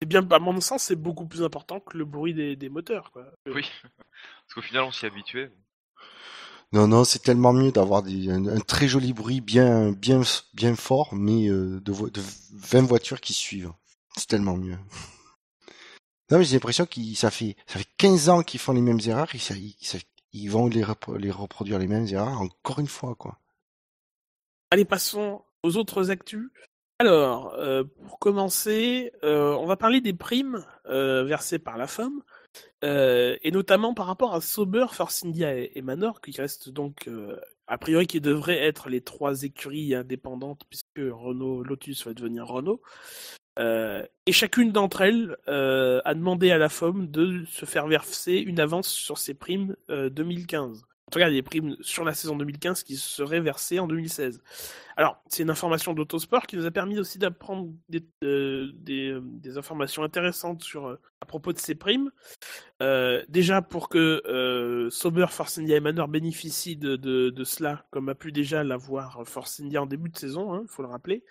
C'est 0.01 0.07
bien, 0.07 0.27
à 0.31 0.39
mon 0.39 0.59
sens, 0.61 0.83
c'est 0.83 0.95
beaucoup 0.95 1.27
plus 1.27 1.43
important 1.43 1.79
que 1.79 1.97
le 1.97 2.05
bruit 2.05 2.33
des, 2.33 2.55
des 2.55 2.69
moteurs. 2.69 3.11
Quoi. 3.11 3.25
Oui. 3.47 3.63
Parce 4.23 4.53
qu'au 4.55 4.61
final, 4.61 4.83
on 4.83 4.91
s'y 4.91 5.05
habituait. 5.05 5.51
Non, 6.71 6.87
non, 6.87 7.03
c'est 7.03 7.19
tellement 7.19 7.53
mieux 7.53 7.71
d'avoir 7.71 8.03
un, 8.05 8.45
un 8.47 8.59
très 8.59 8.87
joli 8.87 9.13
bruit 9.13 9.39
bien, 9.41 9.91
bien, 9.91 10.21
bien 10.53 10.75
fort, 10.75 11.13
mais 11.15 11.47
euh, 11.47 11.79
de, 11.81 11.91
vo- 11.91 12.09
de 12.09 12.21
20 12.53 12.81
voitures 12.83 13.21
qui 13.21 13.33
suivent. 13.33 13.71
C'est 14.17 14.27
tellement 14.27 14.57
mieux. 14.57 14.77
Non, 16.31 16.39
mais 16.39 16.43
j'ai 16.43 16.53
l'impression 16.53 16.85
qu'ils, 16.85 17.15
ça 17.15 17.29
fait, 17.29 17.55
ça 17.67 17.79
fait 17.79 17.87
15 17.97 18.29
ans 18.29 18.41
qu'ils 18.41 18.59
font 18.59 18.73
les 18.73 18.81
mêmes 18.81 18.99
erreurs, 19.05 19.27
ils, 20.33 20.49
vont 20.49 20.67
les, 20.67 20.83
repro- 20.83 21.17
les 21.17 21.31
reproduire 21.31 21.77
les 21.77 21.87
mêmes 21.87 22.07
erreurs 22.07 22.41
encore 22.41 22.79
une 22.79 22.87
fois, 22.87 23.15
quoi. 23.15 23.39
Allez, 24.71 24.85
passons 24.85 25.43
aux 25.63 25.77
autres 25.77 26.09
actus. 26.09 26.49
Alors, 26.97 27.53
euh, 27.55 27.83
pour 28.05 28.19
commencer, 28.19 29.11
euh, 29.23 29.53
on 29.53 29.65
va 29.65 29.75
parler 29.75 30.01
des 30.01 30.13
primes 30.13 30.65
euh, 30.87 31.23
versées 31.25 31.59
par 31.59 31.77
la 31.77 31.87
euh, 32.83 33.37
et 33.41 33.51
notamment 33.51 33.93
par 33.93 34.07
rapport 34.07 34.33
à 34.33 34.41
Sauber, 34.41 34.85
Force 34.91 35.25
India 35.25 35.55
et, 35.55 35.81
Manor, 35.81 36.21
qui 36.21 36.31
restent 36.39 36.69
donc, 36.69 37.09
a 37.67 37.77
priori, 37.77 38.07
qui 38.07 38.21
devraient 38.21 38.63
être 38.63 38.89
les 38.89 39.01
trois 39.01 39.43
écuries 39.43 39.93
indépendantes, 39.93 40.63
puisque 40.69 40.87
Renault, 40.97 41.63
Lotus 41.63 42.05
va 42.05 42.13
devenir 42.13 42.47
Renault. 42.47 42.81
Euh, 43.57 44.05
et 44.25 44.31
chacune 44.31 44.71
d'entre 44.71 45.01
elles 45.01 45.37
euh, 45.47 46.01
a 46.03 46.13
demandé 46.13 46.51
à 46.51 46.57
la 46.57 46.69
FOM 46.69 47.07
de 47.07 47.45
se 47.45 47.65
faire 47.65 47.87
verser 47.87 48.33
une 48.33 48.59
avance 48.59 48.89
sur 48.89 49.17
ses 49.17 49.33
primes 49.33 49.75
euh, 49.89 50.09
2015. 50.09 50.85
En 51.07 51.11
tout 51.11 51.19
cas, 51.19 51.29
des 51.29 51.43
primes 51.43 51.75
sur 51.81 52.03
la 52.03 52.15
saison 52.15 52.35
2015 52.35 52.83
qui 52.83 52.97
seraient 52.97 53.39
versées 53.39 53.77
en 53.79 53.87
2016. 53.87 54.41
Alors, 54.97 55.21
c'est 55.27 55.43
une 55.43 55.51
information 55.51 55.93
d'Autosport 55.93 56.47
qui 56.47 56.57
nous 56.57 56.65
a 56.65 56.71
permis 56.71 56.97
aussi 56.97 57.19
d'apprendre 57.19 57.71
des, 57.89 58.03
euh, 58.23 58.71
euh, 58.89 59.57
informations 59.57 60.03
intéressantes 60.03 60.63
sur, 60.63 60.87
euh, 60.87 60.99
à 61.21 61.27
propos 61.27 61.53
de 61.53 61.59
ces 61.59 61.75
primes. 61.75 62.11
Déjà, 63.29 63.61
pour 63.61 63.87
que 63.87 64.87
Sauber, 64.89 65.27
Force 65.29 65.59
India 65.59 65.77
et 65.77 65.79
Manor 65.79 66.07
bénéficient 66.07 66.77
de, 66.77 67.43
cela, 67.43 67.85
comme 67.91 68.09
a 68.09 68.15
pu 68.15 68.31
déjà 68.31 68.63
l'avoir 68.63 69.27
Force 69.27 69.59
India 69.59 69.83
en 69.83 69.85
début 69.85 70.09
de 70.09 70.17
saison, 70.17 70.63
il 70.63 70.67
faut 70.67 70.81
le 70.81 70.89
rappeler, 70.89 71.23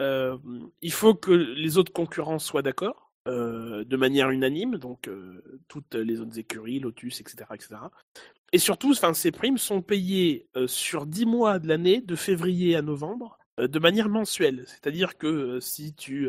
il 0.00 0.92
faut 0.92 1.14
que 1.14 1.30
les 1.32 1.76
autres 1.76 1.92
concurrents 1.92 2.38
soient 2.38 2.62
d'accord. 2.62 3.12
de 3.26 3.96
manière 3.96 4.30
unanime, 4.30 4.76
donc 4.76 5.10
toutes 5.68 5.94
les 5.94 6.20
autres 6.20 6.38
écuries, 6.38 6.80
Lotus, 6.80 7.20
etc., 7.20 7.44
etc. 7.54 7.76
Et 8.52 8.58
surtout, 8.58 8.94
ces 8.94 9.30
primes 9.30 9.58
sont 9.58 9.80
payées 9.80 10.48
euh, 10.56 10.66
sur 10.66 11.06
10 11.06 11.26
mois 11.26 11.58
de 11.58 11.68
l'année, 11.68 12.00
de 12.00 12.16
février 12.16 12.74
à 12.74 12.82
novembre, 12.82 13.38
euh, 13.60 13.68
de 13.68 13.78
manière 13.78 14.08
mensuelle. 14.08 14.64
C'est-à-dire 14.66 15.18
que 15.18 15.26
euh, 15.26 15.60
si 15.60 15.94
tu 15.94 16.28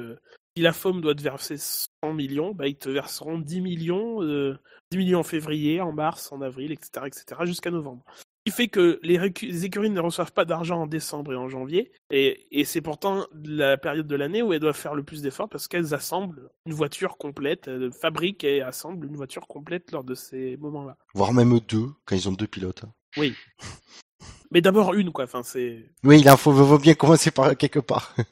si 0.57 0.63
la 0.63 0.73
FOM 0.73 0.99
doit 0.99 1.15
te 1.15 1.21
verser 1.21 1.55
100 1.57 2.13
millions, 2.13 2.51
bah, 2.53 2.67
ils 2.67 2.75
te 2.75 2.89
verseront 2.89 3.39
10 3.39 3.61
millions, 3.61 4.21
euh, 4.21 4.59
10 4.91 4.97
millions 4.97 5.19
en 5.19 5.23
février, 5.23 5.79
en 5.79 5.93
mars, 5.93 6.29
en 6.33 6.41
avril, 6.41 6.73
etc., 6.73 7.05
etc., 7.07 7.41
jusqu'à 7.45 7.71
novembre. 7.71 8.03
Ce 8.47 8.51
qui 8.51 8.57
fait 8.57 8.67
que 8.69 8.99
les, 9.03 9.65
écuries 9.65 9.91
ne 9.91 9.99
reçoivent 9.99 10.31
pas 10.31 10.45
d'argent 10.45 10.81
en 10.81 10.87
décembre 10.87 11.31
et 11.33 11.35
en 11.35 11.47
janvier, 11.47 11.91
et, 12.09 12.47
et 12.51 12.65
c'est 12.65 12.81
pourtant 12.81 13.27
la 13.43 13.77
période 13.77 14.07
de 14.07 14.15
l'année 14.15 14.41
où 14.41 14.51
elles 14.51 14.59
doivent 14.59 14.75
faire 14.75 14.95
le 14.95 15.03
plus 15.03 15.21
d'efforts 15.21 15.47
parce 15.47 15.67
qu'elles 15.67 15.93
assemblent 15.93 16.49
une 16.65 16.73
voiture 16.73 17.17
complète, 17.17 17.67
elles 17.67 17.91
fabriquent 17.91 18.43
et 18.43 18.63
assemblent 18.63 19.05
une 19.05 19.15
voiture 19.15 19.45
complète 19.45 19.91
lors 19.91 20.03
de 20.03 20.15
ces 20.15 20.57
moments-là. 20.57 20.97
Voire 21.13 21.33
même 21.33 21.59
deux, 21.59 21.89
quand 22.05 22.15
ils 22.15 22.29
ont 22.29 22.31
deux 22.31 22.47
pilotes. 22.47 22.83
Oui. 23.15 23.35
Mais 24.51 24.61
d'abord 24.61 24.95
une, 24.95 25.11
quoi. 25.11 25.25
Enfin, 25.25 25.43
c'est. 25.43 25.89
Oui, 26.03 26.19
il 26.19 26.37
faut, 26.37 26.51
vaut 26.51 26.79
bien 26.79 26.93
commencer 26.93 27.31
par 27.31 27.55
quelque 27.55 27.79
part. 27.79 28.15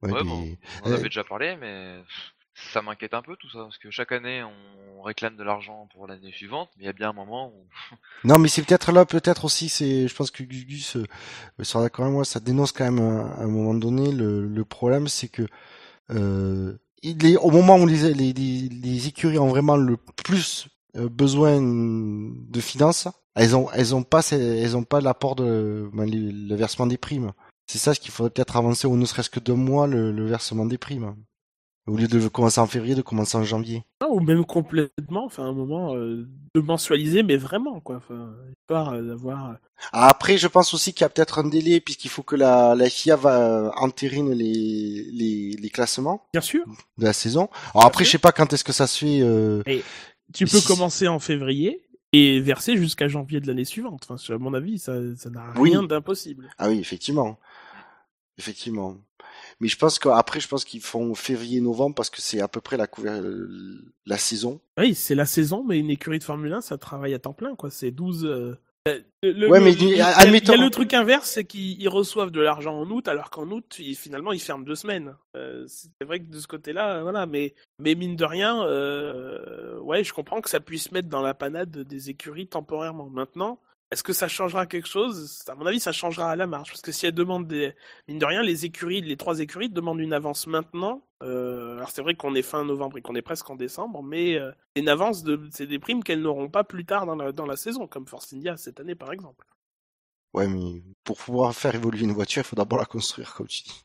Ouais, 0.00 0.12
Ouais, 0.12 0.22
mais- 0.22 0.30
bon, 0.30 0.56
on 0.84 0.88
en 0.88 0.92
euh, 0.92 0.94
avait 0.94 1.08
déjà 1.08 1.24
parlé, 1.24 1.56
mais 1.56 2.00
ça 2.72 2.82
m'inquiète 2.82 3.14
un 3.14 3.22
peu 3.22 3.36
tout 3.36 3.48
ça, 3.50 3.60
parce 3.60 3.78
que 3.78 3.90
chaque 3.90 4.12
année 4.12 4.42
on 4.42 5.02
réclame 5.02 5.36
de 5.36 5.42
l'argent 5.42 5.88
pour 5.94 6.06
l'année 6.06 6.32
suivante, 6.32 6.68
mais 6.76 6.84
il 6.84 6.86
y 6.86 6.90
a 6.90 6.92
bien 6.92 7.10
un 7.10 7.14
moment 7.14 7.48
où 7.48 7.66
Non, 8.24 8.38
mais 8.38 8.48
c'est 8.48 8.62
peut-être 8.62 8.92
là, 8.92 9.06
peut-être 9.06 9.44
aussi, 9.44 9.68
c'est, 9.68 10.08
je 10.08 10.14
pense 10.14 10.30
que 10.30 10.42
Gugus 10.42 10.96
euh, 10.96 11.04
sera 11.62 11.82
d'accord 11.82 12.04
avec 12.06 12.14
moi, 12.14 12.24
ça 12.24 12.40
dénonce 12.40 12.72
quand 12.72 12.90
même 12.90 12.98
à, 12.98 13.42
un 13.42 13.46
moment 13.46 13.74
donné. 13.74 14.12
Le, 14.12 14.46
le 14.46 14.64
problème, 14.64 15.08
c'est 15.08 15.28
que 15.28 15.46
euh, 16.10 16.76
il 17.02 17.24
est, 17.26 17.36
au 17.36 17.50
moment 17.50 17.76
où 17.76 17.86
les, 17.86 18.12
les, 18.12 18.32
les, 18.32 18.68
les 18.68 19.08
écuries 19.08 19.38
ont 19.38 19.48
vraiment 19.48 19.76
le 19.76 19.96
plus 19.96 20.68
euh, 20.96 21.08
besoin 21.08 21.60
de 21.60 22.60
finances, 22.60 23.08
elles 23.34 23.54
ont, 23.54 23.70
elles 23.72 23.94
ont 23.94 24.02
pas, 24.02 24.26
elles 24.32 24.76
ont 24.76 24.84
pas 24.84 25.00
l'apport 25.00 25.36
de 25.36 25.88
ben, 25.92 26.10
le 26.10 26.54
versement 26.56 26.86
des 26.86 26.98
primes. 26.98 27.32
C'est 27.66 27.78
ça 27.78 27.94
ce 27.94 28.00
qu'il 28.00 28.10
faudrait 28.10 28.30
peut-être 28.30 28.56
avancer, 28.56 28.86
ou 28.86 28.96
ne 28.96 29.04
serait-ce 29.04 29.30
que 29.30 29.40
deux 29.40 29.54
mois 29.54 29.86
le, 29.86 30.10
le 30.10 30.26
versement 30.26 30.64
des 30.64 30.78
primes, 30.78 31.14
au 31.88 31.96
lieu 31.96 32.06
de 32.06 32.28
commencer 32.28 32.60
en 32.60 32.66
février, 32.66 32.94
de 32.94 33.02
commencer 33.02 33.36
en 33.36 33.42
janvier. 33.44 33.82
Non, 34.02 34.12
ou 34.14 34.20
même 34.20 34.44
complètement, 34.44 35.24
enfin, 35.24 35.44
un 35.44 35.52
moment 35.52 35.94
euh, 35.96 36.28
de 36.54 36.60
mensualiser, 36.60 37.22
mais 37.22 37.36
vraiment, 37.36 37.80
quoi. 37.80 37.96
Enfin, 37.96 38.32
histoire 38.60 38.92
euh, 38.92 39.02
d'avoir. 39.02 39.56
Après, 39.92 40.36
je 40.38 40.46
pense 40.46 40.74
aussi 40.74 40.92
qu'il 40.92 41.02
y 41.02 41.04
a 41.04 41.08
peut-être 41.08 41.38
un 41.38 41.48
délai 41.48 41.80
puisqu'il 41.80 42.10
faut 42.10 42.22
que 42.22 42.36
la, 42.36 42.74
la 42.74 42.88
FIA 42.90 43.16
va 43.16 43.72
entérine 43.76 44.32
les, 44.32 45.06
les, 45.12 45.56
les 45.58 45.70
classements 45.70 46.22
Bien 46.32 46.40
sûr, 46.42 46.64
de 46.98 47.04
la 47.04 47.12
saison. 47.12 47.48
Alors 47.74 47.86
après, 47.86 48.04
je 48.04 48.10
sais 48.10 48.18
pas 48.18 48.32
quand 48.32 48.52
est-ce 48.52 48.64
que 48.64 48.72
ça 48.72 48.86
se 48.86 48.98
fait. 49.04 49.20
euh, 49.22 49.62
tu 50.34 50.44
peux 50.44 50.58
si- 50.58 50.66
commencer 50.66 51.08
en 51.08 51.18
février 51.18 51.82
et 52.12 52.40
verser 52.40 52.76
jusqu'à 52.76 53.06
janvier 53.08 53.40
de 53.40 53.46
l'année 53.46 53.64
suivante. 53.64 54.06
Enfin, 54.08 54.34
à 54.34 54.38
mon 54.38 54.52
avis, 54.54 54.78
ça, 54.78 54.94
ça 55.16 55.30
n'a 55.30 55.44
Oui. 55.58 55.70
rien 55.70 55.82
d'impossible. 55.82 56.48
Ah 56.58 56.68
oui, 56.68 56.78
effectivement, 56.80 57.38
effectivement. 58.38 58.96
Mais 59.60 59.68
je 59.68 59.76
pense 59.76 59.98
qu'après, 59.98 60.38
je 60.40 60.46
pense 60.48 60.64
qu'ils 60.64 60.80
font 60.80 61.14
février-novembre 61.14 61.94
parce 61.94 62.10
que 62.10 62.20
c'est 62.20 62.40
à 62.40 62.48
peu 62.48 62.60
près 62.60 62.76
la 62.76 64.18
saison. 64.18 64.60
Oui, 64.78 64.94
c'est 64.94 65.14
la 65.14 65.26
saison, 65.26 65.64
mais 65.64 65.78
une 65.78 65.90
écurie 65.90 66.18
de 66.20 66.24
Formule 66.24 66.52
1, 66.52 66.60
ça 66.60 66.78
travaille 66.78 67.14
à 67.14 67.18
temps 67.18 67.32
plein, 67.32 67.54
quoi. 67.56 67.70
C'est 67.70 67.90
12. 67.90 68.24
euh, 68.24 68.54
le- 69.22 69.32
le- 69.32 69.48
Ouais, 69.50 69.58
le- 69.58 69.64
mais 69.66 69.72
il 69.74 70.00
admettons- 70.00 70.52
Il 70.54 70.58
y 70.58 70.62
a 70.62 70.64
le 70.64 70.70
truc 70.70 70.94
inverse, 70.94 71.28
c'est 71.28 71.44
qu'ils 71.44 71.78
ils 71.82 71.88
reçoivent 71.88 72.30
de 72.30 72.40
l'argent 72.40 72.74
en 72.78 72.88
août, 72.90 73.06
alors 73.08 73.28
qu'en 73.28 73.50
août, 73.50 73.76
ils- 73.80 73.94
finalement, 73.96 74.32
ils 74.32 74.40
ferment 74.40 74.64
deux 74.64 74.76
semaines. 74.76 75.14
Euh, 75.36 75.64
c'est 75.66 75.90
vrai 76.06 76.20
que 76.20 76.30
de 76.30 76.38
ce 76.38 76.46
côté-là, 76.46 77.02
voilà, 77.02 77.26
mais, 77.26 77.54
mais 77.80 77.94
mine 77.96 78.16
de 78.16 78.24
rien, 78.24 78.62
euh, 78.64 79.78
ouais, 79.80 80.04
je 80.04 80.12
comprends 80.14 80.40
que 80.40 80.48
ça 80.48 80.60
puisse 80.60 80.92
mettre 80.92 81.08
dans 81.08 81.20
la 81.20 81.34
panade 81.34 81.70
des 81.82 82.10
écuries 82.10 82.46
temporairement. 82.46 83.10
Maintenant, 83.10 83.58
est-ce 83.90 84.02
que 84.02 84.12
ça 84.12 84.28
changera 84.28 84.66
quelque 84.66 84.88
chose? 84.88 85.42
À 85.48 85.54
mon 85.54 85.64
avis, 85.64 85.80
ça 85.80 85.92
changera 85.92 86.30
à 86.30 86.36
la 86.36 86.46
marge, 86.46 86.68
parce 86.70 86.82
que 86.82 86.92
si 86.92 87.06
elles 87.06 87.14
demandent 87.14 87.48
des, 87.48 87.74
mine 88.06 88.18
de 88.18 88.24
rien, 88.26 88.42
les 88.42 88.66
écuries, 88.66 89.00
les 89.00 89.16
trois 89.16 89.40
écuries 89.40 89.70
demandent 89.70 90.00
une 90.00 90.12
avance 90.12 90.46
maintenant. 90.46 91.02
Euh, 91.22 91.76
alors 91.76 91.90
c'est 91.90 92.02
vrai 92.02 92.14
qu'on 92.14 92.34
est 92.34 92.42
fin 92.42 92.64
novembre 92.64 92.98
et 92.98 93.02
qu'on 93.02 93.14
est 93.14 93.22
presque 93.22 93.48
en 93.48 93.56
décembre, 93.56 94.02
mais 94.02 94.34
euh, 94.36 94.52
c'est 94.74 94.82
une 94.82 94.88
avance 94.88 95.22
de, 95.22 95.40
c'est 95.52 95.66
des 95.66 95.78
primes 95.78 96.04
qu'elles 96.04 96.20
n'auront 96.20 96.50
pas 96.50 96.64
plus 96.64 96.84
tard 96.84 97.06
dans 97.06 97.16
la, 97.16 97.32
dans 97.32 97.46
la 97.46 97.56
saison, 97.56 97.86
comme 97.86 98.06
Force 98.06 98.32
India 98.34 98.56
cette 98.56 98.78
année 98.78 98.94
par 98.94 99.12
exemple. 99.12 99.46
Ouais, 100.34 100.46
mais 100.46 100.82
pour 101.04 101.16
pouvoir 101.16 101.54
faire 101.54 101.74
évoluer 101.74 102.04
une 102.04 102.12
voiture, 102.12 102.42
il 102.42 102.46
faut 102.46 102.56
d'abord 102.56 102.78
la 102.78 102.84
construire, 102.84 103.34
comme 103.34 103.46
tu 103.46 103.62
dis. 103.62 103.84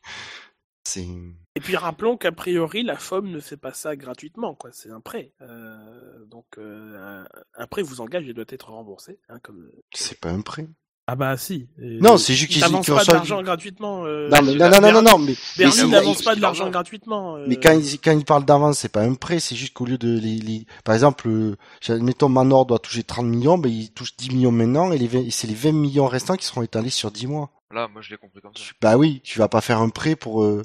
Et 1.56 1.60
puis 1.60 1.76
rappelons 1.76 2.16
qu'a 2.16 2.32
priori 2.32 2.82
la 2.82 2.96
FOM 2.96 3.30
ne 3.30 3.40
fait 3.40 3.56
pas 3.56 3.72
ça 3.72 3.96
gratuitement, 3.96 4.54
quoi. 4.54 4.70
C'est 4.72 4.90
un 4.90 5.00
prêt. 5.00 5.32
Euh, 5.40 6.24
donc 6.26 6.58
euh, 6.58 7.24
un, 7.24 7.28
un 7.54 7.66
prêt 7.66 7.82
vous 7.82 8.00
engage 8.00 8.28
et 8.28 8.34
doit 8.34 8.44
être 8.48 8.70
remboursé. 8.70 9.18
Hein, 9.28 9.38
comme... 9.40 9.70
c'est 9.92 10.20
pas 10.20 10.30
un 10.30 10.42
prêt. 10.42 10.68
Ah 11.06 11.16
bah 11.16 11.36
si. 11.36 11.68
Non, 11.78 12.16
c'est 12.16 12.32
juste 12.32 12.50
ils 12.50 12.54
qu'ils 12.54 12.62
n'avancent 12.62 12.86
pas 12.86 13.04
d'argent 13.04 13.42
gratuitement. 13.42 14.06
euh, 14.06 14.30
Non, 14.30 14.38
mais, 14.42 14.54
non, 14.54 14.70
non, 14.70 14.80
non, 14.80 15.02
non, 15.02 15.18
mais, 15.18 15.32
mais 15.58 15.64
Bernie 15.64 15.72
c'est- 15.72 15.86
n'avance 15.86 16.22
pas 16.22 16.34
de 16.34 16.40
l'argent 16.40 16.70
gratuitement. 16.70 17.36
euh, 17.36 17.44
Mais 17.46 17.56
quand 17.60 17.72
il, 17.78 18.00
quand 18.00 18.12
il 18.12 18.24
parle 18.24 18.46
d'avance, 18.46 18.78
c'est 18.78 18.88
pas 18.88 19.02
un 19.02 19.12
prêt, 19.14 19.38
c'est 19.38 19.54
juste 19.54 19.74
qu'au 19.74 19.84
lieu 19.84 19.98
de 19.98 20.18
les, 20.18 20.36
les- 20.38 20.66
par 20.82 20.94
exemple, 20.94 21.28
euh, 21.28 21.56
admettons 21.88 22.30
Manor 22.30 22.64
doit 22.64 22.78
toucher 22.78 23.02
30 23.02 23.26
millions, 23.26 23.58
ben 23.58 23.70
il 23.70 23.92
touche 23.92 24.16
10 24.16 24.30
millions 24.30 24.50
maintenant 24.50 24.92
et 24.92 24.98
les 24.98 25.06
20 25.06 25.30
c'est 25.30 25.46
les 25.46 25.54
20 25.54 25.72
millions 25.72 26.06
restants 26.06 26.36
qui 26.36 26.46
seront 26.46 26.62
étalés 26.62 26.88
sur 26.90 27.10
10 27.10 27.26
mois. 27.26 27.50
là, 27.70 27.86
moi 27.92 28.00
je 28.00 28.10
l'ai 28.10 28.16
compris 28.16 28.40
comme 28.40 28.54
ça. 28.56 28.62
Bah 28.80 28.96
oui, 28.96 29.20
tu 29.24 29.38
vas 29.38 29.48
pas 29.48 29.60
faire 29.60 29.80
un 29.80 29.90
prêt 29.90 30.16
pour, 30.16 30.42
euh, 30.42 30.62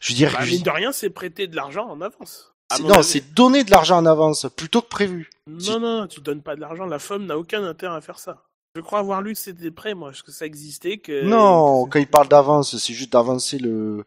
je 0.00 0.12
veux 0.12 0.16
dire, 0.16 0.32
bah, 0.38 0.44
mine 0.46 0.62
de 0.62 0.70
rien, 0.70 0.92
c'est 0.92 1.10
prêter 1.10 1.48
de 1.48 1.56
l'argent 1.56 1.88
en 1.88 2.00
avance. 2.00 2.52
non, 2.84 3.02
c'est 3.02 3.34
donner 3.34 3.64
de 3.64 3.72
l'argent 3.72 3.96
en 3.98 4.06
avance 4.06 4.46
plutôt 4.56 4.82
que 4.82 4.88
prévu. 4.88 5.30
Non, 5.48 5.80
non, 5.80 6.06
tu 6.06 6.20
donnes 6.20 6.42
pas 6.42 6.54
de 6.54 6.60
l'argent. 6.60 6.86
La 6.86 7.00
FOM 7.00 7.26
n'a 7.26 7.36
aucun 7.36 7.64
intérêt 7.64 7.96
à 7.96 8.00
faire 8.00 8.20
ça. 8.20 8.44
Je 8.76 8.80
crois 8.80 9.00
avoir 9.00 9.20
lu 9.20 9.32
que 9.32 9.38
c'était 9.38 9.62
des 9.62 9.70
prêts, 9.72 9.94
moi, 9.94 10.12
que 10.24 10.30
ça 10.30 10.46
existait. 10.46 10.98
Que... 10.98 11.24
non, 11.24 11.86
quand 11.86 11.98
il 11.98 12.06
parle 12.06 12.28
d'avance, 12.28 12.76
c'est 12.76 12.94
juste 12.94 13.12
d'avancer 13.12 13.58
le, 13.58 14.04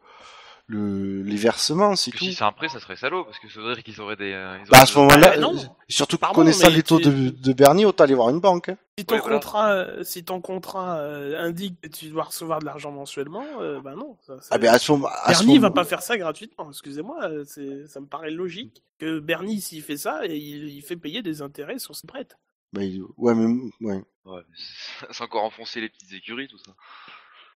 le, 0.68 1.22
les 1.22 1.35
versements, 1.35 1.98
c'est 1.98 2.11
Parce 2.11 2.19
tout. 2.19 2.26
si 2.30 2.34
c'est 2.34 2.45
un 2.45 2.53
prêt, 2.53 2.69
ça 2.69 2.80
serait 2.80 2.95
salaud, 2.95 3.26
parce 3.26 3.40
que 3.40 3.49
ça 3.49 3.60
voudrait 3.60 3.76
dire 3.76 3.84
qu'ils 3.84 3.99
auraient 3.99 4.15
des. 4.15 4.31
euh, 4.31 4.57
ils 4.64 4.69
Bah, 4.69 4.80
à 4.81 4.85
ce 4.85 4.98
moment-là, 4.99 5.38
non. 5.38 5.53
euh, 5.53 5.60
surtout 5.90 6.18
Pardon, 6.18 6.35
connaissant 6.35 6.69
les 6.69 6.81
taux 6.81 6.99
tu- 6.99 7.10
de, 7.10 7.30
de 7.31 7.53
Bernie, 7.53 7.84
autant 7.84 8.06
aller 8.06 8.14
voir 8.15 8.30
une 8.30 8.40
banque. 8.40 8.69
hein. 8.69 8.77
Si 8.98 9.06
ton 9.06 9.15
Ouais, 9.15 9.22
contrat, 9.22 9.72
euh, 9.73 10.03
si 10.06 10.23
ton 10.23 10.40
contrat 10.40 10.98
euh, 10.99 11.44
indique 11.44 11.81
que 11.81 11.90
tu 11.90 12.06
dois 12.07 12.23
recevoir 12.23 12.60
de 12.60 12.65
l'argent 12.65 12.91
mensuellement, 12.91 13.44
euh, 13.60 13.81
bah 13.81 13.95
non. 13.98 14.15
Ça, 14.26 14.40
ça- 14.40 14.48
Ah 14.52 14.57
ben 14.60 14.73
à 14.73 14.80
ce 14.80 14.94
moment, 14.94 15.10
à 15.23 15.34
ce 15.34 15.40
Bernie 15.40 15.57
va 15.57 15.64
moment- 15.69 15.73
pas 15.73 15.84
faire 15.84 16.02
ça 16.02 16.18
gratuitement. 16.18 16.69
Excusez-moi, 16.69 17.18
euh, 17.23 17.44
ça 17.88 17.99
me 17.99 18.06
paraît 18.06 18.31
logique 18.31 18.81
que 18.99 19.19
Bernie, 19.19 19.60
s'il 19.60 19.81
fait 19.81 19.98
ça, 19.98 20.26
il 20.26 20.81
fait 20.84 20.95
payer 20.95 21.22
des 21.22 21.41
intérêts 21.41 21.80
sur 21.80 21.95
ses 21.98 22.07
prêts. 22.07 22.26
Bah, 22.73 22.83
il- 22.83 23.03
ouais, 23.17 23.33
mais, 23.35 23.71
ouais. 23.81 24.03
Ouais, 24.25 24.41
c'est- 25.11 25.23
encore 25.23 25.43
enfoncer 25.45 25.81
les 25.81 25.89
petites 25.89 26.11
écuries, 26.13 26.47
tout 26.47 26.57
ça. 26.57 26.75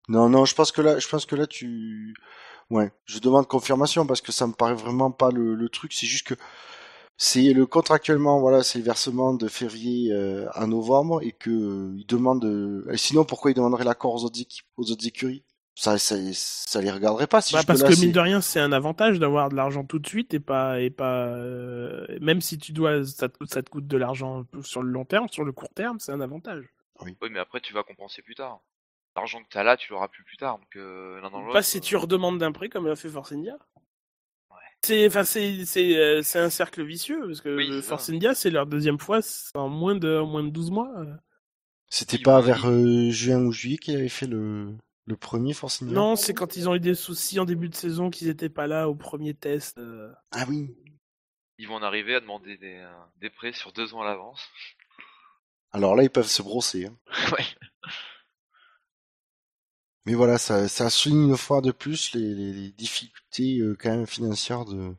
Non, 0.10 0.30
non, 0.30 0.45
je 0.45 0.53
pense 0.56 0.72
que 0.72 0.81
là, 0.81 0.99
je 0.99 1.07
pense 1.07 1.26
que 1.26 1.35
là, 1.35 1.48
tu, 1.48 2.14
ouais, 2.69 2.91
je 3.06 3.19
demande 3.19 3.48
confirmation 3.48 4.06
parce 4.06 4.22
que 4.22 4.31
ça 4.34 4.48
me 4.48 4.53
paraît 4.53 4.73
vraiment 4.76 5.11
pas 5.11 5.31
le, 5.31 5.56
le 5.56 5.69
truc. 5.69 5.94
C'est 5.94 6.07
juste 6.07 6.27
que 6.27 6.35
c'est 7.18 7.53
le 7.53 7.65
contractuellement, 7.68 8.40
voilà, 8.41 8.64
c'est 8.64 8.80
le 8.80 8.85
versement 8.85 9.34
de 9.35 9.48
février 9.49 10.11
euh, 10.14 10.48
à 10.53 10.68
novembre 10.68 11.22
et 11.23 11.34
que 11.34 11.49
euh, 11.52 11.95
il 11.98 12.07
demande. 12.07 12.45
euh, 12.45 12.85
sinon, 12.98 13.26
pourquoi 13.26 13.52
il 13.52 13.56
demanderait 13.56 13.85
l'accord 13.85 14.15
aux 14.15 14.26
autres 14.26 14.40
aux 14.77 14.91
autres 14.91 15.07
écuries? 15.07 15.44
Ça, 15.76 15.98
ça, 15.98 16.16
ça 16.34 16.82
les 16.82 16.91
regarderait 16.91 17.28
pas. 17.28 17.41
Si 17.41 17.54
Bah, 17.54 17.62
parce 17.66 17.82
que 17.82 18.00
mine 18.00 18.12
de 18.12 18.20
rien, 18.20 18.41
c'est 18.41 18.60
un 18.60 18.72
avantage 18.72 19.20
d'avoir 19.20 19.50
de 19.50 19.56
l'argent 19.56 19.84
tout 19.84 20.00
de 20.00 20.08
suite 20.08 20.34
et 20.34 20.40
pas 20.40 20.80
et 20.80 20.90
pas 20.90 21.26
euh, 21.28 22.06
même 22.22 22.41
si 22.41 22.58
tu 22.58 22.72
dois 22.74 23.04
ça 23.06 23.28
te, 23.30 23.38
coûte- 23.38 23.52
ça 23.54 23.64
te 23.64 23.70
coûte 23.70 23.88
de 23.88 23.98
l'argent 23.98 24.45
sur 24.64 24.84
le 24.84 24.91
long 24.91 25.06
terme, 25.06 25.28
sur 25.30 25.44
le 25.44 25.52
court 25.52 25.74
terme, 25.74 26.00
c'est 26.00 26.12
un 26.12 26.22
avantage. 26.22 26.66
Oui, 27.02 27.16
mais 27.32 27.40
après, 27.40 27.60
tu 27.60 27.74
vas 27.74 27.84
compenser 27.84 28.22
plus 28.22 28.36
tard. 28.36 28.60
L'argent 29.16 29.40
que 29.44 29.50
t'as 29.50 29.64
là, 29.64 29.78
tu 29.78 29.91
l'auras 29.91 30.08
plus 30.08 30.24
plus 30.24 30.38
tard. 30.38 30.58
Donc, 30.60 30.76
euh, 30.76 31.20
l'un 31.22 31.30
dans 31.30 31.41
l'autre. 31.41 31.54
Pas 31.54 31.64
si 31.64 31.78
euh, 31.78 31.82
tu 31.82 31.95
redemandes 31.95 32.38
d'un 32.40 32.52
prêt 32.52 32.70
comme 32.70 32.88
l'a 32.88 32.95
fait 32.95 33.10
Force 33.10 33.32
India. 33.32 33.58
C'est 34.84 35.08
enfin 35.08 35.24
c'est 35.24 35.66
c'est 35.66 35.95
euh, 35.95 36.22
c'est 36.24 36.40
un 36.40 36.50
cercle 36.50 36.84
vicieux 36.84 37.22
parce 37.26 37.40
que 37.41 37.56
Oui, 37.56 37.70
c'est 37.72 37.82
Force 37.82 38.08
ça. 38.08 38.12
India 38.14 38.36
c'est 38.36 38.50
leur 38.50 38.66
deuxième 38.66 39.00
fois 39.00 39.20
en 39.56 39.70
moins 39.70 39.95
de 39.95 40.18
en 40.18 40.26
moins 40.26 40.44
de 40.44 40.50
12 40.50 40.72
mois. 40.72 40.91
C'était 41.90 42.18
pas 42.18 42.41
vers 42.41 42.66
euh, 42.68 43.10
juin 43.12 43.40
ou 43.45 43.52
juillet 43.52 43.78
qu'il 43.78 43.95
avait 43.95 44.10
fait 44.10 44.28
le, 44.28 44.76
le 45.06 45.18
premier 45.18 45.54
Force 45.54 45.82
India 45.82 45.94
Non, 45.94 46.16
c'est 46.16 46.34
quand 46.34 46.56
ils 46.56 46.70
ont 46.70 46.76
eu 46.76 46.80
des 46.80 46.96
soucis 46.96 47.40
en 47.40 47.46
début 47.46 47.70
de 47.70 47.76
saison 47.76 48.10
qu'ils 48.10 48.30
étaient 48.30 48.50
pas 48.50 48.68
là 48.68 48.88
au 48.90 48.96
premier 48.96 49.34
test. 49.34 49.78
euh. 49.78 50.12
Ah 50.32 50.46
oui. 50.48 50.76
Ils 51.58 51.68
vont 51.68 51.76
en 51.76 51.84
arriver 51.84 52.16
à 52.16 52.20
demander 52.20 52.58
des, 52.58 52.78
euh, 52.78 52.92
des 53.22 53.30
prêts 53.30 53.54
sur 53.54 53.72
deux 53.74 53.94
ans 53.94 54.02
à 54.02 54.06
l'avance. 54.06 54.42
Alors 55.72 55.96
là, 55.96 56.04
ils 56.04 56.10
peuvent 56.10 56.28
se 56.28 56.42
brosser. 56.42 56.86
hein. 56.86 56.98
ouais. 57.34 57.46
Mais 60.06 60.16
voilà, 60.16 60.38
ça, 60.38 60.68
ça 60.68 60.90
souligne 60.90 61.30
une 61.30 61.38
fois 61.38 61.62
de 61.62 61.72
plus 61.72 62.14
les, 62.14 62.34
les, 62.34 62.54
les 62.54 62.72
difficultés 62.72 63.60
euh, 63.60 63.76
quand 63.80 63.90
même 63.90 64.08
financières 64.08 64.66
de 64.66 64.94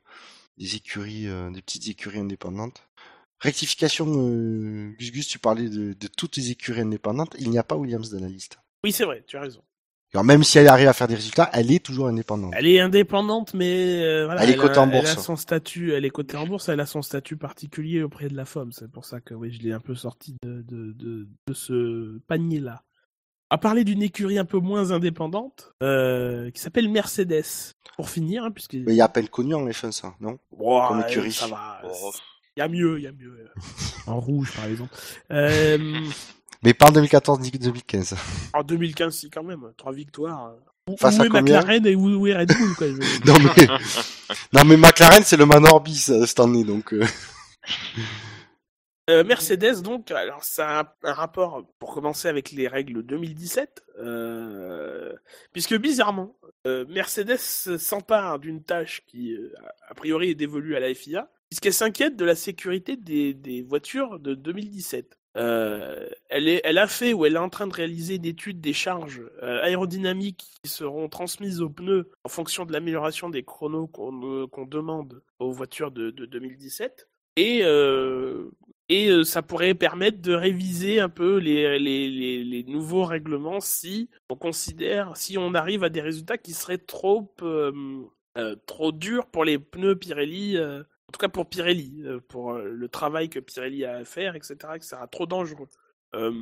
des 0.57 0.77
écuries, 0.77 1.27
euh, 1.27 1.51
des 1.51 1.63
petites 1.63 1.89
écuries 1.89 2.21
indépendantes. 2.21 2.89
Rectification, 3.41 4.07
euh, 4.09 4.95
Gus 4.99 5.11
Gus, 5.13 5.29
tu 5.29 5.39
parlais 5.41 5.69
de, 5.69 5.93
de 5.95 6.07
toutes 6.09 6.37
les 6.37 6.51
écuries 6.53 6.83
indépendantes. 6.83 7.35
Il 7.39 7.51
n'y 7.51 7.59
a 7.59 7.65
pas 7.65 7.77
Williams 7.77 8.11
dans 8.11 8.21
la 8.21 8.29
liste. 8.29 8.59
Oui, 8.85 8.93
c'est 8.93 9.05
vrai, 9.05 9.25
tu 9.27 9.37
as 9.37 9.41
raison. 9.41 9.65
Alors 10.15 10.25
même 10.25 10.45
si 10.45 10.59
elle 10.59 10.69
arrive 10.69 10.87
à 10.87 10.93
faire 10.93 11.09
des 11.09 11.17
résultats, 11.17 11.51
elle 11.53 11.73
est 11.73 11.85
toujours 11.85 12.07
indépendante. 12.07 12.53
Elle 12.57 12.69
est 12.69 12.79
indépendante, 12.81 13.53
mais 13.53 14.01
euh, 14.03 14.27
voilà, 14.27 14.45
Elle 14.45 14.51
est 14.51 14.57
cotée 14.57 14.79
en 14.79 14.89
Elle 14.89 15.01
bourse. 15.01 15.19
a 15.19 15.21
son 15.21 15.35
statut, 15.35 15.93
elle 15.93 16.05
est 16.05 16.11
cotée 16.11 16.37
en 16.37 16.47
bourse, 16.47 16.69
elle 16.69 16.79
a 16.79 16.87
son 16.87 17.03
statut 17.03 17.37
particulier 17.37 18.03
auprès 18.05 18.29
de 18.29 18.37
la 18.37 18.45
FOM. 18.45 18.71
C'est 18.71 18.89
pour 18.91 19.05
ça 19.05 19.21
que 19.21 19.35
oui, 19.35 19.51
je 19.53 19.61
l'ai 19.63 19.73
un 19.73 19.81
peu 19.81 19.97
sorti 19.97 20.37
de, 20.45 20.63
de, 20.63 20.93
de, 20.93 21.27
de 21.49 21.53
ce 21.55 22.19
panier-là. 22.29 22.83
À 23.51 23.59
parler 23.59 23.83
d'une 23.85 24.03
écurie 24.03 24.39
un 24.39 24.45
peu 24.45 24.59
moins 24.59 24.93
indépendante, 24.93 25.73
euh, 25.83 26.51
qui 26.53 26.61
s'appelle 26.61 26.89
Mercedes. 26.89 27.75
Pour 27.97 28.09
finir, 28.09 28.45
hein, 28.45 28.51
puisque 28.53 28.75
Mais 28.75 28.93
il 28.93 28.97
y 28.97 29.01
a 29.01 29.05
à 29.05 29.09
peine 29.09 29.29
connu 29.29 29.55
en 29.55 29.67
F1 29.67 29.91
ça, 29.93 30.15
non? 30.21 30.39
Comme 30.57 31.01
écurie. 31.09 31.33
ça 31.33 31.47
va. 31.49 31.81
Oh, 31.85 32.11
Il 32.57 32.61
y 32.61 32.63
a 32.63 32.69
mieux, 32.69 32.99
il 32.99 33.03
y 33.03 33.07
a 33.09 33.13
mieux. 33.13 33.51
en 34.07 34.21
rouge, 34.21 34.53
par 34.55 34.67
exemple. 34.67 34.95
Euh, 35.33 35.79
Mais 36.65 36.75
pas 36.75 36.87
en 36.89 36.93
2014 36.93 37.41
ni 37.41 37.51
2015. 37.51 38.15
en 38.55 38.63
2015, 38.63 39.15
si 39.15 39.31
quand 39.31 39.43
même, 39.45 39.73
trois 39.77 39.93
victoires. 39.93 40.55
Où, 40.89 40.97
Face 40.97 41.19
où 41.19 41.23
à 41.23 41.27
est 41.27 41.29
combien 41.29 41.61
McLaren 41.61 41.87
et 41.87 41.95
où, 41.95 42.09
où 42.15 42.27
est 42.27 42.37
Red 42.37 42.49
Bull 42.59 42.75
quoi, 42.77 42.87
je- 42.89 43.27
non 43.27 43.35
mais 43.57 43.67
non 44.53 44.65
mais 44.67 44.77
McLaren 44.77 45.23
c'est 45.25 45.39
le 45.39 45.47
Manor 45.47 45.81
bis 45.81 46.11
euh, 46.11 46.27
cette 46.27 46.41
année 46.41 46.63
donc. 46.65 46.93
euh, 46.93 47.05
Euh, 49.11 49.23
Mercedes, 49.23 49.83
donc, 49.83 50.11
alors 50.11 50.45
ça 50.45 50.81
a 50.81 50.97
un, 51.03 51.13
rapport, 51.13 51.63
pour 51.79 51.93
commencer, 51.93 52.27
avec 52.27 52.53
les 52.53 52.69
règles 52.69 53.03
2017, 53.03 53.83
euh, 54.01 55.13
puisque 55.53 55.77
bizarrement, 55.77 56.39
euh, 56.67 56.87
Mercedes 56.89 57.37
s'empare 57.37 58.39
d'une 58.39 58.63
tâche 58.63 59.03
qui, 59.07 59.37
a 59.91 59.95
priori, 59.95 60.31
est 60.31 60.35
dévolue 60.35 60.75
à 60.75 60.81
la 60.81 60.95
FIA, 60.95 61.31
puisqu'elle 61.51 61.75
s'inquiète 61.75 62.17
de 62.17 62.25
la 62.25 62.35
sécurité 62.35 62.97
des, 62.97 63.35
des 63.35 63.61
voitures 63.61 64.19
de 64.21 64.35
2017. 64.35 65.19
Euh, 65.37 66.09
elle, 66.29 66.79
a 66.79 66.87
fait 66.87 67.13
ou 67.13 67.27
elle 67.27 67.35
est 67.35 67.39
en 67.39 67.49
train 67.49 67.67
de 67.67 67.75
réaliser 67.75 68.17
une 68.17 68.25
étude 68.25 68.61
des 68.61 68.73
charges 68.73 69.23
euh, 69.43 69.63
aérodynamiques 69.63 70.45
qui 70.63 70.71
seront 70.71 71.09
transmises 71.09 71.61
aux 71.61 71.71
pneus 71.71 72.11
en 72.23 72.29
fonction 72.29 72.65
de 72.65 72.73
l'amélioration 72.73 73.29
des 73.31 73.43
chronos 73.43 73.89
qu'on 73.89 74.45
euh, 74.45 74.67
demande 74.67 75.23
aux 75.41 75.51
voitures 75.51 75.91
de, 75.91 76.11
de 76.11 76.27
2017. 76.27 77.09
Et, 77.37 77.63
ça 79.25 79.43
pourrait 79.43 79.75
permettre 79.75 80.21
de 80.21 80.35
réviser 80.35 81.01
un 81.01 81.09
peu 81.09 81.39
les, 81.39 81.79
les, 81.81 82.65
nouveaux 82.69 83.05
règlements 83.05 83.59
si 83.61 84.09
on 84.29 84.37
considère, 84.37 85.17
si 85.17 85.37
on 85.37 85.55
arrive 85.55 85.83
à 85.83 85.89
des 85.89 86.01
résultats 86.01 86.39
qui 86.39 86.53
seraient 86.53 86.79
trop, 86.79 87.35
trop 88.67 88.93
durs 88.93 89.27
pour 89.27 89.45
les 89.45 89.59
pneus 89.59 89.97
Pirelli, 89.97 90.59
tout 91.15 91.19
cas 91.19 91.29
pour 91.29 91.49
Pirelli, 91.49 92.03
euh, 92.05 92.21
pour 92.21 92.55
euh, 92.55 92.65
le 92.65 92.89
travail 92.89 93.31
que 93.31 93.39
Pirelli 93.39 93.85
a 93.85 93.99
à 93.99 94.05
faire, 94.05 94.35
etc., 94.35 94.57
que 94.81 94.85
ça 94.85 94.97
sera 94.97 95.07
trop 95.07 95.27
dangereux. 95.27 95.69
Euh, 96.15 96.33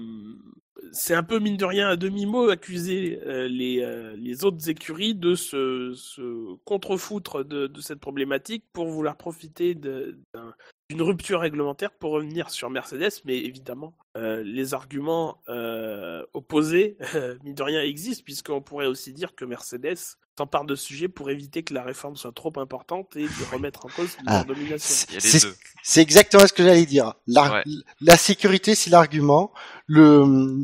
c'est 0.93 1.15
un 1.15 1.23
peu 1.23 1.39
mine 1.39 1.57
de 1.57 1.65
rien 1.65 1.89
à 1.89 1.97
demi-mot 1.97 2.49
accuser 2.51 3.20
euh, 3.27 3.47
les, 3.49 3.81
euh, 3.82 4.15
les 4.16 4.44
autres 4.44 4.69
écuries 4.69 5.15
de 5.15 5.35
se, 5.35 5.93
se 5.94 6.55
contrefoutre 6.65 7.44
de, 7.44 7.66
de 7.66 7.81
cette 7.81 8.01
problématique 8.01 8.65
pour 8.73 8.86
vouloir 8.89 9.16
profiter 9.16 9.74
d'une 9.74 11.03
rupture 11.03 11.40
réglementaire 11.40 11.90
pour 11.93 12.12
revenir 12.12 12.51
sur 12.51 12.70
Mercedes, 12.70 13.11
mais 13.24 13.39
évidemment, 13.39 13.94
euh, 14.16 14.43
les 14.43 14.74
arguments 14.74 15.40
euh, 15.49 16.23
opposés, 16.35 16.97
euh, 17.15 17.36
mine 17.44 17.55
de 17.55 17.62
rien, 17.62 17.81
existent, 17.82 18.24
puisqu'on 18.24 18.61
pourrait 18.61 18.86
aussi 18.86 19.12
dire 19.12 19.35
que 19.35 19.44
Mercedes 19.44 19.97
s'empare 20.39 20.65
de 20.65 20.74
ce 20.74 20.85
sujet 20.86 21.09
pour 21.09 21.31
éviter 21.31 21.62
que 21.62 21.74
la 21.74 21.82
réforme 21.82 22.16
soit 22.16 22.32
trop 22.32 22.53
importante 22.57 23.16
et 23.16 23.24
de 23.24 23.53
remettre 23.55 23.85
en 23.85 23.89
cause 23.90 24.16
leur 24.24 24.36
Ah, 24.36 24.44
domination. 24.44 25.07
A 25.11 25.15
les 25.15 25.40
C'est 25.82 26.01
exactement 26.01 26.47
ce 26.47 26.53
que 26.55 26.62
j'allais 26.62 26.86
dire. 26.86 27.15
La, 27.27 27.53
Ouais. 27.53 27.62
la 28.01 28.16
sécurité 28.16 28.74
c'est 28.74 28.89
l'argument, 28.90 29.53
le 29.93 30.62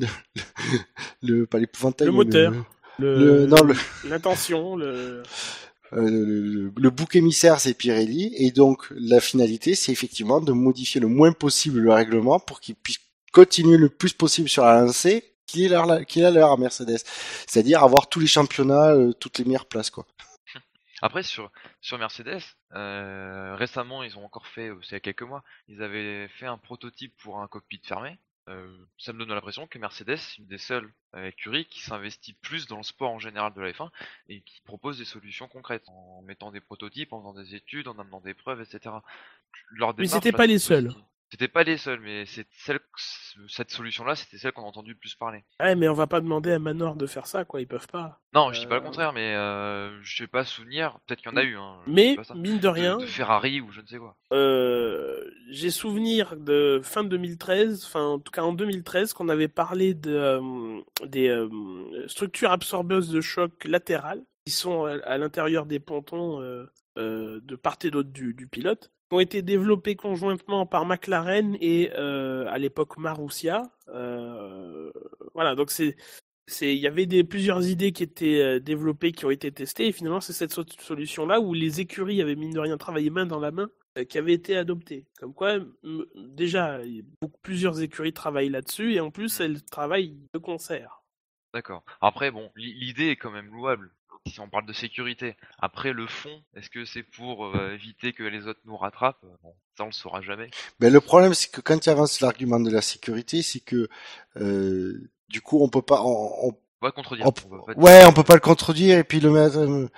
le 1.22 1.46
pas 1.46 1.59
l'épouvantail 1.59 2.06
Le 2.06 2.12
moteur. 2.12 2.52
le, 2.52 2.64
Le- 2.98 3.16
le- 3.40 3.46
non 3.46 3.62
le 3.62 3.74
L'intention, 4.09 4.76
le... 4.76 5.22
Euh, 5.94 6.02
le, 6.02 6.24
le- 6.66 6.72
le 6.76 6.90
bouc 6.90 7.16
émissaire, 7.16 7.60
c'est 7.60 7.72
Pirelli, 7.72 8.34
et 8.36 8.50
donc 8.50 8.86
la 8.90 9.20
finalité, 9.22 9.74
c'est 9.74 9.90
effectivement 9.90 10.38
de 10.42 10.52
modifier 10.52 11.00
le 11.00 11.06
moins 11.06 11.32
possible 11.32 11.80
le 11.80 11.90
règlement 11.90 12.38
pour 12.38 12.60
qu'il 12.60 12.74
puisse 12.74 12.98
continuer 13.32 13.78
le 13.78 13.88
plus 13.88 14.12
possible 14.12 14.50
sur 14.50 14.64
la 14.66 14.82
lancée 14.82 15.24
qu'il 15.46 15.62
est 15.64 15.68
leur, 15.70 16.05
qu'il 16.05 16.26
a 16.26 16.30
leur 16.30 16.52
à 16.52 16.59
Mercedes. 16.59 16.98
C'est-à-dire 17.46 17.82
avoir 17.82 18.10
tous 18.10 18.20
les 18.20 18.26
championnats, 18.26 18.90
euh, 18.94 19.14
toutes 19.14 19.38
les 19.38 19.46
meilleures 19.46 19.64
places, 19.64 19.88
quoi. 19.88 20.06
Après, 21.00 21.22
sur, 21.22 21.50
sur 21.80 21.96
Mercedes, 21.96 22.42
euh, 22.74 23.55
récemment, 23.56 24.02
ils 24.02 24.18
ont 24.18 24.24
encore 24.26 24.46
fait, 24.46 24.70
c'est 24.82 24.90
il 24.90 24.92
y 24.92 24.96
a 24.96 25.00
quelques 25.00 25.22
mois, 25.22 25.42
ils 25.68 25.80
avaient 25.82 26.28
fait 26.38 26.44
un 26.44 26.59
prototype 26.59 27.14
pour 27.22 27.40
un 27.40 27.48
cockpit 27.48 27.80
fermé. 27.82 28.18
Euh, 28.49 28.66
ça 28.99 29.12
me 29.12 29.19
donne 29.19 29.29
l'impression 29.29 29.66
que 29.66 29.79
Mercedes, 29.79 30.16
c'est 30.16 30.39
une 30.39 30.47
des 30.47 30.59
seules 30.59 30.91
écuries 31.25 31.66
qui 31.66 31.81
s'investit 31.81 32.35
plus 32.35 32.66
dans 32.66 32.79
le 32.79 32.83
sport 32.83 33.11
en 33.11 33.19
général 33.19 33.53
de 33.55 33.61
la 33.61 33.73
F1 33.73 33.91
et 34.29 34.41
qui 34.43 34.61
propose 34.62 34.99
des 34.99 35.05
solutions 35.05 35.49
concrètes 35.49 35.89
en 35.89 36.23
mettant 36.23 36.51
des 36.51 36.61
prototypes, 36.61 37.12
en 37.12 37.20
faisant 37.20 37.35
des 37.35 37.55
études, 37.55 37.89
en 37.89 37.99
amenant 37.99 38.20
des 38.20 38.35
preuves, 38.35 38.61
etc. 38.61 38.95
Leur 39.70 39.95
Mais 39.99 40.07
c'était 40.07 40.33
pas 40.33 40.47
les 40.47 40.59
seuls. 40.59 40.93
C'était 41.31 41.49
pas 41.49 41.62
les 41.62 41.77
seuls, 41.77 42.01
mais 42.01 42.25
c'est 42.25 42.47
celle, 42.53 42.81
cette 43.49 43.70
solution-là, 43.70 44.15
c'était 44.15 44.39
celle 44.39 44.53
qu'on 44.53 44.62
a 44.62 44.66
entendu 44.66 44.93
le 44.93 44.97
plus 44.97 45.15
parler. 45.15 45.45
Ouais, 45.61 45.75
mais 45.75 45.87
on 45.87 45.93
va 45.93 46.07
pas 46.07 46.23
demander 46.23 46.53
à 46.53 46.59
Manor 46.59 46.97
de 46.97 47.07
faire 47.07 47.27
ça, 47.27 47.45
quoi, 47.45 47.61
ils 47.61 47.66
peuvent 47.66 47.87
pas. 47.87 48.19
Non, 48.33 48.51
je 48.55 48.61
dis 48.61 48.66
pas 48.66 48.77
le 48.77 48.81
Euh, 48.81 48.85
contraire, 48.85 49.12
mais 49.12 49.35
euh, 49.35 50.03
je 50.03 50.16
sais 50.16 50.27
pas 50.27 50.45
souvenir, 50.45 50.99
peut-être 51.07 51.20
qu'il 51.20 51.31
y 51.31 51.35
en 51.35 51.37
a 51.37 51.43
eu. 51.43 51.59
Hein, 51.59 51.77
Mais, 51.87 52.16
mine 52.35 52.57
de 52.57 52.62
de, 52.62 52.69
rien, 52.69 52.97
de 52.97 53.05
Ferrari 53.05 53.61
ou 53.61 53.70
je 53.73 53.83
ne 53.83 53.87
sais 53.87 53.99
quoi. 53.99 54.16
Euh, 54.33 54.88
j'ai 55.51 55.70
souvenir 55.70 56.37
de 56.37 56.81
fin 56.83 57.05
2013, 57.05 57.85
enfin 57.87 58.05
en 58.05 58.19
tout 58.19 58.31
cas 58.31 58.43
en 58.43 58.53
2013, 58.53 59.12
qu'on 59.12 59.29
avait 59.29 59.49
parlé 59.49 59.95
de, 59.95 60.12
euh, 60.12 60.81
des 61.07 61.29
euh, 61.29 61.49
structures 62.07 62.51
absorbeuses 62.51 63.11
de 63.11 63.20
choc 63.20 63.65
latérales 63.65 64.23
qui 64.45 64.53
sont 64.53 64.85
à, 64.85 65.19
l'intérieur 65.19 65.66
des 65.66 65.81
pontons 65.81 66.41
euh, 66.41 66.66
de 66.97 67.57
part 67.57 67.77
et 67.85 67.91
d'autre 67.91 68.11
du, 68.11 68.35
pilote, 68.51 68.91
qui 69.09 69.15
ont 69.15 69.20
été 69.20 69.43
développées 69.43 69.97
conjointement 69.97 70.66
par 70.66 70.85
McLaren 70.87 71.57
et 71.61 71.93
à 71.93 72.59
l'époque 72.59 72.99
Marussia. 72.99 73.62
Voilà, 73.87 75.55
donc 75.55 75.70
c'est 75.70 75.97
il 76.62 76.79
y 76.79 76.87
avait 76.87 77.07
plusieurs 77.25 77.69
idées 77.69 77.93
qui 77.93 78.03
étaient 78.03 78.59
développées 78.59 79.12
qui 79.12 79.27
ont 79.27 79.31
été 79.31 79.53
testées 79.53 79.89
et 79.89 79.93
finalement 79.93 80.23
c'est 80.23 80.33
cette 80.33 80.51
so- 80.51 80.65
solution 80.81 81.27
là 81.27 81.41
où 81.41 81.53
les 81.53 81.83
écuries 81.83 82.23
avaient 82.23 82.37
mine 82.37 82.55
de 82.55 82.59
rien 82.59 82.79
travaillé 82.79 83.11
main 83.11 83.27
dans 83.27 83.39
la 83.39 83.51
main 83.51 83.69
qui 84.05 84.19
avait 84.19 84.33
été 84.35 84.57
adoptée 84.57 85.07
comme 85.19 85.35
quoi 85.35 85.59
déjà 86.16 86.81
beaucoup- 87.20 87.39
plusieurs 87.43 87.81
écuries 87.83 88.12
travaillent 88.12 88.49
là-dessus 88.51 88.95
et 88.95 89.01
en 89.01 89.11
plus 89.11 89.41
elles 89.41 89.62
travaillent 89.65 90.16
de 90.35 90.39
concert 90.39 91.03
D'accord. 91.55 91.83
Après, 92.03 92.31
bon, 92.31 92.51
l'i- 92.57 92.75
l'idée 92.75 93.07
est 93.09 93.16
quand 93.16 93.31
même 93.31 93.51
louable. 93.51 93.91
Si 94.27 94.39
on 94.41 94.49
parle 94.51 94.66
de 94.66 94.75
sécurité. 94.75 95.35
Après, 95.59 95.95
le 95.95 96.07
fond, 96.07 96.43
est-ce 96.55 96.69
que 96.69 96.85
c'est 96.85 97.03
pour 97.03 97.47
euh, 97.47 97.73
éviter 97.73 98.12
que 98.12 98.23
les 98.23 98.47
autres 98.47 98.61
nous 98.66 98.77
rattrapent? 98.77 99.25
Bon, 99.43 99.55
ça 99.77 99.85
on 99.85 99.87
le 99.87 99.93
saura 99.93 100.20
jamais. 100.20 100.51
Ben, 100.79 100.93
le 100.93 101.01
problème, 101.01 101.33
c'est 101.33 101.51
que 101.51 101.62
quand 101.62 101.79
tu 101.79 101.89
avances 101.89 102.20
l'argument 102.20 102.61
de 102.61 102.70
la 102.70 102.83
sécurité, 102.83 103.41
c'est 103.41 103.61
que, 103.61 103.89
euh, 104.37 105.11
du 105.29 105.41
coup, 105.41 105.62
on 105.62 105.70
peut 105.70 105.81
pas, 105.81 106.03
on, 106.05 106.49
on- 106.49 106.59
On 106.80 106.86
va 106.86 106.92
contredire. 106.92 107.26
On- 107.26 107.32
on 107.50 107.56
va 107.56 107.62
pas 107.64 107.74
dire- 107.74 107.82
Ouais, 107.82 108.05
on 108.06 108.12
peut 108.12 108.22
pas 108.22 108.34
le 108.34 108.40
contredire 108.40 108.98
et 108.98 109.05
puis 109.05 109.18
le 109.20 109.30
mettre. 109.30 109.59
euh, 109.59 109.88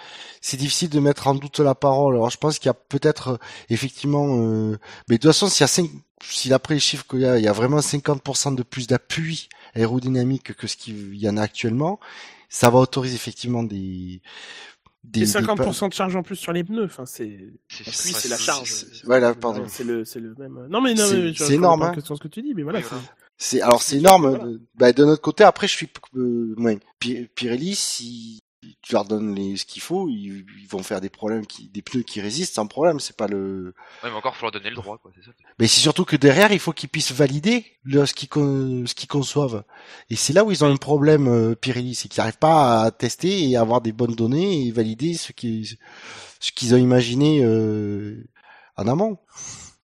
C'est 0.40 0.57
difficile 0.57 0.89
de 0.89 0.98
mettre 1.01 1.27
en 1.27 1.35
doute 1.35 1.61
la 1.61 1.74
parole. 1.74 2.15
Alors 2.15 2.31
je 2.31 2.39
pense 2.39 2.59
qu'il 2.59 2.69
y 2.69 2.70
a 2.70 2.74
peut-être 2.74 3.28
euh, 3.28 3.36
effectivement, 3.69 4.39
euh, 4.39 4.78
mais 5.09 5.16
de 5.16 5.20
toute 5.23 5.31
façon, 5.31 5.48
s'il 5.48 5.62
y 5.62 5.65
a 5.65 5.69
cinq, 5.69 5.90
si 6.23 6.48
d'après 6.48 6.74
les 6.74 6.81
chiffres 6.81 7.05
qu'il 7.09 7.20
y 7.20 7.27
a, 7.27 7.36
il 7.39 7.44
y 7.44 7.48
a 7.48 7.52
vraiment 7.52 7.81
50% 7.82 8.52
de 8.55 8.62
plus 8.62 8.86
d'appui 8.86 9.48
aérodynamique 9.74 10.55
que 10.55 10.66
ce 10.66 10.77
qu'il 10.77 11.15
y 11.16 11.28
en 11.28 11.36
a 11.36 11.43
actuellement, 11.43 12.01
ça 12.48 12.70
va 12.70 12.78
autoriser 12.78 13.15
effectivement 13.16 13.62
des 13.62 14.23
des, 15.02 15.20
Et 15.20 15.24
des 15.24 15.31
50% 15.31 15.89
de 15.89 15.94
charge 15.94 16.15
en 16.15 16.23
plus 16.23 16.36
sur 16.36 16.52
les 16.52 16.62
pneus. 16.62 16.85
Enfin, 16.85 17.07
c'est. 17.07 17.39
C'est 17.69 17.86
Oui, 17.86 17.93
c'est- 17.94 18.12
c'est 18.12 18.28
la 18.28 18.36
charge. 18.36 18.70
c'est- 18.70 19.05
Voilà, 19.07 19.35
pardon. 19.35 19.65
C'est 19.66 19.85
le, 19.85 20.05
c'est 20.05 20.20
le 20.20 20.35
même. 20.39 20.66
Non 20.69 20.81
mais 20.82 20.93
non, 20.94 21.07
C'est- 21.07 21.48
mais 21.48 21.55
énorme, 21.55 21.82
hein. 21.82 21.94
question 21.94 22.16
ce 22.16 22.20
que 22.20 22.28
tu 22.28 22.43
dis, 22.43 22.52
mais 22.55 22.62
voilà. 22.62 22.81
Voilà. 23.41 23.51
c'est- 23.51 23.61
alors 23.62 23.83
c'est 23.83 23.97
énorme. 23.97 24.27
euh, 24.27 24.59
Bah, 24.75 24.93
de 24.93 25.05
notre 25.05 25.23
côté, 25.23 25.45
après, 25.45 25.67
je 25.69 25.75
suis 25.77 25.89
euh, 26.17 26.55
ouais. 26.59 26.79
Pi- 26.99 27.29
Pirelli, 27.35 27.75
si 27.75 28.41
tu 28.83 28.93
leur 28.93 29.07
donnes 29.07 29.35
les, 29.35 29.57
ce 29.57 29.65
qu'il 29.65 29.81
faut, 29.81 30.09
ils, 30.11 30.45
ils 30.61 30.69
vont 30.69 30.83
faire 30.83 31.01
des 31.01 31.09
problèmes, 31.09 31.47
qui, 31.47 31.69
des 31.71 31.81
pneus 31.81 32.03
qui 32.03 32.21
résistent 32.21 32.55
sans 32.55 32.67
problème. 32.67 33.01
C'est 33.01 33.17
pas 33.17 33.27
le. 33.27 33.75
Ouais, 34.05 34.11
mais 34.11 34.17
encore, 34.17 34.37
faut 34.37 34.45
leur 34.45 34.53
donner 34.53 34.69
le 34.69 34.77
droit, 34.77 34.99
quoi, 34.99 35.11
c'est 35.17 35.25
ça. 35.25 35.31
Mais 35.59 35.67
c'est 35.67 35.81
surtout 35.81 36.05
que 36.05 36.17
derrière, 36.17 36.53
il 36.53 36.59
faut 36.59 36.73
qu'ils 36.73 36.91
puissent 36.91 37.12
valider 37.12 37.65
le, 37.85 38.05
ce 38.05 38.12
qu'ils 38.15 38.29
con- 38.29 38.85
ce 38.87 38.95
qu'ils 38.95 39.09
conçoivent. 39.09 39.65
Et 40.11 40.17
c'est 40.17 40.35
là 40.35 40.45
où 40.45 40.51
ils 40.51 40.62
ont 40.62 40.71
un 40.71 40.77
problème, 40.77 41.27
euh, 41.29 41.55
Pirelli, 41.55 41.95
c'est 41.95 42.09
qu'ils 42.09 42.21
n'arrivent 42.21 42.39
pas 42.39 42.83
à 42.85 42.91
tester 42.91 43.49
et 43.49 43.57
avoir 43.57 43.81
des 43.81 43.93
bonnes 43.93 44.15
données 44.15 44.67
et 44.67 44.71
valider 44.73 45.15
ce 45.15 45.33
qui 45.33 45.79
ce 46.39 46.53
qu'ils 46.53 46.75
ont 46.75 46.79
imaginé 46.79 47.43
euh, 47.43 48.23
en 48.77 48.87
amont. 48.89 49.19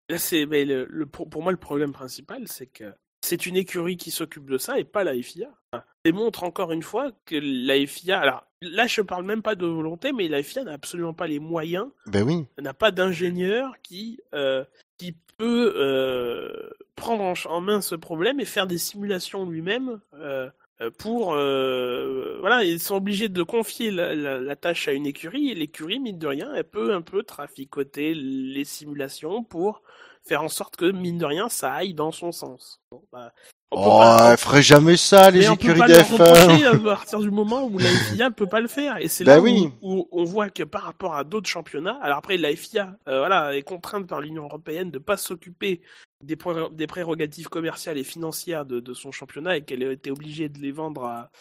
Là, 0.10 0.18
c'est 0.20 0.46
mais 0.46 0.66
le, 0.66 0.86
le- 0.90 1.06
pour, 1.06 1.30
pour 1.30 1.42
moi 1.44 1.52
le 1.54 1.58
problème 1.58 1.94
principal, 1.94 2.44
c'est 2.48 2.68
que 2.68 2.94
c'est 3.26 3.46
une 3.46 3.58
écurie 3.58 3.98
qui 3.98 4.12
s'occupe 4.12 4.50
de 4.50 4.58
ça 4.58 4.80
et 4.80 4.84
pas 4.84 5.04
la 5.04 5.14
FIA. 5.22 5.50
Enfin, 5.72 5.84
démontre 6.06 6.44
encore 6.44 6.72
une 6.72 6.84
fois 6.84 7.12
que 7.26 7.36
la 7.42 7.86
FIA. 7.86 8.20
Alors 8.20 8.46
là, 8.62 8.88
je 8.88 9.02
parle 9.02 9.26
même 9.26 9.42
pas 9.42 9.56
de 9.56 9.66
volonté, 9.66 10.12
mais 10.14 10.28
la 10.28 10.42
FIA 10.44 10.64
n'a 10.64 10.74
absolument 10.74 11.14
pas 11.14 11.28
les 11.28 11.40
moyens, 11.40 11.88
Ben 12.08 12.24
oui. 12.24 12.46
n'a 12.62 12.74
pas 12.74 12.92
d'ingénieur 12.92 13.74
qui 13.84 14.20
euh, 14.34 14.64
qui 14.98 15.16
peut 15.38 15.74
euh, 15.76 16.70
prendre 16.96 17.34
en, 17.50 17.62
main 17.62 17.82
ce 17.82 17.96
problème 17.96 18.40
et 18.40 18.46
faire 18.46 18.68
des 18.68 18.78
simulations 18.78 19.46
lui-même. 19.50 20.00
euh, 20.14 20.50
pour 20.98 21.32
voilà 21.32 22.66
ils 22.66 22.82
sont 22.82 22.96
obligés 22.98 23.30
de 23.30 23.44
confier 23.44 23.92
la, 23.92 24.14
la- 24.14 24.42
la 24.42 24.56
tâche 24.58 24.90
à 24.90 24.92
une 24.92 25.06
écurie 25.06 25.50
et 25.50 25.56
l'écurie 25.56 26.02
mine 26.02 26.20
de 26.20 26.28
rien 26.28 26.54
elle 26.54 26.66
peut 26.66 26.94
un 26.94 27.02
peu 27.02 27.24
traficoter 27.24 28.14
les 28.14 28.66
simulations 28.66 29.42
pour 29.42 29.84
faire 30.28 30.44
en 30.44 30.50
sorte 30.50 30.76
que 30.76 30.92
mine 30.92 31.18
de 31.18 31.26
rien 31.26 31.50
ça 31.50 31.74
aille 31.74 31.94
dans 31.94 32.12
son 32.12 32.32
sens 32.32 32.82
Bon, 32.92 33.04
bah, 33.12 33.32
on 33.72 33.82
Oh, 33.82 33.98
pas- 34.00 34.32
elle 34.32 34.38
ferait 34.38 34.62
jamais 34.62 34.96
ça, 34.96 35.32
les 35.32 35.52
écuries 35.52 35.80
pas 35.80 35.88
de 35.88 35.94
leur 35.94 36.10
reprocher 36.10 36.64
F1. 36.64 36.76
à 36.76 36.80
partir 36.96 37.20
du 37.20 37.32
moment 37.32 37.64
où 37.66 37.78
la 37.78 37.90
FIA 37.90 38.32
peut 38.32 38.46
pas 38.48 38.62
le 38.62 38.68
faire. 38.68 38.98
Et 39.02 39.08
c'est 39.10 39.26
Bah 39.26 39.36
là 39.36 39.42
oui. 39.42 39.70
où, 39.82 40.08
on 40.12 40.24
voit 40.24 40.50
que 40.50 40.64
par 40.64 40.84
rapport 40.84 41.16
à 41.16 41.24
d'autres 41.26 41.50
championnats, 41.50 41.98
alors 42.02 42.20
après 42.20 42.38
la 42.38 42.56
FIA 42.56 42.96
euh, 43.10 43.18
voilà, 43.20 43.56
est 43.56 43.64
contrainte 43.64 44.08
par 44.08 44.22
l'Union 44.22 44.44
européenne 44.44 44.92
de 44.92 45.00
pas 45.00 45.18
s'occuper 45.18 45.82
des, 46.24 46.36
pré- 46.38 46.70
des 46.72 46.88
prérogatives 46.88 47.50
commerciales 47.50 47.98
et 47.98 48.04
financières 48.06 48.66
de, 48.66 48.80
de 48.80 48.94
son 48.94 49.12
championnat 49.12 49.58
et 49.58 49.64
qu'elle 49.66 49.84
a 49.84 49.92
été 49.92 50.10
obligée 50.12 50.48
de 50.48 50.60
les 50.60 50.72
vendre 50.72 51.04
à, 51.04 51.32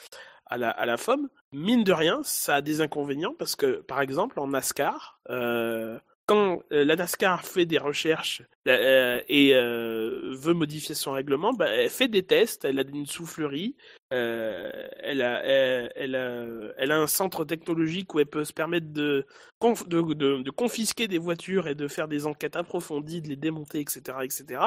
à 0.46 0.56
la, 0.56 0.70
à 0.70 0.86
la 0.86 0.96
FOM. 0.96 1.28
Mine 1.52 1.84
de 1.84 1.92
rien, 1.92 2.20
ça 2.24 2.56
a 2.56 2.60
des 2.62 2.80
inconvénients 2.80 3.34
parce 3.38 3.54
que 3.54 3.82
par 3.82 4.00
exemple 4.00 4.40
en 4.40 4.48
NASCAR, 4.48 5.20
euh, 5.30 5.98
quand 6.26 6.62
euh, 6.72 6.84
la 6.84 6.96
NASCAR 6.96 7.44
fait 7.44 7.66
des 7.66 7.78
recherches 7.78 8.42
euh, 8.68 9.20
et 9.28 9.54
euh, 9.54 10.34
veut 10.34 10.54
modifier 10.54 10.94
son 10.94 11.12
règlement, 11.12 11.52
bah, 11.52 11.68
elle 11.68 11.90
fait 11.90 12.08
des 12.08 12.22
tests, 12.22 12.64
elle 12.64 12.78
a 12.78 12.82
une 12.82 13.06
soufflerie, 13.06 13.76
euh, 14.12 14.70
elle, 15.00 15.20
a, 15.22 15.42
elle, 15.44 16.14
a, 16.14 16.46
elle 16.78 16.92
a 16.92 16.98
un 16.98 17.06
centre 17.06 17.44
technologique 17.44 18.14
où 18.14 18.20
elle 18.20 18.26
peut 18.26 18.44
se 18.44 18.52
permettre 18.52 18.92
de, 18.92 19.26
de 19.60 20.50
confisquer 20.50 21.08
des 21.08 21.18
voitures 21.18 21.68
et 21.68 21.74
de 21.74 21.88
faire 21.88 22.08
des 22.08 22.26
enquêtes 22.26 22.56
approfondies, 22.56 23.20
de 23.20 23.28
les 23.28 23.36
démonter, 23.36 23.80
etc. 23.80 24.18
etc. 24.22 24.60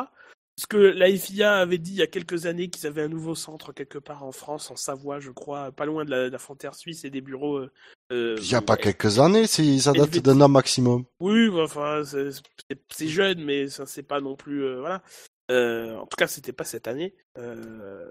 Ce 0.59 0.65
que 0.65 0.77
la 0.77 1.15
FIA 1.15 1.57
avait 1.57 1.77
dit 1.77 1.91
il 1.91 1.97
y 1.97 2.01
a 2.01 2.07
quelques 2.07 2.47
années 2.47 2.69
qu'ils 2.69 2.87
avaient 2.87 3.03
un 3.03 3.07
nouveau 3.09 3.35
centre 3.35 3.73
quelque 3.73 3.99
part 3.99 4.23
en 4.23 4.31
France, 4.31 4.71
en 4.71 4.75
Savoie, 4.75 5.19
je 5.19 5.29
crois, 5.29 5.71
pas 5.71 5.85
loin 5.85 6.03
de 6.03 6.09
la, 6.09 6.25
de 6.25 6.31
la 6.31 6.39
frontière 6.39 6.73
suisse 6.73 7.05
et 7.05 7.11
des 7.11 7.21
bureaux. 7.21 7.57
euh, 7.57 7.71
euh, 8.11 8.35
Il 8.39 8.51
y 8.51 8.55
a 8.55 8.61
pas 8.61 8.75
quelques 8.75 9.19
années, 9.19 9.45
c'est, 9.45 9.77
ça 9.77 9.91
date 9.91 10.17
d'un 10.17 10.41
an 10.41 10.49
maximum. 10.49 11.03
oui, 11.19 11.49
enfin, 11.59 12.01
c'est- 12.03 13.07
jeune, 13.07 13.43
mais 13.43 13.67
ça 13.67 13.85
c'est 13.85 14.01
pas 14.03 14.19
non 14.19 14.35
plus, 14.35 14.63
euh, 14.63 14.79
voilà. 14.79 15.03
Euh, 15.51 15.95
en 15.95 16.07
tout 16.07 16.17
cas, 16.17 16.27
c'était 16.27 16.51
pas 16.53 16.63
cette 16.65 16.87
année. 16.87 17.15
Euh, 17.37 18.09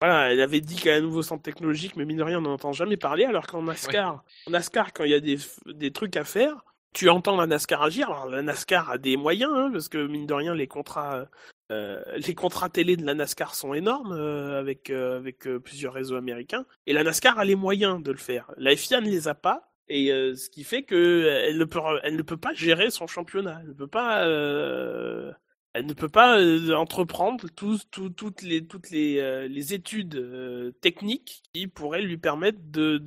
voilà, 0.00 0.32
elle 0.32 0.40
avait 0.40 0.60
dit 0.62 0.76
qu'il 0.76 0.86
y 0.86 0.90
a 0.90 0.96
un 0.96 1.00
nouveau 1.02 1.22
centre 1.22 1.42
technologique, 1.42 1.96
mais 1.96 2.04
mine 2.06 2.16
de 2.16 2.22
rien, 2.22 2.38
on 2.38 2.42
n'en 2.42 2.54
entend 2.54 2.72
jamais 2.72 2.96
parler. 2.96 3.24
Alors 3.26 3.46
qu'en 3.46 3.62
NASCAR, 3.62 4.24
en 4.46 4.50
NASCAR, 4.50 4.92
quand 4.92 5.04
il 5.04 5.10
y 5.10 5.14
a 5.14 5.20
des, 5.20 5.36
des 5.66 5.92
trucs 5.92 6.16
à 6.16 6.24
faire, 6.24 6.64
tu 6.94 7.08
entends 7.10 7.36
la 7.36 7.46
NASCAR 7.46 7.82
agir. 7.82 8.08
Alors 8.10 8.28
la 8.28 8.42
NASCAR 8.42 8.90
a 8.90 8.98
des 8.98 9.16
moyens, 9.16 9.52
hein, 9.54 9.70
parce 9.72 9.88
que 9.88 10.04
mine 10.06 10.26
de 10.26 10.34
rien, 10.34 10.54
les 10.54 10.66
contrats, 10.66 11.26
euh, 11.70 12.02
les 12.16 12.34
contrats 12.34 12.68
télé 12.68 12.96
de 12.96 13.06
la 13.06 13.14
NASCAR 13.14 13.54
sont 13.54 13.72
énormes 13.74 14.12
euh, 14.12 14.58
avec 14.58 14.90
euh, 14.90 15.58
plusieurs 15.58 15.94
réseaux 15.94 16.16
américains. 16.16 16.66
Et 16.86 16.92
la 16.92 17.04
NASCAR 17.04 17.38
a 17.38 17.44
les 17.44 17.54
moyens 17.54 18.02
de 18.02 18.12
le 18.12 18.18
faire. 18.18 18.50
La 18.56 18.76
FIA 18.76 19.00
ne 19.00 19.08
les 19.08 19.28
a 19.28 19.34
pas. 19.34 19.70
Et 19.88 20.06
ce 20.08 20.48
qui 20.48 20.64
fait 20.64 20.82
que 20.82 20.94
euh, 20.94 21.98
elle 22.02 22.16
ne 22.16 22.22
peut 22.22 22.36
pas 22.38 22.54
gérer 22.54 22.90
son 22.90 23.06
championnat. 23.06 23.58
Elle 23.62 23.68
ne 23.68 23.72
peut 23.74 23.86
pas 23.86 24.24
elle 25.76 25.86
ne 25.86 25.92
peut 25.92 26.08
pas 26.08 26.38
entreprendre 26.74 27.48
toutes 27.50 28.42
les 28.42 29.74
études 29.74 30.74
techniques 30.80 31.42
qui 31.52 31.66
pourraient 31.66 32.02
lui 32.02 32.16
permettre 32.16 32.60
de 32.62 32.98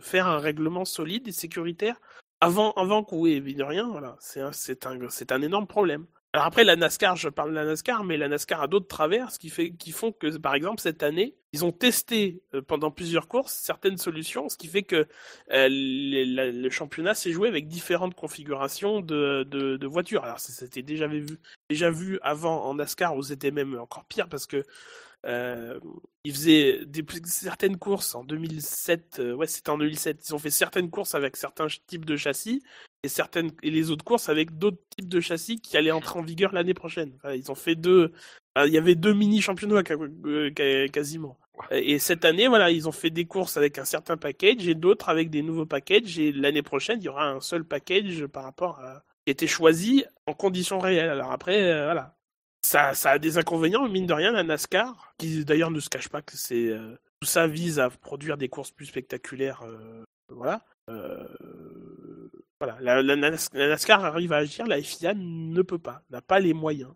faire 0.00 0.26
un 0.26 0.38
règlement 0.38 0.84
solide 0.84 1.28
et 1.28 1.32
sécuritaire 1.32 1.98
avant 2.42 2.72
avant 2.72 3.02
qu'on 3.02 3.24
ait 3.24 3.40
de 3.40 3.62
rien. 3.62 3.88
Voilà, 3.88 4.16
c'est 4.20 5.32
un 5.32 5.42
énorme 5.42 5.66
problème. 5.66 6.06
Alors 6.32 6.46
après 6.46 6.62
la 6.62 6.76
NASCAR, 6.76 7.16
je 7.16 7.28
parle 7.28 7.50
de 7.50 7.56
la 7.56 7.64
NASCAR, 7.64 8.04
mais 8.04 8.16
la 8.16 8.28
NASCAR 8.28 8.62
a 8.62 8.68
d'autres 8.68 8.86
travers, 8.86 9.32
ce 9.32 9.38
qui 9.40 9.48
fait 9.50 9.72
font 9.92 10.12
que 10.12 10.36
par 10.38 10.54
exemple 10.54 10.80
cette 10.80 11.02
année, 11.02 11.34
ils 11.52 11.64
ont 11.64 11.72
testé 11.72 12.40
euh, 12.54 12.62
pendant 12.62 12.92
plusieurs 12.92 13.26
courses 13.26 13.52
certaines 13.52 13.98
solutions, 13.98 14.48
ce 14.48 14.56
qui 14.56 14.68
fait 14.68 14.84
que 14.84 15.08
euh, 15.50 15.68
les- 15.68 16.52
le 16.52 16.70
championnat 16.70 17.14
s'est 17.14 17.32
joué 17.32 17.48
avec 17.48 17.66
différentes 17.66 18.14
configurations 18.14 19.00
de, 19.00 19.84
voitures. 19.86 20.22
Alors 20.22 20.38
c'était 20.38 20.82
déjà 20.82 21.08
vu 21.08 21.26
déjà 21.68 21.90
vu 21.90 22.20
avant 22.22 22.64
en 22.64 22.74
NASCAR 22.74 23.16
où 23.16 23.24
c'était 23.24 23.50
même 23.50 23.76
encore 23.80 24.04
pire 24.04 24.28
parce 24.28 24.46
que 24.46 24.62
euh, 25.26 25.80
ils 26.24 26.32
faisaient 26.32 26.80
certaines 27.24 27.76
courses 27.76 28.14
en 28.14 28.22
2007. 28.22 29.16
euh, 29.18 29.34
ouais, 29.34 29.48
c'était 29.48 29.70
en 29.70 29.78
2007. 29.78 30.28
Ils 30.28 30.34
ont 30.34 30.38
fait 30.38 30.50
certaines 30.50 30.90
courses 30.90 31.14
avec 31.16 31.36
certains 31.36 31.66
types 31.88 32.04
de 32.04 32.16
châssis 32.16 32.62
et 33.02 33.08
certaines 33.08 33.50
et 33.62 33.70
les 33.70 33.90
autres 33.90 34.04
courses 34.04 34.28
avec 34.28 34.58
d'autres 34.58 34.82
types 34.90 35.08
de 35.08 35.20
châssis 35.20 35.60
qui 35.60 35.76
allaient 35.76 35.90
entrer 35.90 36.18
en 36.18 36.22
vigueur 36.22 36.52
l'année 36.52 36.74
prochaine. 36.74 37.12
Enfin, 37.16 37.34
ils 37.34 37.50
ont 37.50 37.54
fait 37.54 37.74
deux. 37.74 38.12
enfin, 38.54 38.66
Il 38.66 38.72
y 38.72 38.78
avait 38.78 38.94
deux 38.94 39.14
mini 39.14 39.40
championnats 39.40 39.82
euh, 40.24 40.50
quasiment. 40.88 41.38
Et 41.70 41.98
cette 41.98 42.24
année, 42.24 42.48
voilà, 42.48 42.70
ils 42.70 42.88
ont 42.88 42.92
fait 42.92 43.10
des 43.10 43.26
courses 43.26 43.56
avec 43.56 43.78
un 43.78 43.84
certain 43.84 44.16
package 44.16 44.66
et 44.66 44.74
d'autres 44.74 45.08
avec 45.10 45.30
des 45.30 45.42
nouveaux 45.42 45.66
packages. 45.66 46.18
Et 46.18 46.32
l'année 46.32 46.62
prochaine, 46.62 47.00
il 47.00 47.04
y 47.04 47.08
aura 47.08 47.28
un 47.28 47.40
seul 47.40 47.64
package 47.64 48.26
par 48.26 48.44
rapport 48.44 48.78
à 48.80 49.02
qui 49.24 49.30
a 49.30 49.32
été 49.32 49.46
choisi 49.46 50.04
en 50.26 50.32
conditions 50.32 50.78
réelles. 50.78 51.10
Alors 51.10 51.32
après, 51.32 51.62
euh, 51.62 51.84
voilà, 51.84 52.16
ça, 52.62 52.94
ça 52.94 53.10
a 53.12 53.18
des 53.18 53.38
inconvénients, 53.38 53.88
mine 53.88 54.06
de 54.06 54.12
rien, 54.12 54.32
la 54.32 54.42
NASCAR, 54.42 55.14
qui 55.18 55.44
d'ailleurs 55.44 55.70
ne 55.70 55.80
se 55.80 55.88
cache 55.88 56.08
pas 56.08 56.22
que 56.22 56.36
c'est 56.36 56.68
euh, 56.68 56.96
tout 57.20 57.26
ça 57.26 57.46
vise 57.46 57.78
à 57.78 57.90
produire 57.90 58.36
des 58.36 58.48
courses 58.48 58.70
plus 58.70 58.86
spectaculaires, 58.86 59.62
euh, 59.62 60.04
voilà. 60.28 60.64
Euh, 60.88 61.26
voilà, 62.60 62.78
la, 62.80 63.02
la 63.02 63.16
NAS- 63.16 63.48
la 63.54 63.68
NASCAR 63.68 64.04
arrive 64.04 64.32
à 64.32 64.38
agir, 64.38 64.66
la 64.66 64.82
FIA 64.82 65.14
ne 65.14 65.62
peut 65.62 65.78
pas, 65.78 66.02
n'a 66.10 66.20
pas 66.20 66.38
les 66.40 66.52
moyens. 66.52 66.92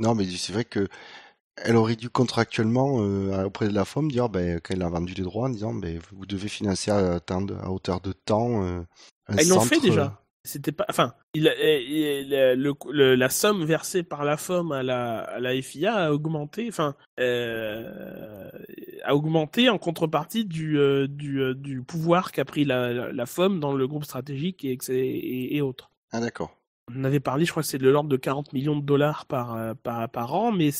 Non, 0.00 0.14
mais 0.14 0.26
c'est 0.26 0.52
vrai 0.52 0.64
que 0.64 0.88
elle 1.56 1.76
aurait 1.76 1.94
dû 1.94 2.10
contractuellement 2.10 3.00
euh, 3.00 3.44
auprès 3.44 3.68
de 3.68 3.74
la 3.74 3.84
FOM 3.84 4.10
dire 4.10 4.28
ben, 4.28 4.60
qu'elle 4.60 4.82
a 4.82 4.88
vendu 4.88 5.14
les 5.14 5.22
droits 5.22 5.46
en 5.46 5.50
disant 5.50 5.72
ben, 5.72 6.00
vous 6.10 6.26
devez 6.26 6.48
financer 6.48 6.90
à, 6.90 7.16
à 7.16 7.70
hauteur 7.70 8.00
de 8.00 8.12
temps 8.12 8.64
euh, 8.64 8.82
un 9.28 9.36
Ils 9.36 9.48
l'ont 9.48 9.60
fait 9.60 9.78
déjà. 9.78 10.20
C'était 10.46 10.72
pas, 10.72 10.84
enfin, 10.90 11.14
il, 11.34 11.48
a- 11.48 11.54
il- 11.78 12.28
le- 12.28 13.14
la 13.14 13.28
somme 13.30 13.64
versée 13.64 14.02
par 14.02 14.24
la 14.24 14.36
FOM 14.36 14.72
à 14.72 14.82
la, 14.82 15.20
à 15.20 15.40
la 15.40 15.60
FIA 15.62 15.94
a 15.94 16.12
augmenté, 16.12 16.66
enfin, 16.68 16.94
euh, 17.18 18.50
a 19.04 19.14
augmenté 19.14 19.68
en 19.70 19.78
contrepartie 19.78 20.44
du, 20.44 20.78
euh, 20.78 21.06
du, 21.08 21.40
euh, 21.40 21.54
du 21.54 21.82
pouvoir 21.82 22.30
qu'a 22.32 22.44
pris 22.44 22.64
la, 22.64 22.92
la, 22.92 23.12
la 23.12 23.26
FOM 23.26 23.58
dans 23.60 23.72
le 23.72 23.86
groupe 23.86 24.04
stratégique 24.04 24.64
et, 24.64 24.76
et, 24.90 25.56
et 25.56 25.60
autres. 25.62 25.90
Ah 26.12 26.20
d'accord. 26.20 26.56
On 26.94 27.04
avait 27.04 27.20
parlé, 27.20 27.46
je 27.46 27.50
crois 27.50 27.62
que 27.62 27.68
c'est 27.68 27.78
de 27.78 27.88
l'ordre 27.88 28.10
de 28.10 28.16
40 28.18 28.52
millions 28.52 28.76
de 28.76 28.84
dollars 28.84 29.24
par, 29.24 29.74
par, 29.82 30.08
par 30.10 30.34
an, 30.34 30.52
mais 30.52 30.70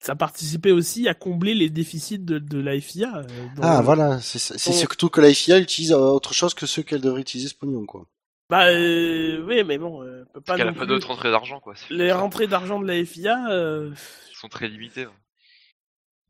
ça 0.00 0.14
participait 0.16 0.70
aussi 0.72 1.06
à 1.06 1.12
combler 1.12 1.54
les 1.54 1.68
déficits 1.68 2.18
de, 2.18 2.38
de 2.38 2.58
la 2.58 2.80
FIA. 2.80 3.26
Ah 3.60 3.78
le- 3.80 3.84
voilà, 3.84 4.18
c'est 4.20 4.54
on- 4.70 4.72
surtout 4.72 5.10
que 5.10 5.20
la 5.20 5.34
FIA 5.34 5.58
utilise 5.58 5.92
autre 5.92 6.32
chose 6.32 6.54
que 6.54 6.64
ce 6.64 6.80
qu'elle 6.80 7.02
devrait 7.02 7.20
utiliser 7.20 7.50
ce 7.50 7.54
pognon 7.54 7.84
quoi. 7.84 8.06
Bah, 8.48 8.68
euh, 8.68 9.42
oui, 9.44 9.64
mais 9.64 9.76
bon, 9.78 10.02
euh, 10.02 10.22
on 10.22 10.32
peut 10.34 10.40
pas 10.40 10.44
Parce 10.46 10.58
qu'elle 10.58 10.68
a 10.68 10.70
non 10.70 10.74
pas 10.74 10.84
plus- 10.84 10.88
d'autres 10.88 11.08
rentrées 11.08 11.30
d'argent, 11.30 11.58
quoi. 11.60 11.74
C'est 11.74 11.92
Les 11.92 12.10
ça. 12.10 12.16
rentrées 12.18 12.46
d'argent 12.46 12.78
de 12.80 12.86
la 12.86 13.04
FIA, 13.04 13.50
euh, 13.50 13.92
sont 14.32 14.48
très 14.48 14.68
limitées. 14.68 15.04
hein. 15.04 15.12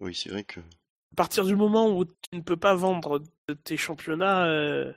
Oui, 0.00 0.14
c'est 0.14 0.30
vrai 0.30 0.44
que 0.44 0.60
à 0.60 1.16
partir 1.16 1.44
du 1.44 1.56
moment 1.56 1.88
où 1.96 2.04
tu 2.04 2.12
ne 2.34 2.40
peux 2.40 2.56
pas 2.56 2.74
vendre 2.74 3.22
tes 3.64 3.76
championnats, 3.76 4.46
euh, 4.46 4.92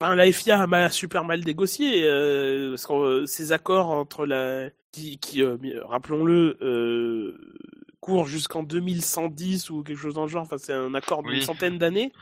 enfin, 0.00 0.14
la 0.14 0.30
FIA 0.32 0.60
a 0.62 0.66
mal, 0.66 0.92
super 0.92 1.24
mal 1.24 1.40
négocié 1.44 2.04
euh, 2.04 2.70
parce 2.70 2.86
que 2.86 2.92
euh, 2.92 3.26
ces 3.26 3.52
accords 3.52 3.90
entre 3.90 4.26
la 4.26 4.70
qui, 4.92 5.18
qui 5.18 5.42
euh, 5.42 5.56
rappelons-le, 5.84 6.56
euh, 6.62 7.54
court 8.00 8.26
jusqu'en 8.26 8.62
2110 8.62 9.70
ou 9.70 9.82
quelque 9.82 9.98
chose 9.98 10.14
dans 10.14 10.22
le 10.22 10.28
genre. 10.28 10.42
Enfin, 10.42 10.58
c'est 10.58 10.72
un 10.72 10.94
accord 10.94 11.22
d'une 11.22 11.32
Oui. 11.38 11.42
centaine 11.44 11.78
d'années. 11.78 12.12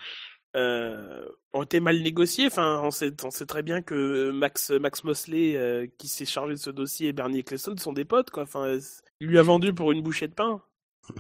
Euh, 0.57 1.27
ont 1.53 1.63
été 1.63 1.81
mal 1.81 2.01
négociés. 2.01 2.47
Enfin, 2.47 2.81
on 2.83 2.91
sait, 2.91 3.13
on 3.25 3.31
sait 3.31 3.47
très 3.47 3.63
bien 3.63 3.83
que 3.83 4.31
Max, 4.31 4.71
Max 4.71 5.05
Mosley, 5.05 5.57
euh, 5.57 5.87
qui 5.99 6.09
s'est 6.09 6.25
chargé 6.25 6.55
de 6.55 6.59
ce 6.59 6.71
dossier, 6.71 7.09
et 7.09 7.13
Bernie 7.13 7.41
Ecclestone 7.41 7.79
sont 7.79 7.93
des 7.93 8.05
potes, 8.05 8.31
quoi. 8.31 8.45
Enfin, 8.45 8.79
il 9.21 9.29
lui 9.29 9.39
a 9.39 9.43
vendu 9.43 9.75
pour 9.75 9.93
une 9.93 10.03
bouchée 10.03 10.29
de 10.29 10.35
pain. 10.35 10.63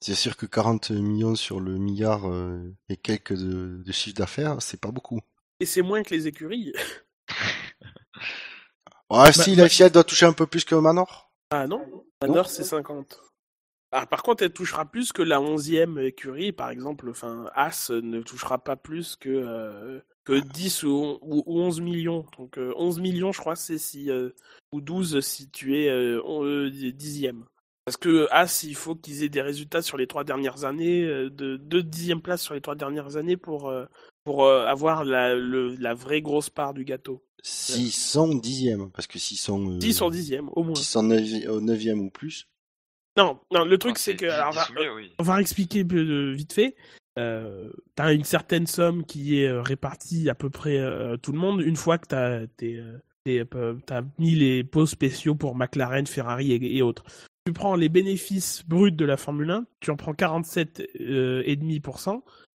C'est 0.00 0.14
sûr 0.14 0.36
que 0.36 0.46
40 0.46 0.90
millions 0.90 1.34
sur 1.34 1.58
le 1.58 1.78
milliard 1.78 2.28
euh, 2.28 2.74
et 2.90 2.96
quelques 2.96 3.32
de, 3.32 3.82
de 3.82 3.92
chiffre 3.92 4.14
d'affaires, 4.14 4.60
c'est 4.60 4.78
pas 4.78 4.90
beaucoup. 4.90 5.20
Et 5.58 5.64
c'est 5.64 5.80
moins 5.80 6.02
que 6.02 6.14
les 6.14 6.26
écuries. 6.26 6.72
Ouais, 9.08 9.32
si, 9.32 9.54
la 9.54 9.68
FIA 9.68 9.88
doit 9.88 10.02
toucher 10.02 10.26
un 10.26 10.32
peu 10.32 10.46
plus 10.46 10.64
que 10.64 10.74
Manor. 10.74 11.30
Ah 11.50 11.68
non, 11.68 12.04
Manor 12.20 12.48
c'est 12.48 12.64
50. 12.64 13.20
Ah, 13.98 14.04
par 14.06 14.22
contre, 14.22 14.42
elle 14.42 14.52
touchera 14.52 14.84
plus 14.84 15.10
que 15.12 15.22
la 15.22 15.40
11e 15.40 15.98
écurie, 15.98 16.52
par 16.52 16.68
exemple. 16.70 17.08
Enfin, 17.08 17.46
As 17.54 17.88
ne 17.90 18.20
touchera 18.20 18.58
pas 18.58 18.76
plus 18.76 19.16
que, 19.16 19.30
euh, 19.30 20.00
que 20.24 20.38
10 20.38 20.82
ou, 20.82 20.90
on- 20.90 21.18
ou- 21.22 21.42
ou 21.46 21.60
11 21.62 21.80
millions. 21.80 22.26
Donc 22.36 22.58
euh, 22.58 22.74
11 22.76 22.98
millions, 23.00 23.32
je 23.32 23.40
crois, 23.40 23.56
c'est 23.56 23.78
si 23.78 24.10
euh, 24.10 24.30
ou 24.72 24.82
12 24.82 25.20
si 25.20 25.48
tu 25.50 25.78
es 25.80 25.88
euh, 25.88 26.20
on- 26.26 26.44
euh, 26.44 26.70
dixième. 26.70 27.44
Parce 27.86 27.96
que 27.96 28.26
As, 28.32 28.64
il 28.64 28.74
faut 28.74 28.96
qu'ils 28.96 29.22
aient 29.22 29.28
des 29.30 29.40
résultats 29.40 29.80
sur 29.80 29.96
les 29.96 30.06
trois 30.06 30.24
dernières 30.24 30.64
années, 30.64 31.02
euh, 31.04 31.30
de 31.30 31.56
deux 31.56 31.82
dixième 31.82 32.20
place 32.20 32.42
sur 32.42 32.52
les 32.52 32.60
trois 32.60 32.74
dernières 32.74 33.16
années 33.16 33.36
pour 33.38 33.70
euh, 33.70 33.86
pour 34.24 34.44
euh, 34.44 34.66
avoir 34.66 35.04
la, 35.04 35.34
le, 35.36 35.74
la 35.76 35.94
vraie 35.94 36.20
grosse 36.20 36.50
part 36.50 36.74
du 36.74 36.84
gâteau. 36.84 37.24
S'ils 37.42 37.92
sont 37.92 38.34
dixièmes, 38.34 38.90
parce 38.90 39.06
que 39.06 39.18
s'ils 39.20 39.38
sont, 39.38 39.70
euh, 39.70 39.78
10 39.78 39.94
sur 39.94 40.10
dixième, 40.10 40.48
au 40.56 40.64
moins. 40.64 40.74
s'ils 40.74 40.84
sont 40.84 41.04
neuvi- 41.04 41.46
au 41.46 41.60
neuvième 41.60 42.00
ou 42.00 42.10
plus, 42.10 42.48
Non, 43.16 43.38
non, 43.52 43.64
le 43.64 43.78
truc 43.78 43.94
Ah, 43.96 44.00
c'est 44.00 44.16
que 44.16 44.26
10 44.26 44.30
alors, 44.32 44.50
10 44.52 44.56
va- 44.58 44.66
ou 44.70 44.74
mieux, 44.84 44.94
oui. 44.94 45.12
On 45.18 45.22
va 45.22 45.40
expliquer 45.40 45.84
vite 45.84 46.52
fait. 46.52 46.74
Euh, 47.18 47.70
t'as 47.94 48.12
une 48.12 48.24
certaine 48.24 48.66
somme 48.66 49.04
qui 49.06 49.40
est 49.40 49.48
euh, 49.48 49.62
répartie 49.62 50.28
à 50.28 50.34
peu 50.34 50.50
près 50.50 50.76
euh, 50.76 51.16
tout 51.16 51.32
le 51.32 51.38
monde 51.38 51.62
une 51.62 51.76
fois 51.76 51.96
que 51.96 52.06
t'as 52.08 52.46
t'es, 52.58 52.74
euh, 52.76 52.98
t'es, 53.24 53.42
euh, 53.54 53.74
t'as 53.86 54.02
mis 54.18 54.34
les 54.34 54.64
pots 54.64 54.84
spéciaux 54.84 55.34
pour 55.34 55.56
McLaren, 55.56 56.06
Ferrari 56.06 56.52
et, 56.52 56.76
et 56.76 56.82
autres. 56.82 57.04
Tu 57.46 57.54
prends 57.54 57.74
les 57.74 57.88
bénéfices 57.88 58.62
bruts 58.66 58.92
de 58.92 59.04
la 59.06 59.16
Formule 59.16 59.50
1, 59.50 59.64
tu 59.80 59.90
en 59.90 59.96
prends 59.96 60.12
47 60.12 60.82
euh. 61.00 61.42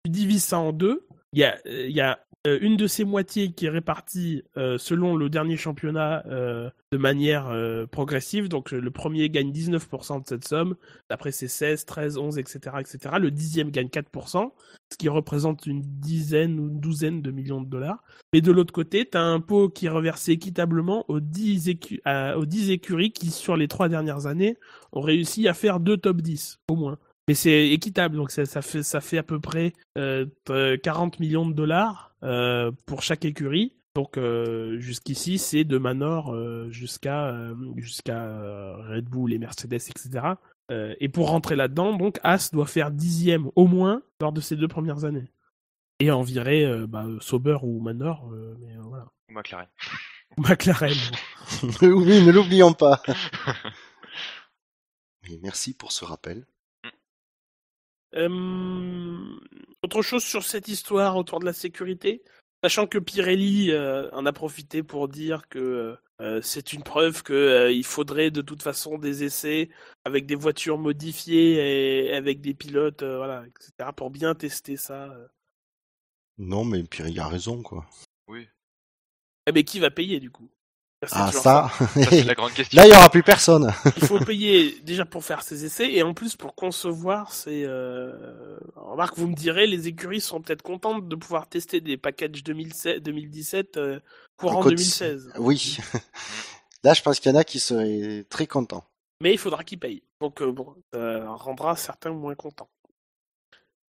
Tu 0.05 0.11
divises 0.11 0.45
ça 0.45 0.59
en 0.59 0.73
deux. 0.73 1.07
Il 1.35 1.41
y 1.41 1.45
a, 1.45 1.59
y 1.67 2.01
a 2.01 2.19
euh, 2.49 2.59
une 2.61 2.77
de 2.77 2.87
ces 2.87 3.05
moitiés 3.05 3.53
qui 3.53 3.67
est 3.67 3.71
répartie 3.71 4.43
euh, 4.57 4.79
selon 4.79 5.17
le 5.17 5.29
dernier 5.29 5.57
championnat 5.57 6.25
euh, 6.27 6.71
de 6.93 6.99
manière 6.99 7.53
progressive. 7.91 8.49
Donc 8.49 8.71
le 8.71 8.91
premier 8.91 9.29
gagne 9.29 9.53
19% 9.53 10.23
de 10.23 10.27
cette 10.27 10.47
somme. 10.49 10.75
Après, 11.11 11.33
c'est 11.33 11.49
16, 11.49 11.85
13, 11.85 12.17
11, 12.19 12.39
etc., 12.39 12.77
etc. 12.81 13.17
Le 13.21 13.31
dixième 13.31 13.71
gagne 13.71 13.89
4%, 13.89 14.51
ce 14.91 14.97
qui 14.97 15.09
représente 15.09 15.67
une 15.67 15.83
dizaine 15.83 16.59
ou 16.59 16.69
une 16.69 16.81
douzaine 16.81 17.21
de 17.23 17.31
millions 17.31 17.61
de 17.61 17.69
dollars. 17.69 18.03
Mais 18.33 18.41
de 18.41 18.51
l'autre 18.53 18.73
côté, 18.73 19.07
tu 19.11 19.17
as 19.19 19.23
un 19.23 19.41
pot 19.41 19.69
qui 19.69 19.87
est 19.87 19.91
reversé 19.91 20.33
équitablement 20.33 21.05
aux 21.09 21.21
10, 21.21 21.69
écu- 21.69 22.01
à- 22.05 22.39
aux 22.39 22.47
10 22.47 22.71
écuries 22.71 23.13
qui, 23.13 23.31
sur 23.31 23.57
les 23.57 23.69
trois 23.69 23.89
dernières 23.89 24.27
années, 24.27 24.57
ont 24.93 25.01
réussi 25.03 25.47
à 25.49 25.55
faire 25.55 25.81
deux 25.81 25.97
top 25.99 26.23
10, 26.23 26.59
au 26.69 26.77
moins. 26.77 26.99
Mais 27.29 27.35
c'est 27.35 27.69
équitable, 27.69 28.17
donc 28.17 28.31
ça, 28.31 28.47
ça 28.47 28.63
fait, 28.63 28.83
ça 28.83 29.01
fait 29.03 29.19
à 29.19 29.23
peu 29.23 29.39
près 29.39 29.75
euh, 29.99 30.25
t- 30.45 30.81
40 30.83 31.21
millions 31.21 31.47
de 31.47 31.53
dollars 31.53 32.15
euh, 32.23 32.73
pour 32.87 33.03
chaque 33.03 33.25
écurie. 33.27 33.75
Donc 33.95 34.17
euh, 34.17 34.79
jusqu'ici, 34.81 35.39
c'est 35.39 35.65
de 35.65 35.77
Manor 35.77 36.33
euh, 36.35 36.71
jusqu'à 36.71 37.27
euh, 37.29 37.55
jusqu'à 37.77 38.23
euh, 38.23 38.77
Red 38.95 39.05
Bull 39.07 39.33
et 39.33 39.39
Mercedes, 39.39 39.75
etc. 39.75 40.09
Euh, 40.71 40.95
et 41.01 41.09
pour 41.09 41.29
rentrer 41.29 41.57
là-dedans, 41.57 41.97
donc 41.97 42.19
As 42.23 42.51
doit 42.53 42.67
faire 42.67 42.91
dixième 42.91 43.51
au 43.57 43.67
moins 43.67 44.03
lors 44.21 44.33
de 44.33 44.41
ces 44.41 44.57
deux 44.57 44.69
premières 44.69 45.05
années. 45.05 45.31
Et 46.01 46.11
en 46.11 46.23
virer 46.23 46.65
euh, 46.65 46.87
bah, 46.87 47.07
Sauber 47.21 47.59
ou 47.63 47.81
Manor, 47.81 48.31
euh, 48.33 48.57
mais 48.61 48.73
euh, 48.77 48.83
voilà. 48.83 49.07
Ou 49.29 49.35
McLaren. 49.35 49.67
Ou 50.37 50.43
McLaren. 50.43 50.97
oui, 51.83 52.25
ne 52.25 52.31
l'oublions 52.31 52.73
pas. 52.73 53.03
Mais 55.29 55.39
merci 55.43 55.75
pour 55.75 55.93
ce 55.93 56.05
rappel. 56.05 56.47
Euh, 58.15 59.37
autre 59.83 60.03
chose 60.03 60.25
sur 60.25 60.45
cette 60.45 60.69
histoire 60.69 61.17
autour 61.17 61.41
de 61.41 61.45
la 61.45 61.53
sécurité, 61.53 62.23
sachant 62.63 62.87
que 62.87 62.99
Pirelli 62.99 63.71
euh, 63.71 64.11
en 64.13 64.27
a 64.27 64.33
profité 64.33 64.83
pour 64.83 65.09
dire 65.09 65.49
que 65.49 65.97
euh, 66.21 66.43
c'est 66.43 66.73
une 66.73 66.83
preuve 66.83 67.23
que 67.23 67.33
euh, 67.33 67.73
il 67.73 67.85
faudrait 67.85 68.33
de 68.33 68.43
toute 68.43 68.63
façon 68.63 68.99
des 68.99 69.23
essais 69.23 69.69
avec 70.05 70.27
des 70.27 70.35
voitures 70.35 70.79
modifiées 70.79 72.09
et 72.09 72.15
avec 72.15 72.41
des 72.41 72.55
pilotes, 72.55 73.03
euh, 73.03 73.19
voilà, 73.19 73.45
etc. 73.47 73.93
pour 73.95 74.11
bien 74.11 74.35
tester 74.35 74.77
ça. 74.77 75.15
Non, 76.39 76.65
mais 76.65 76.83
Pirelli 76.83 77.21
a 77.21 77.29
raison, 77.29 77.63
quoi. 77.63 77.87
Oui. 78.27 78.49
Eh, 79.47 79.53
mais 79.53 79.65
qui 79.65 79.79
va 79.79 79.91
payer 79.91 80.19
du 80.19 80.31
coup? 80.31 80.51
Ah, 81.13 81.31
ça, 81.31 81.71
Ça, 81.79 81.89
c'est 81.95 82.25
la 82.25 82.35
grande 82.35 82.53
question. 82.53 82.77
là, 82.77 82.87
il 82.87 82.93
y 82.93 82.97
aura 82.97 83.09
plus 83.09 83.23
personne. 83.23 83.73
il 83.97 84.05
faut 84.05 84.19
payer 84.19 84.81
déjà 84.83 85.05
pour 85.05 85.25
faire 85.25 85.43
ces 85.43 85.65
essais 85.65 85.93
et 85.93 86.03
en 86.03 86.13
plus 86.15 86.35
pour 86.37 86.55
concevoir 86.55 87.33
ces. 87.33 87.65
Euh... 87.65 88.59
Remarque, 88.75 89.17
vous 89.17 89.29
me 89.29 89.35
direz, 89.35 89.67
les 89.67 89.87
écuries 89.87 90.21
sont 90.21 90.41
peut-être 90.41 90.63
contentes 90.63 91.09
de 91.09 91.15
pouvoir 91.17 91.49
tester 91.49 91.81
des 91.81 91.97
packages 91.97 92.43
2007, 92.43 93.03
2017 93.03 93.77
euh, 93.77 94.01
courant 94.37 94.61
Code- 94.61 94.75
2016. 94.75 95.33
Oui. 95.39 95.79
Là, 96.85 96.95
je 96.95 97.03
pense 97.03 97.21
qu'il 97.21 97.31
y 97.33 97.35
en 97.35 97.39
a 97.39 97.45
qui 97.45 97.61
seraient 97.61 98.25
très 98.29 98.47
contents. 98.47 98.85
Mais 99.21 99.33
il 99.33 99.39
faudra 99.39 99.65
qu'ils 99.65 99.79
payent. 99.79 100.03
Donc 100.21 100.41
euh, 100.43 100.51
bon, 100.53 100.75
ça 100.93 101.25
rendra 101.29 101.77
certains 101.77 102.11
moins 102.11 102.35
contents. 102.35 102.69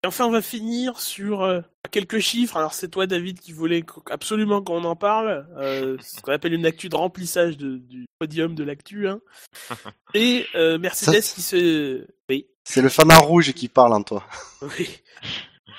Et 0.06 0.08
enfin, 0.08 0.24
on 0.24 0.30
va 0.30 0.40
finir 0.40 1.00
sur 1.00 1.42
euh, 1.42 1.62
quelques 1.90 2.20
chiffres. 2.20 2.56
Alors 2.56 2.74
c'est 2.74 2.86
toi, 2.88 3.08
David, 3.08 3.40
qui 3.40 3.50
voulais 3.52 3.82
qu- 3.82 3.98
absolument 4.08 4.62
qu'on 4.62 4.84
en 4.84 4.94
parle. 4.94 5.48
Euh, 5.56 5.96
ce 6.00 6.20
qu'on 6.20 6.30
appelle 6.30 6.52
une 6.54 6.64
actu 6.64 6.88
de 6.88 6.94
remplissage 6.94 7.56
de- 7.56 7.78
du 7.78 8.06
podium 8.20 8.54
de 8.54 8.62
l'actu. 8.62 9.08
Hein. 9.08 9.20
Et 10.14 10.46
euh, 10.54 10.78
Mercedes 10.78 11.22
Ça- 11.22 11.34
qui 11.34 11.42
se... 11.42 12.06
Oui. 12.30 12.46
C'est 12.62 12.82
le 12.82 12.88
fanard 12.88 13.24
rouge 13.26 13.52
qui 13.52 13.66
parle 13.66 13.94
en 13.94 14.02
toi. 14.04 14.24
Oui. 14.78 14.88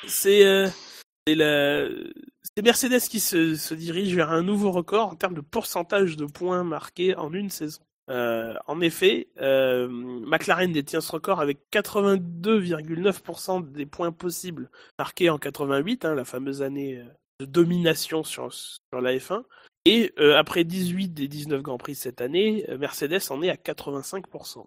C'est 0.07 0.45
euh, 0.45 0.67
c'est 1.25 1.35
la- 1.35 1.87
c'est 2.53 2.63
Mercedes 2.63 2.99
qui 3.09 3.21
se, 3.21 3.55
se 3.55 3.73
dirige 3.75 4.13
vers 4.13 4.31
un 4.31 4.43
nouveau 4.43 4.71
record 4.71 5.07
en 5.11 5.15
termes 5.15 5.35
de 5.35 5.41
pourcentage 5.41 6.17
de 6.17 6.25
points 6.25 6.65
marqués 6.65 7.15
en 7.15 7.31
une 7.31 7.49
saison. 7.49 7.79
Euh, 8.09 8.53
en 8.67 8.79
effet, 8.81 9.27
euh, 9.41 9.87
McLaren 9.89 10.71
détient 10.71 11.01
ce 11.01 11.11
record 11.11 11.41
avec 11.41 11.59
82,9% 11.71 13.71
des 13.71 13.85
points 13.85 14.11
possibles 14.11 14.71
marqués 14.97 15.29
en 15.29 15.37
88, 15.37 16.05
hein, 16.05 16.15
la 16.15 16.23
fameuse 16.23 16.61
année 16.61 16.97
euh, 16.97 17.03
de 17.41 17.45
domination 17.45 18.23
sur, 18.23 18.49
la 18.93 19.13
F1. 19.13 19.43
Et 19.85 20.13
après 20.35 20.63
18 20.65 21.13
des 21.13 21.29
19 21.29 21.61
Grands 21.61 21.77
Prix 21.77 21.95
cette 21.95 22.19
année, 22.19 22.65
Mercedes 22.77 23.21
en 23.29 23.41
est 23.41 23.49
à 23.49 23.55
85%. 23.55 24.65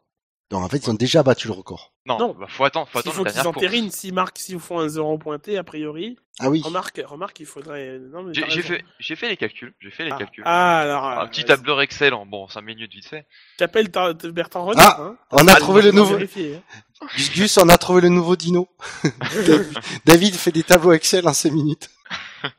Donc, 0.50 0.64
en 0.64 0.68
fait, 0.68 0.78
ils 0.78 0.90
ont 0.90 0.94
déjà 0.94 1.22
battu 1.22 1.46
le 1.46 1.52
record. 1.54 1.92
Non, 2.06 2.18
Non. 2.18 2.34
bah, 2.38 2.46
faut 2.48 2.64
attendre, 2.64 2.88
faut 2.88 2.98
Il 2.98 3.00
attendre 3.02 3.16
faut 3.16 3.24
la 3.24 3.30
qu'ils 3.30 3.46
entérinent, 3.46 3.90
s'ils 3.92 4.12
marquent, 4.12 4.38
s'ils 4.38 4.58
font 4.58 4.80
un 4.80 4.88
zéro 4.88 5.16
pointé, 5.16 5.56
a 5.56 5.62
priori, 5.62 6.16
Ah 6.40 6.50
oui. 6.50 6.60
Remarque, 6.64 7.00
remarque, 7.06 7.38
il 7.38 7.46
faudrait. 7.46 8.00
Non, 8.00 8.24
mais 8.24 8.34
J'ai 8.34 8.62
fait, 8.62 8.84
j'ai 8.98 9.14
fait 9.14 9.28
les 9.28 9.36
calculs, 9.36 9.72
j'ai 9.78 9.92
fait 9.92 10.04
les 10.06 10.10
Ah, 10.10 10.16
calculs. 10.18 10.42
ah, 10.44 10.80
alors. 10.80 11.04
Un 11.04 11.24
euh, 11.24 11.26
petit 11.28 11.44
tableur 11.44 11.80
Excel 11.80 12.14
en 12.14 12.26
bon 12.26 12.48
5 12.48 12.62
minutes 12.62 12.90
vite 12.92 13.06
fait. 13.06 13.26
J'appelle 13.60 13.88
Bertrand 13.90 14.64
Renard. 14.64 14.96
Ah, 14.98 15.02
hein. 15.02 15.16
On 15.30 15.46
a 15.46 15.54
trouvé 15.54 15.82
le 15.82 15.92
Faut 15.92 15.96
nouveau. 15.98 16.18
Gus 16.18 17.30
Gus, 17.32 17.56
on 17.58 17.68
a 17.68 17.78
trouvé 17.78 18.00
le 18.00 18.08
nouveau 18.08 18.34
dino. 18.34 18.68
David- 20.04 20.34
fait 20.34 20.50
des 20.52 20.64
tableaux 20.64 20.92
Excel 20.92 21.28
en 21.28 21.32
5 21.32 21.52
minutes. 21.52 21.90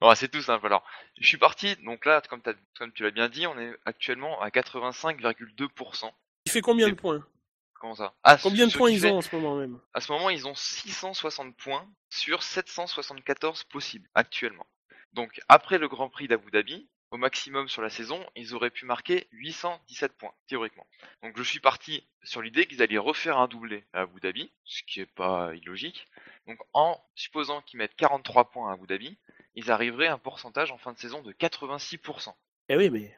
Bon, 0.00 0.14
c'est 0.14 0.28
tout 0.28 0.42
simple. 0.42 0.66
Alors, 0.66 0.84
je 1.18 1.26
suis 1.26 1.38
parti. 1.38 1.76
Donc 1.84 2.04
là, 2.04 2.20
comme, 2.28 2.42
t'as- 2.42 2.52
comme 2.78 2.92
tu 2.92 3.04
l'as 3.04 3.10
bien 3.10 3.28
dit, 3.30 3.46
on 3.46 3.58
est 3.58 3.72
actuellement 3.86 4.38
à 4.42 4.50
85,2%. 4.50 6.10
Fait 6.54 6.60
combien 6.62 6.88
de 6.88 6.94
points 6.94 7.26
Comment 7.74 7.94
ça? 7.94 8.14
Ah, 8.22 8.38
Combien 8.42 8.66
de 8.66 8.72
points 8.72 8.90
ils 8.90 9.00
fait- 9.00 9.10
ont 9.10 9.18
en 9.18 9.22
ce 9.22 9.34
moment 9.36 9.56
même? 9.56 9.78
À 9.92 10.00
ce 10.00 10.10
moment, 10.10 10.30
ils 10.30 10.46
ont 10.48 10.54
660 10.54 11.54
points 11.56 11.86
sur 12.08 12.42
774 12.42 13.64
possibles 13.64 14.08
actuellement. 14.14 14.66
Donc, 15.12 15.40
après 15.48 15.78
le 15.78 15.86
Grand 15.88 16.08
Prix 16.08 16.26
d'Abu 16.28 16.50
Dhabi, 16.50 16.88
au 17.10 17.16
maximum 17.18 17.68
sur 17.68 17.82
la 17.82 17.90
saison, 17.90 18.24
ils 18.36 18.54
auraient 18.54 18.70
pu 18.70 18.86
marquer 18.86 19.28
817 19.32 20.12
points, 20.16 20.32
théoriquement. 20.48 20.86
Donc, 21.22 21.36
je 21.36 21.42
suis 21.42 21.60
parti 21.60 22.04
sur 22.24 22.40
l'idée 22.42 22.66
qu'ils 22.66 22.82
allaient 22.82 22.98
refaire 22.98 23.38
un 23.38 23.46
doublé 23.48 23.84
à 23.92 24.00
Abu 24.02 24.18
Dhabi, 24.20 24.50
ce 24.64 24.82
qui 24.84 25.00
est 25.00 25.06
pas 25.06 25.54
illogique. 25.54 26.06
Donc, 26.48 26.58
en 26.72 27.00
supposant 27.14 27.60
qu'ils 27.62 27.78
mettent 27.78 27.94
43 27.96 28.50
points 28.50 28.70
à 28.70 28.74
Abu 28.74 28.86
Dhabi, 28.86 29.16
ils 29.54 29.70
arriveraient 29.70 30.08
à 30.08 30.14
un 30.14 30.18
pourcentage 30.18 30.72
en 30.72 30.78
fin 30.78 30.92
de 30.92 30.98
saison 30.98 31.22
de 31.22 31.32
86%. 31.32 32.34
Eh 32.70 32.76
oui, 32.76 32.90
mais. 32.90 33.16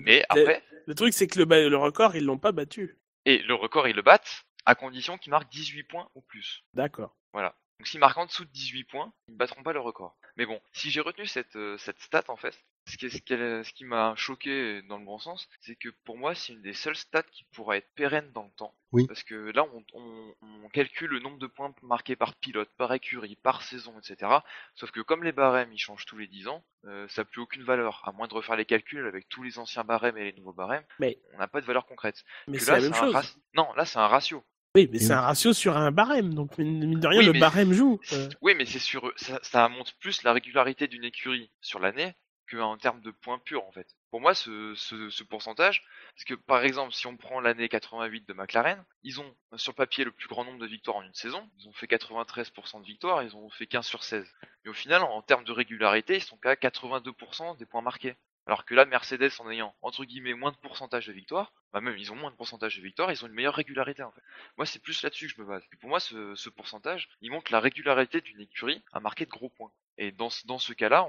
Mais 0.00 0.24
après, 0.28 0.62
Le 0.86 0.94
truc, 0.94 1.14
c'est 1.14 1.26
que 1.26 1.40
le, 1.40 1.76
record, 1.76 2.16
ils 2.16 2.24
l'ont 2.24 2.38
pas 2.38 2.52
battu. 2.52 2.98
et 3.24 3.38
le 3.38 3.54
record, 3.54 3.88
ils 3.88 3.96
le 3.96 4.02
battent 4.02 4.44
à 4.66 4.74
condition 4.74 5.18
qu'ils 5.18 5.30
marquent 5.30 5.50
18 5.50 5.84
points 5.84 6.08
ou 6.14 6.22
plus. 6.22 6.64
D'accord. 6.74 7.16
Voilà. 7.32 7.54
Donc 7.78 7.86
s'ils 7.88 8.00
marquent 8.00 8.18
en 8.18 8.26
dessous 8.26 8.44
de 8.44 8.50
18 8.50 8.84
points, 8.84 9.12
ils 9.28 9.32
ne 9.32 9.38
battront 9.38 9.62
pas 9.62 9.72
le 9.72 9.80
record. 9.80 10.16
Mais 10.36 10.46
bon, 10.46 10.60
si 10.72 10.90
j'ai 10.90 11.00
retenu 11.00 11.26
cette, 11.26 11.56
euh, 11.56 11.78
cette 11.78 12.00
stat 12.00 12.24
en 12.28 12.36
fait, 12.36 12.54
ce 12.86 12.96
qui, 12.98 13.06
est- 13.06 13.10
ce 13.10 13.22
qu'elle- 13.22 13.64
ce 13.64 13.72
qui 13.72 13.84
m'a 13.84 14.14
choqué 14.16 14.82
dans 14.82 14.98
le 14.98 15.04
bon 15.04 15.18
sens, 15.18 15.48
c'est 15.60 15.76
que 15.76 15.88
pour 16.04 16.18
moi 16.18 16.34
c'est 16.34 16.52
une 16.52 16.60
des 16.60 16.74
seules 16.74 16.96
stats 16.96 17.22
qui 17.22 17.44
pourra 17.52 17.76
être 17.76 17.88
pérenne 17.94 18.30
dans 18.32 18.42
le 18.42 18.50
temps. 18.50 18.74
Oui. 18.92 19.06
Parce 19.06 19.22
que 19.22 19.34
là 19.54 19.64
on, 19.72 19.84
on- 19.94 20.34
on 20.42 20.68
calcule 20.68 21.10
le 21.10 21.20
nombre 21.20 21.38
de 21.38 21.46
points 21.46 21.72
marqués 21.82 22.16
par 22.16 22.34
pilote, 22.34 22.68
par 22.76 22.92
écurie, 22.92 23.36
par 23.36 23.62
saison, 23.62 23.98
etc. 23.98 24.30
Sauf 24.74 24.90
que 24.90 25.00
comme 25.00 25.24
les 25.24 25.32
barèmes 25.32 25.72
ils 25.72 25.78
changent 25.78 26.04
tous 26.04 26.18
les 26.18 26.26
10 26.26 26.46
ans, 26.48 26.62
euh, 26.84 27.06
ça 27.08 27.22
n'a 27.22 27.26
plus 27.26 27.40
aucune 27.40 27.62
valeur. 27.62 28.02
À 28.06 28.12
moins 28.12 28.26
de 28.28 28.34
refaire 28.34 28.56
les 28.56 28.66
calculs 28.66 29.06
avec 29.06 29.28
tous 29.28 29.42
les 29.42 29.58
anciens 29.58 29.84
barèmes 29.84 30.18
et 30.18 30.24
les 30.24 30.32
nouveaux 30.34 30.52
barèmes, 30.52 30.84
Mais- 30.98 31.18
on 31.32 31.38
n'a 31.38 31.48
pas 31.48 31.60
de 31.60 31.66
valeur 31.66 31.86
concrète. 31.86 32.22
Mais 32.48 32.58
c'est 32.58 32.72
la 32.72 32.80
même 32.80 32.92
chose. 32.94 33.14
Non, 33.54 33.72
là 33.74 33.84
c'est 33.86 33.98
un 33.98 34.08
ratio. 34.08 34.44
Oui, 34.76 34.88
mais 34.90 34.98
c'est 34.98 35.12
un 35.12 35.20
ratio 35.20 35.52
sur 35.52 35.76
un 35.76 35.92
barème, 35.92 36.34
donc 36.34 36.58
mine 36.58 36.98
de 36.98 37.06
rien, 37.06 37.20
Oui, 37.20 37.26
le 37.26 37.32
mais- 37.32 37.38
barème 37.38 37.72
joue. 37.72 38.00
Euh, 38.12 38.28
Oui, 38.42 38.54
mais 38.56 38.64
c'est 38.66 38.80
sur 38.80 39.12
ça, 39.14 39.38
ça 39.42 39.68
montre 39.68 39.94
plus 40.00 40.24
la 40.24 40.32
régularité 40.32 40.88
d'une 40.88 41.04
écurie 41.04 41.48
sur 41.60 41.78
l'année 41.78 42.12
que 42.48 42.56
en 42.56 42.76
termes 42.76 43.00
de 43.00 43.12
points 43.12 43.38
purs 43.38 43.64
en 43.64 43.70
fait. 43.70 43.86
Pour 44.10 44.20
moi, 44.20 44.34
ce, 44.34 44.74
ce, 44.74 45.10
ce 45.10 45.22
pourcentage, 45.22 45.84
parce 46.16 46.24
que 46.24 46.34
par 46.34 46.64
exemple, 46.64 46.92
si 46.92 47.06
on 47.06 47.16
prend 47.16 47.40
l'année 47.40 47.68
88 47.68 48.26
de 48.26 48.32
McLaren, 48.34 48.84
ils 49.04 49.20
ont 49.20 49.34
sur 49.56 49.70
le 49.72 49.76
papier 49.76 50.02
le 50.04 50.10
plus 50.10 50.26
grand 50.28 50.44
nombre 50.44 50.58
de 50.58 50.66
victoires 50.66 50.96
en 50.96 51.02
une 51.02 51.14
saison. 51.14 51.48
Ils 51.60 51.68
ont 51.68 51.72
fait 51.72 51.86
93% 51.86 52.80
de 52.80 52.84
victoires, 52.86 53.22
ils 53.22 53.36
ont 53.36 53.48
fait 53.50 53.66
15 53.68 53.86
sur 53.86 54.02
16. 54.02 54.26
Mais 54.64 54.70
au 54.70 54.74
final, 54.74 55.02
en 55.02 55.22
termes 55.22 55.44
de 55.44 55.52
régularité, 55.52 56.16
ils 56.16 56.22
sont 56.22 56.36
qu'à 56.36 56.56
82% 56.56 57.56
des 57.58 57.64
points 57.66 57.80
marqués. 57.80 58.16
Alors 58.46 58.64
que 58.64 58.74
là, 58.74 58.84
Mercedes, 58.84 59.30
en 59.38 59.50
ayant 59.50 59.74
entre 59.82 60.04
guillemets 60.04 60.34
moins 60.34 60.52
de 60.52 60.56
pourcentage 60.56 61.06
de 61.06 61.12
victoires, 61.12 61.52
bah 61.72 61.80
même 61.80 61.96
ils 61.96 62.12
ont 62.12 62.16
moins 62.16 62.30
de 62.30 62.36
pourcentage 62.36 62.76
de 62.76 62.82
victoires, 62.82 63.10
ils 63.10 63.24
ont 63.24 63.28
une 63.28 63.34
meilleure 63.34 63.54
régularité 63.54 64.02
en 64.02 64.12
fait. 64.12 64.20
Moi, 64.56 64.66
c'est 64.66 64.80
plus 64.80 65.02
là-dessus 65.02 65.28
que 65.28 65.34
je 65.34 65.40
me 65.40 65.46
base. 65.46 65.64
Pour 65.80 65.88
moi, 65.88 66.00
ce, 66.00 66.34
ce 66.34 66.50
pourcentage, 66.50 67.08
il 67.20 67.30
montre 67.30 67.52
la 67.52 67.60
régularité 67.60 68.20
d'une 68.20 68.40
écurie 68.40 68.82
à 68.92 69.00
marquer 69.00 69.24
de 69.24 69.30
gros 69.30 69.48
points. 69.48 69.72
Et 69.96 70.10
dans 70.10 70.28
ce, 70.28 70.46
dans 70.46 70.58
ce 70.58 70.72
cas-là, 70.72 71.06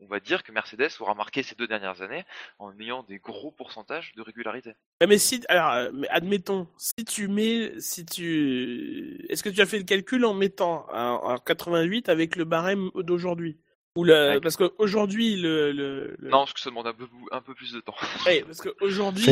on 0.00 0.06
va, 0.06 0.20
dire 0.20 0.44
que 0.44 0.52
Mercedes 0.52 0.90
aura 1.00 1.14
marqué 1.14 1.42
ces 1.42 1.56
deux 1.56 1.66
dernières 1.66 2.00
années 2.00 2.24
en 2.58 2.78
ayant 2.78 3.02
des 3.02 3.18
gros 3.18 3.50
pourcentages 3.50 4.12
de 4.16 4.22
régularité. 4.22 4.74
Mais 5.06 5.18
si, 5.18 5.42
alors, 5.48 5.72
euh, 5.72 5.90
admettons, 6.10 6.68
si 6.76 7.04
tu 7.04 7.26
mets, 7.26 7.72
si 7.80 8.06
tu, 8.06 9.26
est-ce 9.28 9.42
que 9.42 9.48
tu 9.48 9.60
as 9.60 9.66
fait 9.66 9.78
le 9.78 9.84
calcul 9.84 10.24
en 10.24 10.34
mettant 10.34 10.86
en 10.92 11.38
88 11.38 12.08
avec 12.08 12.36
le 12.36 12.44
barème 12.44 12.90
d'aujourd'hui? 12.94 13.58
Ou 13.96 14.04
le, 14.04 14.14
Avec- 14.14 14.42
parce 14.42 14.56
qu'aujourd'hui 14.56 15.36
le, 15.36 15.72
le, 15.72 16.14
le- 16.18 16.28
Non, 16.30 16.38
parce 16.38 16.52
que 16.52 16.60
ça 16.60 16.70
demande 16.70 16.86
un 16.86 16.92
peu, 16.94 17.06
un 17.32 17.40
peu 17.40 17.54
plus 17.54 17.72
de 17.72 17.80
temps. 17.80 17.94
Ouais, 18.26 18.42
parce 18.46 18.60
qu'aujourd'hui 18.60 19.24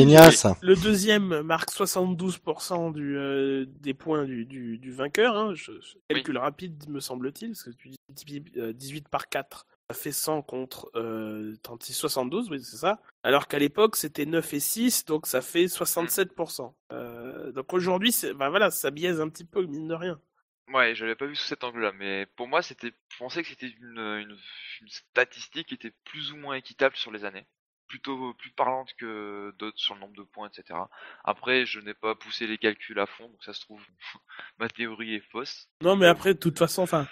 le 0.61 0.75
deuxième 0.75 1.41
marque 1.41 1.69
72% 1.71 2.93
du, 2.93 3.17
euh, 3.17 3.65
des 3.79 3.93
points 3.93 4.25
du, 4.25 4.45
du, 4.45 4.77
du 4.77 4.91
vainqueur. 4.91 5.35
Hein. 5.37 5.53
Je, 5.55 5.71
je- 5.81 5.95
calcul 6.09 6.37
rapide, 6.37 6.89
me 6.89 6.99
semble-t-il, 6.99 7.51
parce 7.51 7.63
que 7.63 7.69
tu 7.71 7.89
dis 8.25 8.43
euh, 8.57 8.73
18 8.73 9.07
par 9.09 9.29
4, 9.29 9.65
ça 9.89 9.95
fait 9.97 10.11
100 10.11 10.41
contre 10.43 10.89
euh, 10.95 11.55
36, 11.63 11.93
72, 11.93 12.49
oui, 12.51 12.61
c'est 12.61 12.77
ça. 12.77 12.99
Alors 13.23 13.47
qu'à 13.47 13.59
l'époque, 13.59 13.95
c'était 13.95 14.25
9 14.25 14.53
et 14.53 14.59
6, 14.59 15.05
donc 15.05 15.25
ça 15.27 15.41
fait 15.41 15.65
67%. 15.65 16.73
Euh, 16.91 17.51
donc 17.51 17.73
aujourd'hui, 17.73 18.13
bah 18.35 18.49
voilà, 18.49 18.71
ça 18.71 18.91
biaise 18.91 19.21
un 19.21 19.29
petit 19.29 19.45
peu, 19.45 19.65
mine 19.65 19.87
de 19.87 19.93
rien. 19.95 20.19
Ouais, 20.73 20.93
je 20.93 21.03
l'avais 21.03 21.15
pas 21.15 21.25
vu 21.25 21.35
sous 21.35 21.47
cet 21.47 21.63
angle-là, 21.63 21.91
mais 21.97 22.27
pour 22.35 22.47
moi, 22.47 22.61
c'était, 22.61 22.93
je 23.11 23.17
pensais 23.17 23.41
que 23.41 23.49
c'était 23.49 23.73
une, 23.81 23.97
une, 23.97 24.37
une 24.81 24.89
statistique 24.89 25.67
qui 25.67 25.73
était 25.73 25.93
plus 26.05 26.31
ou 26.31 26.37
moins 26.37 26.55
équitable 26.55 26.95
sur 26.95 27.11
les 27.11 27.25
années, 27.25 27.47
plutôt 27.87 28.33
plus 28.35 28.51
parlante 28.51 28.93
que 28.97 29.53
d'autres 29.57 29.79
sur 29.79 29.95
le 29.95 30.01
nombre 30.01 30.15
de 30.15 30.23
points, 30.23 30.47
etc. 30.47 30.79
Après, 31.23 31.65
je 31.65 31.79
n'ai 31.79 31.95
pas 31.95 32.13
poussé 32.13 32.45
les 32.45 32.59
calculs 32.59 32.99
à 32.99 33.07
fond, 33.07 33.27
donc 33.29 33.43
ça 33.43 33.53
se 33.53 33.61
trouve, 33.61 33.81
ma 34.59 34.69
théorie 34.69 35.15
est 35.15 35.31
fausse. 35.31 35.67
Non, 35.81 35.95
mais 35.95 36.07
après, 36.07 36.35
de 36.35 36.39
toute 36.39 36.59
façon, 36.59 36.83
enfin, 36.83 37.07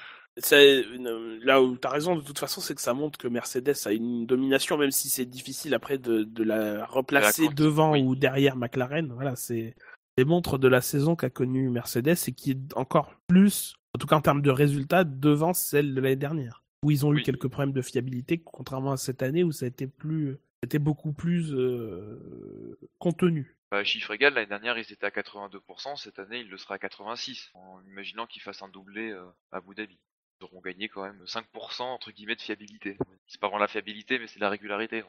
là 1.41 1.61
où 1.61 1.77
tu 1.77 1.87
as 1.87 1.91
raison, 1.91 2.15
de 2.15 2.21
toute 2.21 2.39
façon, 2.39 2.61
c'est 2.61 2.75
que 2.75 2.81
ça 2.81 2.93
montre 2.93 3.17
que 3.17 3.27
Mercedes 3.27 3.75
a 3.85 3.91
une 3.91 4.25
domination, 4.25 4.77
même 4.77 4.91
si 4.91 5.09
c'est 5.09 5.25
difficile 5.25 5.73
après 5.73 5.97
de, 5.97 6.23
de 6.23 6.43
la 6.43 6.85
replacer 6.85 7.49
devant 7.49 7.97
ou 7.97 8.15
derrière 8.15 8.55
McLaren. 8.55 9.11
Voilà, 9.13 9.35
c'est 9.35 9.75
des 10.17 10.25
montres 10.25 10.57
de 10.57 10.67
la 10.67 10.81
saison 10.81 11.15
qu'a 11.15 11.29
connue 11.29 11.69
Mercedes 11.69 12.17
et 12.27 12.31
qui 12.33 12.51
est 12.51 12.75
encore 12.75 13.13
plus, 13.27 13.75
en 13.93 13.99
tout 13.99 14.07
cas 14.07 14.15
en 14.15 14.21
termes 14.21 14.41
de 14.41 14.49
résultats, 14.49 15.03
devant 15.03 15.53
celle 15.53 15.93
de 15.93 16.01
l'année 16.01 16.15
dernière, 16.15 16.63
où 16.83 16.91
ils 16.91 17.05
ont 17.05 17.13
eu 17.13 17.21
quelques 17.21 17.47
problèmes 17.47 17.73
de 17.73 17.81
fiabilité, 17.83 18.39
contrairement 18.39 18.93
à 18.93 18.97
cette 18.97 19.21
année 19.21 19.43
où 19.43 19.51
ça 19.51 19.65
a 19.65 19.67
été 19.67 19.85
plus, 19.85 20.37
c'était 20.63 20.79
beaucoup 20.79 21.13
plus 21.13 21.53
euh, 21.53 22.79
contenu. 22.97 23.55
Bah, 23.69 23.83
chiffre 23.83 24.11
égal, 24.11 24.33
l'année 24.33 24.47
dernière, 24.47 24.77
ils 24.77 24.91
étaient 24.91 25.05
à 25.05 25.09
82%, 25.09 25.97
cette 25.97 26.17
année, 26.19 26.39
il 26.39 26.49
le 26.49 26.57
sera 26.57 26.75
à 26.75 26.77
86%, 26.77 27.49
en 27.53 27.81
imaginant 27.85 28.25
qu'ils 28.25 28.41
fassent 28.41 28.63
un 28.63 28.69
doublé 28.69 29.11
euh, 29.11 29.23
à 29.51 29.57
Abu 29.57 29.75
Dhabi. 29.75 29.99
Ils 30.39 30.45
auront 30.45 30.61
gagné 30.61 30.87
quand 30.87 31.03
même 31.03 31.21
5% 31.25 31.81
entre 31.81 32.11
guillemets 32.11 32.35
de 32.35 32.41
fiabilité. 32.41 32.97
C'est 33.27 33.39
pas 33.39 33.47
vraiment 33.47 33.61
la 33.61 33.67
fiabilité, 33.67 34.19
mais 34.19 34.27
c'est 34.27 34.39
la 34.39 34.49
régularité. 34.49 35.03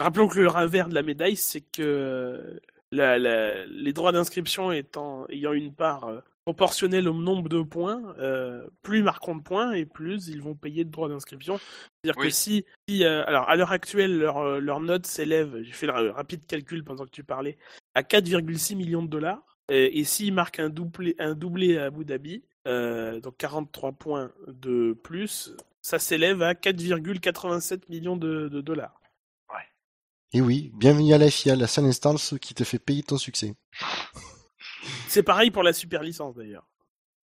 Rappelons 0.00 0.28
que 0.28 0.38
le 0.38 0.48
revers 0.48 0.88
de 0.88 0.94
la 0.94 1.02
médaille, 1.02 1.34
c'est 1.34 1.60
que 1.60 2.60
la- 2.92 3.18
la- 3.18 3.66
les 3.66 3.92
droits 3.92 4.12
d'inscription 4.12 4.72
étant 4.72 5.26
ayant 5.28 5.52
une 5.52 5.72
part 5.74 6.04
euh, 6.04 6.20
proportionnelle 6.44 7.08
au 7.08 7.12
nombre 7.14 7.48
de 7.50 7.60
points, 7.60 8.14
euh, 8.18 8.66
plus 8.82 8.98
ils 8.98 9.04
marqueront 9.04 9.36
de 9.36 9.42
points 9.42 9.72
et 9.72 9.84
plus 9.84 10.28
ils 10.28 10.40
vont 10.40 10.54
payer 10.54 10.84
de 10.84 10.90
droits 10.90 11.08
d'inscription. 11.08 11.58
C'est-à-dire 11.58 12.16
que 12.22 12.30
si, 12.30 12.64
si, 12.88 13.04
euh, 13.04 13.22
alors 13.26 13.48
à 13.50 13.56
l'heure 13.56 13.72
actuelle, 13.72 14.18
leur, 14.18 14.58
leur 14.60 14.80
note 14.80 15.04
s'élève, 15.06 15.62
j'ai 15.62 15.72
fait 15.72 15.86
le 15.86 15.92
ra- 15.92 16.12
rapide 16.12 16.46
calcul 16.46 16.82
pendant 16.84 17.04
que 17.04 17.10
tu 17.10 17.22
parlais, 17.24 17.58
à 17.94 18.02
4,6 18.02 18.74
millions 18.76 19.02
de 19.02 19.08
dollars. 19.08 19.42
Et, 19.70 19.98
et 20.00 20.04
s'ils 20.04 20.32
marquent 20.32 20.60
un 20.60 20.70
doublé, 20.70 21.14
un 21.18 21.34
doublé 21.34 21.76
à 21.76 21.84
Abu 21.86 22.06
Dhabi, 22.06 22.42
euh, 22.66 23.20
donc 23.20 23.36
43 23.36 23.92
points 23.92 24.32
de 24.46 24.94
plus, 25.02 25.54
ça 25.82 25.98
s'élève 25.98 26.40
à 26.42 26.54
4,87 26.54 27.82
millions 27.90 28.16
de- 28.16 28.48
de 28.48 28.60
dollars. 28.62 28.98
Et 30.34 30.42
oui, 30.42 30.72
bienvenue 30.74 31.14
à 31.14 31.18
la 31.18 31.30
FIA, 31.30 31.56
la 31.56 31.66
seule 31.66 31.86
instance 31.86 32.34
qui 32.42 32.52
te 32.52 32.62
fait 32.62 32.78
payer 32.78 33.02
ton 33.02 33.16
succès. 33.16 33.54
C'est 35.06 35.22
pareil 35.22 35.50
pour 35.50 35.62
la 35.62 35.72
super 35.72 36.02
licence 36.02 36.36
d'ailleurs. 36.36 36.68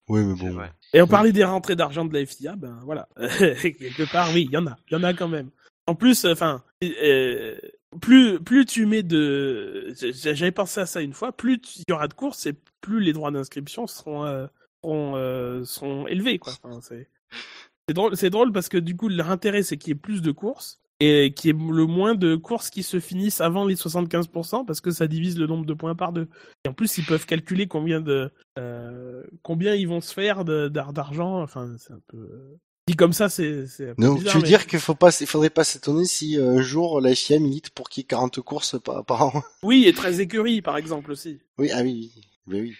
Oui, 0.08 0.24
mais 0.24 0.36
bon. 0.36 0.52
vrai. 0.52 0.72
Et 0.94 1.02
on 1.02 1.08
parlait 1.08 1.34
des 1.34 1.44
rentrées 1.44 1.76
d'argent 1.76 2.06
de 2.06 2.14
la 2.18 2.26
FIA, 2.26 2.56
ben 2.56 2.80
voilà. 2.84 3.10
Quelque 3.18 4.10
part, 4.10 4.30
oui, 4.34 4.46
il 4.48 4.52
y 4.52 4.58
en 4.58 4.68
a. 4.68 4.78
Il 4.90 4.94
y 4.94 4.96
en 4.96 5.04
a 5.04 5.14
quand 5.14 5.28
même. 5.28 5.50
En 5.86 5.96
plus, 5.96 6.24
enfin, 6.24 6.64
euh, 6.82 7.60
plus, 8.00 8.40
plus 8.40 8.66
tu 8.66 8.86
mets 8.86 9.04
de. 9.04 9.94
J'avais 10.14 10.52
pensé 10.52 10.80
à 10.80 10.86
ça 10.86 11.02
une 11.02 11.14
fois, 11.14 11.34
plus 11.34 11.60
il 11.80 11.84
y 11.90 11.92
aura 11.92 12.08
de 12.08 12.14
courses 12.14 12.46
et 12.46 12.54
plus 12.80 13.02
les 13.02 13.12
droits 13.12 13.32
d'inscription 13.32 13.86
seront, 13.86 14.24
euh, 14.26 14.48
seront, 14.82 15.16
euh, 15.18 15.66
seront 15.66 16.08
élevés, 16.08 16.40
quoi. 16.40 16.54
Enfin, 16.64 16.80
c'est 16.82 17.94
drôle, 17.94 18.16
c'est 18.16 18.30
drôle 18.30 18.54
parce 18.54 18.70
que 18.70 18.78
du 18.78 18.96
coup, 18.96 19.10
leur 19.10 19.30
intérêt, 19.30 19.62
c'est 19.62 19.76
qu'il 19.76 19.90
y 19.90 19.92
ait 19.92 20.00
plus 20.00 20.22
de 20.22 20.32
courses 20.32 20.80
et 21.00 21.34
qu'il 21.34 21.50
y 21.50 21.54
ait 21.54 21.72
le 21.72 21.86
moins 21.86 22.16
de 22.16 22.36
courses 22.36 22.70
qui 22.70 22.84
se 22.84 23.00
finissent 23.00 23.42
avant 23.42 23.66
les 23.66 23.76
75% 23.76 24.66
parce 24.66 24.80
que 24.82 24.92
ça 24.92 25.08
divise 25.08 25.38
le 25.38 25.48
nombre 25.48 25.66
de 25.66 25.74
points 25.74 25.96
par 25.96 26.14
deux. 26.14 26.28
Et 26.66 26.70
en 26.70 26.74
plus, 26.74 26.98
ils 26.98 27.06
peuvent 27.06 27.26
calculer 27.26 27.68
combien 27.68 28.00
de 28.02 28.32
euh, 28.60 29.24
combien 29.42 29.76
ils 29.76 29.88
vont 29.88 30.02
se 30.02 30.14
faire 30.14 30.46
d'argent. 30.46 31.42
Enfin, 31.42 31.76
c'est 31.78 31.94
un 31.94 32.00
peu 32.08 32.18
euh, 32.18 32.58
dit 32.88 32.96
comme 32.96 33.14
ça, 33.14 33.28
c'est 33.30 33.66
c'est 33.68 33.90
un 33.90 33.96
peu 33.96 34.02
Donc, 34.04 34.18
bizarre, 34.20 34.32
tu 34.32 34.38
veux 34.38 34.44
mais- 34.44 34.48
dire 34.48 34.68
qu'il 34.68 34.80
faut 34.80 34.96
pas, 34.96 35.10
il 35.20 35.28
faudrait 35.28 35.50
pas 35.50 35.64
s'étonner 35.64 36.06
si 36.06 36.38
euh, 36.38 36.58
un 36.58 36.62
jour 36.62 37.02
la 37.02 37.14
FIA 37.16 37.40
milite 37.40 37.72
pour 37.72 37.90
qu'il 37.90 38.02
y 38.02 38.04
ait 38.04 38.08
40 38.08 38.40
courses 38.42 38.80
par, 38.82 39.04
par 39.06 39.22
an? 39.36 39.44
Oui, 39.64 39.86
et 39.88 39.94
13 39.94 40.20
écuries, 40.22 40.62
par 40.62 40.78
exemple 40.78 41.12
aussi. 41.12 41.40
Oui, 41.58 41.70
ah 41.74 41.82
oui, 41.82 42.12
oui. 42.16 42.22
Ben 42.46 42.62
oui. 42.62 42.76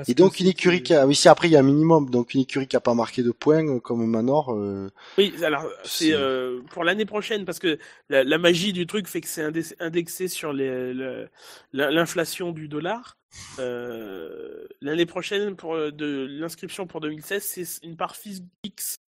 Parce 0.00 0.08
Et 0.08 0.14
donc 0.14 0.36
si 0.36 0.42
une 0.44 0.48
écurie 0.48 0.78
tu- 0.78 0.82
qui 0.84 0.94
a, 0.94 1.06
oui, 1.06 1.14
si 1.14 1.28
après 1.28 1.48
il 1.48 1.52
y 1.52 1.56
a 1.56 1.60
un 1.60 1.62
minimum, 1.62 2.08
donc 2.10 2.34
une 2.34 2.40
écurie 2.40 2.66
qui 2.66 2.76
a 2.76 2.80
pas 2.80 2.94
marqué 2.94 3.22
de 3.22 3.30
points 3.30 3.66
euh, 3.68 3.80
comme 3.80 4.04
Manor, 4.06 4.52
euh, 4.54 4.88
Oui, 5.18 5.34
alors 5.44 5.66
c'est 5.84 6.12
euh, 6.12 6.60
pour 6.70 6.84
l'année 6.84 7.04
prochaine 7.06 7.44
parce 7.44 7.58
que 7.58 7.78
la, 8.08 8.24
la 8.24 8.38
magie 8.38 8.72
du 8.72 8.86
truc 8.86 9.06
fait 9.08 9.20
que 9.20 9.28
c'est 9.28 9.44
indexé 9.80 10.28
sur 10.28 10.52
le- 10.52 11.28
l'inflation 11.72 12.52
du 12.52 12.68
dollar. 12.68 13.16
Euh, 13.58 14.66
l'année 14.80 15.06
prochaine 15.06 15.54
pour 15.54 15.74
de 15.76 16.26
l'inscription 16.30 16.86
pour 16.86 17.00
2016, 17.00 17.42
c'est 17.42 17.86
une 17.86 17.96
part 17.96 18.16
fixe 18.16 18.40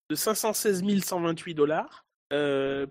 de 0.09 0.15
516 0.15 0.84
128 1.03 1.53
dollars. 1.53 2.05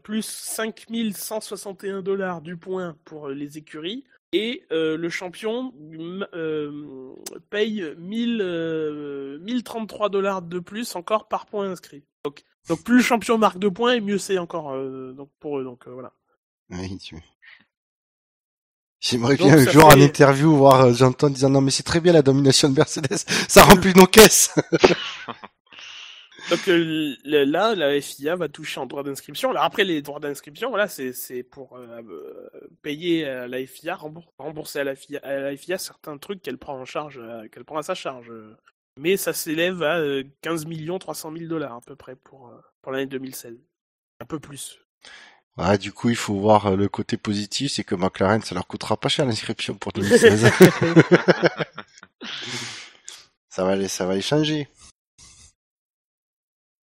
plus 0.02 0.27
5161 0.27 2.02
dollars 2.02 2.40
du 2.40 2.56
point 2.56 2.97
pour 3.05 3.28
les 3.28 3.59
écuries 3.59 4.05
et 4.32 4.65
euh, 4.70 4.97
le 4.97 5.09
champion 5.11 5.73
euh, 6.35 7.15
paye 7.51 7.85
1000, 7.98 8.40
euh, 8.43 9.39
1033 9.40 10.09
dollars 10.09 10.43
de 10.43 10.59
plus 10.61 10.94
encore 10.94 11.28
par 11.28 11.47
point 11.47 11.69
inscrit. 11.70 12.05
Donc, 12.24 12.43
donc 12.69 12.85
plus 12.85 12.97
le 12.98 13.02
champion 13.02 13.39
marque 13.39 13.59
de 13.59 13.69
points 13.69 13.94
et 13.94 14.01
mieux 14.01 14.19
c'est 14.19 14.39
encore 14.39 14.73
euh, 14.73 15.12
donc 15.12 15.31
pour 15.40 15.59
eux. 15.59 15.65
Donc 15.65 15.86
euh, 15.89 15.93
voilà. 15.93 16.12
oui, 16.70 16.97
tu- 16.98 17.16
J'aimerais 19.02 19.36
bien 19.36 19.55
un 19.57 19.65
jour 19.73 19.86
en 19.86 19.90
fait- 19.93 20.05
interview 20.05 20.55
voir 20.55 20.82
euh, 20.82 20.93
j'entends 20.93 21.31
disant 21.31 21.48
non 21.48 21.62
mais 21.62 21.70
c'est 21.70 21.82
très 21.82 22.01
bien 22.01 22.12
la 22.12 22.20
domination 22.23 22.69
de 22.69 22.74
Mercedes, 22.77 23.16
ça 23.48 23.62
remplit 23.65 23.94
nos 23.94 24.07
caisses. 24.07 24.55
Donc 26.51 26.66
euh, 26.68 27.14
le- 27.24 27.44
là, 27.44 27.74
la 27.74 28.01
FIA 28.01 28.35
va 28.36 28.48
toucher 28.48 28.81
en 28.81 28.86
droit 28.86 29.02
d'inscription. 29.05 29.51
Alors 29.51 29.62
après, 29.62 29.85
les 29.85 30.02
droits 30.02 30.18
d'inscription, 30.20 30.68
voilà, 30.70 30.89
c'est 30.89 31.12
c'est 31.12 31.43
pour 31.44 31.77
euh, 31.77 32.01
euh, 32.09 32.51
payer 32.82 33.24
à 33.27 33.47
la 33.47 33.64
FIA, 33.66 33.94
rembour- 33.94 34.32
rembourser 34.39 34.81
à 34.81 34.85
la 34.85 34.97
FIA, 34.97 35.20
à 35.22 35.36
la 35.39 35.56
FIA 35.56 35.78
certains 35.78 36.18
trucs 36.18 36.43
qu'elle 36.43 36.59
prend 36.59 36.77
en 36.78 36.85
charge, 36.85 37.20
qu'elle 37.52 37.64
prend 37.64 37.78
à 37.78 37.82
sa 37.82 37.94
charge. 37.94 38.32
Mais 38.98 39.16
ça 39.16 39.32
s'élève 39.32 39.82
à 39.82 39.98
euh, 39.98 40.24
15 40.43 40.66
millions 40.66 40.98
300 40.98 41.32
000 41.36 41.47
dollars 41.48 41.74
à 41.74 41.81
peu 41.81 41.94
près 41.97 42.16
pour 42.16 42.52
pour 42.82 42.93
l'année 42.93 43.06
2016. 43.06 43.56
Un 44.20 44.27
peu 44.27 44.40
plus. 44.40 44.78
Ah, 45.56 45.77
du 45.78 45.93
coup, 45.93 46.10
il 46.10 46.16
faut 46.16 46.35
voir 46.35 46.74
le 46.77 46.89
côté 46.89 47.16
positif, 47.16 47.72
c'est 47.72 47.85
que 47.85 47.94
McLaren, 47.94 48.40
ça 48.43 48.55
leur 48.55 48.66
coûtera 48.66 48.97
pas 48.97 49.09
cher 49.09 49.27
l'inscription 49.27 49.74
pour 49.74 49.93
2016. 49.93 50.51
ça 53.48 53.64
va 53.64 53.77
les, 53.77 53.89
ça 53.89 54.06
va 54.06 54.14
les 54.14 54.22
changer. 54.22 54.68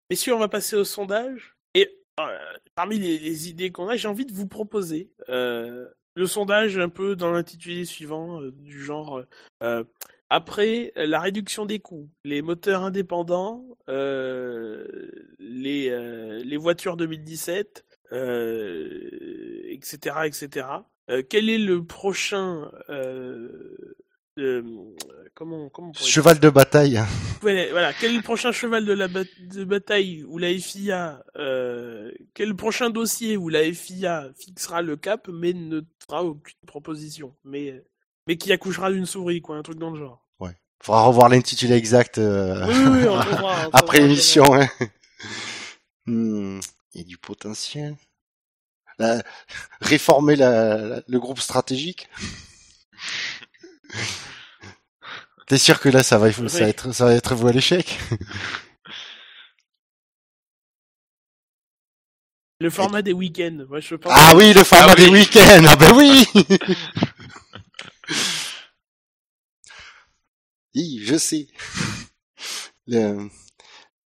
Messieurs, 0.09 0.35
on 0.35 0.39
va 0.39 0.49
passer 0.49 0.75
au 0.75 0.83
sondage? 0.83 1.55
Et 1.73 1.89
euh, 2.19 2.37
parmi 2.75 2.99
les, 2.99 3.49
idées 3.49 3.71
qu'on 3.71 3.87
a, 3.87 3.95
j'ai 3.95 4.07
envie 4.07 4.25
de 4.25 4.33
vous 4.33 4.47
proposer 4.47 5.11
euh, 5.29 5.87
le 6.15 6.27
sondage 6.27 6.77
un 6.77 6.89
peu 6.89 7.15
dans 7.15 7.31
l'intitulé 7.31 7.85
suivant, 7.85 8.41
euh, 8.41 8.51
du 8.51 8.83
genre 8.83 9.23
après 10.29 10.91
la 10.95 11.19
réduction 11.19 11.65
des 11.65 11.79
coûts, 11.79 12.09
les 12.23 12.41
moteurs 12.41 12.83
indépendants, 12.83 13.65
les, 13.87 15.29
les 15.39 16.57
voitures 16.57 16.97
2017, 16.97 17.85
euh, 18.13 19.09
etc., 19.69 20.15
etc. 20.25 20.67
Quel 21.29 21.49
est 21.49 21.57
le 21.59 21.83
prochain 21.85 22.71
comment 25.69 25.69
comment 25.69 25.89
on 25.89 25.91
pourrait 25.91 26.03
dire 26.05 26.13
Cheval 26.13 26.39
de 26.39 26.49
bataille. 26.49 27.01
Ouais, 27.43 27.69
voilà, 27.71 27.93
quel 27.93 28.11
est 28.13 28.17
le 28.17 28.21
prochain 28.23 28.51
cheval 28.51 28.85
de 28.85 28.93
la 28.93 29.07
ba- 29.07 29.23
de 29.39 29.63
bataille 29.63 30.23
où 30.27 30.37
la 30.37 30.53
FIA, 30.57 31.23
euh, 31.37 32.11
quel 32.33 32.55
prochain 32.55 32.89
dossier 32.89 33.35
où 33.37 33.49
la 33.49 33.63
FIA 33.73 34.29
fixera 34.39 34.81
le 34.81 34.95
cap 34.95 35.27
mais 35.31 35.53
ne 35.53 35.81
fera 36.07 36.23
aucune 36.23 36.55
proposition, 36.65 37.35
mais 37.43 37.83
mais 38.27 38.37
qui 38.37 38.51
accouchera 38.53 38.91
d'une 38.91 39.05
souris, 39.05 39.41
quoi, 39.41 39.57
un 39.57 39.61
truc 39.63 39.77
dans 39.79 39.91
le 39.91 39.99
genre. 39.99 40.19
Faudra 40.81 41.03
revoir 41.03 41.29
l'intitulé 41.29 41.75
exact 41.75 42.17
euh, 42.17 42.67
Oui, 42.67 42.73
oui, 42.75 42.83
oui, 43.03 43.07
on 43.07 43.17
trouvera, 43.21 43.67
on 43.67 43.69
après 43.73 43.99
l'émission. 43.99 44.53
Hein. 44.53 44.67
Hmm, 46.05 46.59
Il 46.93 46.99
y 46.99 47.03
a 47.05 47.07
du 47.07 47.17
potentiel. 47.17 47.95
La- 48.99 49.23
réformer 49.79 50.35
la, 50.35 50.75
la- 50.75 51.01
le 51.07 51.19
groupe 51.21 51.39
stratégique. 51.39 52.09
T'es 55.47 55.57
sûr 55.57 55.79
que 55.79 55.89
là, 55.89 56.03
ça 56.03 56.17
va, 56.17 56.31
ça 56.31 56.41
va 56.41 56.47
Oui. 56.47 56.61
être, 56.69 56.91
ça 56.93 57.05
va 57.05 57.13
être 57.13 57.35
voué 57.35 57.49
à 57.49 57.53
l'échec? 57.53 57.97
Le 62.59 62.69
format 62.69 63.01
des 63.01 63.11
week-ends, 63.13 63.65
moi 63.67 63.79
je 63.81 63.95
pense. 63.95 64.11
Ah 64.15 64.33
oui, 64.35 64.53
le 64.53 64.63
format 64.63 64.91
Ah 64.91 64.95
oui. 64.97 65.05
des 65.05 65.11
week-ends. 65.11 65.65
Ah 65.67 65.75
ben 65.75 65.91
oui. 65.97 66.25
oui, 70.75 70.99
je 71.03 71.17
sais. 71.17 71.47
Le, 72.87 73.29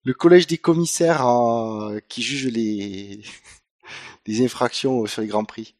le 0.04 0.14
collège 0.14 0.48
des 0.48 0.58
commissaires 0.58 1.28
euh, 1.28 2.00
qui 2.10 2.22
juge 2.24 2.48
les 2.48 3.22
les 4.28 4.44
infractions 4.46 5.06
sur 5.06 5.22
les 5.22 5.28
grands 5.28 5.46
prix. 5.46 5.76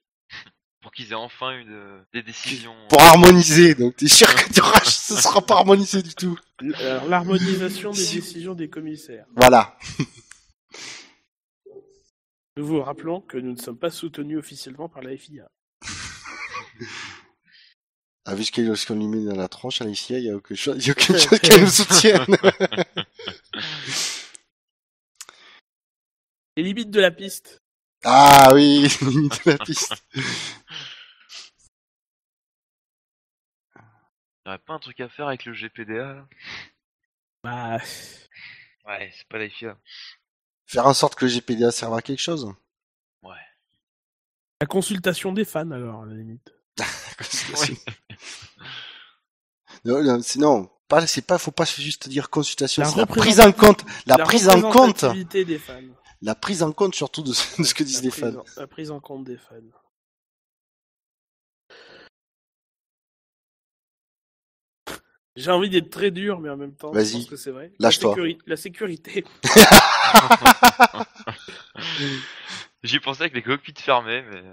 Pour 0.88 0.94
qu'ils 0.94 1.12
aient 1.12 1.16
enfin 1.16 1.52
une 1.52 1.74
euh, 1.74 2.02
des 2.14 2.24
décisions. 2.24 2.74
Pour 2.88 3.02
harmoniser. 3.02 3.76
Donc 3.76 3.98
t'es 3.98 4.08
sûr 4.08 4.34
que 4.34 4.54
ce 4.86 5.18
sera 5.18 5.42
pas 5.46 5.56
harmonisé 5.56 6.02
du 6.02 6.16
tout. 6.16 6.40
Alors, 6.76 7.06
L'harmonisation 7.08 7.92
des 7.92 7.98
Si. 8.00 8.16
décisions 8.16 8.54
des 8.54 8.70
commissaires. 8.70 9.26
Voilà. 9.36 9.78
Nous 12.56 12.66
vous 12.66 12.82
rappelons 12.82 13.20
que 13.20 13.38
nous 13.38 13.52
ne 13.52 13.58
sommes 13.58 13.78
pas 13.78 13.92
soutenus 13.92 14.38
officiellement 14.38 14.88
par 14.88 15.04
la 15.04 15.18
FIA. 15.18 15.52
Ah, 18.24 18.34
vu 18.34 18.46
ce 18.46 18.86
qu'on 18.88 18.96
lui 18.96 19.08
met 19.08 19.26
dans 19.26 19.36
la 19.36 19.50
tronche 19.50 19.82
à 19.82 19.84
l'ICI, 19.84 20.14
il 20.14 20.24
y 20.24 20.30
a 20.30 20.38
aucune 20.38 20.56
chose, 20.56 20.78
il 20.78 20.88
y 20.88 20.90
a 20.90 20.94
aucune 20.94 21.18
chose 21.20 21.40
qui 21.40 21.60
nous 21.60 21.68
soutienne. 21.68 22.26
Les 26.56 26.64
limites 26.64 26.92
de 26.92 27.02
la 27.02 27.12
piste. 27.12 27.62
Ah 28.10 28.52
oui, 28.54 28.88
limite 29.02 29.46
de 29.46 29.52
la 29.52 29.58
piste. 29.58 29.94
Il 30.16 30.22
y 34.46 34.50
aurait 34.50 34.60
pas 34.60 34.76
un 34.76 34.80
truc 34.80 34.98
à 35.02 35.10
faire 35.10 35.28
avec 35.28 35.44
le 35.44 35.52
GPDA 35.52 36.14
là? 36.14 36.26
Bah, 37.44 37.80
Ouais, 38.88 39.12
c'est 39.14 39.28
pas 39.28 39.38
la 39.38 39.50
FIA. 39.50 39.78
Faire 40.66 40.88
en 40.88 40.94
sorte 40.94 41.16
que 41.16 41.26
le 41.26 41.32
GPDA 41.32 41.72
serve 41.72 41.96
à 41.96 42.02
quelque 42.02 42.22
chose. 42.22 42.54
la 44.62 44.68
consultation 44.68 45.34
des 45.34 45.44
fans 45.44 45.70
alors, 45.72 46.04
à 46.04 46.06
la 46.06 46.16
limite. 46.16 46.54
Ouais. 47.60 47.78
Non, 49.84 50.04
non, 50.04 50.22
c'est 50.22 50.40
non, 50.40 50.70
pas, 50.88 51.08
c'est 51.08 51.24
pas, 51.24 51.38
faut 51.38 51.52
pas 51.52 51.66
juste 51.66 52.08
dire 52.08 52.30
consultation, 52.30 52.84
La 52.84 52.90
c'est 52.90 52.98
la 52.98 53.06
prise 53.06 53.40
en 53.40 53.52
compte, 53.52 53.84
la, 54.06 54.18
prise 54.20 54.48
en 54.50 54.62
compte, 54.70 55.04
des 55.06 55.60
fans. 55.60 55.82
La 56.22 56.36
prise 56.36 56.64
en 56.64 56.72
compte 56.72 56.96
surtout 56.96 57.22
de, 57.24 57.34
ce 57.34 57.62
de 57.62 57.66
ce 57.66 57.74
que 57.74 57.84
disent 57.84 57.98
La 57.98 58.04
les 58.04 58.10
prise 58.10 58.22
fans. 58.34 58.40
en- 58.40 58.46
La 58.58 58.68
prise 58.68 58.92
en 58.92 59.00
compte 59.00 59.24
des 59.24 59.38
fans. 59.38 59.56
J'ai 65.36 65.52
envie 65.52 65.70
d'être 65.70 65.92
très 65.92 66.10
dur, 66.10 66.40
mais 66.40 66.50
en 66.50 66.58
même 66.58 66.74
temps, 66.74 66.92
je 66.94 66.98
Vas-y. 66.98 67.12
pense 67.14 67.26
que 67.28 67.36
c'est 67.36 67.52
vrai. 67.52 67.72
Lâche-toi. 67.78 68.16
La, 68.16 68.24
sécuri- 68.24 68.40
la 68.48 68.58
sécurité. 68.58 69.24
J'y 72.84 73.00
pensais 73.00 73.22
avec 73.24 73.36
les 73.36 73.44
cockpits 73.44 73.74
fermés, 73.78 74.24
mais. 74.32 74.44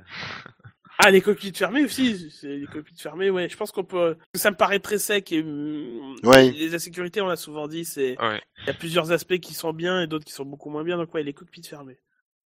Ah, 0.98 1.10
les 1.10 1.20
coquilles 1.20 1.54
fermées 1.54 1.84
aussi. 1.84 2.30
c'est- 2.30 2.56
Les 2.56 2.66
coquilles 2.66 2.98
fermées, 2.98 3.30
ouais. 3.30 3.48
Je 3.48 3.56
pense 3.56 3.72
qu'on 3.72 3.84
peut. 3.84 4.16
Ça 4.34 4.50
me 4.50 4.56
paraît 4.56 4.78
très 4.78 4.98
sec 4.98 5.32
et. 5.32 5.42
hum, 5.42 6.16
Ouais. 6.22 6.50
Les 6.52 6.68
la 6.68 6.78
sécurité, 6.78 7.20
on 7.20 7.26
l'a 7.26 7.36
souvent 7.36 7.68
dit, 7.68 7.84
c'est. 7.84 8.18
Ouais. 8.20 8.40
Il 8.60 8.66
y 8.66 8.70
a 8.70 8.74
plusieurs 8.74 9.10
aspects 9.12 9.38
qui 9.38 9.54
sont 9.54 9.72
bien 9.72 10.02
et 10.02 10.06
d'autres 10.06 10.24
qui 10.24 10.32
sont 10.32 10.44
beaucoup 10.44 10.70
moins 10.70 10.84
bien. 10.84 10.96
Donc 10.96 11.12
ouais, 11.14 11.22
les 11.22 11.34
cockpits 11.34 11.62
fermés. 11.64 11.98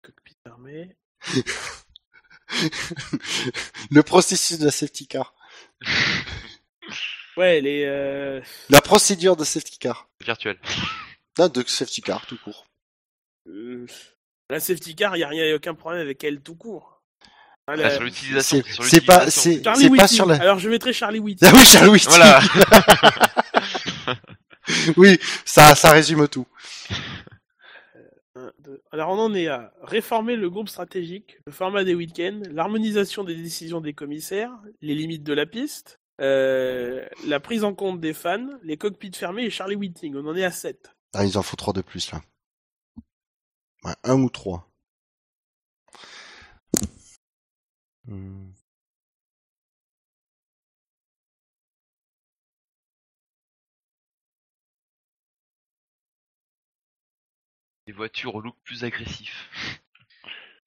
Cockpits 0.04 0.38
fermés. 0.46 0.96
le 3.92 4.02
processus 4.04 4.60
de 4.60 4.66
la 4.66 4.72
safety 4.72 5.08
car. 5.08 5.34
Ouais, 7.38 7.60
les. 7.60 7.84
Euh... 7.86 8.40
La 8.70 8.80
procédure 8.80 9.36
de 9.36 9.44
safety 9.44 9.78
car. 9.78 10.08
Virtuel. 10.24 10.58
Non, 11.38 11.50
de 11.50 11.64
safety 11.68 12.02
car, 12.02 12.26
tout 12.28 12.38
court. 12.42 12.66
euh, 13.48 13.86
La 14.50 14.62
safety 14.62 14.96
car, 14.96 15.18
il 15.18 15.20
y 15.20 15.24
a 15.24 15.28
rien, 15.28 15.44
y 15.44 15.52
a 15.52 15.56
aucun 15.56 15.74
problème 15.74 16.00
avec 16.02 16.24
elle 16.24 16.40
tout 16.40 16.56
court. 16.56 16.95
Ah, 17.68 17.90
sur 17.90 18.04
l'utilisation. 18.04 18.62
C'est 18.82 19.02
pas, 19.02 19.30
sur 20.08 20.26
la. 20.26 20.36
Alors 20.36 20.60
je 20.60 20.70
mettrai 20.70 20.94
Charlie 20.94 21.20
Witt. 21.20 21.42
Ah 21.44 21.52
oui, 21.54 21.66
Charlie 21.66 21.90
Witt. 21.90 22.08
Voilà. 22.08 22.40
oui, 24.98 25.20
ça, 25.46 25.74
ça 25.74 25.92
résume 25.92 26.28
tout. 26.28 26.46
Euh, 28.38 28.52
alors 28.92 29.10
on 29.10 29.20
en 29.20 29.34
est 29.34 29.48
à 29.48 29.74
réformer 29.82 30.36
le 30.36 30.50
groupe 30.50 30.70
stratégique, 30.70 31.38
le 31.48 31.52
format 31.52 31.84
des 31.84 31.96
week-ends, 31.96 32.42
l'harmonisation 32.52 33.24
des 33.24 33.36
décisions 33.36 33.82
des 33.82 33.94
commissaires, 33.94 34.52
les 34.82 34.94
limites 34.94 35.24
de 35.24 35.34
la 35.34 35.48
piste, 35.48 36.00
euh, 36.22 37.04
la 37.26 37.40
prise 37.40 37.64
en 37.64 37.74
compte 37.74 38.00
des 38.00 38.14
fans, 38.14 38.48
les 38.62 38.78
cockpits 38.78 39.12
fermés 39.14 39.44
et 39.44 39.50
Charlie 39.50 39.76
Whiting. 39.76 40.16
On 40.16 40.28
en 40.28 40.36
est 40.36 40.44
à 40.44 40.52
7. 40.52 40.92
Ah, 41.14 41.26
ils 41.26 41.38
en 41.38 41.42
font 41.42 41.56
3 41.56 41.74
de 41.74 41.82
plus 41.82 42.12
là. 42.12 42.22
Un 44.04 44.22
ou 44.22 44.30
3. 44.30 44.70
Mmh. 48.07 48.52
Des 57.88 57.94
voitures 57.94 58.36
au 58.36 58.41
look 58.41 58.56
plus 58.64 58.84
agressif. 58.84 59.49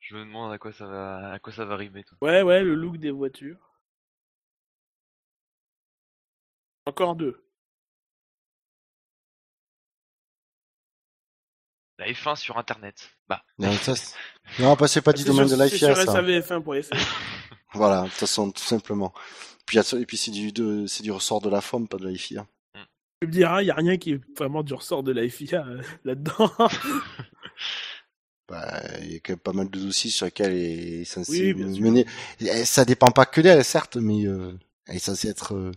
Je 0.01 0.17
me 0.17 0.25
demande 0.25 0.53
à 0.53 0.59
quoi 0.59 0.73
ça 0.73 0.87
va, 0.87 1.33
à 1.33 1.39
quoi 1.39 1.53
ça 1.53 1.65
va 1.65 1.77
rimer. 1.77 2.05
Toi. 2.05 2.19
Ouais, 2.23 2.43
ouais, 2.43 2.63
le 2.65 2.75
look 2.75 2.97
des 2.99 3.11
voitures. 3.11 3.75
Encore 6.87 7.15
deux. 7.17 7.48
La 11.99 12.07
F1 12.07 12.37
sur 12.37 12.57
Internet. 12.59 13.11
Bah, 13.29 13.43
Non, 13.59 13.73
ça, 13.73 13.97
c'est- 13.97 14.15
non, 14.61 14.75
bah, 14.75 14.87
c'est 14.89 15.03
pas 15.03 15.13
du 15.13 15.25
domaine 15.25 15.49
sur- 15.49 15.59
de 15.59 15.63
l'IFIA, 15.65 15.95
sur 15.95 16.05
ça. 16.05 16.23
savf1.fr. 16.23 16.91
Voilà, 17.75 18.03
de 18.03 18.07
toute 18.07 18.15
façon, 18.15 18.51
tout 18.51 18.63
simplement. 18.63 19.13
Puis, 19.67 19.79
et 19.79 20.07
puis 20.07 20.17
c'est 20.17 20.31
du, 20.31 20.53
de- 20.53 20.87
c'est 20.87 21.03
du 21.03 21.11
ressort 21.13 21.41
de 21.43 21.51
la 21.51 21.61
forme, 21.61 21.87
pas 21.89 21.99
de 21.99 22.07
l'IFIA. 22.09 22.47
Tu 23.21 23.27
me 23.27 23.33
diras, 23.33 23.63
il 23.63 23.67
n'y 23.67 23.71
a 23.71 23.75
rien 23.75 23.97
qui 23.99 24.13
est 24.13 24.21
vraiment 24.39 24.63
du 24.63 24.73
ressort 24.75 25.03
de 25.03 25.11
la 25.13 25.29
FIA 25.29 25.67
euh, 25.67 25.83
là-dedans. 26.05 26.51
Bah, 28.49 28.81
il 29.03 29.13
y 29.13 29.17
a 29.17 29.19
quand 29.19 29.33
même 29.35 29.39
pas 29.41 29.53
mal 29.53 29.69
de 29.69 29.79
dossiers 29.79 30.11
sur 30.11 30.25
lesquels 30.25 30.53
elle 30.53 31.01
est 31.01 31.05
censée 31.05 31.53
Oui, 31.53 31.81
mener. 31.81 32.07
Et 32.41 32.65
Ça 32.65 32.87
dépend 32.87 33.11
pas 33.11 33.27
que 33.27 33.43
d'elle, 33.43 33.63
certes, 33.63 33.97
mais 33.99 34.25
euh, 34.27 34.53
elle 34.87 34.97
est 34.97 35.01
censée 35.01 35.29
être 35.29 35.55
euh, 35.55 35.71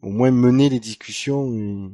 au 0.00 0.10
moins 0.10 0.30
mener 0.30 0.68
les 0.68 0.78
discussions. 0.78 1.90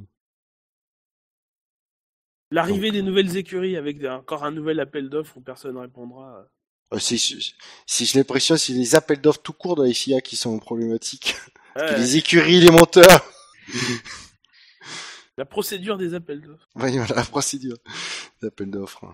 L'arrivée 2.50 2.90
des 2.90 3.02
nouvelles 3.02 3.36
écuries 3.36 3.76
avec 3.76 3.98
des- 3.98 4.08
encore 4.08 4.44
un 4.44 4.50
nouvel 4.50 4.80
appel 4.80 5.08
d'offres 5.08 5.36
où 5.36 5.40
personne 5.40 5.74
ne 5.74 5.80
répondra. 5.80 6.46
Euh, 6.92 6.98
Si, 6.98 7.18
si, 7.18 7.54
si 7.86 8.04
j'ai 8.06 8.18
l'impression, 8.18 8.56
c'est 8.56 8.72
les 8.72 8.96
appels 8.96 9.20
d'offres 9.20 9.42
tout 9.42 9.52
court 9.52 9.76
dans 9.76 9.84
les 9.84 9.94
FIA 9.94 10.20
qui 10.20 10.36
sont 10.36 10.58
problématiques. 10.58 11.36
Ouais, 11.76 11.96
Les 11.96 12.16
écuries, 12.16 12.58
les 12.58 12.70
moteurs. 12.72 13.24
La 15.36 15.44
procédure 15.46 15.96
des 15.98 16.14
appels 16.14 16.40
d'offres. 16.40 16.68
Oui, 16.74 16.96
voilà, 16.98 17.14
la 17.14 17.24
procédure 17.24 17.76
d'appel 18.42 18.72
d'offres. 18.72 19.04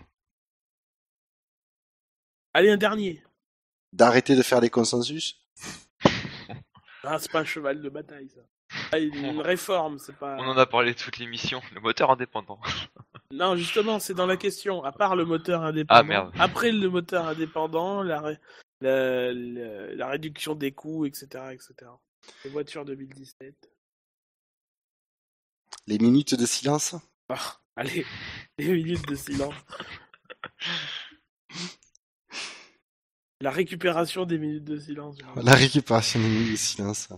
Allez, 2.55 2.71
un 2.71 2.79
dernier. 2.79 3.23
D'arrêter 3.93 4.35
de 4.37 4.41
faire 4.43 4.63
des 4.63 4.71
consensus. 4.71 5.39
Ah, 7.03 7.19
c'est 7.21 7.31
pas 7.31 7.41
un 7.41 7.45
cheval 7.45 7.83
de 7.83 7.89
bataille, 7.91 8.31
ça. 8.31 8.41
Ah, 8.93 8.99
une 8.99 9.41
réforme, 9.43 9.99
c'est 9.99 10.17
pas. 10.17 10.37
On 10.39 10.47
en 10.49 10.57
a 10.57 10.67
parlé 10.67 10.95
toute 10.95 11.19
l'émission. 11.19 11.61
Le 11.75 11.81
moteur 11.81 12.11
indépendant. 12.11 12.61
Non, 13.33 13.57
justement, 13.57 13.99
c'est 13.99 14.15
dans 14.15 14.27
la 14.27 14.37
question. 14.37 14.85
À 14.85 14.93
part 14.93 15.17
le 15.17 15.25
moteur 15.25 15.63
indépendant. 15.65 15.99
Ah, 16.01 16.05
merde. 16.05 16.33
Après 16.39 16.71
le 16.71 16.89
moteur 16.89 17.27
indépendant, 17.27 18.05
la, 18.05 18.21
ré- 18.21 18.39
la, 18.81 19.33
la, 19.33 19.95
la 19.97 20.07
réduction 20.07 20.55
des 20.55 20.71
coûts, 20.71 21.07
etc., 21.07 21.27
etc. 21.51 21.75
Les 22.45 22.51
voitures 22.51 22.85
2017. 22.85 23.55
Les 25.89 25.99
minutes 25.99 26.39
de 26.39 26.47
silence? 26.47 26.95
Ah, 27.29 27.59
allez, 27.75 28.07
les 28.59 28.69
minutes 28.69 29.07
de 29.09 29.17
silence. 29.17 29.55
La 33.41 33.51
récupération 33.51 34.25
des 34.25 34.39
minutes 34.39 34.65
de 34.65 34.79
silence. 34.79 35.17
La 35.43 35.55
récupération 35.55 36.19
des 36.21 36.29
minutes 36.29 36.53
de 36.53 36.57
silence. 36.57 37.09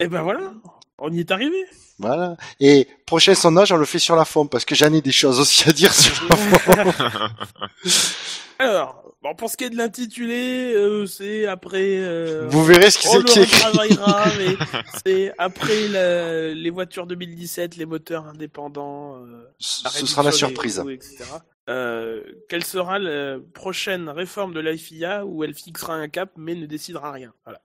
Et 0.00 0.08
ben 0.08 0.22
voilà, 0.22 0.52
on 0.98 1.12
y 1.12 1.20
est 1.20 1.30
arrivé. 1.30 1.64
Voilà. 1.98 2.36
Et 2.58 2.88
prochain 3.06 3.34
sondage, 3.34 3.70
on 3.72 3.76
le 3.76 3.84
fait 3.84 3.98
sur 3.98 4.16
la 4.16 4.24
forme 4.24 4.48
parce 4.48 4.64
que 4.64 4.74
j'en 4.74 4.92
ai 4.92 5.02
des 5.02 5.12
choses 5.12 5.38
aussi 5.38 5.68
à 5.68 5.72
dire 5.72 5.92
sur 5.92 6.14
la 6.28 6.36
forme. 6.36 6.92
Alors, 8.58 9.14
bon, 9.22 9.34
pour 9.34 9.48
ce 9.50 9.56
qui 9.56 9.64
est 9.64 9.70
de 9.70 9.76
l'intitulé, 9.76 10.72
euh, 10.74 11.06
c'est 11.06 11.46
après. 11.46 11.98
euh, 11.98 12.46
Vous 12.50 12.64
verrez 12.64 12.90
ce 12.90 13.00
c'est 13.00 13.08
qui 13.24 13.38
est 13.38 13.42
écrit. 13.44 13.62
c'est 15.04 15.32
après 15.38 15.88
la- 15.88 16.52
les 16.54 16.70
voitures 16.70 17.06
2017, 17.06 17.76
les 17.76 17.86
moteurs 17.86 18.26
indépendants. 18.26 19.16
euh, 19.16 19.44
Ce 19.58 20.06
sera 20.06 20.22
la 20.22 20.32
surprise. 20.32 20.82
etc. 20.90 21.24
Euh, 21.68 22.22
quelle 22.48 22.64
sera 22.64 22.98
la 22.98 23.36
prochaine 23.54 24.08
réforme 24.08 24.52
de 24.52 24.60
la 24.60 24.76
FIA 24.76 25.24
où 25.24 25.44
elle 25.44 25.54
fixera 25.54 25.94
un 25.94 26.08
cap 26.08 26.30
mais 26.36 26.54
ne 26.56 26.66
décidera 26.66 27.12
rien 27.12 27.32
voilà. 27.44 27.60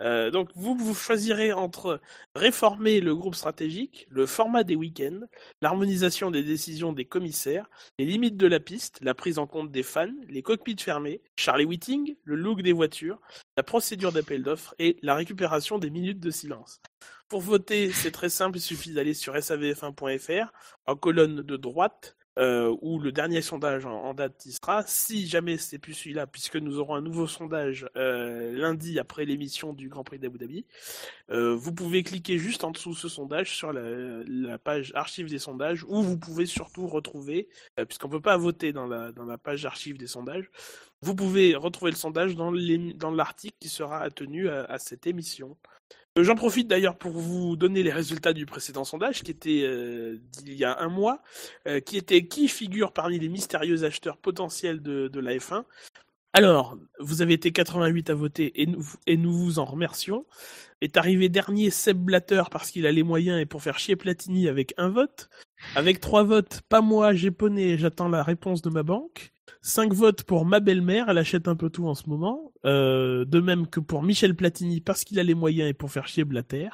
Euh, 0.00 0.30
donc 0.30 0.50
vous, 0.54 0.74
vous 0.74 0.94
choisirez 0.94 1.52
entre 1.52 2.00
réformer 2.34 3.00
le 3.00 3.14
groupe 3.14 3.34
stratégique, 3.34 4.06
le 4.10 4.26
format 4.26 4.64
des 4.64 4.76
week-ends, 4.76 5.26
l'harmonisation 5.60 6.30
des 6.30 6.42
décisions 6.42 6.92
des 6.92 7.04
commissaires, 7.04 7.68
les 7.98 8.06
limites 8.06 8.36
de 8.36 8.46
la 8.46 8.60
piste, 8.60 8.98
la 9.02 9.14
prise 9.14 9.38
en 9.38 9.46
compte 9.46 9.70
des 9.70 9.82
fans, 9.82 10.08
les 10.28 10.42
cockpits 10.42 10.76
fermés, 10.78 11.20
Charlie 11.36 11.64
Whiting, 11.64 12.16
le 12.24 12.36
look 12.36 12.62
des 12.62 12.72
voitures, 12.72 13.20
la 13.56 13.62
procédure 13.62 14.12
d'appel 14.12 14.42
d'offres 14.42 14.74
et 14.78 14.96
la 15.02 15.14
récupération 15.14 15.78
des 15.78 15.90
minutes 15.90 16.20
de 16.20 16.30
silence. 16.30 16.80
Pour 17.28 17.40
voter, 17.42 17.92
c'est 17.92 18.10
très 18.10 18.28
simple, 18.28 18.58
il 18.58 18.62
suffit 18.62 18.92
d'aller 18.92 19.14
sur 19.14 19.34
savf1.fr, 19.34 20.52
en 20.86 20.96
colonne 20.96 21.42
de 21.42 21.56
droite, 21.56 22.16
euh, 22.40 22.74
où 22.80 22.98
le 22.98 23.12
dernier 23.12 23.42
sondage 23.42 23.86
en, 23.86 23.92
en 23.92 24.14
date 24.14 24.40
sera. 24.40 24.82
Si 24.86 25.26
jamais 25.26 25.58
c'est 25.58 25.78
plus 25.78 25.94
celui-là, 25.94 26.26
puisque 26.26 26.56
nous 26.56 26.78
aurons 26.78 26.94
un 26.94 27.00
nouveau 27.00 27.26
sondage 27.26 27.86
euh, 27.96 28.52
lundi 28.52 28.98
après 28.98 29.24
l'émission 29.24 29.72
du 29.72 29.88
Grand 29.88 30.04
Prix 30.04 30.18
d'Abu 30.18 30.38
Dhabi, 30.38 30.64
euh, 31.30 31.54
vous 31.54 31.72
pouvez 31.72 32.02
cliquer 32.02 32.38
juste 32.38 32.64
en 32.64 32.70
dessous 32.70 32.94
ce 32.94 33.08
sondage 33.08 33.54
sur 33.54 33.72
la, 33.72 34.58
page 34.58 34.92
archive 34.94 35.28
des 35.28 35.38
sondages, 35.38 35.84
où 35.88 36.02
vous 36.02 36.18
pouvez 36.18 36.46
surtout 36.46 36.86
retrouver, 36.86 37.48
euh, 37.78 37.84
puisqu'on 37.84 38.08
ne 38.08 38.12
peut 38.12 38.20
pas 38.20 38.36
voter 38.36 38.72
dans 38.72 38.86
la, 38.86 39.12
dans 39.12 39.24
la 39.24 39.38
page 39.38 39.64
archive 39.66 39.98
des 39.98 40.06
sondages, 40.06 40.50
vous 41.02 41.14
pouvez 41.14 41.54
retrouver 41.54 41.90
le 41.90 41.96
sondage 41.96 42.34
dans 42.36 43.10
l'article 43.10 43.56
qui 43.58 43.68
sera 43.68 44.10
tenu 44.10 44.50
à 44.50 44.78
cette 44.78 45.06
émission. 45.06 45.56
Euh, 46.18 46.24
J'en 46.24 46.34
profite 46.34 46.68
d'ailleurs 46.68 46.96
pour 46.96 47.12
vous 47.12 47.56
donner 47.56 47.82
les 47.82 47.92
résultats 47.92 48.32
du 48.32 48.46
précédent 48.46 48.84
sondage 48.84 49.22
qui 49.22 49.30
était 49.30 49.62
euh, 49.64 50.18
d'il 50.42 50.54
y 50.54 50.64
a 50.64 50.80
un 50.80 50.88
mois, 50.88 51.22
euh, 51.66 51.80
qui 51.80 51.96
était 51.96 52.26
qui 52.26 52.48
figure 52.48 52.92
parmi 52.92 53.18
les 53.18 53.28
mystérieux 53.28 53.84
acheteurs 53.84 54.16
potentiels 54.16 54.82
de, 54.82 55.20
la 55.20 55.36
F1. 55.36 55.64
Alors, 56.32 56.78
vous 57.00 57.22
avez 57.22 57.34
été 57.34 57.50
88 57.50 58.10
à 58.10 58.14
voter 58.14 58.62
et 58.62 58.66
nous, 58.66 58.84
et 59.06 59.16
nous 59.16 59.32
vous 59.32 59.58
en 59.58 59.64
remercions. 59.64 60.26
Est 60.80 60.96
arrivé 60.96 61.28
dernier 61.28 61.70
Seb 61.70 61.98
Blatter 61.98 62.42
parce 62.50 62.70
qu'il 62.70 62.86
a 62.86 62.92
les 62.92 63.02
moyens 63.02 63.40
et 63.40 63.46
pour 63.46 63.62
faire 63.62 63.78
chier 63.78 63.96
Platini 63.96 64.48
avec 64.48 64.72
un 64.78 64.88
vote. 64.88 65.28
Avec 65.74 66.00
trois 66.00 66.22
votes, 66.22 66.62
pas 66.68 66.80
moi, 66.80 67.12
j'ai 67.12 67.30
poney, 67.30 67.76
j'attends 67.76 68.08
la 68.08 68.22
réponse 68.22 68.62
de 68.62 68.70
ma 68.70 68.82
banque. 68.82 69.32
Cinq 69.62 69.92
votes 69.92 70.22
pour 70.22 70.44
ma 70.44 70.60
belle-mère, 70.60 71.08
elle 71.08 71.18
achète 71.18 71.48
un 71.48 71.56
peu 71.56 71.70
tout 71.70 71.86
en 71.86 71.94
ce 71.94 72.08
moment. 72.08 72.52
Euh, 72.64 73.24
de 73.24 73.40
même 73.40 73.66
que 73.66 73.80
pour 73.80 74.02
Michel 74.02 74.34
Platini 74.34 74.80
parce 74.80 75.04
qu'il 75.04 75.18
a 75.18 75.22
les 75.22 75.34
moyens 75.34 75.70
et 75.70 75.74
pour 75.74 75.90
faire 75.90 76.06
chier 76.06 76.24
Blatter. 76.24 76.68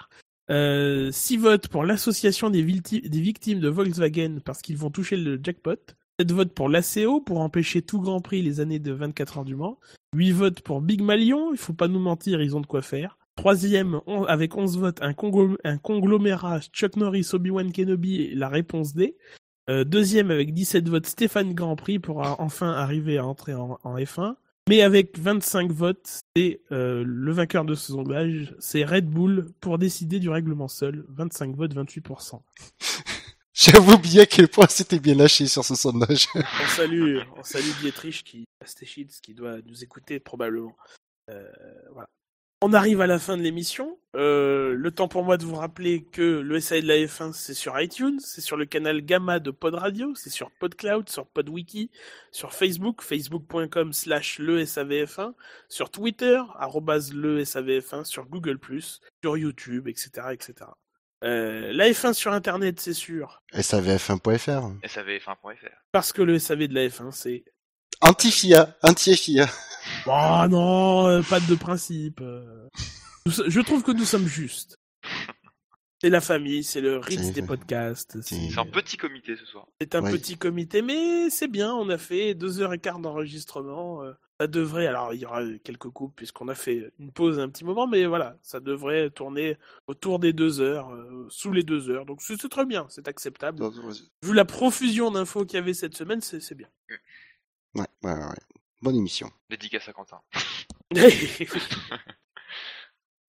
Euh, 0.51 1.11
six 1.11 1.37
votes 1.37 1.69
pour 1.69 1.85
l'association 1.85 2.51
des, 2.51 2.63
victimes 2.63 3.61
de 3.61 3.69
Volkswagen 3.69 4.39
parce 4.45 4.63
qu'ils 4.63 4.77
vont 4.77 4.91
toucher 4.91 5.17
le 5.17 5.41
jackpot. 5.43 5.95
7 6.19 6.33
votes 6.33 6.55
pour 6.55 6.71
l'ACO 6.71 7.21
pour 7.21 7.41
empêcher 7.41 7.83
tout 7.83 8.01
Grand 8.01 8.23
Prix 8.23 8.41
les 8.41 8.61
années 8.61 8.79
de 8.79 8.93
24 8.93 9.39
heures 9.39 9.45
du 9.45 9.55
Mans. 9.55 9.79
8 10.15 10.33
votes 10.33 10.61
pour 10.63 10.81
Big 10.81 11.03
Malion, 11.03 11.53
il 11.53 11.59
faut 11.59 11.75
pas 11.75 11.89
nous 11.89 12.01
mentir, 12.01 12.41
ils 12.41 12.57
ont 12.57 12.63
de 12.63 12.67
quoi 12.67 12.81
faire. 12.81 13.19
Troisième, 13.37 14.01
avec 14.29 14.57
11 14.57 14.79
votes, 14.79 15.03
un, 15.03 15.15
un 15.65 15.79
conglomérat 15.79 16.61
Chuck 16.73 16.97
Norris, 16.97 17.29
Obi-Wan 17.35 17.71
Kenobi 17.71 18.35
la 18.35 18.49
réponse 18.49 18.95
D. 18.95 19.15
Euh, 19.69 19.85
deuxième, 19.85 20.31
avec 20.31 20.55
17 20.55 20.89
votes, 20.89 21.07
Stéphane 21.07 21.53
Grand 21.55 21.77
Prix 21.77 21.99
pour 21.99 22.25
a- 22.25 22.41
enfin 22.41 22.71
arriver 22.73 23.19
à 23.19 23.27
entrer 23.27 23.55
en, 23.55 23.79
en 23.83 23.97
F1. 23.97 24.37
Mais 24.69 24.83
avec 24.83 25.17
25 25.19 25.71
votes, 25.71 26.21
c'est 26.37 26.61
euh, 26.73 27.05
le 27.07 27.33
vainqueur 27.33 27.65
de 27.65 27.75
ce 27.77 27.93
sondage, 27.93 28.55
c'est 28.59 28.85
Red 28.85 29.09
Bull 29.09 29.53
pour 29.61 29.79
décider 29.79 30.19
du 30.19 30.29
règlement 30.29 30.67
seul. 30.69 31.05
25 31.09 31.55
votes, 31.55 31.75
28%. 31.75 32.41
J'avoue 33.55 33.93
oublié 33.95 34.21
à 34.23 34.27
quel 34.27 34.49
point 34.49 34.67
c'était 34.69 34.99
bien 34.99 35.15
lâché 35.15 35.47
sur 35.47 35.65
ce 35.65 35.75
sondage. 35.75 36.27
On 36.35 36.69
salue, 36.69 37.19
on 37.39 37.43
salue 37.43 37.71
Dietrich 37.81 38.23
qui, 38.23 38.45
Stechitz, 38.65 39.21
qui 39.21 39.35
doit 39.35 39.59
nous 39.67 39.83
écouter 39.83 40.21
probablement. 40.21 40.77
Euh, 41.31 41.51
voilà. 41.93 42.09
On 42.69 42.73
arrive 42.73 43.01
à 43.01 43.07
la 43.07 43.21
fin 43.21 43.37
de 43.37 43.43
l'émission. 43.43 43.97
Euh, 44.17 44.75
le 44.75 44.91
temps 44.91 45.07
pour 45.07 45.23
moi 45.23 45.37
de 45.37 45.45
vous 45.45 45.55
rappeler 45.55 46.03
que 46.03 46.41
le 46.41 46.59
SAE 46.59 46.81
de 46.81 46.89
la 46.89 46.97
F1, 46.97 47.33
c'est 47.33 47.55
sur 47.55 47.81
iTunes, 47.81 48.19
c'est 48.19 48.41
sur 48.41 48.57
le 48.57 48.65
canal 48.65 49.03
Gamma 49.03 49.39
de 49.39 49.53
Pod 49.53 49.77
Radio, 49.77 50.17
c'est 50.17 50.31
sur 50.31 50.51
PodCloud, 50.51 51.09
sur 51.09 51.29
PodWiki, 51.29 51.93
sur 52.33 52.53
Facebook, 52.53 53.03
facebook.com 53.03 53.93
slash 53.93 54.41
le 54.41 54.65
SAVF1, 54.65 55.35
sur 55.69 55.91
Twitter, 55.91 56.43
arrobase 56.59 57.13
le 57.13 57.45
SAVF1, 57.45 58.03
sur 58.03 58.27
Google+, 58.27 58.59
sur 59.23 59.39
YouTube, 59.39 59.87
etc., 59.87 60.11
etc. 60.33 60.71
Euh, 61.23 61.73
la 61.73 61.89
F1 61.89 62.15
sur 62.15 62.33
Internet, 62.33 62.81
c'est 62.81 62.95
sûr, 62.95 63.45
SAVF1.fr. 63.53 64.73
SAVF1.fr. 64.83 65.85
parce 65.93 66.13
que 66.13 66.23
le 66.23 66.41
SAV 66.41 66.67
de 66.67 66.75
la 66.75 66.89
F1, 66.89 67.13
c'est 67.13 67.45
Anti-FIA, 68.03 68.77
anti-FIA. 68.83 69.47
Oh 70.07 70.45
non, 70.51 71.07
euh, 71.09 71.23
pas 71.23 71.41
de 71.41 71.55
principe. 71.55 72.21
Nous 72.21 73.33
Je 73.47 73.61
trouve 73.61 73.83
que 73.83 73.93
nous 73.93 74.05
sommes 74.05 74.27
justes. 74.27 74.79
C'est 76.03 76.11
la 76.11 76.21
famille, 76.21 76.63
c'est 76.63 76.83
le 76.83 76.99
rythme 76.99 77.33
des 77.33 77.43
podcasts. 77.43 78.21
c'est- 78.21 78.59
un 78.59 78.67
petit 78.67 78.97
comité 78.99 79.35
ce 79.37 79.47
soir. 79.47 79.67
c'est 79.81 79.95
un 79.95 80.03
Ouais. 80.03 80.13
petit 80.13 80.37
comité, 80.37 80.83
mais 80.83 81.31
c'est 81.31 81.49
bien. 81.49 81.73
On 81.75 81.89
a 81.89 81.97
fait 81.99 82.35
deux 82.35 82.61
heures 82.61 82.75
et 82.75 82.79
quart 82.79 82.99
d'enregistrement. 82.99 84.03
euh, 84.03 84.13
Ça 84.39 84.47
devrait, 84.47 84.87
alors 84.87 85.15
il 85.15 85.21
y 85.21 85.25
aura 85.25 85.41
quelques 85.65 85.89
coupes 85.89 86.15
puisqu'on 86.15 86.49
a 86.49 86.55
fait 86.55 86.93
une 86.99 87.11
pause 87.11 87.39
un 87.39 87.49
petit 87.49 87.65
moment, 87.65 87.87
mais 87.87 88.05
voilà, 88.05 88.37
ça 88.43 88.61
devrait 88.61 89.09
tourner 89.09 89.57
autour 89.87 90.19
des 90.19 90.35
deux 90.35 90.61
heures, 90.61 90.91
euh, 90.93 91.27
sous 91.31 91.53
les 91.53 91.63
deux 91.63 91.89
heures. 91.89 92.05
Donc 92.05 92.21
c'est 92.21 92.37
très 92.51 92.67
bien, 92.67 92.85
c'est 92.91 93.09
acceptable. 93.09 93.65
Vu 94.23 94.35
la 94.35 94.45
profusion 94.45 95.11
d'infos 95.11 95.47
qu'il 95.47 95.55
y 95.57 95.63
avait 95.63 95.73
cette 95.73 95.97
semaine, 95.97 96.21
c'est 96.21 96.41
c'est 96.41 96.55
bien. 96.55 96.69
Ouais, 97.77 97.87
ouais, 98.03 98.13
ouais. 98.13 98.37
Bonne 98.83 98.97
émission. 98.97 99.31
Dédicace 99.51 99.89
à 99.89 99.93
Quentin. 99.93 100.21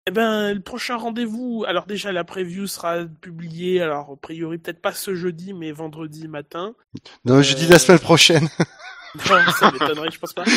Eh 0.09 0.11
ben, 0.11 0.53
le 0.53 0.61
prochain 0.61 0.95
rendez-vous, 0.95 1.65
alors 1.67 1.85
déjà 1.85 2.13
la 2.13 2.23
preview 2.23 2.65
sera 2.65 3.03
publiée, 3.03 3.81
alors 3.81 4.11
a 4.11 4.15
priori 4.15 4.57
peut-être 4.57 4.81
pas 4.81 4.93
ce 4.93 5.15
jeudi, 5.15 5.51
mais 5.51 5.73
vendredi 5.73 6.29
matin. 6.29 6.75
Non, 7.25 7.41
je 7.41 7.53
dis 7.55 7.67
la 7.67 7.77
semaine 7.77 7.99
prochaine. 7.99 8.47
Non, 9.15 9.51
ça 9.59 9.71
m'étonnerait, 9.71 10.11
je 10.11 10.19
pense 10.19 10.33
pas. 10.33 10.43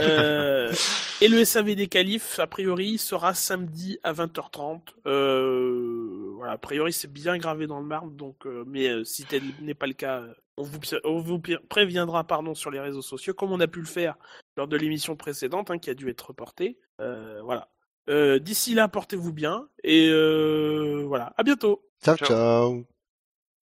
Euh, 0.00 0.72
et 1.20 1.28
le 1.28 1.44
SAV 1.44 1.74
des 1.74 1.86
qualifs, 1.86 2.38
a 2.38 2.46
priori, 2.46 2.98
sera 2.98 3.34
samedi 3.34 3.98
à 4.02 4.12
20h30. 4.12 4.80
Euh, 5.06 6.32
voilà, 6.36 6.52
a 6.52 6.58
priori 6.58 6.92
c'est 6.92 7.12
bien 7.12 7.38
gravé 7.38 7.66
dans 7.66 7.80
le 7.80 7.86
marbre, 7.86 8.10
donc, 8.10 8.46
euh, 8.46 8.64
mais 8.66 8.88
euh, 8.88 9.04
si 9.04 9.24
tel 9.24 9.42
n'est 9.60 9.74
pas 9.74 9.86
le 9.86 9.92
cas, 9.94 10.22
on 10.56 10.62
vous, 10.62 10.78
on 11.04 11.20
vous 11.20 11.40
préviendra 11.68 12.24
pardon, 12.24 12.54
sur 12.54 12.70
les 12.70 12.80
réseaux 12.80 13.02
sociaux, 13.02 13.34
comme 13.34 13.52
on 13.52 13.60
a 13.60 13.66
pu 13.66 13.80
le 13.80 13.86
faire 13.86 14.16
lors 14.56 14.68
de 14.68 14.76
l'émission 14.76 15.16
précédente, 15.16 15.70
hein, 15.70 15.78
qui 15.78 15.90
a 15.90 15.94
dû 15.94 16.08
être 16.08 16.28
reportée. 16.28 16.78
Euh, 17.00 17.40
voilà. 17.42 17.68
Euh, 18.08 18.38
D'ici 18.38 18.74
là, 18.74 18.88
portez-vous 18.88 19.32
bien 19.32 19.68
et 19.82 20.08
euh, 20.10 21.04
voilà. 21.06 21.32
À 21.36 21.42
bientôt. 21.42 21.82
ciao. 22.02 22.16
Ciao. 22.16 22.84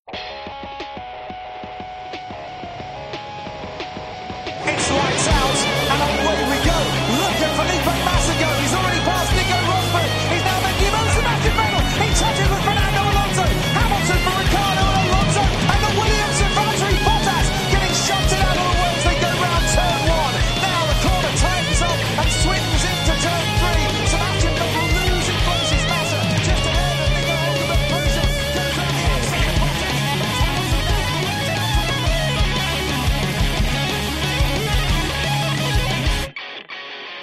ciao. 0.07 0.60